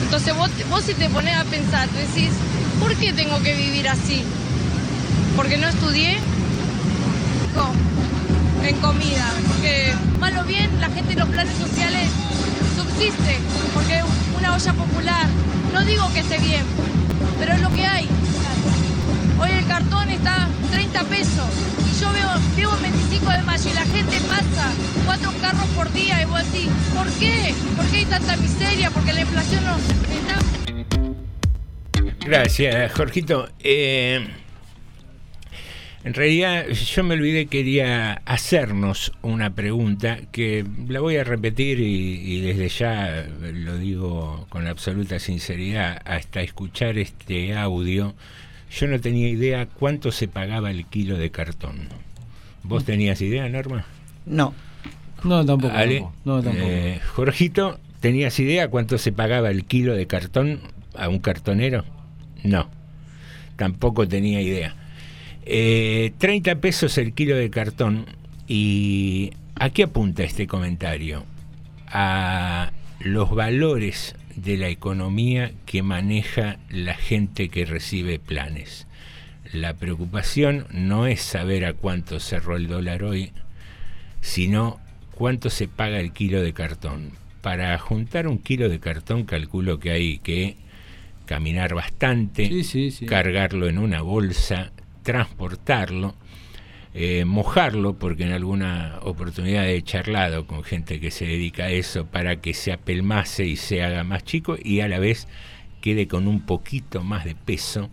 Entonces 0.02 0.36
vos, 0.36 0.50
vos 0.68 0.84
si 0.84 0.92
te 0.92 1.08
pones 1.08 1.38
a 1.38 1.44
pensar, 1.44 1.88
decís, 1.88 2.32
¿por 2.78 2.94
qué 2.96 3.14
tengo 3.14 3.42
que 3.42 3.54
vivir 3.54 3.88
así? 3.88 4.22
¿Porque 5.36 5.56
no 5.56 5.66
estudié? 5.66 6.18
Co- 7.54 7.72
En 8.66 8.76
comida. 8.76 9.26
Porque 9.48 9.92
mal 10.18 10.36
o 10.38 10.44
bien 10.44 10.70
la 10.80 10.88
gente 10.90 11.12
en 11.14 11.18
los 11.20 11.28
planes 11.28 11.56
sociales 11.56 12.08
subsiste. 12.76 13.38
Porque 13.74 13.98
es 13.98 14.04
una 14.38 14.54
olla 14.54 14.72
popular. 14.72 15.26
No 15.72 15.84
digo 15.84 16.12
que 16.12 16.20
esté 16.20 16.38
bien, 16.38 16.64
pero 17.38 17.52
es 17.54 17.60
lo 17.60 17.70
que 17.70 17.84
hay. 17.86 18.08
Hoy 19.40 19.50
el 19.50 19.66
cartón 19.66 20.08
está 20.10 20.48
30 20.72 21.02
pesos. 21.04 21.46
Y 21.90 22.00
yo 22.00 22.12
veo, 22.12 22.28
vivo 22.56 22.72
en 22.76 22.82
25 22.82 23.30
de 23.30 23.42
mayo 23.42 23.70
y 23.70 23.74
la 23.74 23.84
gente 23.86 24.16
pasa 24.28 24.70
cuatro 25.06 25.32
carros 25.40 25.66
por 25.76 25.92
día 25.92 26.20
y 26.22 26.24
vos 26.26 26.40
decís, 26.52 26.68
¿por 26.94 27.06
qué? 27.12 27.54
¿Por 27.76 27.86
qué 27.86 27.96
hay 27.98 28.04
tanta 28.06 28.36
miseria? 28.36 28.90
Porque 28.90 29.12
la 29.12 29.20
inflación 29.22 29.64
no 29.64 29.76
está 29.76 30.38
Gracias, 32.26 32.92
Jorgito. 32.92 33.48
Eh, 33.60 34.28
en 36.04 36.14
realidad, 36.14 36.66
yo 36.68 37.04
me 37.04 37.14
olvidé, 37.14 37.46
quería 37.46 38.22
hacernos 38.24 39.12
una 39.22 39.54
pregunta 39.54 40.18
que 40.32 40.64
la 40.88 41.00
voy 41.00 41.16
a 41.16 41.24
repetir 41.24 41.80
y, 41.80 42.36
y 42.36 42.40
desde 42.40 42.68
ya 42.68 43.26
lo 43.52 43.76
digo 43.76 44.46
con 44.48 44.66
absoluta 44.66 45.18
sinceridad, 45.18 46.00
hasta 46.04 46.40
escuchar 46.40 46.96
este 46.98 47.54
audio, 47.54 48.14
yo 48.70 48.86
no 48.86 49.00
tenía 49.00 49.28
idea 49.28 49.66
cuánto 49.66 50.12
se 50.12 50.28
pagaba 50.28 50.70
el 50.70 50.86
kilo 50.86 51.18
de 51.18 51.30
cartón. 51.30 51.88
¿Vos 52.62 52.84
tenías 52.84 53.20
idea, 53.20 53.48
Norma? 53.48 53.84
No. 54.26 54.54
No, 55.24 55.44
tampoco. 55.44 55.74
Ale. 55.74 56.04
No, 56.24 56.42
tampoco. 56.42 56.66
eh, 56.66 57.00
Jorgito, 57.14 57.78
¿tenías 58.00 58.38
idea 58.38 58.68
cuánto 58.68 58.96
se 58.96 59.12
pagaba 59.12 59.50
el 59.50 59.64
kilo 59.64 59.94
de 59.94 60.06
cartón 60.06 60.60
a 60.94 61.08
un 61.08 61.18
cartonero? 61.18 61.84
No, 62.42 62.70
tampoco 63.56 64.08
tenía 64.08 64.40
idea. 64.40 64.74
Eh, 65.52 66.12
30 66.18 66.60
pesos 66.60 66.96
el 66.96 67.12
kilo 67.12 67.34
de 67.34 67.50
cartón 67.50 68.06
y 68.46 69.32
¿a 69.56 69.70
qué 69.70 69.82
apunta 69.82 70.22
este 70.22 70.46
comentario? 70.46 71.24
A 71.88 72.70
los 73.00 73.30
valores 73.34 74.14
de 74.36 74.56
la 74.56 74.68
economía 74.68 75.50
que 75.66 75.82
maneja 75.82 76.58
la 76.68 76.94
gente 76.94 77.48
que 77.48 77.64
recibe 77.64 78.20
planes. 78.20 78.86
La 79.52 79.74
preocupación 79.74 80.66
no 80.70 81.08
es 81.08 81.20
saber 81.20 81.64
a 81.64 81.72
cuánto 81.72 82.20
cerró 82.20 82.54
el 82.54 82.68
dólar 82.68 83.02
hoy, 83.02 83.32
sino 84.20 84.78
cuánto 85.10 85.50
se 85.50 85.66
paga 85.66 85.98
el 85.98 86.12
kilo 86.12 86.42
de 86.42 86.52
cartón. 86.52 87.10
Para 87.42 87.76
juntar 87.78 88.28
un 88.28 88.38
kilo 88.38 88.68
de 88.68 88.78
cartón 88.78 89.24
calculo 89.24 89.80
que 89.80 89.90
hay 89.90 90.18
que 90.20 90.54
caminar 91.26 91.74
bastante, 91.74 92.46
Sí, 92.46 92.62
sí, 92.62 92.90
sí. 92.92 93.06
cargarlo 93.06 93.68
en 93.68 93.78
una 93.78 94.00
bolsa, 94.02 94.70
transportarlo, 95.02 96.14
eh, 96.94 97.24
mojarlo, 97.24 97.94
porque 97.94 98.24
en 98.24 98.32
alguna 98.32 98.98
oportunidad 99.02 99.68
he 99.68 99.82
charlado 99.82 100.46
con 100.46 100.64
gente 100.64 100.98
que 101.00 101.10
se 101.10 101.24
dedica 101.26 101.64
a 101.64 101.70
eso 101.70 102.06
para 102.06 102.36
que 102.36 102.52
se 102.54 102.72
apelmase 102.72 103.46
y 103.46 103.56
se 103.56 103.82
haga 103.82 104.02
más 104.04 104.24
chico 104.24 104.56
y 104.62 104.80
a 104.80 104.88
la 104.88 104.98
vez 104.98 105.28
quede 105.80 106.08
con 106.08 106.26
un 106.26 106.40
poquito 106.40 107.02
más 107.02 107.24
de 107.24 107.34
peso 107.34 107.90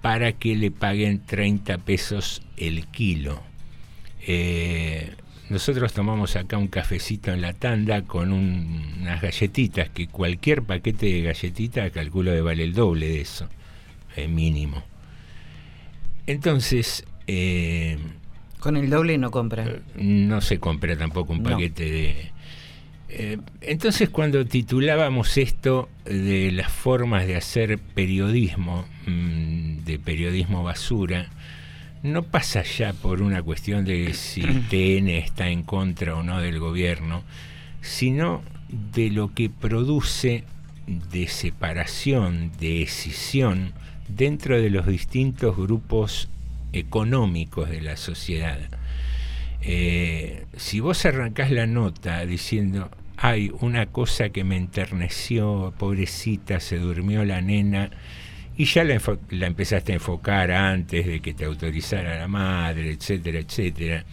para 0.00 0.32
que 0.32 0.54
le 0.54 0.70
paguen 0.70 1.24
30 1.24 1.78
pesos 1.78 2.42
el 2.56 2.86
kilo. 2.88 3.42
Eh, 4.26 5.12
nosotros 5.50 5.92
tomamos 5.92 6.36
acá 6.36 6.56
un 6.56 6.68
cafecito 6.68 7.32
en 7.32 7.42
la 7.42 7.52
tanda 7.52 8.02
con 8.02 8.32
un- 8.32 8.94
unas 9.02 9.20
galletitas, 9.20 9.90
que 9.90 10.06
cualquier 10.06 10.62
paquete 10.62 11.06
de 11.06 11.22
galletitas 11.22 11.90
calculo 11.90 12.32
que 12.32 12.40
vale 12.40 12.64
el 12.64 12.72
doble 12.74 13.08
de 13.08 13.20
eso, 13.20 13.48
eh, 14.16 14.28
mínimo. 14.28 14.82
Entonces, 16.26 17.04
eh, 17.26 17.98
Con 18.58 18.76
el 18.76 18.88
doble 18.90 19.18
no 19.18 19.30
compra. 19.30 19.66
no 19.96 20.40
se 20.40 20.58
compra 20.58 20.96
tampoco 20.96 21.32
un 21.32 21.42
No. 21.42 21.50
paquete 21.50 21.84
de... 21.90 22.30
Eh, 23.16 23.38
entonces 23.60 24.08
cuando 24.08 24.44
titulábamos 24.44 25.36
esto 25.38 25.88
de 26.04 26.50
las 26.50 26.72
formas 26.72 27.26
de 27.28 27.36
hacer 27.36 27.78
periodismo, 27.78 28.86
mm, 29.06 29.84
de 29.84 29.98
periodismo 30.00 30.64
basura, 30.64 31.28
no 32.02 32.22
pasa 32.24 32.62
ya 32.64 32.92
por 32.92 33.22
una 33.22 33.42
cuestión 33.42 33.84
de 33.84 34.14
si 34.14 34.40
TN 34.70 35.08
está 35.18 35.48
en 35.50 35.62
contra 35.62 36.16
o 36.16 36.22
no 36.24 36.40
del 36.40 36.58
gobierno, 36.58 37.22
sino 37.82 38.42
de 38.94 39.10
lo 39.10 39.32
que 39.32 39.48
produce 39.48 40.44
de 41.12 41.28
separación, 41.28 42.50
de 42.58 42.82
escisión 42.82 43.72
dentro 44.16 44.60
de 44.60 44.70
los 44.70 44.86
distintos 44.86 45.56
grupos 45.56 46.28
económicos 46.72 47.70
de 47.70 47.80
la 47.80 47.96
sociedad. 47.96 48.58
Eh, 49.62 50.44
si 50.56 50.80
vos 50.80 51.04
arrancás 51.06 51.50
la 51.50 51.66
nota 51.66 52.24
diciendo, 52.26 52.90
hay 53.16 53.50
una 53.60 53.86
cosa 53.86 54.28
que 54.28 54.44
me 54.44 54.56
enterneció, 54.56 55.72
pobrecita, 55.78 56.60
se 56.60 56.78
durmió 56.78 57.24
la 57.24 57.40
nena, 57.40 57.90
y 58.56 58.66
ya 58.66 58.84
la, 58.84 59.00
empezaste 59.30 59.92
a 59.92 59.94
enfocar 59.96 60.52
antes 60.52 61.06
de 61.06 61.20
que 61.20 61.34
te 61.34 61.44
autorizara 61.44 62.18
la 62.18 62.28
madre, 62.28 62.90
etcétera, 62.92 63.40
etcétera, 63.40 64.04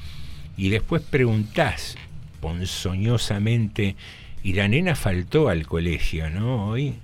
y 0.58 0.70
después 0.70 1.02
preguntás 1.02 1.98
ponzoñosamente, 2.40 3.96
y 4.44 4.54
la 4.54 4.68
nena 4.68 4.96
faltó 4.96 5.50
al 5.50 5.68
colegio, 5.68 6.30
¿no? 6.30 6.70
Hoy, 6.70 6.96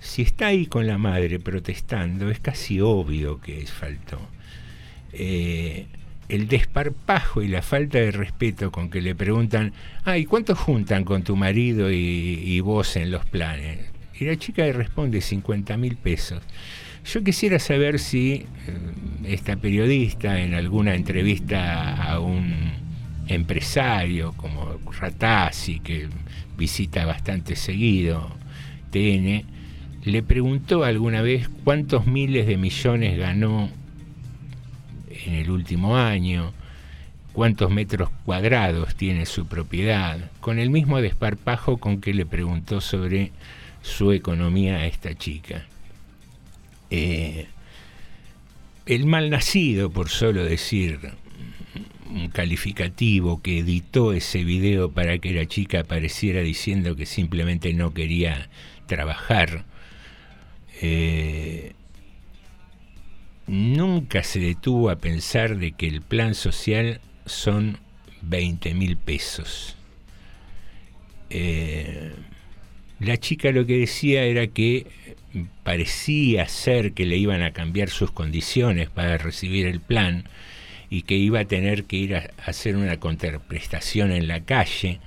si 0.00 0.22
está 0.22 0.48
ahí 0.48 0.66
con 0.66 0.86
la 0.86 0.98
madre 0.98 1.38
protestando, 1.38 2.30
es 2.30 2.40
casi 2.40 2.80
obvio 2.80 3.40
que 3.40 3.64
faltó. 3.66 4.18
Eh, 5.12 5.86
el 6.28 6.46
desparpajo 6.48 7.42
y 7.42 7.48
la 7.48 7.60
falta 7.60 7.98
de 7.98 8.12
respeto 8.12 8.70
con 8.70 8.88
que 8.88 9.00
le 9.00 9.14
preguntan, 9.14 9.72
ay, 10.04 10.24
¿cuánto 10.24 10.54
juntan 10.54 11.04
con 11.04 11.22
tu 11.22 11.36
marido 11.36 11.90
y, 11.90 12.60
vos 12.60 12.96
en 12.96 13.10
los 13.10 13.26
planes? 13.26 13.78
Y 14.18 14.24
la 14.24 14.36
chica 14.36 14.62
le 14.62 14.72
responde 14.72 15.20
50 15.20 15.76
mil 15.76 15.96
pesos. 15.96 16.42
Yo 17.04 17.24
quisiera 17.24 17.58
saber 17.58 17.98
si 17.98 18.32
eh, 18.32 18.46
esta 19.24 19.56
periodista 19.56 20.40
en 20.40 20.54
alguna 20.54 20.94
entrevista 20.94 21.94
a 21.96 22.20
un 22.20 22.54
empresario 23.26 24.32
como 24.34 24.78
Ratazzi, 25.00 25.80
que 25.80 26.08
visita 26.56 27.06
bastante 27.06 27.56
seguido 27.56 28.30
TN, 28.90 29.44
le 30.04 30.22
preguntó 30.22 30.84
alguna 30.84 31.22
vez 31.22 31.48
cuántos 31.64 32.06
miles 32.06 32.46
de 32.46 32.56
millones 32.56 33.18
ganó 33.18 33.70
en 35.10 35.34
el 35.34 35.50
último 35.50 35.96
año, 35.96 36.52
cuántos 37.32 37.70
metros 37.70 38.10
cuadrados 38.24 38.94
tiene 38.94 39.26
su 39.26 39.46
propiedad, 39.46 40.30
con 40.40 40.58
el 40.58 40.70
mismo 40.70 41.00
desparpajo 41.00 41.78
con 41.78 42.00
que 42.00 42.14
le 42.14 42.26
preguntó 42.26 42.80
sobre 42.80 43.32
su 43.82 44.12
economía 44.12 44.76
a 44.76 44.86
esta 44.86 45.14
chica. 45.14 45.66
Eh, 46.90 47.46
el 48.86 49.06
malnacido, 49.06 49.90
por 49.90 50.08
solo 50.08 50.44
decir 50.44 51.12
un 52.10 52.28
calificativo 52.28 53.40
que 53.40 53.60
editó 53.60 54.12
ese 54.12 54.42
video 54.42 54.90
para 54.90 55.18
que 55.18 55.32
la 55.32 55.46
chica 55.46 55.80
apareciera 55.80 56.40
diciendo 56.40 56.96
que 56.96 57.06
simplemente 57.06 57.72
no 57.72 57.94
quería 57.94 58.48
trabajar, 58.86 59.64
eh, 60.80 61.72
nunca 63.46 64.22
se 64.22 64.40
detuvo 64.40 64.90
a 64.90 64.96
pensar 64.96 65.58
de 65.58 65.72
que 65.72 65.86
el 65.86 66.00
plan 66.02 66.34
social 66.34 67.00
son 67.26 67.78
20 68.22 68.74
mil 68.74 68.96
pesos. 68.96 69.76
Eh, 71.28 72.12
la 72.98 73.16
chica 73.16 73.50
lo 73.50 73.66
que 73.66 73.78
decía 73.78 74.24
era 74.24 74.46
que 74.46 74.86
parecía 75.62 76.48
ser 76.48 76.92
que 76.92 77.06
le 77.06 77.16
iban 77.16 77.42
a 77.42 77.52
cambiar 77.52 77.88
sus 77.88 78.10
condiciones 78.10 78.90
para 78.90 79.16
recibir 79.18 79.66
el 79.66 79.80
plan 79.80 80.24
y 80.90 81.02
que 81.02 81.14
iba 81.14 81.40
a 81.40 81.44
tener 81.44 81.84
que 81.84 81.96
ir 81.96 82.16
a 82.16 82.30
hacer 82.44 82.76
una 82.76 82.98
contraprestación 82.98 84.10
en 84.10 84.28
la 84.28 84.40
calle 84.40 85.00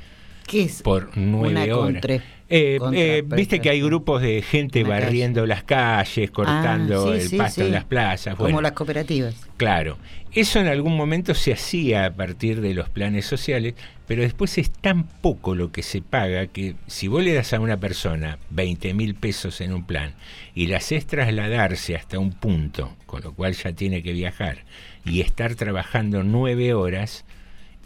¿Qué 0.48 0.64
es 0.64 0.82
por 0.82 1.18
nueve 1.18 1.74
una 1.74 1.78
horas. 1.78 2.22
Eh, 2.50 2.78
eh, 2.94 3.24
Viste 3.26 3.60
que 3.60 3.70
hay 3.70 3.82
grupos 3.82 4.22
de 4.22 4.42
gente 4.42 4.84
barriendo 4.84 5.46
las 5.46 5.64
calles, 5.64 6.30
cortando 6.30 7.12
Ah, 7.12 7.16
sí, 7.16 7.22
el 7.22 7.30
sí, 7.30 7.38
pasto 7.38 7.62
sí. 7.62 7.68
en 7.68 7.74
las 7.74 7.86
plazas. 7.86 8.36
Como 8.36 8.62
las 8.62 8.74
cooperativas. 8.74 9.36
Claro, 9.58 9.98
eso 10.34 10.60
en 10.60 10.68
algún 10.68 10.96
momento 10.96 11.34
se 11.34 11.54
hacía 11.54 12.06
a 12.06 12.12
partir 12.12 12.62
de 12.62 12.74
los 12.74 12.90
planes 12.90 13.26
sociales, 13.26 13.76
pero 14.08 14.22
después 14.24 14.58
es 14.58 14.70
tan 14.70 15.06
poco 15.06 15.56
lo 15.56 15.72
que 15.72 15.82
se 15.84 16.02
paga 16.02 16.48
que 16.48 16.76
si 16.88 17.08
vos 17.08 17.24
le 17.24 17.34
das 17.34 17.54
a 17.54 17.60
una 17.60 17.78
persona 17.78 18.38
20 18.50 18.94
mil 18.94 19.16
pesos 19.16 19.62
en 19.62 19.74
un 19.74 19.86
plan 19.86 20.14
y 20.54 20.68
la 20.68 20.78
haces 20.78 21.08
trasladarse 21.08 21.96
hasta 21.96 22.20
un 22.20 22.32
punto, 22.34 22.96
con 23.06 23.24
lo 23.24 23.34
cual 23.34 23.54
ya 23.54 23.72
tiene 23.74 24.04
que 24.04 24.12
viajar 24.14 24.60
y 25.06 25.22
estar 25.22 25.56
trabajando 25.56 26.24
nueve 26.24 26.74
horas 26.74 27.26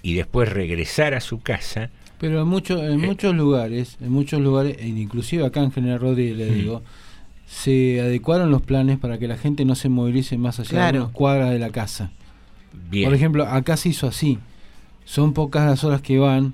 y 0.02 0.16
después 0.16 0.50
regresar 0.50 1.14
a 1.14 1.20
su 1.22 1.42
casa, 1.42 1.90
Pero 2.20 2.42
en, 2.42 2.48
muchos 2.48 2.82
en 2.82 3.00
muchos 3.00 3.36
lugares, 3.36 3.98
en 4.02 4.12
muchos 4.12 4.42
lugares, 4.42 4.78
e 4.80 4.88
inclusive 4.88 5.46
acá 5.46 5.62
en 5.62 5.72
General 5.72 6.00
Rodríguez, 6.00 6.38
le 6.38 6.52
Mm. 6.52 6.56
digo, 6.56 6.82
se 7.46 8.02
adecuaron 8.02 8.52
los 8.52 8.62
planes 8.62 8.98
para 8.98 9.18
que 9.20 9.28
la 9.28 9.38
gente 9.38 9.64
no 9.66 9.76
se 9.76 9.88
movilice 9.90 10.38
más 10.38 10.60
allá 10.60 10.70
Claro. 10.70 10.98
de 10.98 11.04
unas 11.06 11.14
cuadras 11.14 11.52
de 11.52 11.60
la 11.60 11.70
casa. 11.70 12.12
bien. 12.90 13.06
Por 13.06 13.14
ejemplo, 13.16 13.46
acá 13.46 13.76
se 13.78 13.90
hizo 13.90 14.08
así. 14.08 14.38
Son 15.06 15.34
pocas 15.34 15.66
las 15.68 15.84
horas 15.84 16.02
que 16.02 16.20
van, 16.20 16.54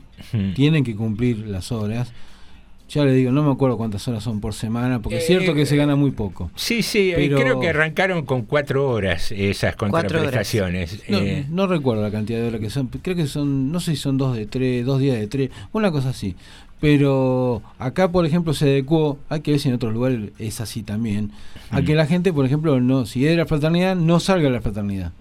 tienen 0.56 0.84
que 0.84 0.96
cumplir 0.96 1.40
las 1.48 1.72
horas. 1.72 2.14
Ya 2.90 3.04
le 3.06 3.14
digo, 3.14 3.32
no 3.32 3.42
me 3.44 3.52
acuerdo 3.52 3.78
cuántas 3.78 4.08
horas 4.08 4.24
son 4.24 4.40
por 4.40 4.54
semana, 4.54 5.00
porque 5.02 5.18
es 5.18 5.24
Eh, 5.24 5.28
cierto 5.28 5.54
que 5.56 5.66
se 5.66 5.76
gana 5.76 5.96
muy 5.96 6.12
poco. 6.12 6.52
Sí, 6.56 6.84
sí, 6.84 7.12
eh, 7.12 7.16
Pero- 7.16 7.38
creo 7.40 7.60
que 7.60 7.70
arrancaron 7.70 8.24
con 8.26 8.44
cuatro 8.44 8.88
horas 8.90 9.32
esas 9.32 9.76
contraprestaciones. 9.76 11.02
No, 11.10 11.18
Eh, 11.20 11.46
no 11.50 11.66
recuerdo 11.68 12.04
la 12.04 12.12
cantidad 12.12 12.40
de 12.40 12.48
horas 12.48 12.62
que 12.62 12.70
son. 12.70 12.88
Creo 12.88 13.16
que 13.16 13.26
son, 13.26 13.72
no 13.72 13.80
sé 13.80 13.92
si 13.92 13.98
son 13.98 14.18
dos 14.18 14.36
de 14.36 14.46
tres, 14.46 14.86
dos 14.86 15.00
días 15.00 15.18
de 15.18 15.28
tres, 15.28 15.50
una 15.72 15.92
cosa 15.92 16.10
así. 16.10 16.36
Pero 16.80 17.62
acá, 17.80 18.12
por 18.12 18.26
ejemplo, 18.26 18.54
se 18.54 18.66
adecuó, 18.66 19.18
hay 19.30 19.40
que 19.40 19.52
ver 19.52 19.60
si 19.60 19.70
en 19.70 19.76
otros 19.76 19.94
lugares 19.94 20.32
es 20.38 20.60
así 20.60 20.84
también, 20.84 21.32
a 21.72 21.80
Mm. 21.82 21.86
que 21.86 21.96
la 21.96 22.06
gente, 22.06 22.34
por 22.34 22.46
ejemplo, 22.46 22.80
no 22.82 23.06
si 23.06 23.24
es 23.26 23.32
de 23.32 23.38
la 23.38 23.46
fraternidad, 23.46 23.96
no 23.96 24.20
salga 24.20 24.50
de 24.50 24.54
la 24.56 24.62
fraternidad. 24.62 25.14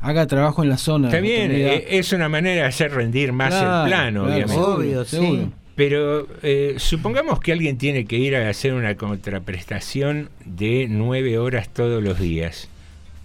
Haga 0.00 0.26
trabajo 0.26 0.62
en 0.64 0.68
la 0.68 0.76
zona. 0.76 1.06
Está 1.08 1.20
de 1.20 1.22
la 1.22 1.28
bien, 1.28 1.50
eh, 1.52 1.84
es 1.90 2.12
una 2.12 2.28
manera 2.28 2.62
de 2.62 2.68
hacer 2.68 2.92
rendir 2.92 3.32
más 3.32 3.50
Claro, 3.50 3.84
el 3.84 3.88
plano, 3.88 4.24
claro, 4.24 4.24
obviamente. 4.34 4.52
seguro, 4.52 4.74
Obvio, 4.74 5.04
sí. 5.04 5.48
Pero 5.76 6.26
eh, 6.42 6.76
supongamos 6.78 7.38
que 7.40 7.52
alguien 7.52 7.76
tiene 7.78 8.06
que 8.06 8.16
ir 8.16 8.34
a 8.34 8.48
hacer 8.48 8.72
una 8.74 8.96
contraprestación 8.96 10.30
de 10.44 10.86
nueve 10.88 11.38
horas 11.38 11.68
todos 11.68 12.02
los 12.02 12.18
días 12.18 12.68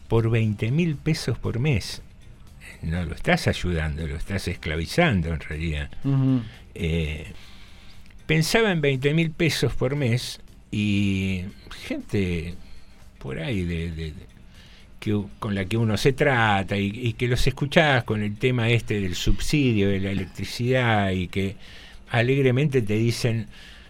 por 0.09 0.29
20 0.29 0.69
mil 0.71 0.95
pesos 0.97 1.37
por 1.37 1.59
mes. 1.59 2.01
No 2.81 3.03
lo 3.05 3.15
estás 3.15 3.47
ayudando, 3.47 4.05
lo 4.05 4.15
estás 4.17 4.47
esclavizando 4.49 5.29
en 5.33 5.39
realidad. 5.39 5.89
Eh, 6.75 7.27
pensaba 8.25 8.71
en 8.71 8.81
20 8.81 9.13
mil 9.13 9.31
pesos 9.31 9.73
por 9.73 9.95
mes 9.95 10.41
y 10.71 11.43
gente 11.85 12.55
por 13.19 13.39
ahí 13.39 13.63
de, 13.63 13.91
de- 13.91 14.11
de- 14.11 14.31
que, 14.99 15.19
con 15.39 15.55
la 15.55 15.65
que 15.65 15.77
uno 15.77 15.97
se 15.97 16.13
trata 16.13 16.77
y, 16.77 16.87
y 16.93 17.13
que 17.13 17.27
los 17.27 17.47
escuchás 17.47 18.03
con 18.03 18.21
el 18.21 18.35
tema 18.37 18.69
este 18.69 18.99
del 18.99 19.15
subsidio 19.15 19.89
de 19.89 19.99
la 19.99 20.11
electricidad 20.11 21.09
y 21.11 21.27
que 21.27 21.55
alegremente 22.11 22.81
te 22.81 22.93
dicen 22.95 23.47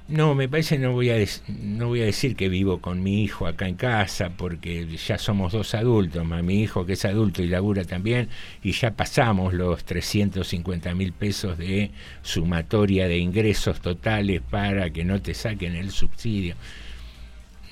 no 0.07 0.35
me 0.35 0.49
parece 0.49 0.77
no 0.77 0.91
voy 0.91 1.09
a 1.09 1.15
no 1.47 1.87
voy 1.87 2.01
a 2.01 2.05
decir 2.05 2.35
que 2.35 2.49
vivo 2.49 2.79
con 2.81 3.01
mi 3.01 3.23
hijo 3.23 3.47
acá 3.47 3.67
en 3.67 3.75
casa 3.75 4.31
porque 4.35 4.85
ya 4.97 5.17
somos 5.17 5.53
dos 5.53 5.73
adultos 5.73 6.25
mi 6.25 6.61
hijo 6.61 6.85
que 6.85 6.93
es 6.93 7.05
adulto 7.05 7.41
y 7.43 7.47
labura 7.47 7.85
también 7.85 8.27
y 8.61 8.73
ya 8.73 8.91
pasamos 8.91 9.53
los 9.53 9.83
350 9.85 10.93
mil 10.95 11.13
pesos 11.13 11.57
de 11.57 11.91
sumatoria 12.23 13.07
de 13.07 13.19
ingresos 13.19 13.79
totales 13.79 14.41
para 14.49 14.89
que 14.89 15.05
no 15.05 15.21
te 15.21 15.33
saquen 15.33 15.75
el 15.75 15.91
subsidio 15.91 16.55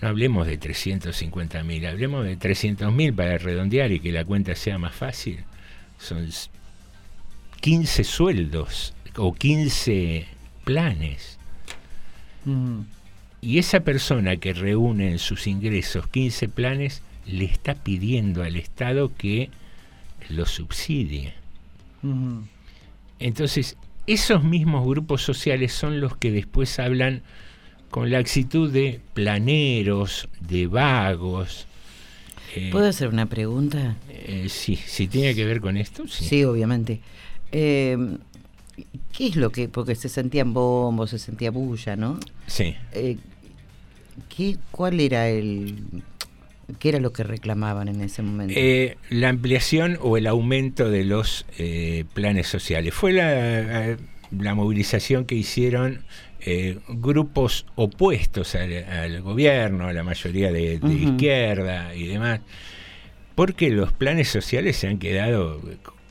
no 0.01 0.07
hablemos 0.07 0.47
de 0.47 0.57
350 0.57 1.61
mil, 1.63 1.85
hablemos 1.85 2.23
de 2.23 2.37
300 2.37 2.93
mil 2.93 3.13
para 3.13 3.37
redondear 3.37 3.91
y 3.91 3.99
que 3.99 4.13
la 4.13 4.23
cuenta 4.23 4.55
sea 4.55 4.77
más 4.77 4.95
fácil. 4.95 5.39
Son 5.97 6.23
s- 6.23 6.47
15 7.59 8.05
sueldos 8.05 8.93
o 9.17 9.33
15 9.33 10.25
planes. 10.69 11.37
Y 13.41 13.57
esa 13.57 13.79
persona 13.79 14.37
que 14.37 14.53
reúne 14.53 15.09
en 15.11 15.19
sus 15.19 15.47
ingresos 15.47 16.07
15 16.07 16.47
planes 16.49 17.01
le 17.25 17.45
está 17.45 17.73
pidiendo 17.75 18.43
al 18.43 18.55
Estado 18.55 19.11
que 19.17 19.49
lo 20.29 20.45
subsidie. 20.45 21.33
Entonces, 23.19 23.77
esos 24.07 24.43
mismos 24.43 24.85
grupos 24.87 25.23
sociales 25.23 25.73
son 25.73 25.99
los 26.01 26.15
que 26.17 26.31
después 26.31 26.77
hablan 26.79 27.21
con 27.89 28.11
la 28.11 28.19
actitud 28.19 28.71
de 28.71 28.99
planeros, 29.13 30.29
de 30.39 30.67
vagos. 30.67 31.65
eh, 32.55 32.69
¿Puedo 32.71 32.87
hacer 32.87 33.09
una 33.09 33.25
pregunta? 33.25 33.95
eh, 34.09 34.47
sí, 34.49 34.75
si 34.75 35.07
tiene 35.07 35.33
que 35.33 35.45
ver 35.45 35.59
con 35.61 35.77
esto, 35.77 36.07
sí. 36.07 36.25
Sí, 36.25 36.43
obviamente. 36.43 36.99
Eh, 37.51 37.97
¿Qué 39.15 39.27
es 39.27 39.35
lo 39.35 39.51
que.? 39.51 39.67
Porque 39.67 39.95
se 39.95 40.09
sentían 40.09 40.53
bombos, 40.53 41.11
se 41.11 41.19
sentía 41.19 41.51
bulla, 41.51 41.95
¿no? 41.95 42.19
Sí. 42.47 42.75
Eh, 42.93 43.17
¿qué, 44.35 44.57
¿Cuál 44.71 44.99
era 44.99 45.27
el. 45.29 46.03
¿Qué 46.77 46.89
era 46.89 46.99
lo 46.99 47.11
que 47.11 47.23
reclamaban 47.23 47.87
en 47.87 48.01
ese 48.01 48.21
momento? 48.21 48.53
Eh, 48.55 48.97
la 49.09 49.29
ampliación 49.29 49.97
o 50.01 50.17
el 50.17 50.27
aumento 50.27 50.89
de 50.89 51.03
los 51.03 51.45
eh, 51.57 52.05
planes 52.13 52.47
sociales. 52.47 52.93
Fue 52.93 53.11
la, 53.11 53.97
la 54.31 54.53
movilización 54.53 55.25
que 55.25 55.33
hicieron 55.33 56.03
eh, 56.41 56.77
grupos 56.87 57.65
opuestos 57.75 58.55
al, 58.55 58.71
al 58.85 59.21
gobierno, 59.21 59.87
a 59.87 59.93
la 59.93 60.03
mayoría 60.03 60.53
de, 60.53 60.79
izquierda 60.81 61.93
y 61.93 62.07
demás, 62.07 62.39
porque 63.35 63.69
los 63.71 63.91
planes 63.91 64.29
sociales 64.29 64.77
se 64.77 64.87
han 64.87 64.99
quedado 64.99 65.61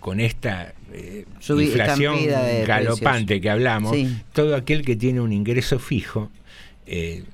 con 0.00 0.20
esta 0.20 0.74
eh, 0.92 1.24
inflación 1.48 2.16
de 2.16 2.64
galopante 2.66 3.24
precios. 3.26 3.42
que 3.42 3.50
hablamos. 3.50 3.94
Sí. 3.96 4.08
Todo 4.32 4.56
aquel 4.56 4.82
que 4.84 4.96
tiene 4.96 5.20
un 5.20 5.32
ingreso 5.32 5.78
fijo, 5.78 6.30
eh, 6.86 7.24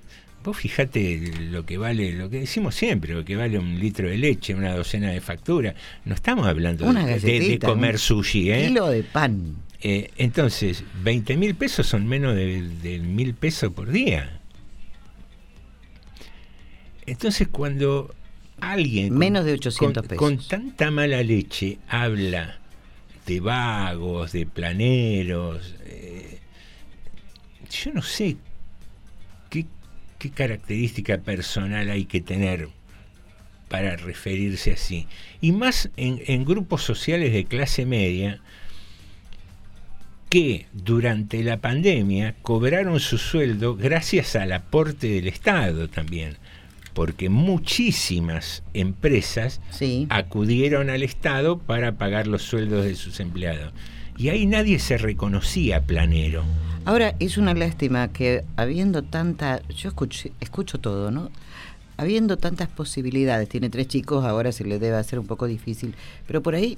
vos 0.42 0.56
fijate 0.56 1.32
lo 1.50 1.64
que 1.64 1.78
vale, 1.78 2.12
lo 2.12 2.28
que 2.30 2.40
decimos 2.40 2.74
siempre, 2.74 3.14
lo 3.14 3.24
que 3.24 3.36
vale 3.36 3.58
un 3.58 3.78
litro 3.78 4.08
de 4.08 4.18
leche, 4.18 4.54
una 4.54 4.74
docena 4.74 5.10
de 5.10 5.20
facturas. 5.20 5.74
No 6.04 6.14
estamos 6.14 6.46
hablando 6.46 6.84
de, 6.92 7.00
de- 7.00 7.06
de 7.06 7.18
galletita, 7.18 7.66
comer 7.68 7.94
un 7.94 7.98
sushi, 7.98 8.50
¿eh? 8.50 8.66
Kilo 8.68 8.88
de 8.88 9.02
pan. 9.04 9.56
Eh, 9.80 10.10
entonces, 10.16 10.82
20 11.02 11.36
mil 11.36 11.54
pesos 11.54 11.86
son 11.86 12.06
menos 12.06 12.34
de, 12.34 13.00
mil 13.02 13.34
pesos 13.34 13.70
por 13.72 13.90
día. 13.90 14.40
Entonces, 17.06 17.48
cuando 17.48 18.14
alguien 18.60 19.10
con- 19.10 19.18
Menos 19.18 19.44
de 19.44 19.52
800 19.54 20.02
con, 20.02 20.08
pesos. 20.08 20.18
con 20.18 20.38
tanta 20.48 20.90
mala 20.90 21.22
leche 21.22 21.78
habla 21.88 22.58
de 23.26 23.40
vagos, 23.40 24.32
de 24.32 24.46
planeros, 24.46 25.74
eh, 25.86 26.38
yo 27.70 27.92
no 27.92 28.02
sé 28.02 28.36
qué, 29.50 29.66
qué 30.18 30.30
característica 30.30 31.18
personal 31.18 31.90
hay 31.90 32.04
que 32.04 32.20
tener 32.20 32.68
para 33.68 33.96
referirse 33.96 34.72
así. 34.72 35.08
Y 35.40 35.52
más 35.52 35.90
en, 35.96 36.22
en 36.26 36.44
grupos 36.44 36.82
sociales 36.82 37.32
de 37.32 37.44
clase 37.44 37.86
media 37.86 38.40
que 40.28 40.66
durante 40.72 41.42
la 41.42 41.58
pandemia 41.58 42.34
cobraron 42.42 43.00
su 43.00 43.18
sueldo 43.18 43.76
gracias 43.76 44.36
al 44.36 44.52
aporte 44.52 45.08
del 45.08 45.28
Estado 45.28 45.88
también, 45.88 46.36
porque 46.94 47.28
muchísimas 47.28 48.62
empresas 48.72 49.60
acudieron 50.08 50.88
al 50.88 51.02
Estado 51.02 51.58
para 51.58 51.98
pagar 51.98 52.26
los 52.26 52.42
sueldos 52.42 52.84
de 52.84 52.94
sus 52.94 53.20
empleados. 53.20 53.72
Y 54.16 54.28
ahí 54.28 54.46
nadie 54.46 54.78
se 54.78 54.96
reconocía 54.96 55.82
planero. 55.82 56.44
Ahora, 56.84 57.16
es 57.18 57.36
una 57.36 57.52
lástima 57.54 58.08
que 58.08 58.44
habiendo 58.56 59.02
tanta. 59.02 59.60
Yo 59.68 59.88
escucho, 59.88 60.28
escucho 60.40 60.78
todo, 60.78 61.10
¿no? 61.10 61.30
Habiendo 61.96 62.36
tantas 62.36 62.68
posibilidades, 62.68 63.48
tiene 63.48 63.70
tres 63.70 63.88
chicos, 63.88 64.24
ahora 64.24 64.52
se 64.52 64.64
le 64.64 64.78
debe 64.78 64.96
hacer 64.96 65.18
un 65.18 65.26
poco 65.26 65.46
difícil, 65.46 65.94
pero 66.26 66.42
por 66.42 66.56
ahí, 66.56 66.76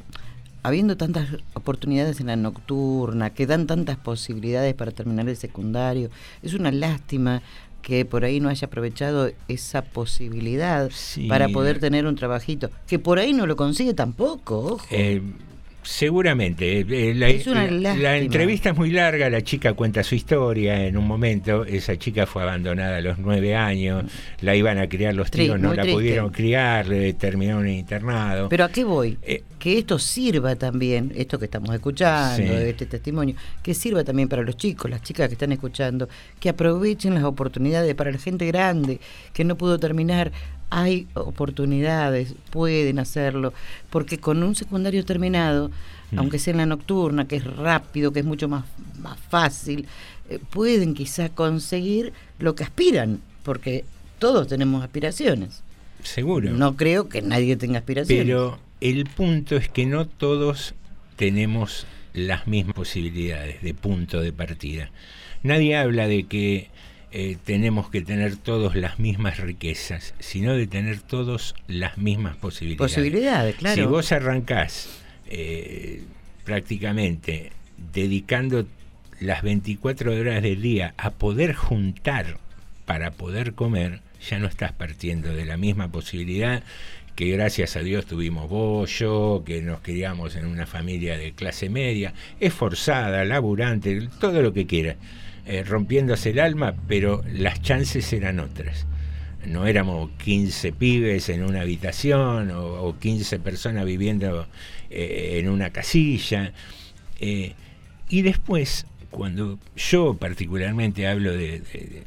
habiendo 0.62 0.96
tantas 0.96 1.28
oportunidades 1.54 2.20
en 2.20 2.26
la 2.26 2.36
nocturna, 2.36 3.30
que 3.30 3.46
dan 3.46 3.66
tantas 3.66 3.96
posibilidades 3.96 4.74
para 4.74 4.92
terminar 4.92 5.28
el 5.28 5.36
secundario, 5.36 6.10
es 6.42 6.52
una 6.52 6.70
lástima 6.70 7.42
que 7.86 8.04
por 8.04 8.24
ahí 8.24 8.40
no 8.40 8.48
haya 8.48 8.66
aprovechado 8.66 9.30
esa 9.46 9.80
posibilidad 9.82 10.90
Sí. 10.92 11.28
para 11.28 11.48
poder 11.50 11.78
tener 11.78 12.04
un 12.04 12.16
trabajito, 12.16 12.68
que 12.88 12.98
por 12.98 13.20
ahí 13.20 13.32
no 13.32 13.46
lo 13.46 13.54
consigue 13.54 13.94
tampoco, 13.94 14.58
ojo. 14.58 14.86
Eh, 14.90 15.22
Seguramente. 15.86 16.80
eh, 16.80 17.14
La, 17.14 17.28
Es 17.28 17.46
una 17.46 17.64
la- 17.64 17.70
la 17.70 17.80
lástima. 17.94 18.16
entrevista 18.16 18.70
es 18.70 18.76
muy 18.76 18.90
larga, 18.90 19.30
la 19.30 19.40
chica 19.42 19.72
cuenta 19.74 20.02
su 20.02 20.14
historia 20.14 20.84
en 20.84 20.96
un 20.96 21.06
momento. 21.06 21.64
Esa 21.64 21.96
chica 21.96 22.26
fue 22.26 22.42
abandonada 22.42 22.96
a 22.96 23.00
los 23.00 23.18
nueve 23.18 23.54
años, 23.54 24.04
la 24.40 24.54
iban 24.56 24.78
a 24.78 24.88
criar 24.88 25.14
los 25.14 25.30
tíos, 25.30 25.58
no 25.60 25.70
la 25.74 25.82
triste. 25.82 25.92
pudieron 25.96 26.30
criar, 26.30 26.88
le 26.88 27.12
terminaron 27.14 27.66
en 27.66 27.74
internado. 27.74 28.48
Pero 28.48 28.64
¿a 28.64 28.68
qué 28.70 28.84
voy? 28.84 29.16
Eh, 29.22 29.42
que 29.58 29.78
esto 29.78 29.98
sirva 29.98 30.56
también, 30.56 31.12
esto 31.16 31.38
que 31.38 31.46
estamos 31.46 31.74
escuchando, 31.74 32.36
Sí. 32.58 32.64
este 32.64 32.86
testimonio, 32.86 33.36
que 33.62 33.72
sirva 33.72 34.04
también 34.04 34.28
para 34.28 34.42
los 34.42 34.56
chicos, 34.56 34.90
las 34.90 35.02
chicas 35.02 35.28
que 35.28 35.34
están 35.34 35.52
escuchando, 35.52 36.08
que 36.40 36.48
aprovechen 36.48 37.14
las 37.14 37.24
oportunidades 37.24 37.94
para 37.94 38.10
la 38.10 38.18
gente 38.18 38.44
grande 38.46 39.00
que 39.32 39.44
no 39.44 39.56
pudo 39.56 39.78
terminar. 39.78 40.32
Hay 40.70 41.06
oportunidades, 41.14 42.34
pueden 42.50 42.98
hacerlo, 42.98 43.52
porque 43.90 44.18
con 44.18 44.42
un 44.42 44.54
secundario 44.54 45.04
terminado, 45.04 45.70
Mm. 46.10 46.18
aunque 46.20 46.38
sea 46.38 46.52
en 46.52 46.58
la 46.58 46.66
nocturna, 46.66 47.26
que 47.26 47.36
es 47.36 47.44
rápido, 47.44 48.12
que 48.12 48.20
es 48.20 48.24
mucho 48.26 48.48
más, 48.48 48.64
más 49.00 49.18
fácil, 49.28 49.86
eh, 50.30 50.38
pueden 50.50 50.94
quizá 50.94 51.28
conseguir 51.30 52.12
lo 52.38 52.54
que 52.54 52.64
aspiran, 52.64 53.20
porque 53.42 53.84
todos 54.18 54.46
tenemos 54.46 54.84
aspiraciones. 54.84 55.62
Seguro. 56.02 56.50
No 56.52 56.76
creo 56.76 57.08
que 57.08 57.22
nadie 57.22 57.56
tenga 57.56 57.78
aspiraciones. 57.78 58.24
Pero 58.24 58.58
el 58.80 59.04
punto 59.06 59.56
es 59.56 59.68
que 59.68 59.86
no 59.86 60.06
todos 60.06 60.74
tenemos 61.16 61.86
las 62.14 62.46
mismas 62.46 62.74
posibilidades 62.76 63.62
de 63.62 63.74
punto 63.74 64.20
de 64.20 64.32
partida. 64.32 64.90
Nadie 65.42 65.76
habla 65.76 66.06
de 66.06 66.24
que 66.24 66.70
eh, 67.18 67.38
tenemos 67.42 67.88
que 67.88 68.02
tener 68.02 68.36
todos 68.36 68.76
las 68.76 68.98
mismas 68.98 69.38
riquezas, 69.38 70.12
sino 70.18 70.52
de 70.52 70.66
tener 70.66 71.00
todos 71.00 71.54
las 71.66 71.96
mismas 71.96 72.36
posibilidades. 72.36 72.92
Posibilidades, 72.92 73.56
claro. 73.56 73.74
Si 73.74 73.88
vos 73.88 74.12
arrancás 74.12 75.00
eh, 75.26 76.02
prácticamente 76.44 77.52
dedicando 77.94 78.66
las 79.18 79.40
24 79.40 80.12
horas 80.12 80.42
del 80.42 80.60
día 80.60 80.92
a 80.98 81.08
poder 81.08 81.54
juntar 81.54 82.36
para 82.84 83.12
poder 83.12 83.54
comer, 83.54 84.00
ya 84.20 84.38
no 84.38 84.46
estás 84.46 84.72
partiendo 84.72 85.32
de 85.32 85.46
la 85.46 85.56
misma 85.56 85.88
posibilidad 85.88 86.62
que 87.14 87.30
gracias 87.30 87.76
a 87.76 87.80
Dios 87.80 88.04
tuvimos 88.04 88.50
vos, 88.50 88.98
yo, 88.98 89.42
que 89.46 89.62
nos 89.62 89.80
criamos 89.80 90.36
en 90.36 90.44
una 90.44 90.66
familia 90.66 91.16
de 91.16 91.32
clase 91.32 91.70
media, 91.70 92.12
esforzada, 92.40 93.24
laburante, 93.24 94.10
todo 94.20 94.42
lo 94.42 94.52
que 94.52 94.66
quieras, 94.66 94.96
eh, 95.46 95.62
rompiéndose 95.64 96.30
el 96.30 96.40
alma, 96.40 96.74
pero 96.88 97.22
las 97.32 97.62
chances 97.62 98.12
eran 98.12 98.40
otras. 98.40 98.86
No 99.46 99.66
éramos 99.66 100.10
15 100.24 100.72
pibes 100.72 101.28
en 101.28 101.44
una 101.44 101.60
habitación 101.60 102.50
o, 102.50 102.64
o 102.82 102.98
15 102.98 103.38
personas 103.38 103.84
viviendo 103.84 104.46
eh, 104.90 105.38
en 105.40 105.48
una 105.48 105.70
casilla. 105.70 106.52
Eh, 107.20 107.52
y 108.08 108.22
después, 108.22 108.86
cuando 109.10 109.58
yo 109.76 110.14
particularmente 110.14 111.06
hablo 111.06 111.32
de, 111.32 111.60
de- 111.60 112.02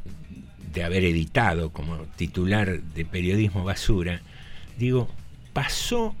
de 0.72 0.84
haber 0.84 1.02
editado 1.04 1.70
como 1.70 1.96
titular 2.16 2.80
de 2.80 3.04
Periodismo 3.04 3.64
Basura, 3.64 4.20
digo, 4.78 5.08
pasó 5.52 6.14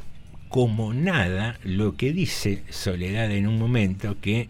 como 0.48 0.92
nada 0.92 1.56
lo 1.62 1.96
que 1.96 2.12
dice 2.12 2.64
Soledad 2.70 3.30
en 3.30 3.46
un 3.46 3.58
momento 3.60 4.16
que 4.20 4.48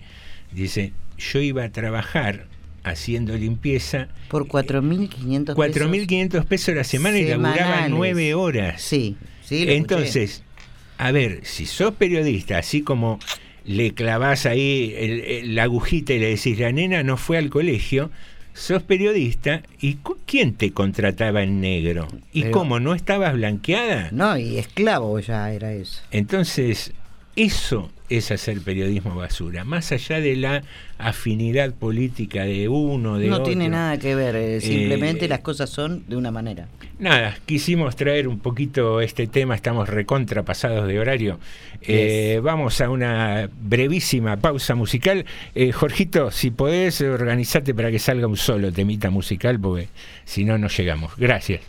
dice, 0.53 0.95
yo 1.19 1.41
iba 1.41 1.65
a 1.65 1.71
trabajar 1.73 2.47
haciendo 2.85 3.37
limpieza 3.37 4.09
Por 4.29 4.47
4.500 4.49 5.55
pesos. 5.57 5.57
4.500 5.57 6.45
pesos 6.47 6.75
la 6.75 6.85
semana 6.85 7.19
y 7.19 7.25
laburaba 7.27 7.57
semanales. 7.57 7.91
nueve 7.91 8.35
horas. 8.35 8.81
Sí, 8.83 9.17
sí, 9.45 9.65
lo 9.67 9.73
Entonces, 9.73 10.43
a 10.99 11.13
ver, 11.13 11.41
si 11.45 11.67
sos 11.67 11.95
periodista, 11.95 12.59
así 12.59 12.83
como 12.83 13.19
le 13.65 13.93
clavás 13.93 14.47
ahí 14.47 14.95
el- 14.97 15.21
el- 15.21 15.55
la 15.55 15.65
agujita 15.65 16.13
y 16.15 16.19
le 16.19 16.31
decís, 16.31 16.59
la 16.59 16.73
nena 16.73 17.03
no 17.03 17.17
fue 17.17 17.37
al 17.39 17.51
colegio, 17.51 18.11
sos 18.55 18.83
periodista 18.83 19.63
y 19.81 19.99
¿quién 20.27 20.55
te 20.55 20.73
contrataba 20.73 21.43
en 21.43 21.61
negro? 21.61 22.09
¿Y 22.33 22.43
Pero- 22.43 22.53
cómo? 22.53 22.81
¿No 22.81 22.95
estabas 22.95 23.35
blanqueada? 23.35 24.09
No, 24.13 24.37
y 24.39 24.59
esclavo 24.59 25.19
ya 25.21 25.53
era 25.53 25.73
eso. 25.73 26.01
Entonces, 26.11 26.93
eso 27.37 27.91
es 28.11 28.31
hacer 28.31 28.61
periodismo 28.61 29.15
basura, 29.15 29.65
más 29.65 29.93
allá 29.93 30.21
de 30.21 30.37
la 30.37 30.63
afinidad 30.99 31.73
política 31.73 32.45
de 32.45 32.69
uno, 32.69 33.19
de 33.19 33.29
No 33.29 33.37
otro. 33.37 33.47
tiene 33.47 33.69
nada 33.69 33.99
que 33.99 34.15
ver, 34.15 34.37
eh, 34.37 34.61
simplemente 34.61 35.25
Eh, 35.25 35.29
las 35.29 35.39
cosas 35.41 35.71
son 35.71 36.05
de 36.09 36.17
una 36.17 36.31
manera. 36.31 36.69
Nada, 36.99 37.39
quisimos 37.47 37.97
traer 37.97 38.29
un 38.29 38.41
poquito 38.41 39.01
este 39.01 39.27
tema, 39.27 39.55
estamos 39.55 39.89
recontra 39.89 40.43
pasados 40.43 40.87
de 40.87 40.99
horario. 40.99 41.39
Eh, 41.81 42.41
vamos 42.43 42.81
a 42.83 42.91
una 42.91 43.49
brevísima 43.63 44.37
pausa 44.37 44.75
musical. 44.75 45.25
Eh, 45.55 45.73
Jorgito, 45.73 46.31
si 46.31 46.51
podés, 46.51 47.01
organizate 47.01 47.75
para 47.75 47.91
que 47.91 47.99
salga 47.99 48.27
un 48.27 48.37
solo 48.37 48.71
temita 48.71 49.09
musical, 49.09 49.59
porque 49.59 49.89
si 50.27 50.45
no, 50.45 50.59
no 50.59 50.69
llegamos. 50.69 51.17
Gracias. 51.17 51.63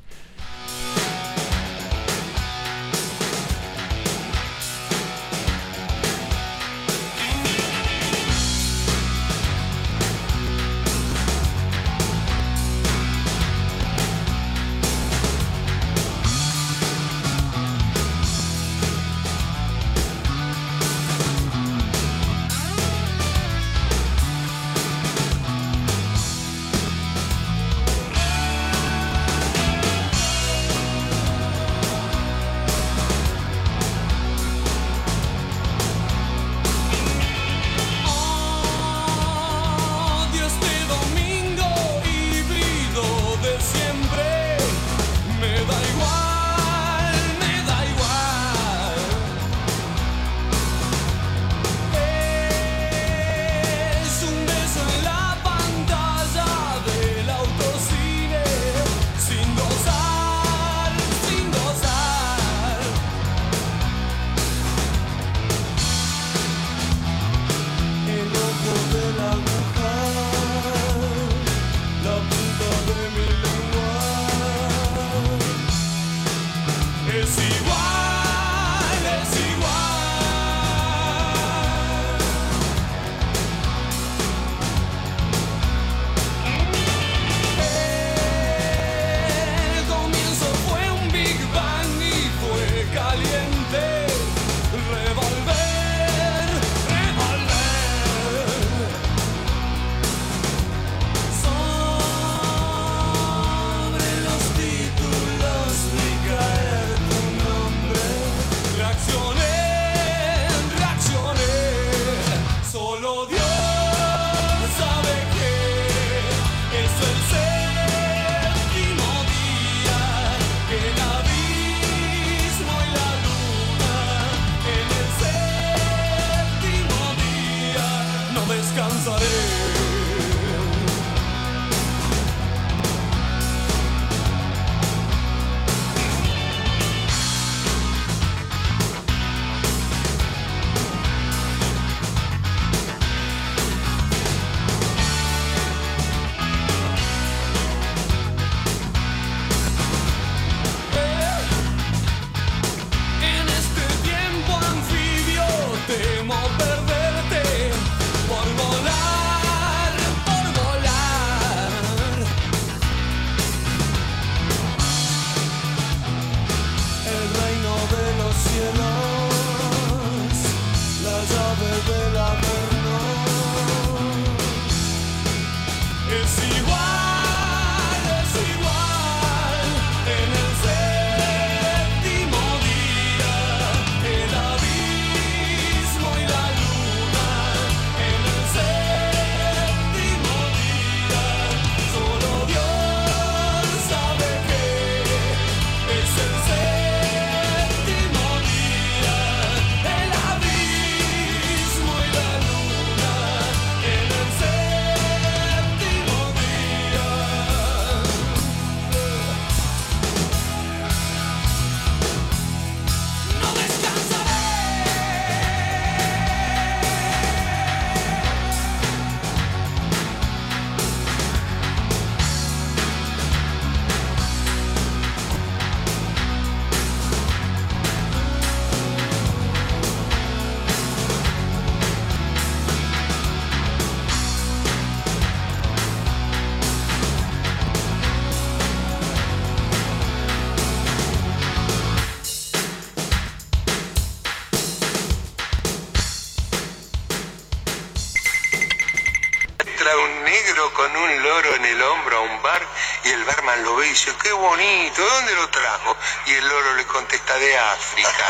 Loro 251.32 251.56
en 251.56 251.64
el 251.64 251.82
hombro 251.82 252.18
a 252.18 252.22
un 252.22 252.42
bar 252.42 252.62
y 253.06 253.10
el 253.10 253.24
barman 253.24 253.64
lo 253.64 253.78
ve 253.78 253.88
y 253.88 253.90
dice, 253.92 254.14
qué 254.22 254.34
bonito, 254.34 255.02
¿de 255.02 255.10
dónde 255.10 255.36
lo 255.36 255.50
trajo? 255.50 255.96
Y 256.26 256.34
el 256.34 256.46
loro 256.46 256.74
le 256.76 256.86
contesta, 256.86 257.38
de 257.38 257.58
África. 257.58 258.26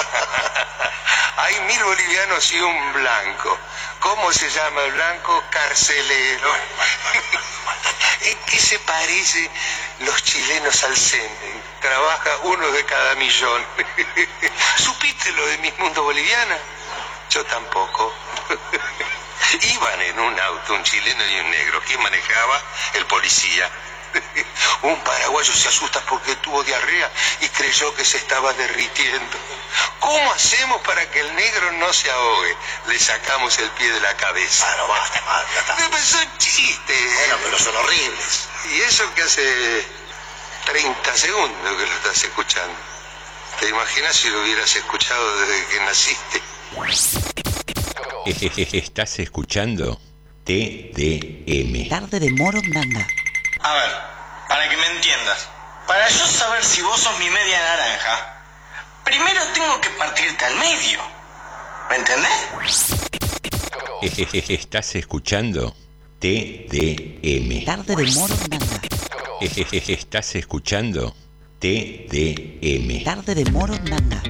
Hay 1.37 1.59
mil 1.61 1.83
bolivianos 1.83 2.51
y 2.51 2.59
un 2.59 2.93
blanco. 2.93 3.57
¿Cómo 4.01 4.31
se 4.31 4.47
llama 4.51 4.83
el 4.83 4.91
blanco? 4.91 5.43
Carcelero. 5.49 6.53
¿En 8.21 8.37
qué 8.45 8.59
se 8.59 8.77
parece 8.77 9.49
los 10.01 10.23
chilenos 10.23 10.83
al 10.83 10.95
semen? 10.95 11.63
Trabaja 11.81 12.37
uno 12.43 12.67
de 12.71 12.85
cada 12.85 13.15
millón. 13.15 13.65
¿Supiste 14.77 15.31
lo 15.31 15.43
de 15.47 15.57
Miss 15.57 15.79
Mundo 15.79 16.03
Boliviana? 16.03 16.57
Yo 17.31 17.43
tampoco. 17.45 18.13
Iban 19.61 20.01
en 20.01 20.19
un 20.19 20.39
auto 20.39 20.73
un 20.73 20.83
chileno 20.83 21.25
y 21.25 21.39
un 21.39 21.51
negro. 21.51 21.81
¿Quién 21.85 22.01
manejaba? 22.01 22.61
El 22.93 23.05
policía. 23.05 23.69
Un 24.81 24.99
paraguayo 25.03 25.53
se 25.53 25.69
asusta 25.69 26.01
porque 26.01 26.35
tuvo 26.37 26.63
diarrea 26.63 27.09
y 27.41 27.47
creyó 27.49 27.93
que 27.95 28.03
se 28.03 28.17
estaba 28.17 28.51
derritiendo. 28.53 29.37
¿Cómo 29.99 30.33
hacemos 30.33 30.81
para 30.81 31.09
que 31.11 31.19
el 31.19 31.35
negro 31.35 31.71
no 31.73 31.93
se 31.93 32.09
ahogue? 32.11 32.57
Le 32.87 32.99
sacamos 32.99 33.57
el 33.59 33.69
pie 33.71 33.91
de 33.91 34.01
la 34.01 34.15
cabeza. 34.17 34.67
Bueno, 34.67 34.87
basta, 34.87 35.21
basta. 35.21 35.75
Pero 35.77 36.03
son 36.03 36.37
chistes. 36.37 37.15
Bueno, 37.15 37.37
pero 37.43 37.59
son 37.59 37.75
horribles. 37.77 38.49
Y 38.71 38.81
eso 38.81 39.13
que 39.13 39.21
hace 39.21 39.87
30 40.65 41.17
segundos 41.17 41.77
que 41.77 41.85
lo 41.85 41.93
estás 41.93 42.23
escuchando. 42.23 42.75
¿Te 43.59 43.69
imaginas 43.69 44.15
si 44.15 44.29
lo 44.29 44.41
hubieras 44.41 44.75
escuchado 44.75 45.37
desde 45.41 45.65
que 45.67 45.79
naciste? 45.81 46.41
Estás 48.73 49.19
escuchando 49.19 49.99
TDM. 50.43 51.89
Tarde 51.89 52.19
de 52.19 52.31
Morondanga. 52.31 53.07
A 53.59 53.73
ver, 53.73 53.91
para 54.47 54.69
que 54.69 54.77
me 54.77 54.85
entiendas. 54.95 55.49
Para 55.87 56.07
yo 56.07 56.25
saber 56.27 56.63
si 56.63 56.81
vos 56.81 56.99
sos 56.99 57.17
mi 57.17 57.29
media 57.29 57.59
naranja, 57.59 58.43
primero 59.03 59.41
tengo 59.53 59.81
que 59.81 59.89
partirte 59.91 60.45
al 60.45 60.55
medio. 60.55 60.99
¿Me 61.89 61.95
entendés? 61.97 62.29
Estás 64.49 64.95
escuchando 64.95 65.75
TDM. 66.19 67.65
Tarde 67.65 67.95
de 67.95 68.11
Morondanga. 68.11 68.81
Estás 69.87 70.35
escuchando 70.35 71.15
TDM. 71.59 73.03
Tarde 73.03 73.35
de 73.35 73.51
Morondanga. 73.51 74.21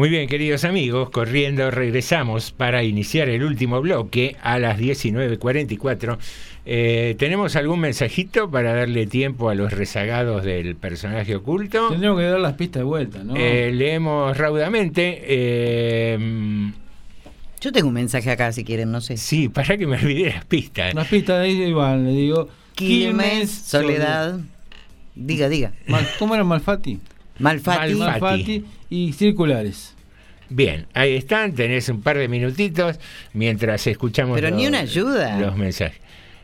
Muy 0.00 0.08
bien, 0.08 0.30
queridos 0.30 0.64
amigos, 0.64 1.10
corriendo 1.10 1.70
regresamos 1.70 2.52
para 2.52 2.82
iniciar 2.82 3.28
el 3.28 3.44
último 3.44 3.82
bloque 3.82 4.34
a 4.42 4.58
las 4.58 4.78
19.44. 4.78 6.16
Eh, 6.64 7.16
¿Tenemos 7.18 7.54
algún 7.54 7.80
mensajito 7.80 8.50
para 8.50 8.72
darle 8.74 9.06
tiempo 9.06 9.50
a 9.50 9.54
los 9.54 9.74
rezagados 9.74 10.42
del 10.42 10.74
personaje 10.74 11.36
oculto? 11.36 11.90
Tendríamos 11.90 12.18
que 12.18 12.24
dar 12.28 12.40
las 12.40 12.54
pistas 12.54 12.80
de 12.80 12.84
vuelta, 12.84 13.22
¿no? 13.22 13.36
Eh, 13.36 13.72
leemos 13.74 14.38
raudamente. 14.38 15.20
eh, 15.22 16.72
Yo 17.60 17.70
tengo 17.70 17.88
un 17.88 17.94
mensaje 17.94 18.30
acá 18.30 18.52
si 18.52 18.64
quieren, 18.64 18.90
no 18.90 19.02
sé. 19.02 19.18
sí, 19.18 19.50
para 19.50 19.76
que 19.76 19.86
me 19.86 19.98
olvide 19.98 20.30
las 20.30 20.46
pistas. 20.46 20.94
Las 20.94 21.08
pistas 21.08 21.40
de 21.40 21.44
ahí 21.44 21.62
Iván, 21.62 22.06
le 22.06 22.12
digo. 22.12 22.48
Quilmes, 22.74 23.50
Soledad. 23.50 24.40
Diga, 25.14 25.50
diga. 25.50 25.72
¿Cómo 26.18 26.34
era 26.34 26.42
Malfatti? 26.42 27.00
Malfatti. 27.40 27.94
Malfatti 27.94 28.64
y 28.90 29.12
circulares. 29.12 29.94
Bien, 30.48 30.86
ahí 30.94 31.14
están, 31.14 31.54
tenés 31.54 31.88
un 31.88 32.00
par 32.02 32.18
de 32.18 32.26
minutitos 32.28 32.98
mientras 33.32 33.86
escuchamos 33.86 34.34
Pero 34.40 34.54
ni 34.54 34.66
una 34.66 34.80
ayuda. 34.80 35.38
los 35.38 35.56
mensajes. 35.56 36.00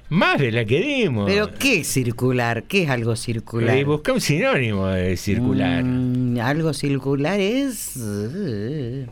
Más 0.09 0.39
de 0.39 0.53
la 0.53 0.65
que 0.65 0.81
dimos. 0.81 1.29
¿Pero 1.29 1.53
qué 1.55 1.81
es 1.81 1.89
circular? 1.89 2.63
¿Qué 2.65 2.85
es 2.85 2.91
algo 2.91 3.17
circular? 3.17 3.77
Eh, 3.77 3.83
busca 3.85 4.13
un 4.13 4.21
sinónimo 4.21 4.87
de 4.87 5.17
circular. 5.17 5.83
Mm, 5.83 6.39
algo 6.41 6.73
circular 6.73 7.41
es... 7.41 7.97
eh, 7.97 9.07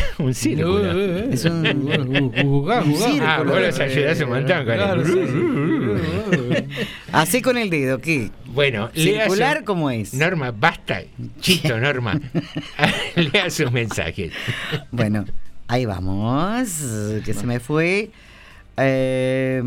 un 0.18 0.34
círculo. 0.34 1.18
Es 1.30 1.44
un, 1.44 1.66
un 1.66 2.32
jugá, 2.42 2.82
jugá. 2.82 3.06
círculo. 3.06 3.26
Ah, 3.28 3.42
vos 3.42 3.60
los 3.60 3.80
ayudás 3.80 4.20
un 4.20 4.28
montón 4.30 4.64
con 4.64 4.74
Claro, 4.74 5.02
el... 5.02 6.68
Así 7.12 7.42
con 7.42 7.58
el 7.58 7.70
dedo, 7.70 7.98
¿qué? 7.98 8.30
Bueno, 8.46 8.90
¿Circular 8.94 9.58
su- 9.58 9.64
cómo 9.64 9.90
es? 9.90 10.14
Norma, 10.14 10.50
basta. 10.52 11.02
Chito, 11.40 11.78
Norma. 11.78 12.20
lea 13.16 13.50
sus 13.50 13.70
mensajes. 13.72 14.32
Bueno, 14.90 15.24
ahí 15.68 15.84
vamos, 15.86 17.20
que 17.24 17.34
se 17.34 17.46
me 17.46 17.60
fue. 17.60 18.10
Eh, 18.78 19.62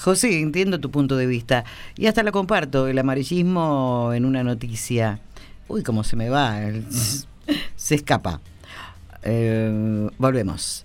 José, 0.00 0.40
entiendo 0.40 0.80
tu 0.80 0.90
punto 0.90 1.16
de 1.16 1.26
vista 1.26 1.64
y 1.96 2.06
hasta 2.06 2.24
lo 2.24 2.32
comparto, 2.32 2.88
el 2.88 2.98
amarillismo 2.98 4.10
en 4.14 4.24
una 4.24 4.42
noticia. 4.42 5.20
Uy, 5.68 5.84
cómo 5.84 6.02
se 6.02 6.16
me 6.16 6.28
va, 6.28 6.58
se 7.76 7.94
escapa. 7.94 8.40
Eh, 9.22 10.08
volvemos. 10.18 10.84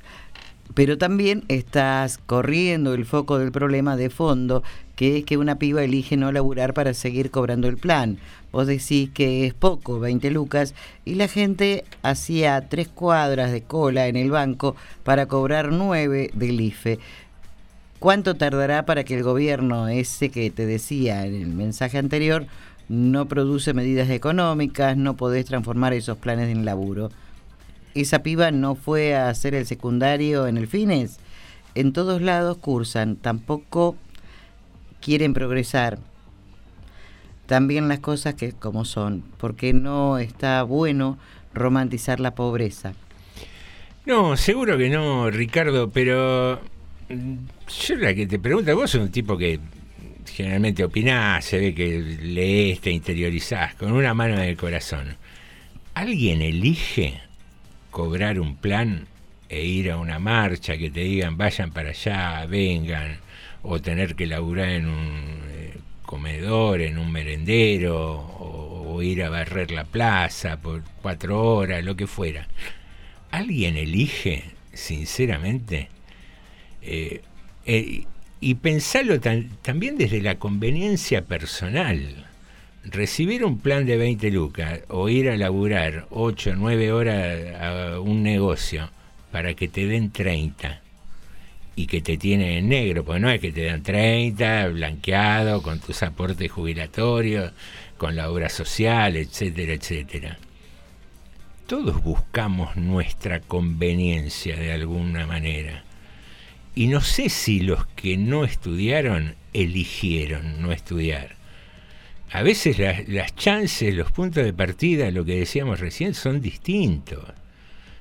Pero 0.73 0.97
también 0.97 1.43
estás 1.47 2.17
corriendo 2.17 2.93
el 2.93 3.05
foco 3.05 3.37
del 3.37 3.51
problema 3.51 3.95
de 3.95 4.09
fondo, 4.09 4.63
que 4.95 5.17
es 5.17 5.23
que 5.25 5.37
una 5.37 5.57
piba 5.57 5.83
elige 5.83 6.17
no 6.17 6.31
laburar 6.31 6.73
para 6.73 6.93
seguir 6.93 7.31
cobrando 7.31 7.67
el 7.67 7.77
plan. 7.77 8.17
Vos 8.51 8.67
decís 8.67 9.09
que 9.13 9.45
es 9.45 9.53
poco, 9.53 9.99
20 9.99 10.31
lucas, 10.31 10.73
y 11.05 11.15
la 11.15 11.27
gente 11.27 11.85
hacía 12.01 12.67
tres 12.67 12.87
cuadras 12.87 13.51
de 13.51 13.61
cola 13.61 14.07
en 14.07 14.15
el 14.15 14.31
banco 14.31 14.75
para 15.03 15.27
cobrar 15.27 15.71
nueve 15.71 16.31
del 16.33 16.59
IFE. 16.59 16.99
¿Cuánto 17.99 18.35
tardará 18.35 18.85
para 18.85 19.03
que 19.03 19.15
el 19.15 19.23
gobierno, 19.23 19.87
ese 19.87 20.29
que 20.29 20.51
te 20.51 20.65
decía 20.65 21.25
en 21.25 21.35
el 21.35 21.47
mensaje 21.47 21.97
anterior, 21.97 22.47
no 22.87 23.27
produce 23.27 23.73
medidas 23.73 24.09
económicas, 24.09 24.97
no 24.97 25.15
podés 25.15 25.45
transformar 25.45 25.93
esos 25.93 26.17
planes 26.17 26.49
en 26.49 26.65
laburo? 26.65 27.11
Esa 27.95 28.23
piba 28.23 28.51
no 28.51 28.75
fue 28.75 29.15
a 29.15 29.29
hacer 29.29 29.55
el 29.55 29.65
secundario 29.65 30.47
en 30.47 30.57
el 30.57 30.67
Fines. 30.67 31.17
En 31.75 31.93
todos 31.93 32.21
lados 32.21 32.57
cursan, 32.57 33.15
tampoco 33.15 33.95
quieren 35.01 35.33
progresar. 35.33 35.97
También 37.45 37.87
las 37.87 37.99
cosas 37.99 38.35
que 38.35 38.51
como 38.51 38.85
son, 38.85 39.23
porque 39.37 39.73
no 39.73 40.17
está 40.17 40.63
bueno 40.63 41.17
romantizar 41.53 42.19
la 42.19 42.35
pobreza. 42.35 42.93
No, 44.05 44.35
seguro 44.35 44.77
que 44.77 44.89
no, 44.89 45.31
Ricardo, 45.31 45.89
pero 45.89 46.59
mm, 47.09 47.35
yo 47.87 47.95
la 47.95 48.13
que 48.13 48.27
te 48.27 48.39
pregunto, 48.39 48.75
vos 48.75 48.91
sos 48.91 49.01
un 49.01 49.11
tipo 49.11 49.37
que 49.37 49.59
generalmente 50.25 50.83
opinás, 50.83 51.45
se 51.45 51.59
ve 51.59 51.73
que 51.73 51.99
lees, 51.99 52.81
te 52.81 52.91
interiorizás, 52.91 53.75
con 53.75 53.93
una 53.93 54.13
mano 54.13 54.35
en 54.35 54.41
el 54.41 54.57
corazón. 54.57 55.15
¿Alguien 55.93 56.41
elige 56.41 57.24
cobrar 57.95 58.41
un 58.41 58.57
plan 58.57 59.07
e 59.47 59.63
ir 59.63 59.89
a 59.89 59.95
una 59.97 60.19
marcha 60.19 60.75
que 60.77 60.89
te 60.89 60.99
digan 60.99 61.37
vayan 61.37 61.71
para 61.71 61.91
allá, 61.91 62.45
vengan, 62.45 63.19
o 63.63 63.79
tener 63.79 64.15
que 64.17 64.25
laburar 64.27 64.67
en 64.67 64.87
un 64.89 65.39
eh, 65.47 65.73
comedor, 66.05 66.81
en 66.81 66.97
un 66.97 67.09
merendero, 67.09 67.95
o, 68.19 69.01
ir 69.01 69.23
a 69.23 69.29
barrer 69.29 69.71
la 69.71 69.85
plaza 69.85 70.57
por 70.57 70.83
cuatro 71.01 71.41
horas, 71.41 71.85
lo 71.85 71.95
que 71.95 72.05
fuera. 72.05 72.47
¿Alguien 73.31 73.77
elige, 73.77 74.43
sinceramente? 74.73 75.87
Eh, 76.81 77.21
eh, 77.65 78.03
y 78.41 78.55
pensarlo 78.55 79.21
tan- 79.21 79.51
también 79.61 79.97
desde 79.97 80.21
la 80.21 80.35
conveniencia 80.35 81.21
personal. 81.21 82.24
Recibir 82.85 83.43
un 83.43 83.59
plan 83.59 83.85
de 83.85 83.97
20 83.97 84.29
lucas 84.29 84.81
o 84.89 85.09
ir 85.09 85.29
a 85.29 85.37
laburar 85.37 86.05
8 86.11 86.51
o 86.51 86.55
9 86.55 86.91
horas 86.91 87.55
a 87.59 87.99
un 87.99 88.21
negocio 88.21 88.89
para 89.31 89.55
que 89.55 89.67
te 89.67 89.87
den 89.87 90.11
30 90.11 90.81
y 91.75 91.87
que 91.87 92.01
te 92.01 92.17
tienen 92.17 92.51
en 92.51 92.69
negro, 92.69 93.03
porque 93.03 93.19
no 93.19 93.29
es 93.29 93.41
que 93.41 93.51
te 93.51 93.65
dan 93.65 93.81
30 93.81 94.67
blanqueado 94.67 95.61
con 95.63 95.79
tus 95.79 96.03
aportes 96.03 96.51
jubilatorios, 96.51 97.51
con 97.97 98.15
la 98.15 98.29
obra 98.29 98.49
social, 98.49 99.17
etcétera, 99.17 99.73
etcétera. 99.73 100.37
Todos 101.65 102.03
buscamos 102.03 102.75
nuestra 102.75 103.39
conveniencia 103.39 104.55
de 104.55 104.71
alguna 104.71 105.25
manera. 105.25 105.83
Y 106.75 106.87
no 106.87 107.01
sé 107.01 107.29
si 107.29 107.61
los 107.61 107.87
que 107.87 108.17
no 108.17 108.45
estudiaron 108.45 109.35
eligieron 109.53 110.61
no 110.61 110.71
estudiar. 110.71 111.35
A 112.35 112.43
veces 112.43 112.77
la- 112.79 113.01
las 113.07 113.35
chances, 113.35 113.93
los 113.95 114.11
puntos 114.11 114.43
de 114.43 114.53
partida, 114.53 115.09
lo 115.11 115.23
que 115.23 115.39
decíamos 115.39 115.79
recién, 115.79 116.13
son 116.13 116.41
distintos. 116.41 117.23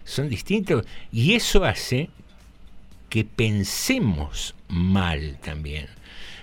Son 0.04 0.28
distintos 0.28 0.84
y 1.12 1.34
eso 1.34 1.64
hace 1.64 2.10
que 3.08 3.24
pensemos 3.24 4.54
mal 4.68 5.38
también. 5.42 5.86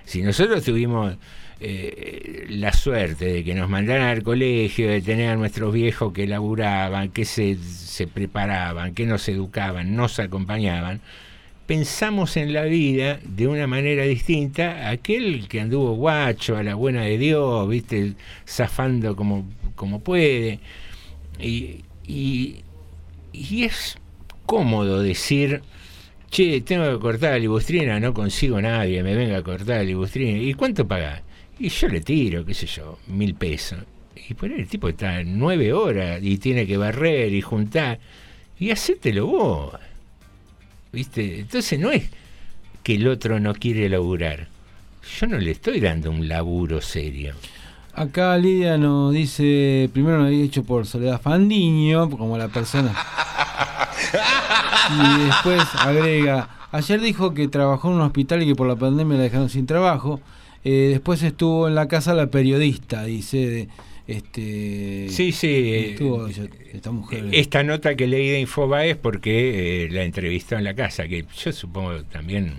Si 0.06 0.22
nosotros 0.22 0.64
tuvimos 0.64 1.16
eh, 1.60 2.48
la 2.50 2.74
suerte 2.74 3.26
de 3.26 3.44
que 3.44 3.54
nos 3.54 3.70
mandaran 3.70 4.08
al 4.08 4.24
colegio, 4.24 4.90
de 4.90 5.02
tener 5.02 5.30
a 5.30 5.36
nuestros 5.36 5.72
viejos 5.74 6.12
que 6.12 6.26
laburaban, 6.26 7.10
que 7.10 7.24
se, 7.24 7.56
se 7.56 8.08
preparaban, 8.08 8.96
que 8.96 9.06
nos 9.06 9.28
educaban, 9.30 9.96
nos 9.96 10.18
acompañaban, 10.20 11.02
pensamos 11.72 12.36
en 12.36 12.52
la 12.52 12.64
vida 12.64 13.22
de 13.24 13.48
una 13.48 13.66
manera 13.66 14.04
distinta 14.04 14.88
a 14.88 14.90
aquel 14.90 15.48
que 15.48 15.62
anduvo 15.62 15.94
guacho, 15.94 16.58
a 16.58 16.64
la 16.64 16.76
buena 16.76 17.04
de 17.04 17.18
Dios, 17.18 17.70
viste, 17.70 18.16
zafando 18.46 19.16
como, 19.16 19.46
como 19.76 20.02
puede. 20.02 20.60
Y, 21.40 21.86
y, 22.06 22.64
es 23.64 23.98
cómodo 24.46 25.02
decir, 25.02 25.62
che, 26.30 26.60
tengo 26.60 26.92
que 26.92 27.00
cortar 27.00 27.32
la 27.32 27.40
libustrina, 27.40 28.02
no 28.02 28.14
consigo 28.14 28.62
nadie, 28.62 29.02
me 29.02 29.16
venga 29.16 29.38
a 29.38 29.42
cortar 29.42 29.78
la 29.78 29.84
libustrina. 29.84 30.40
¿Y 30.40 30.54
cuánto 30.56 30.86
pagás? 30.86 31.22
Y 31.58 31.70
yo 31.70 31.88
le 31.88 32.02
tiro, 32.02 32.46
qué 32.46 32.54
sé 32.54 32.66
yo, 32.66 33.00
mil 33.08 33.34
pesos. 33.36 33.80
Y 34.28 34.34
por 34.34 34.52
ahí 34.52 34.60
el 34.60 34.68
tipo 34.68 34.90
está 34.90 35.24
nueve 35.24 35.72
horas 35.72 36.20
y 36.22 36.38
tiene 36.38 36.68
que 36.68 36.76
barrer 36.76 37.34
y 37.34 37.40
juntar. 37.40 37.98
Y 38.60 38.72
hacételo 38.72 39.26
vos. 39.26 39.91
¿Viste? 40.92 41.40
Entonces 41.40 41.80
no 41.80 41.92
es 41.92 42.10
que 42.84 42.96
el 42.96 43.08
otro 43.08 43.40
no 43.40 43.54
quiere 43.54 43.88
laburar. 43.88 44.48
Yo 45.20 45.28
no 45.28 45.38
le 45.38 45.52
estoy 45.52 45.80
dando 45.80 46.12
un 46.12 46.28
laburo 46.28 46.82
serio. 46.82 47.34
Acá 47.94 48.38
Lidia 48.38 48.78
nos 48.78 49.14
dice, 49.14 49.90
primero 49.94 50.18
nos 50.18 50.28
había 50.28 50.44
hecho 50.44 50.64
por 50.64 50.86
Soledad 50.86 51.22
Fandiño, 51.22 52.10
como 52.10 52.38
la 52.38 52.48
persona. 52.48 52.94
Y 54.92 55.26
después 55.26 55.64
agrega, 55.78 56.50
ayer 56.72 57.00
dijo 57.02 57.34
que 57.34 57.48
trabajó 57.48 57.90
en 57.90 57.96
un 57.96 58.02
hospital 58.02 58.44
y 58.44 58.48
que 58.48 58.56
por 58.56 58.68
la 58.68 58.76
pandemia 58.76 59.18
la 59.18 59.24
dejaron 59.24 59.50
sin 59.50 59.66
trabajo. 59.66 60.20
Eh, 60.64 60.90
después 60.92 61.24
estuvo 61.24 61.68
en 61.68 61.76
la 61.76 61.88
casa 61.88 62.14
la 62.14 62.28
periodista, 62.28 63.04
dice, 63.04 63.38
de, 63.38 63.70
este... 64.12 65.08
Sí, 65.10 65.32
sí. 65.32 65.48
eh, 65.48 65.90
Estuvo 65.92 66.28
ella- 66.28 66.48
esta 66.74 66.92
mujer. 66.92 67.28
Esta 67.32 67.64
nota 67.64 67.96
que 67.96 68.08
leí 68.08 68.30
de 68.30 68.40
Infobae 68.42 68.92
es 68.92 68.98
porque 68.98 69.86
eh, 69.86 69.90
la 69.92 70.04
entrevistó 70.04 70.56
en 70.58 70.64
la 70.64 70.74
casa, 70.74 71.08
que 71.08 71.26
yo 71.44 71.52
supongo 71.52 72.04
también 72.06 72.54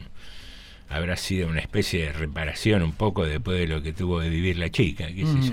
habrá 0.89 1.17
sido 1.17 1.49
una 1.49 1.61
especie 1.61 2.07
de 2.07 2.13
reparación 2.13 2.83
un 2.83 2.93
poco 2.93 3.25
después 3.25 3.59
de 3.59 3.67
lo 3.67 3.83
que 3.83 3.93
tuvo 3.93 4.21
de 4.21 4.29
vivir 4.29 4.59
la 4.59 4.71
chica, 4.71 5.07
qué 5.07 5.25
sé 5.27 5.33
Ujú. 5.33 5.43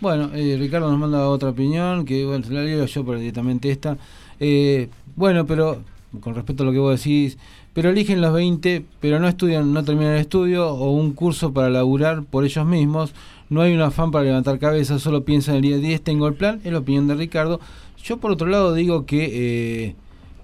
Bueno, 0.00 0.30
eh, 0.34 0.56
Ricardo 0.58 0.90
nos 0.90 0.98
manda 0.98 1.28
otra 1.28 1.50
opinión, 1.50 2.06
que 2.06 2.24
bueno, 2.24 2.46
la 2.48 2.62
leo 2.62 2.86
yo, 2.86 3.04
pero 3.04 3.18
directamente 3.18 3.70
esta. 3.70 3.98
Eh, 4.38 4.88
bueno, 5.16 5.44
pero 5.46 5.82
con 6.20 6.34
respecto 6.34 6.62
a 6.62 6.66
lo 6.66 6.72
que 6.72 6.78
vos 6.78 6.98
decís, 6.98 7.36
pero 7.74 7.90
eligen 7.90 8.22
los 8.22 8.32
20, 8.32 8.82
pero 9.00 9.20
no 9.20 9.28
estudian, 9.28 9.74
no 9.74 9.84
terminan 9.84 10.14
el 10.14 10.20
estudio 10.22 10.66
o 10.68 10.90
un 10.92 11.12
curso 11.12 11.52
para 11.52 11.68
laburar 11.68 12.22
por 12.24 12.44
ellos 12.46 12.64
mismos. 12.66 13.12
No 13.50 13.60
hay 13.62 13.74
un 13.74 13.80
afán 13.82 14.10
para 14.10 14.24
levantar 14.24 14.58
cabeza, 14.58 14.98
solo 14.98 15.24
piensan 15.24 15.56
el 15.56 15.62
día 15.62 15.76
10, 15.78 16.02
tengo 16.02 16.26
el 16.28 16.34
plan, 16.34 16.60
es 16.64 16.72
la 16.72 16.78
opinión 16.78 17.06
de 17.08 17.14
Ricardo. 17.16 17.60
Yo 18.02 18.16
por 18.18 18.30
otro 18.30 18.46
lado 18.46 18.72
digo 18.74 19.04
que, 19.06 19.86
eh, 19.88 19.94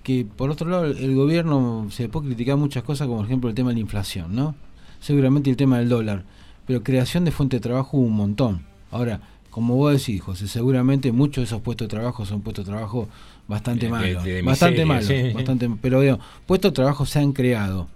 que 0.02 0.26
por 0.36 0.50
otro 0.50 0.68
lado 0.68 0.84
el 0.84 1.14
gobierno 1.14 1.86
se 1.90 2.08
puede 2.08 2.26
criticar 2.26 2.56
muchas 2.56 2.82
cosas, 2.82 3.06
como 3.06 3.18
por 3.20 3.26
ejemplo 3.26 3.48
el 3.48 3.54
tema 3.54 3.70
de 3.70 3.74
la 3.76 3.80
inflación, 3.80 4.34
¿no? 4.34 4.54
Seguramente 5.00 5.48
el 5.50 5.56
tema 5.56 5.78
del 5.78 5.88
dólar, 5.88 6.24
pero 6.66 6.82
creación 6.82 7.24
de 7.24 7.30
fuente 7.30 7.56
de 7.56 7.60
trabajo 7.60 7.96
hubo 7.96 8.06
un 8.06 8.12
montón. 8.16 8.62
Ahora, 8.90 9.20
como 9.50 9.76
vos 9.76 9.92
decís, 9.92 10.20
José, 10.20 10.48
seguramente 10.48 11.12
muchos 11.12 11.36
de 11.42 11.44
esos 11.44 11.60
puestos 11.62 11.86
de 11.88 11.90
trabajo 11.96 12.26
son 12.26 12.40
puestos 12.42 12.64
de 12.66 12.72
trabajo 12.72 13.08
bastante 13.48 13.88
malos. 13.88 14.24
de- 14.24 14.34
de 14.34 14.42
bastante 14.42 14.84
malos. 14.84 15.06
sí, 15.06 15.14
sí. 15.28 15.32
bastante, 15.32 15.70
pero 15.80 16.00
digamos, 16.00 16.24
puestos 16.44 16.72
de 16.72 16.74
trabajo 16.74 17.06
se 17.06 17.20
han 17.20 17.32
creado. 17.32 17.86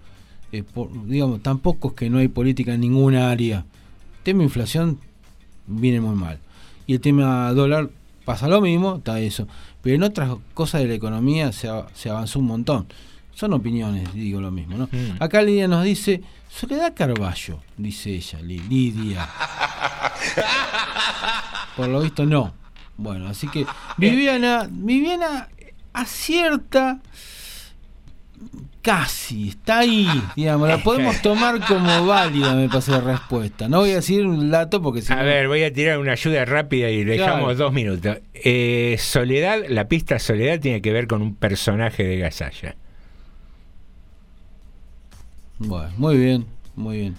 Eh, 0.53 0.63
por- 0.63 0.89
digamos, 1.07 1.41
tampoco 1.43 1.89
es 1.89 1.93
que 1.95 2.09
no 2.09 2.17
hay 2.19 2.29
política 2.29 2.73
en 2.73 2.81
ninguna 2.81 3.29
área. 3.29 3.65
Tema 4.23 4.43
inflación 4.43 4.99
viene 5.67 6.01
muy 6.01 6.15
mal. 6.15 6.39
Y 6.87 6.93
el 6.95 7.01
tema 7.01 7.51
dólar 7.53 7.89
pasa 8.25 8.47
lo 8.47 8.61
mismo, 8.61 8.97
está 8.97 9.19
eso. 9.19 9.47
Pero 9.81 9.95
en 9.95 10.03
otras 10.03 10.31
cosas 10.53 10.81
de 10.81 10.87
la 10.87 10.93
economía 10.93 11.51
se, 11.51 11.69
se 11.93 12.09
avanzó 12.09 12.39
un 12.39 12.47
montón. 12.47 12.87
Son 13.33 13.53
opiniones, 13.53 14.13
digo 14.13 14.41
lo 14.41 14.51
mismo, 14.51 14.77
¿no? 14.77 14.89
Mm. 14.91 15.17
Acá 15.23 15.41
Lidia 15.41 15.67
nos 15.67 15.83
dice, 15.83 16.21
Soledad 16.49 16.93
Carballo, 16.93 17.59
dice 17.77 18.11
ella, 18.13 18.41
Li- 18.41 18.59
Lidia. 18.59 19.27
Por 21.75 21.87
lo 21.87 22.01
visto 22.01 22.25
no. 22.25 22.53
Bueno, 22.97 23.27
así 23.27 23.47
que 23.47 23.65
Viviana, 23.97 24.67
Viviana 24.69 25.47
acierta 25.93 26.99
casi, 28.81 29.49
está 29.49 29.79
ahí, 29.79 30.07
digamos, 30.35 30.67
la 30.67 30.77
podemos 30.83 31.21
tomar 31.21 31.65
como 31.65 32.05
válida, 32.05 32.53
me 32.55 32.67
parece 32.67 32.91
la 32.91 33.01
respuesta. 33.01 33.67
No 33.69 33.79
voy 33.79 33.91
a 33.91 33.95
decir 33.95 34.25
un 34.25 34.49
dato 34.51 34.81
porque 34.81 35.01
si 35.01 35.13
A 35.13 35.17
no- 35.17 35.23
ver, 35.23 35.47
voy 35.47 35.63
a 35.63 35.71
tirar 35.71 35.99
una 35.99 36.13
ayuda 36.13 36.43
rápida 36.45 36.89
y 36.89 37.03
dejamos 37.03 37.39
Claro. 37.41 37.55
dos 37.55 37.73
minutos. 37.73 38.17
Eh, 38.33 38.95
Soledad, 38.99 39.59
la 39.69 39.87
pista 39.87 40.17
Soledad 40.19 40.59
tiene 40.59 40.81
que 40.81 40.91
ver 40.91 41.07
con 41.07 41.21
un 41.21 41.35
personaje 41.35 42.03
de 42.03 42.17
Gasalla. 42.17 42.75
Bueno, 45.59 45.89
muy 45.97 46.17
bien, 46.17 46.45
muy 46.75 46.97
bien. 46.97 47.15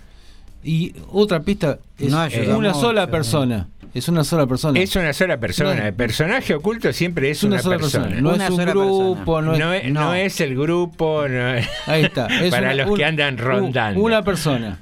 Y 0.64 0.94
otra 1.10 1.40
pista 1.40 1.78
es 1.98 2.10
No 2.10 2.59
una 2.59 2.74
sola 2.74 3.06
¿no? 3.06 3.10
persona. 3.10 3.68
Es 3.94 4.09
una 4.09 4.24
sola 4.24 4.47
persona. 4.47 4.81
Es 4.81 4.97
una 4.97 5.12
sola 5.12 5.39
persona. 5.39 5.74
No. 5.74 5.86
El 5.86 5.93
personaje 5.94 6.55
oculto 6.55 6.93
siempre 6.93 7.31
es, 7.31 7.43
una 7.44 7.59
sola 7.59 7.77
persona. 7.78 8.05
persona, 8.06 8.23
no 8.23 8.35
es 8.43 8.51
un 8.51 8.56
grupo, 8.64 9.14
persona. 9.16 9.59
no 9.59 9.73
es- 9.74 9.85
no 9.93 10.01
no. 10.05 10.14
es 10.14 10.40
el 10.40 10.56
grupo. 10.56 11.28
no 11.28 11.55
es- 11.55 11.69
Ahí 11.86 12.05
está. 12.05 12.27
es 12.27 12.51
Para 12.51 12.69
una- 12.73 12.74
los 12.85 12.90
un- 12.90 12.97
que 12.97 13.05
andan 13.05 13.36
rondando. 13.39 14.01
Una 14.01 14.23
persona. 14.23 14.78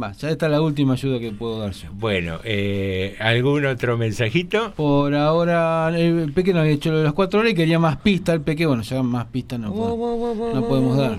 Va, 0.00 0.12
ya 0.12 0.28
está 0.28 0.50
la 0.50 0.60
última 0.60 0.92
ayuda 0.92 1.18
que 1.18 1.32
puedo 1.32 1.58
dar 1.58 1.72
yo. 1.72 1.88
Bueno, 1.92 2.38
eh, 2.44 3.16
¿algún 3.18 3.64
otro 3.64 3.96
mensajito? 3.96 4.72
Por 4.76 5.14
ahora, 5.14 5.88
el 5.96 6.30
Peque 6.34 6.52
no 6.52 6.60
había 6.60 6.72
hecho 6.72 6.90
lo 6.92 6.98
de 6.98 7.04
las 7.04 7.14
cuatro 7.14 7.40
horas 7.40 7.52
y 7.52 7.54
quería 7.54 7.78
más 7.78 7.96
pistas. 7.96 8.34
El 8.34 8.42
Peque, 8.42 8.66
bueno, 8.66 8.82
ya 8.82 9.02
más 9.02 9.24
pistas 9.28 9.58
no, 9.58 9.72
puedo- 9.72 10.52
no 10.54 10.68
podemos 10.68 10.98
dar. 10.98 11.16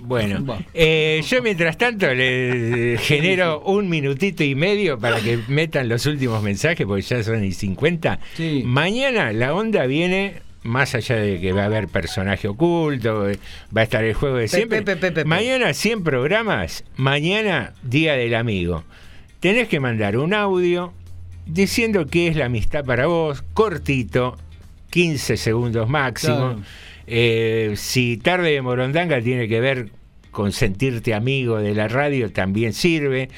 Bueno, 0.00 0.44
eh, 0.74 1.22
yo 1.28 1.42
mientras 1.42 1.76
tanto 1.76 2.06
le 2.14 2.96
genero 3.00 3.60
un 3.62 3.88
minutito 3.88 4.44
y 4.44 4.54
medio 4.54 4.98
para 4.98 5.20
que 5.20 5.38
metan 5.48 5.88
los 5.88 6.06
últimos 6.06 6.42
mensajes, 6.42 6.86
porque 6.86 7.02
ya 7.02 7.22
son 7.22 7.44
y 7.44 7.52
50. 7.52 8.18
Mañana 8.64 9.32
la 9.32 9.54
onda 9.54 9.86
viene, 9.86 10.34
más 10.62 10.94
allá 10.94 11.16
de 11.16 11.40
que 11.40 11.52
va 11.52 11.62
a 11.62 11.66
haber 11.66 11.88
personaje 11.88 12.48
oculto, 12.48 13.28
eh, 13.28 13.38
va 13.76 13.80
a 13.80 13.84
estar 13.84 14.04
el 14.04 14.14
juego 14.14 14.36
de 14.36 14.48
siempre. 14.48 14.82
pe- 14.82 14.96
pe- 14.96 15.10
pe- 15.10 15.12
pe. 15.12 15.24
Mañana 15.24 15.74
100 15.74 16.04
programas, 16.04 16.84
mañana 16.96 17.72
Día 17.82 18.14
del 18.14 18.34
Amigo. 18.34 18.84
Tenés 19.40 19.68
que 19.68 19.80
mandar 19.80 20.16
un 20.16 20.34
audio 20.34 20.92
diciendo 21.46 22.06
qué 22.06 22.28
es 22.28 22.36
la 22.36 22.46
amistad 22.46 22.84
para 22.84 23.06
vos, 23.06 23.42
cortito, 23.54 24.36
15 24.90 25.36
segundos 25.36 25.88
máximo. 25.88 26.36
Claro. 26.36 26.60
Eh, 27.10 27.72
si 27.76 28.16
tarde 28.18 28.52
de 28.52 28.62
Morondanga 28.62 29.20
tiene 29.20 29.48
que 29.48 29.60
ver 29.60 29.88
con 30.30 30.52
sentirte 30.52 31.14
amigo 31.14 31.58
de 31.58 31.74
la 31.74 31.88
radio, 31.88 32.30
también 32.30 32.72
sirve. 32.72 33.28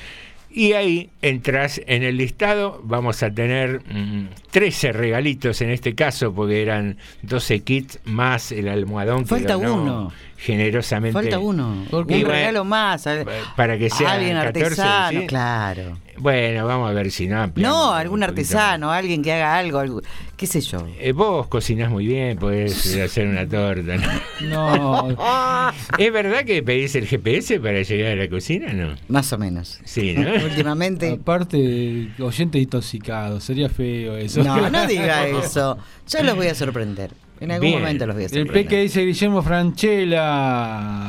Y 0.52 0.72
ahí 0.72 1.10
entras 1.22 1.80
en 1.86 2.02
el 2.02 2.16
listado, 2.16 2.80
vamos 2.82 3.22
a 3.22 3.32
tener 3.32 3.82
mm, 3.88 4.30
13 4.50 4.90
regalitos 4.90 5.60
en 5.62 5.70
este 5.70 5.94
caso, 5.94 6.34
porque 6.34 6.60
eran 6.60 6.96
12 7.22 7.60
kits 7.60 8.00
más 8.04 8.50
el 8.50 8.66
almohadón 8.68 9.22
que 9.22 9.28
Falta 9.28 9.52
donó 9.54 9.74
uno. 9.80 10.12
generosamente. 10.36 11.12
Falta 11.12 11.38
uno. 11.38 11.86
Un 11.92 12.08
regalo 12.08 12.64
más. 12.64 13.06
a- 13.06 13.24
para 13.54 13.78
que 13.78 13.90
sea 13.90 14.12
alguien 14.14 14.34
14, 14.36 14.60
artesano, 14.66 15.20
¿sí? 15.20 15.26
claro. 15.28 15.98
Bueno, 16.20 16.66
vamos 16.66 16.90
a 16.90 16.92
ver 16.92 17.10
si 17.10 17.26
no 17.26 17.40
ampliamos 17.40 17.76
No, 17.76 17.90
un 17.90 17.96
algún 17.96 18.22
artesano, 18.22 18.92
alguien 18.92 19.22
que 19.22 19.32
haga 19.32 19.56
algo, 19.56 19.78
algo 19.78 20.02
qué 20.40 20.46
sé 20.46 20.62
yo. 20.62 20.86
Eh, 20.98 21.12
vos 21.12 21.48
cocinás 21.48 21.90
muy 21.90 22.06
bien, 22.06 22.38
podés 22.38 22.96
hacer 22.96 23.26
una 23.28 23.46
torta. 23.46 23.96
¿no? 24.40 25.08
No. 25.10 25.72
¿Es 25.98 26.12
verdad 26.12 26.44
que 26.44 26.62
pedís 26.62 26.94
el 26.94 27.06
GPS 27.06 27.60
para 27.60 27.82
llegar 27.82 28.12
a 28.12 28.16
la 28.16 28.28
cocina? 28.28 28.72
No. 28.72 28.94
Más 29.08 29.30
o 29.34 29.38
menos. 29.38 29.80
Sí, 29.84 30.14
¿no? 30.14 30.32
Últimamente. 30.44 31.18
Aparte, 31.20 32.08
oyente 32.18 32.58
intoxicado, 32.58 33.38
sería 33.38 33.68
feo 33.68 34.16
eso. 34.16 34.42
No, 34.42 34.70
no 34.70 34.86
diga 34.88 35.26
eso. 35.26 35.76
Yo 36.08 36.22
los 36.22 36.36
voy 36.36 36.46
a 36.46 36.54
sorprender. 36.54 37.10
En 37.40 37.50
algún 37.50 37.68
Bien. 37.68 37.80
momento 37.80 38.06
los 38.06 38.14
voy 38.16 38.24
a 38.24 38.26
El 38.26 38.30
sorprender. 38.32 38.64
peque 38.64 38.80
dice 38.82 39.04
Guillermo 39.06 39.42
Franchella. 39.42 41.08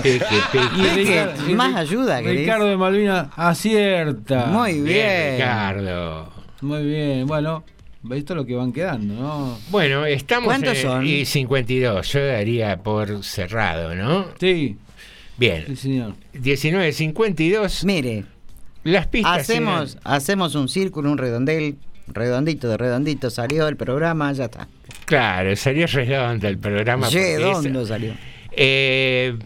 peque, 0.02 0.18
peque. 0.18 0.64
Y 0.76 0.82
Peque, 0.82 0.94
Ricardo- 1.04 1.50
y 1.50 1.54
más 1.54 1.72
Ri- 1.72 1.76
ayuda, 1.78 2.22
¿querés? 2.22 2.40
Ricardo 2.40 2.66
de 2.66 2.76
Malvinas 2.76 3.28
acierta. 3.36 4.46
Muy 4.46 4.80
bien. 4.80 5.34
Ricardo. 5.36 6.32
Muy 6.62 6.84
bien. 6.84 7.26
Bueno, 7.26 7.62
esto 8.10 8.32
es 8.32 8.36
lo 8.36 8.44
que 8.44 8.54
van 8.56 8.72
quedando, 8.72 9.14
¿no? 9.14 9.58
Bueno, 9.70 10.04
estamos 10.04 10.46
¿Cuántos 10.46 10.76
en 10.78 10.82
son? 10.82 11.06
y 11.06 11.24
52. 11.24 12.12
Yo 12.12 12.26
daría 12.26 12.76
por 12.82 13.22
cerrado, 13.24 13.94
¿no? 13.94 14.26
Sí. 14.40 14.76
Bien. 15.38 15.64
Sí, 15.68 15.76
señor. 15.76 16.14
1952. 16.34 17.84
Mire, 17.84 18.24
Las 18.84 19.06
pistas. 19.06 19.40
hacemos, 19.42 19.92
eran- 19.92 20.02
hacemos 20.16 20.54
un 20.54 20.68
círculo, 20.68 21.10
un 21.10 21.18
redondel, 21.18 21.76
redondito 22.12 22.68
de 22.68 22.76
redondito, 22.76 23.30
salió 23.30 23.66
el 23.68 23.76
programa, 23.76 24.32
ya 24.32 24.44
está. 24.46 24.68
Claro, 25.06 25.54
salió 25.56 25.86
redondo 25.86 26.46
el 26.48 26.58
programa. 26.58 27.08
Redondo 27.10 27.86
salió. 27.86 28.14
Eh, 28.52 29.36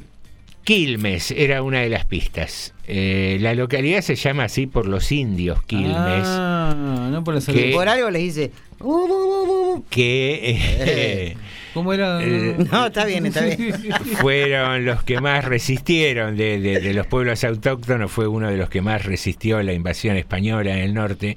Quilmes 0.64 1.30
era 1.30 1.62
una 1.62 1.80
de 1.80 1.90
las 1.90 2.06
pistas. 2.06 2.72
Eh, 2.86 3.36
la 3.40 3.54
localidad 3.54 4.00
se 4.00 4.14
llama 4.14 4.44
así 4.44 4.66
por 4.66 4.86
los 4.86 5.12
indios 5.12 5.62
Quilmes. 5.64 5.94
Ah, 5.96 7.08
no 7.10 7.22
por. 7.22 7.42
Que- 7.44 7.72
Por 7.74 7.88
algo 7.88 8.10
les 8.10 8.22
dice. 8.22 8.50
"Uh, 8.80 8.86
uh, 8.92 9.04
uh, 9.04 9.74
uh". 9.76 9.84
que 9.90 10.40
eh, 10.78 11.36
¿Cómo 11.74 11.92
era? 11.92 12.22
Eh, 12.22 12.56
No, 12.70 12.86
está 12.86 13.04
bien, 13.04 13.26
está 13.26 13.44
bien. 13.44 13.74
fueron 14.20 14.84
los 14.86 15.02
que 15.02 15.20
más 15.20 15.44
resistieron 15.44 16.36
de, 16.36 16.60
de- 16.60 16.80
de 16.80 16.94
los 16.94 17.06
pueblos 17.06 17.42
autóctonos, 17.44 18.10
fue 18.10 18.26
uno 18.26 18.48
de 18.50 18.56
los 18.56 18.70
que 18.70 18.80
más 18.80 19.04
resistió 19.04 19.62
la 19.62 19.72
invasión 19.74 20.16
española 20.16 20.72
en 20.72 20.78
el 20.78 20.94
norte, 20.94 21.36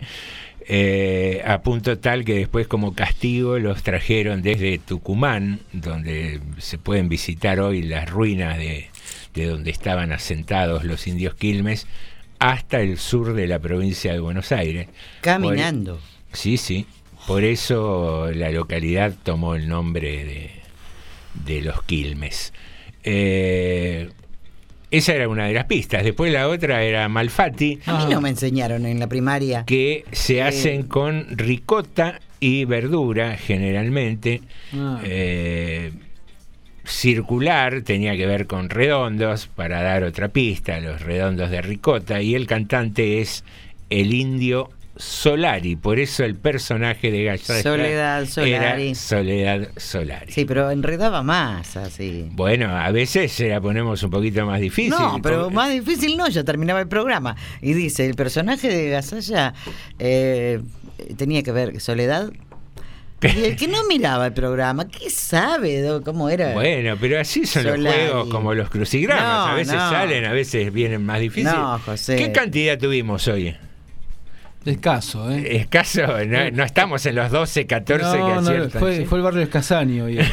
eh, 0.68 1.42
a 1.46 1.62
punto 1.62 1.98
tal 1.98 2.26
que 2.26 2.34
después 2.36 2.68
como 2.68 2.94
castigo 2.94 3.58
los 3.60 3.84
trajeron 3.84 4.42
desde 4.42 4.78
Tucumán, 4.80 5.60
donde 5.74 6.42
se 6.58 6.78
pueden 6.78 7.08
visitar 7.10 7.60
hoy 7.60 7.84
las 7.84 8.10
ruinas 8.10 8.58
de, 8.58 8.88
de 9.34 9.46
donde 9.46 9.72
estaban 9.72 10.12
asentados 10.12 10.84
los 10.84 11.08
indios 11.08 11.36
Quilmes, 11.36 11.88
hasta 12.40 12.82
el 12.82 12.98
sur 12.98 13.34
de 13.34 13.48
la 13.48 13.60
provincia 13.60 14.12
de 14.14 14.20
Buenos 14.20 14.52
Aires. 14.52 14.88
Caminando. 15.22 15.96
Por- 15.96 16.38
sí, 16.38 16.58
sí. 16.58 16.86
Por 17.26 17.44
eso 17.44 18.30
la 18.34 18.52
localidad 18.52 19.14
tomó 19.24 19.56
el 19.56 19.68
nombre 19.68 20.24
de, 20.26 20.52
de 21.46 21.62
los 21.62 21.82
Quilmes. 21.84 22.54
Eh, 23.04 24.10
esa 24.92 25.14
era 25.14 25.28
una 25.28 25.46
de 25.48 25.54
las 25.54 25.66
pistas. 25.66 26.04
Después 26.04 26.32
la 26.32 26.48
otra 26.48 26.84
era 26.84 27.08
Malfatti, 27.10 27.80
A 27.86 28.06
mí 28.06 28.14
no 28.14 28.22
me 28.22 28.30
enseñaron 28.30 28.86
en 28.86 29.00
la 29.00 29.08
primaria. 29.08 29.66
que 29.66 30.06
se 30.12 30.42
hacen 30.42 30.84
con 30.84 31.38
ricota 31.38 32.20
y 32.40 32.66
verdura 32.66 33.36
generalmente. 33.38 34.42
Ah. 34.74 35.02
Eh, 35.04 35.92
circular 36.86 37.82
tenía 37.82 38.16
que 38.16 38.26
ver 38.26 38.48
con 38.48 38.70
redondos, 38.70 39.48
para 39.48 39.82
dar 39.82 40.04
otra 40.04 40.30
pista, 40.30 40.80
los 40.80 41.02
redondos 41.02 41.52
de 41.52 41.62
ricota, 41.62 42.22
y 42.22 42.34
el 42.34 42.48
cantante 42.48 43.20
es 43.20 43.44
el 43.90 44.14
indio 44.14 44.70
Solari, 44.98 45.76
por 45.76 46.00
eso 46.00 46.24
el 46.24 46.36
personaje 46.36 47.12
de 47.12 47.24
Gallagher 47.26 47.62
Soledad 47.64 48.26
Solari. 48.26 48.54
era 48.54 48.96
Soledad 48.96 49.68
Solari. 49.78 50.32
Sí, 50.32 50.46
pero 50.46 50.72
enredaba 50.72 51.24
más 51.24 51.78
así. 51.78 52.28
Bueno, 52.32 52.76
a 52.76 52.92
veces 52.92 53.32
se 53.32 53.50
la 53.50 53.62
ponemos 53.62 54.02
un 54.04 54.10
poquito 54.10 54.46
más 54.46 54.60
difícil. 54.60 54.92
No, 54.92 55.20
pero 55.22 55.44
porque- 55.44 55.56
más 55.56 55.72
difícil 55.72 56.18
no, 56.18 56.28
ya 56.28 56.44
terminaba 56.44 56.80
el 56.82 56.88
programa. 56.88 57.36
Y 57.62 57.74
dice, 57.74 58.06
el 58.06 58.16
personaje 58.16 58.68
de 58.70 58.90
Gasalla 58.90 59.54
eh, 60.00 60.62
tenía 61.18 61.44
que 61.44 61.52
ver 61.52 61.80
Soledad. 61.80 62.32
Y 63.24 63.46
el 63.46 63.56
que 63.56 63.68
no 63.68 63.84
miraba 63.88 64.28
el 64.28 64.34
programa, 64.34 64.88
¿qué 64.88 65.10
sabe 65.10 65.82
do- 65.82 66.04
cómo 66.04 66.30
era? 66.30 66.54
Bueno, 66.54 66.96
pero 67.02 67.20
así 67.20 67.48
son 67.48 67.64
Solari. 67.64 67.82
los 67.84 67.94
juegos 67.96 68.30
como 68.30 68.54
los 68.54 68.70
crucigramas. 68.70 69.24
No, 69.48 69.54
a 69.54 69.56
veces 69.56 69.74
no. 69.74 69.90
salen, 69.90 70.26
a 70.26 70.32
veces 70.34 70.72
vienen 70.72 71.04
más 71.04 71.20
difíciles. 71.20 71.52
No, 71.52 71.80
José. 71.80 72.16
¿Qué 72.16 72.32
cantidad 72.32 72.78
tuvimos 72.78 73.28
hoy? 73.28 73.56
Escaso, 74.70 75.32
¿eh? 75.32 75.58
Escaso, 75.58 76.02
no, 76.26 76.52
no 76.52 76.64
estamos 76.64 77.06
en 77.06 77.16
los 77.16 77.32
12, 77.32 77.66
14 77.68 78.04
que 78.04 78.18
No, 78.20 78.42
no, 78.42 78.50
aciertan. 78.50 78.80
fue, 78.80 78.98
¿sí? 78.98 79.06
fue 79.06 79.18
el 79.20 79.24
barrio 79.24 79.42
Escasani 79.42 80.02
hoy. 80.02 80.20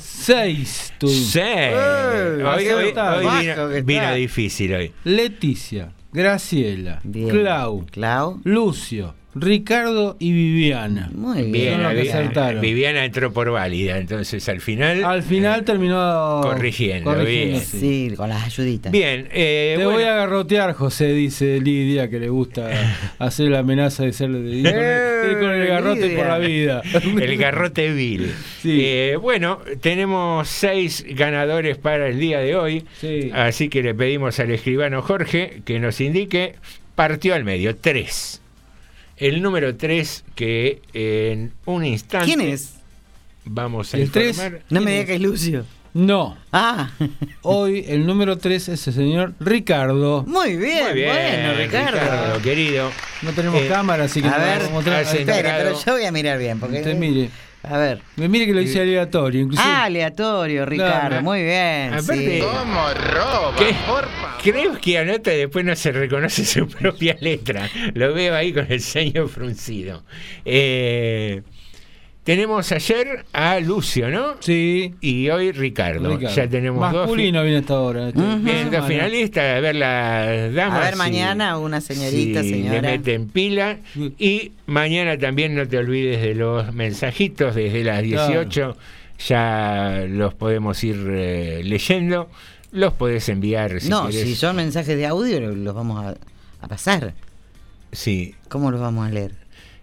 Seis 0.00 0.92
tuvimos. 0.98 1.18
Sí. 1.30 1.40
Hoy, 1.40 2.68
hoy- 2.68 2.72
hoy 2.86 2.92
Bajo 2.92 3.38
vino, 3.68 3.84
vino 3.84 4.14
difícil 4.14 4.74
hoy. 4.74 4.92
Leticia, 5.04 5.92
Graciela, 6.12 7.00
Bien. 7.02 7.28
Clau, 7.30 7.86
Clau. 7.90 8.40
Lucio, 8.44 9.14
Ricardo 9.34 10.16
y 10.18 10.32
Viviana. 10.32 11.10
Muy 11.14 11.38
bien. 11.42 11.52
Bien, 11.52 11.72
Son 11.74 11.82
los 11.82 11.92
que 11.92 12.00
Vi- 12.02 12.08
acertaron. 12.08 12.60
Viviana 12.60 13.04
entró 13.04 13.32
por 13.32 13.50
válida, 13.50 13.98
entonces 13.98 14.48
al 14.48 14.60
final. 14.60 15.04
Al 15.04 15.22
final 15.22 15.64
terminó 15.64 16.40
corrigiendo, 16.42 17.14
bien. 17.24 17.60
sí. 17.60 18.08
Sí, 18.08 18.16
con 18.16 18.30
las 18.30 18.44
ayuditas. 18.44 18.90
Bien, 18.90 19.28
eh, 19.32 19.74
Te 19.76 19.84
bueno, 19.84 19.98
voy 19.98 20.08
a 20.08 20.14
garrotear, 20.16 20.72
José, 20.72 21.12
dice 21.12 21.60
Lidia, 21.60 22.08
que 22.08 22.18
le 22.18 22.30
gusta 22.30 22.70
hacer 23.18 23.50
la 23.50 23.60
amenaza 23.60 24.02
de 24.04 24.12
ser 24.12 24.30
de 24.32 24.50
ir 24.56 24.64
con 24.64 24.74
el, 24.74 25.30
ir 25.32 25.38
con 25.38 25.50
el 25.52 25.66
garrote 25.68 26.00
Lidia. 26.08 26.16
por 26.16 26.26
la 26.26 26.38
vida. 26.38 26.82
el 27.22 27.36
garrote 27.36 27.92
vil. 27.92 28.32
Sí. 28.62 28.78
Eh, 28.82 29.16
bueno, 29.20 29.60
tenemos 29.80 30.48
seis 30.48 31.04
ganadores 31.10 31.76
para 31.76 32.08
el 32.08 32.18
día 32.18 32.40
de 32.40 32.56
hoy. 32.56 32.84
Sí. 33.00 33.30
Así 33.34 33.68
que 33.68 33.82
le 33.82 33.94
pedimos 33.94 34.40
al 34.40 34.50
escribano 34.50 35.02
Jorge 35.02 35.60
que 35.64 35.78
nos 35.78 36.00
indique, 36.00 36.54
partió 36.94 37.34
al 37.34 37.44
medio, 37.44 37.76
tres. 37.76 38.40
El 39.18 39.42
número 39.42 39.76
tres 39.76 40.24
que 40.34 40.80
en 40.92 41.52
un 41.64 41.84
instante 41.84 42.26
¿Quién 42.26 42.40
es? 42.40 42.74
vamos 43.44 43.92
a 43.94 43.98
¿El 43.98 44.10
tres? 44.10 44.36
informar. 44.38 44.62
No 44.70 44.80
me 44.80 44.92
diga 44.92 45.04
que 45.06 45.14
es 45.16 45.20
Lucio. 45.20 45.64
No, 45.94 46.36
Ah, 46.52 46.90
hoy 47.42 47.84
el 47.88 48.06
número 48.06 48.36
3 48.36 48.68
es 48.68 48.86
el 48.86 48.94
señor 48.94 49.32
Ricardo. 49.40 50.22
muy 50.28 50.56
bien, 50.56 50.84
Muy 50.84 50.92
bien, 50.94 51.08
bueno, 51.08 51.54
Ricardo. 51.58 52.42
querido. 52.42 52.92
No 53.22 53.32
tenemos 53.32 53.62
Eh, 53.62 53.68
cámara, 53.68 54.04
así 54.04 54.20
que 54.20 54.28
a 54.28 54.32
no 54.32 54.38
ver, 54.38 54.58
vamos 54.58 54.68
a 54.68 54.72
mostrar. 54.74 55.02
Espere, 55.02 55.42
pero 55.56 55.82
yo 55.84 55.92
voy 55.94 56.04
a 56.04 56.12
mirar 56.12 56.38
bien, 56.38 56.60
porque... 56.60 56.78
Usted 56.78 56.94
mire. 56.94 57.30
A 57.62 57.76
ver. 57.76 58.00
Me 58.16 58.28
mire 58.28 58.46
que 58.46 58.52
lo 58.52 58.60
dice 58.60 58.80
aleatorio, 58.80 59.40
inclusive. 59.42 59.68
Ah, 59.68 59.84
aleatorio, 59.84 60.64
Ricardo, 60.64 61.22
muy 61.22 61.42
bien. 61.42 61.92
Aparte, 61.94 62.38
sí. 62.38 62.40
¿Cómo 62.40 62.88
roba? 62.94 63.56
¿Qué? 63.58 63.74
Por 63.86 64.08
favor. 64.08 64.28
Creo 64.42 64.80
que 64.80 64.98
anota 64.98 65.34
y 65.34 65.38
después 65.38 65.64
no 65.64 65.74
se 65.74 65.92
reconoce 65.92 66.44
su 66.46 66.68
propia 66.68 67.16
letra. 67.20 67.68
Lo 67.94 68.14
veo 68.14 68.34
ahí 68.34 68.52
con 68.52 68.70
el 68.70 68.80
ceño 68.80 69.26
fruncido. 69.26 70.04
Eh, 70.44 71.42
tenemos 72.28 72.70
ayer 72.72 73.24
a 73.32 73.58
Lucio, 73.58 74.10
¿no? 74.10 74.34
Sí. 74.40 74.94
Y 75.00 75.30
hoy 75.30 75.50
Ricardo. 75.50 76.10
Ricardo. 76.14 76.36
Ya 76.36 76.46
tenemos 76.46 76.92
dos. 76.92 77.06
Masculino 77.06 77.42
viene 77.42 77.56
hasta 77.60 77.72
ahora. 77.72 78.08
este- 78.08 78.20
Bien, 78.20 78.66
esta 78.66 78.78
dos 78.80 78.86
finalistas. 78.86 79.56
A 79.56 79.60
ver 79.60 79.76
las 79.76 80.52
damas. 80.52 80.76
A 80.76 80.84
ver, 80.84 80.92
si- 80.92 80.98
mañana 80.98 81.56
una 81.56 81.80
señorita, 81.80 82.42
si 82.42 82.50
señora. 82.50 82.82
Le 82.82 82.98
meten 82.98 83.28
pila. 83.28 83.78
Y 84.18 84.52
mañana 84.66 85.16
también 85.16 85.54
no 85.54 85.66
te 85.66 85.78
olvides 85.78 86.20
de 86.20 86.34
los 86.34 86.74
mensajitos 86.74 87.54
desde 87.54 87.82
las 87.82 88.02
18. 88.02 88.76
Ya 89.26 90.04
los 90.06 90.34
podemos 90.34 90.84
ir 90.84 90.96
eh, 91.10 91.62
leyendo. 91.64 92.28
Los 92.72 92.92
podés 92.92 93.26
enviar 93.30 93.80
si 93.80 93.88
no, 93.88 94.08
querés. 94.08 94.24
si 94.24 94.34
son 94.36 94.56
mensajes 94.56 94.98
de 94.98 95.06
audio, 95.06 95.40
los 95.40 95.74
vamos 95.74 96.04
a, 96.04 96.14
a 96.60 96.68
pasar. 96.68 97.14
Sí, 97.90 98.34
¿Cómo 98.50 98.70
los 98.70 98.82
vamos 98.82 99.08
a 99.08 99.10
leer? 99.10 99.32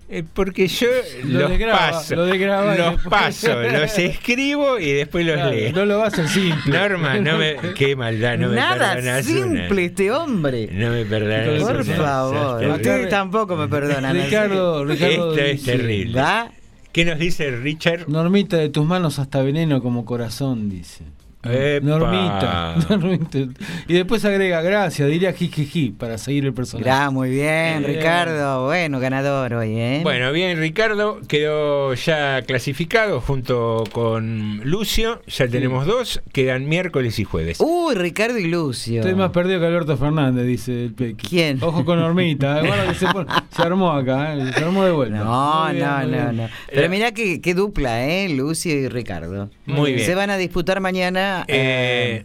Eh, 0.08 0.24
porque 0.36 0.68
yo 0.68 0.88
Lo 1.24 1.40
los 1.40 1.50
desgraba, 1.50 1.90
paso, 1.92 2.16
lo 2.16 2.26
desgraba 2.26 2.76
y 2.76 2.78
los 2.78 2.92
después- 2.92 3.10
paso, 3.10 3.62
los 3.72 3.98
escribo 3.98 4.78
y 4.80 4.92
después 4.92 5.26
los 5.26 5.34
Claro, 5.36 5.50
leo. 5.52 5.72
no 5.74 5.86
lo 5.86 5.98
va 5.98 6.06
a 6.06 6.08
hacer 6.10 6.28
simple. 6.28 6.78
Norma, 6.78 7.18
no 7.20 7.38
me, 7.40 7.56
qué 7.76 7.96
maldad, 7.96 8.38
no 8.38 8.50
me 8.50 8.56
Nada 8.56 9.24
simple 9.24 9.68
una. 9.72 9.82
este 9.82 10.12
hombre. 10.12 10.70
No 10.72 10.92
me 10.92 11.06
perdonas 11.06 11.64
Por 11.64 11.76
una. 11.82 11.96
favor, 11.96 12.60
terrible. 12.60 12.76
ustedes 12.76 13.10
tampoco 13.10 13.56
me 13.56 13.68
perdonan. 13.68 14.16
Ricardo, 14.16 14.86
Ricardo 14.86 15.32
Esto 15.32 15.40
es 15.42 15.64
terrible. 15.64 16.22
¿Va? 16.22 16.52
¿Qué 16.92 17.04
nos 17.04 17.18
dice 17.18 17.50
Richard? 17.50 18.08
Normita, 18.08 18.58
de 18.58 18.70
tus 18.70 18.86
manos 18.86 19.18
hasta 19.18 19.42
veneno 19.42 19.82
como 19.82 20.06
corazón, 20.06 20.70
dice. 20.70 21.04
Epa. 21.52 21.86
Normita. 21.86 22.76
Normita. 22.90 23.40
Y 23.88 23.94
después 23.94 24.24
agrega, 24.26 24.62
gracias, 24.62 25.10
diría 25.10 25.34
jijiji, 25.34 25.92
para 25.92 26.18
seguir 26.18 26.46
el 26.46 26.54
personaje. 26.54 26.86
Gra, 26.86 27.10
muy 27.12 27.30
bien. 27.30 27.84
Ricardo. 27.84 28.66
Bueno, 28.66 29.00
ganador 29.00 29.54
hoy, 29.54 29.78
¿eh? 29.78 30.00
Bueno, 30.04 30.32
bien, 30.32 30.58
Ricardo 30.60 31.20
quedó 31.28 31.94
ya 31.94 32.42
clasificado 32.44 33.22
junto 33.22 33.84
con 33.92 34.62
Lucio. 34.64 35.22
Ya 35.28 35.48
tenemos 35.48 35.86
dos, 35.86 36.22
quedan 36.32 36.68
miércoles 36.68 37.20
y 37.20 37.24
jueves. 37.24 37.58
Uy, 37.60 37.96
Ricardo 37.96 38.38
y 38.38 38.48
Lucio. 38.48 39.02
Estoy 39.02 39.16
más 39.16 39.32
perdido 39.32 39.60
que 39.60 39.66
Alberto 39.66 39.98
Fernández, 39.98 40.46
dice 40.46 40.86
el 40.86 40.94
Pequi. 40.94 41.28
¿Quién? 41.28 41.64
Ojo 41.64 41.84
con 41.86 42.00
Normita. 42.00 42.62
eh, 42.66 42.94
se, 42.96 43.08
pone- 43.08 43.32
se 43.50 43.62
armó 43.62 43.92
acá, 43.92 44.36
eh, 44.36 44.52
se 44.54 44.64
armó 44.64 44.84
de 44.86 44.92
vuelta. 44.92 45.18
No, 45.24 45.68
bien, 45.72 45.80
no, 45.86 46.04
no, 46.08 46.32
no. 46.34 46.50
Pero 46.72 46.90
mirá 46.90 47.12
qué, 47.12 47.42
qué 47.42 47.54
dupla, 47.54 48.06
¿eh? 48.08 48.30
Lucio 48.30 48.74
y 48.74 48.88
Ricardo. 48.88 49.50
Muy 49.66 49.94
bien. 49.94 50.06
Se 50.06 50.16
van 50.16 50.30
a 50.30 50.38
disputar 50.38 50.80
mañana 50.80 51.35
eh, 51.48 52.24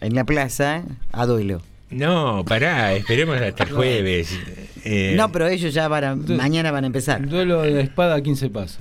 en 0.00 0.14
la 0.14 0.24
plaza 0.24 0.82
a 1.12 1.26
duelo. 1.26 1.62
No, 1.90 2.44
pará, 2.46 2.92
esperemos 2.94 3.40
hasta 3.40 3.64
el 3.64 3.70
jueves. 3.72 4.38
Eh, 4.84 5.14
No, 5.16 5.30
pero 5.32 5.48
ellos 5.48 5.72
ya 5.74 5.88
van 5.88 6.04
a- 6.04 6.14
mañana 6.16 6.70
van 6.70 6.84
a 6.84 6.86
empezar. 6.88 7.26
Duelo 7.26 7.62
de 7.62 7.80
espada 7.82 8.16
a 8.16 8.20
15 8.22 8.50
pasos. 8.50 8.80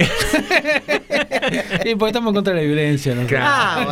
sí, 0.00 1.94
porque 1.96 2.06
estamos 2.10 2.32
contra 2.32 2.54
la 2.54 2.62
violencia. 2.62 3.14
¿no? 3.14 3.26
Claro. 3.26 3.90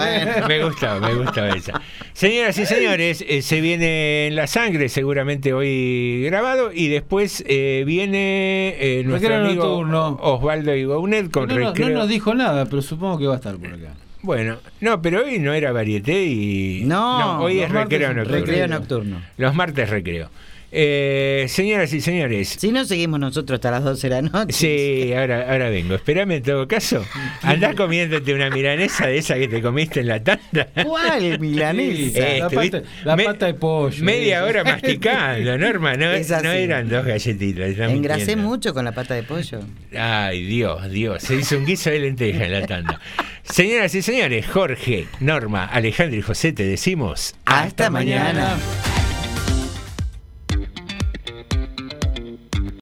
Me 0.48 0.62
gustó, 0.64 1.00
me 1.00 1.14
gustó 1.14 1.44
esa. 1.44 1.80
Señoras 2.12 2.58
y 2.58 2.66
señores, 2.66 3.24
eh, 3.26 3.42
se 3.42 3.60
viene 3.60 4.26
en 4.28 4.36
la 4.36 4.46
sangre, 4.46 4.88
seguramente 4.88 5.52
hoy 5.52 6.22
grabado, 6.24 6.72
y 6.72 6.88
después 6.88 7.44
eh, 7.46 7.84
viene 7.86 8.74
eh, 8.78 9.02
nuestro 9.04 9.34
amigo. 9.36 9.78
Osvaldo 10.20 10.74
Igounet 10.74 11.30
con 11.30 11.48
No, 11.48 11.72
no, 11.74 11.88
nos 11.90 12.08
dijo 12.08 12.34
nada, 12.34 12.64
pero 12.66 12.82
supongo 12.82 13.18
que 13.18 13.26
va 13.26 13.34
a 13.34 13.36
estar 13.36 13.56
por 13.56 13.68
acá. 13.68 13.94
Bueno, 14.22 14.58
no, 14.80 15.00
pero 15.00 15.24
hoy 15.24 15.38
no 15.38 15.52
era 15.52 15.72
varieté 15.72 16.24
y. 16.24 16.82
No, 16.84 17.40
hoy 17.40 17.56
los 17.56 17.64
es 17.64 17.70
recreo 17.70 18.14
nocturno. 18.14 18.38
recreo 18.38 18.68
nocturno. 18.68 19.22
Los 19.36 19.54
martes 19.54 19.88
recreo. 19.90 20.30
Eh, 20.70 21.46
señoras 21.48 21.92
y 21.94 22.00
señores. 22.02 22.56
Si 22.58 22.70
no 22.72 22.84
seguimos 22.84 23.18
nosotros 23.18 23.56
hasta 23.56 23.70
las 23.70 23.84
12 23.84 24.08
de 24.08 24.14
la 24.14 24.22
noche. 24.22 24.52
Sí, 24.52 25.12
ahora, 25.14 25.50
ahora 25.50 25.70
vengo. 25.70 25.94
Espérame 25.94 26.32
en 26.32 26.42
todo 26.42 26.68
caso. 26.68 27.04
Andás 27.42 27.74
comiéndote 27.74 28.34
una 28.34 28.50
milanesa 28.50 29.06
de 29.06 29.16
esa 29.18 29.36
que 29.36 29.48
te 29.48 29.62
comiste 29.62 30.00
en 30.00 30.08
la 30.08 30.22
tanda. 30.22 30.68
¿Cuál 30.84 31.38
milanesa? 31.40 32.18
Eh, 32.28 32.38
la 32.40 32.50
pata, 32.50 32.82
la 33.04 33.16
me- 33.16 33.24
pata 33.24 33.46
de 33.46 33.54
pollo. 33.54 34.04
Media 34.04 34.44
hora 34.44 34.62
masticando, 34.62 35.56
Norma. 35.56 35.94
No, 35.94 36.10
Es 36.12 36.30
así. 36.30 36.44
no 36.44 36.52
eran 36.52 36.88
dos 36.88 37.04
galletitas. 37.06 37.68
Engrasé 37.78 38.18
mintiendo. 38.26 38.42
mucho 38.48 38.74
con 38.74 38.84
la 38.84 38.92
pata 38.92 39.14
de 39.14 39.22
pollo. 39.22 39.60
Ay, 39.98 40.44
Dios, 40.44 40.90
Dios. 40.90 41.22
Se 41.22 41.34
hizo 41.36 41.56
un 41.56 41.64
guiso 41.64 41.88
de 41.88 42.00
lenteja 42.00 42.44
en 42.44 42.52
la 42.52 42.66
tanda. 42.66 43.00
Señoras 43.42 43.94
y 43.94 44.02
señores, 44.02 44.46
Jorge, 44.46 45.06
Norma, 45.20 45.64
Alejandro 45.64 46.18
y 46.18 46.22
José, 46.22 46.52
te 46.52 46.64
decimos. 46.64 47.34
Hasta 47.46 47.88
mañana. 47.88 48.58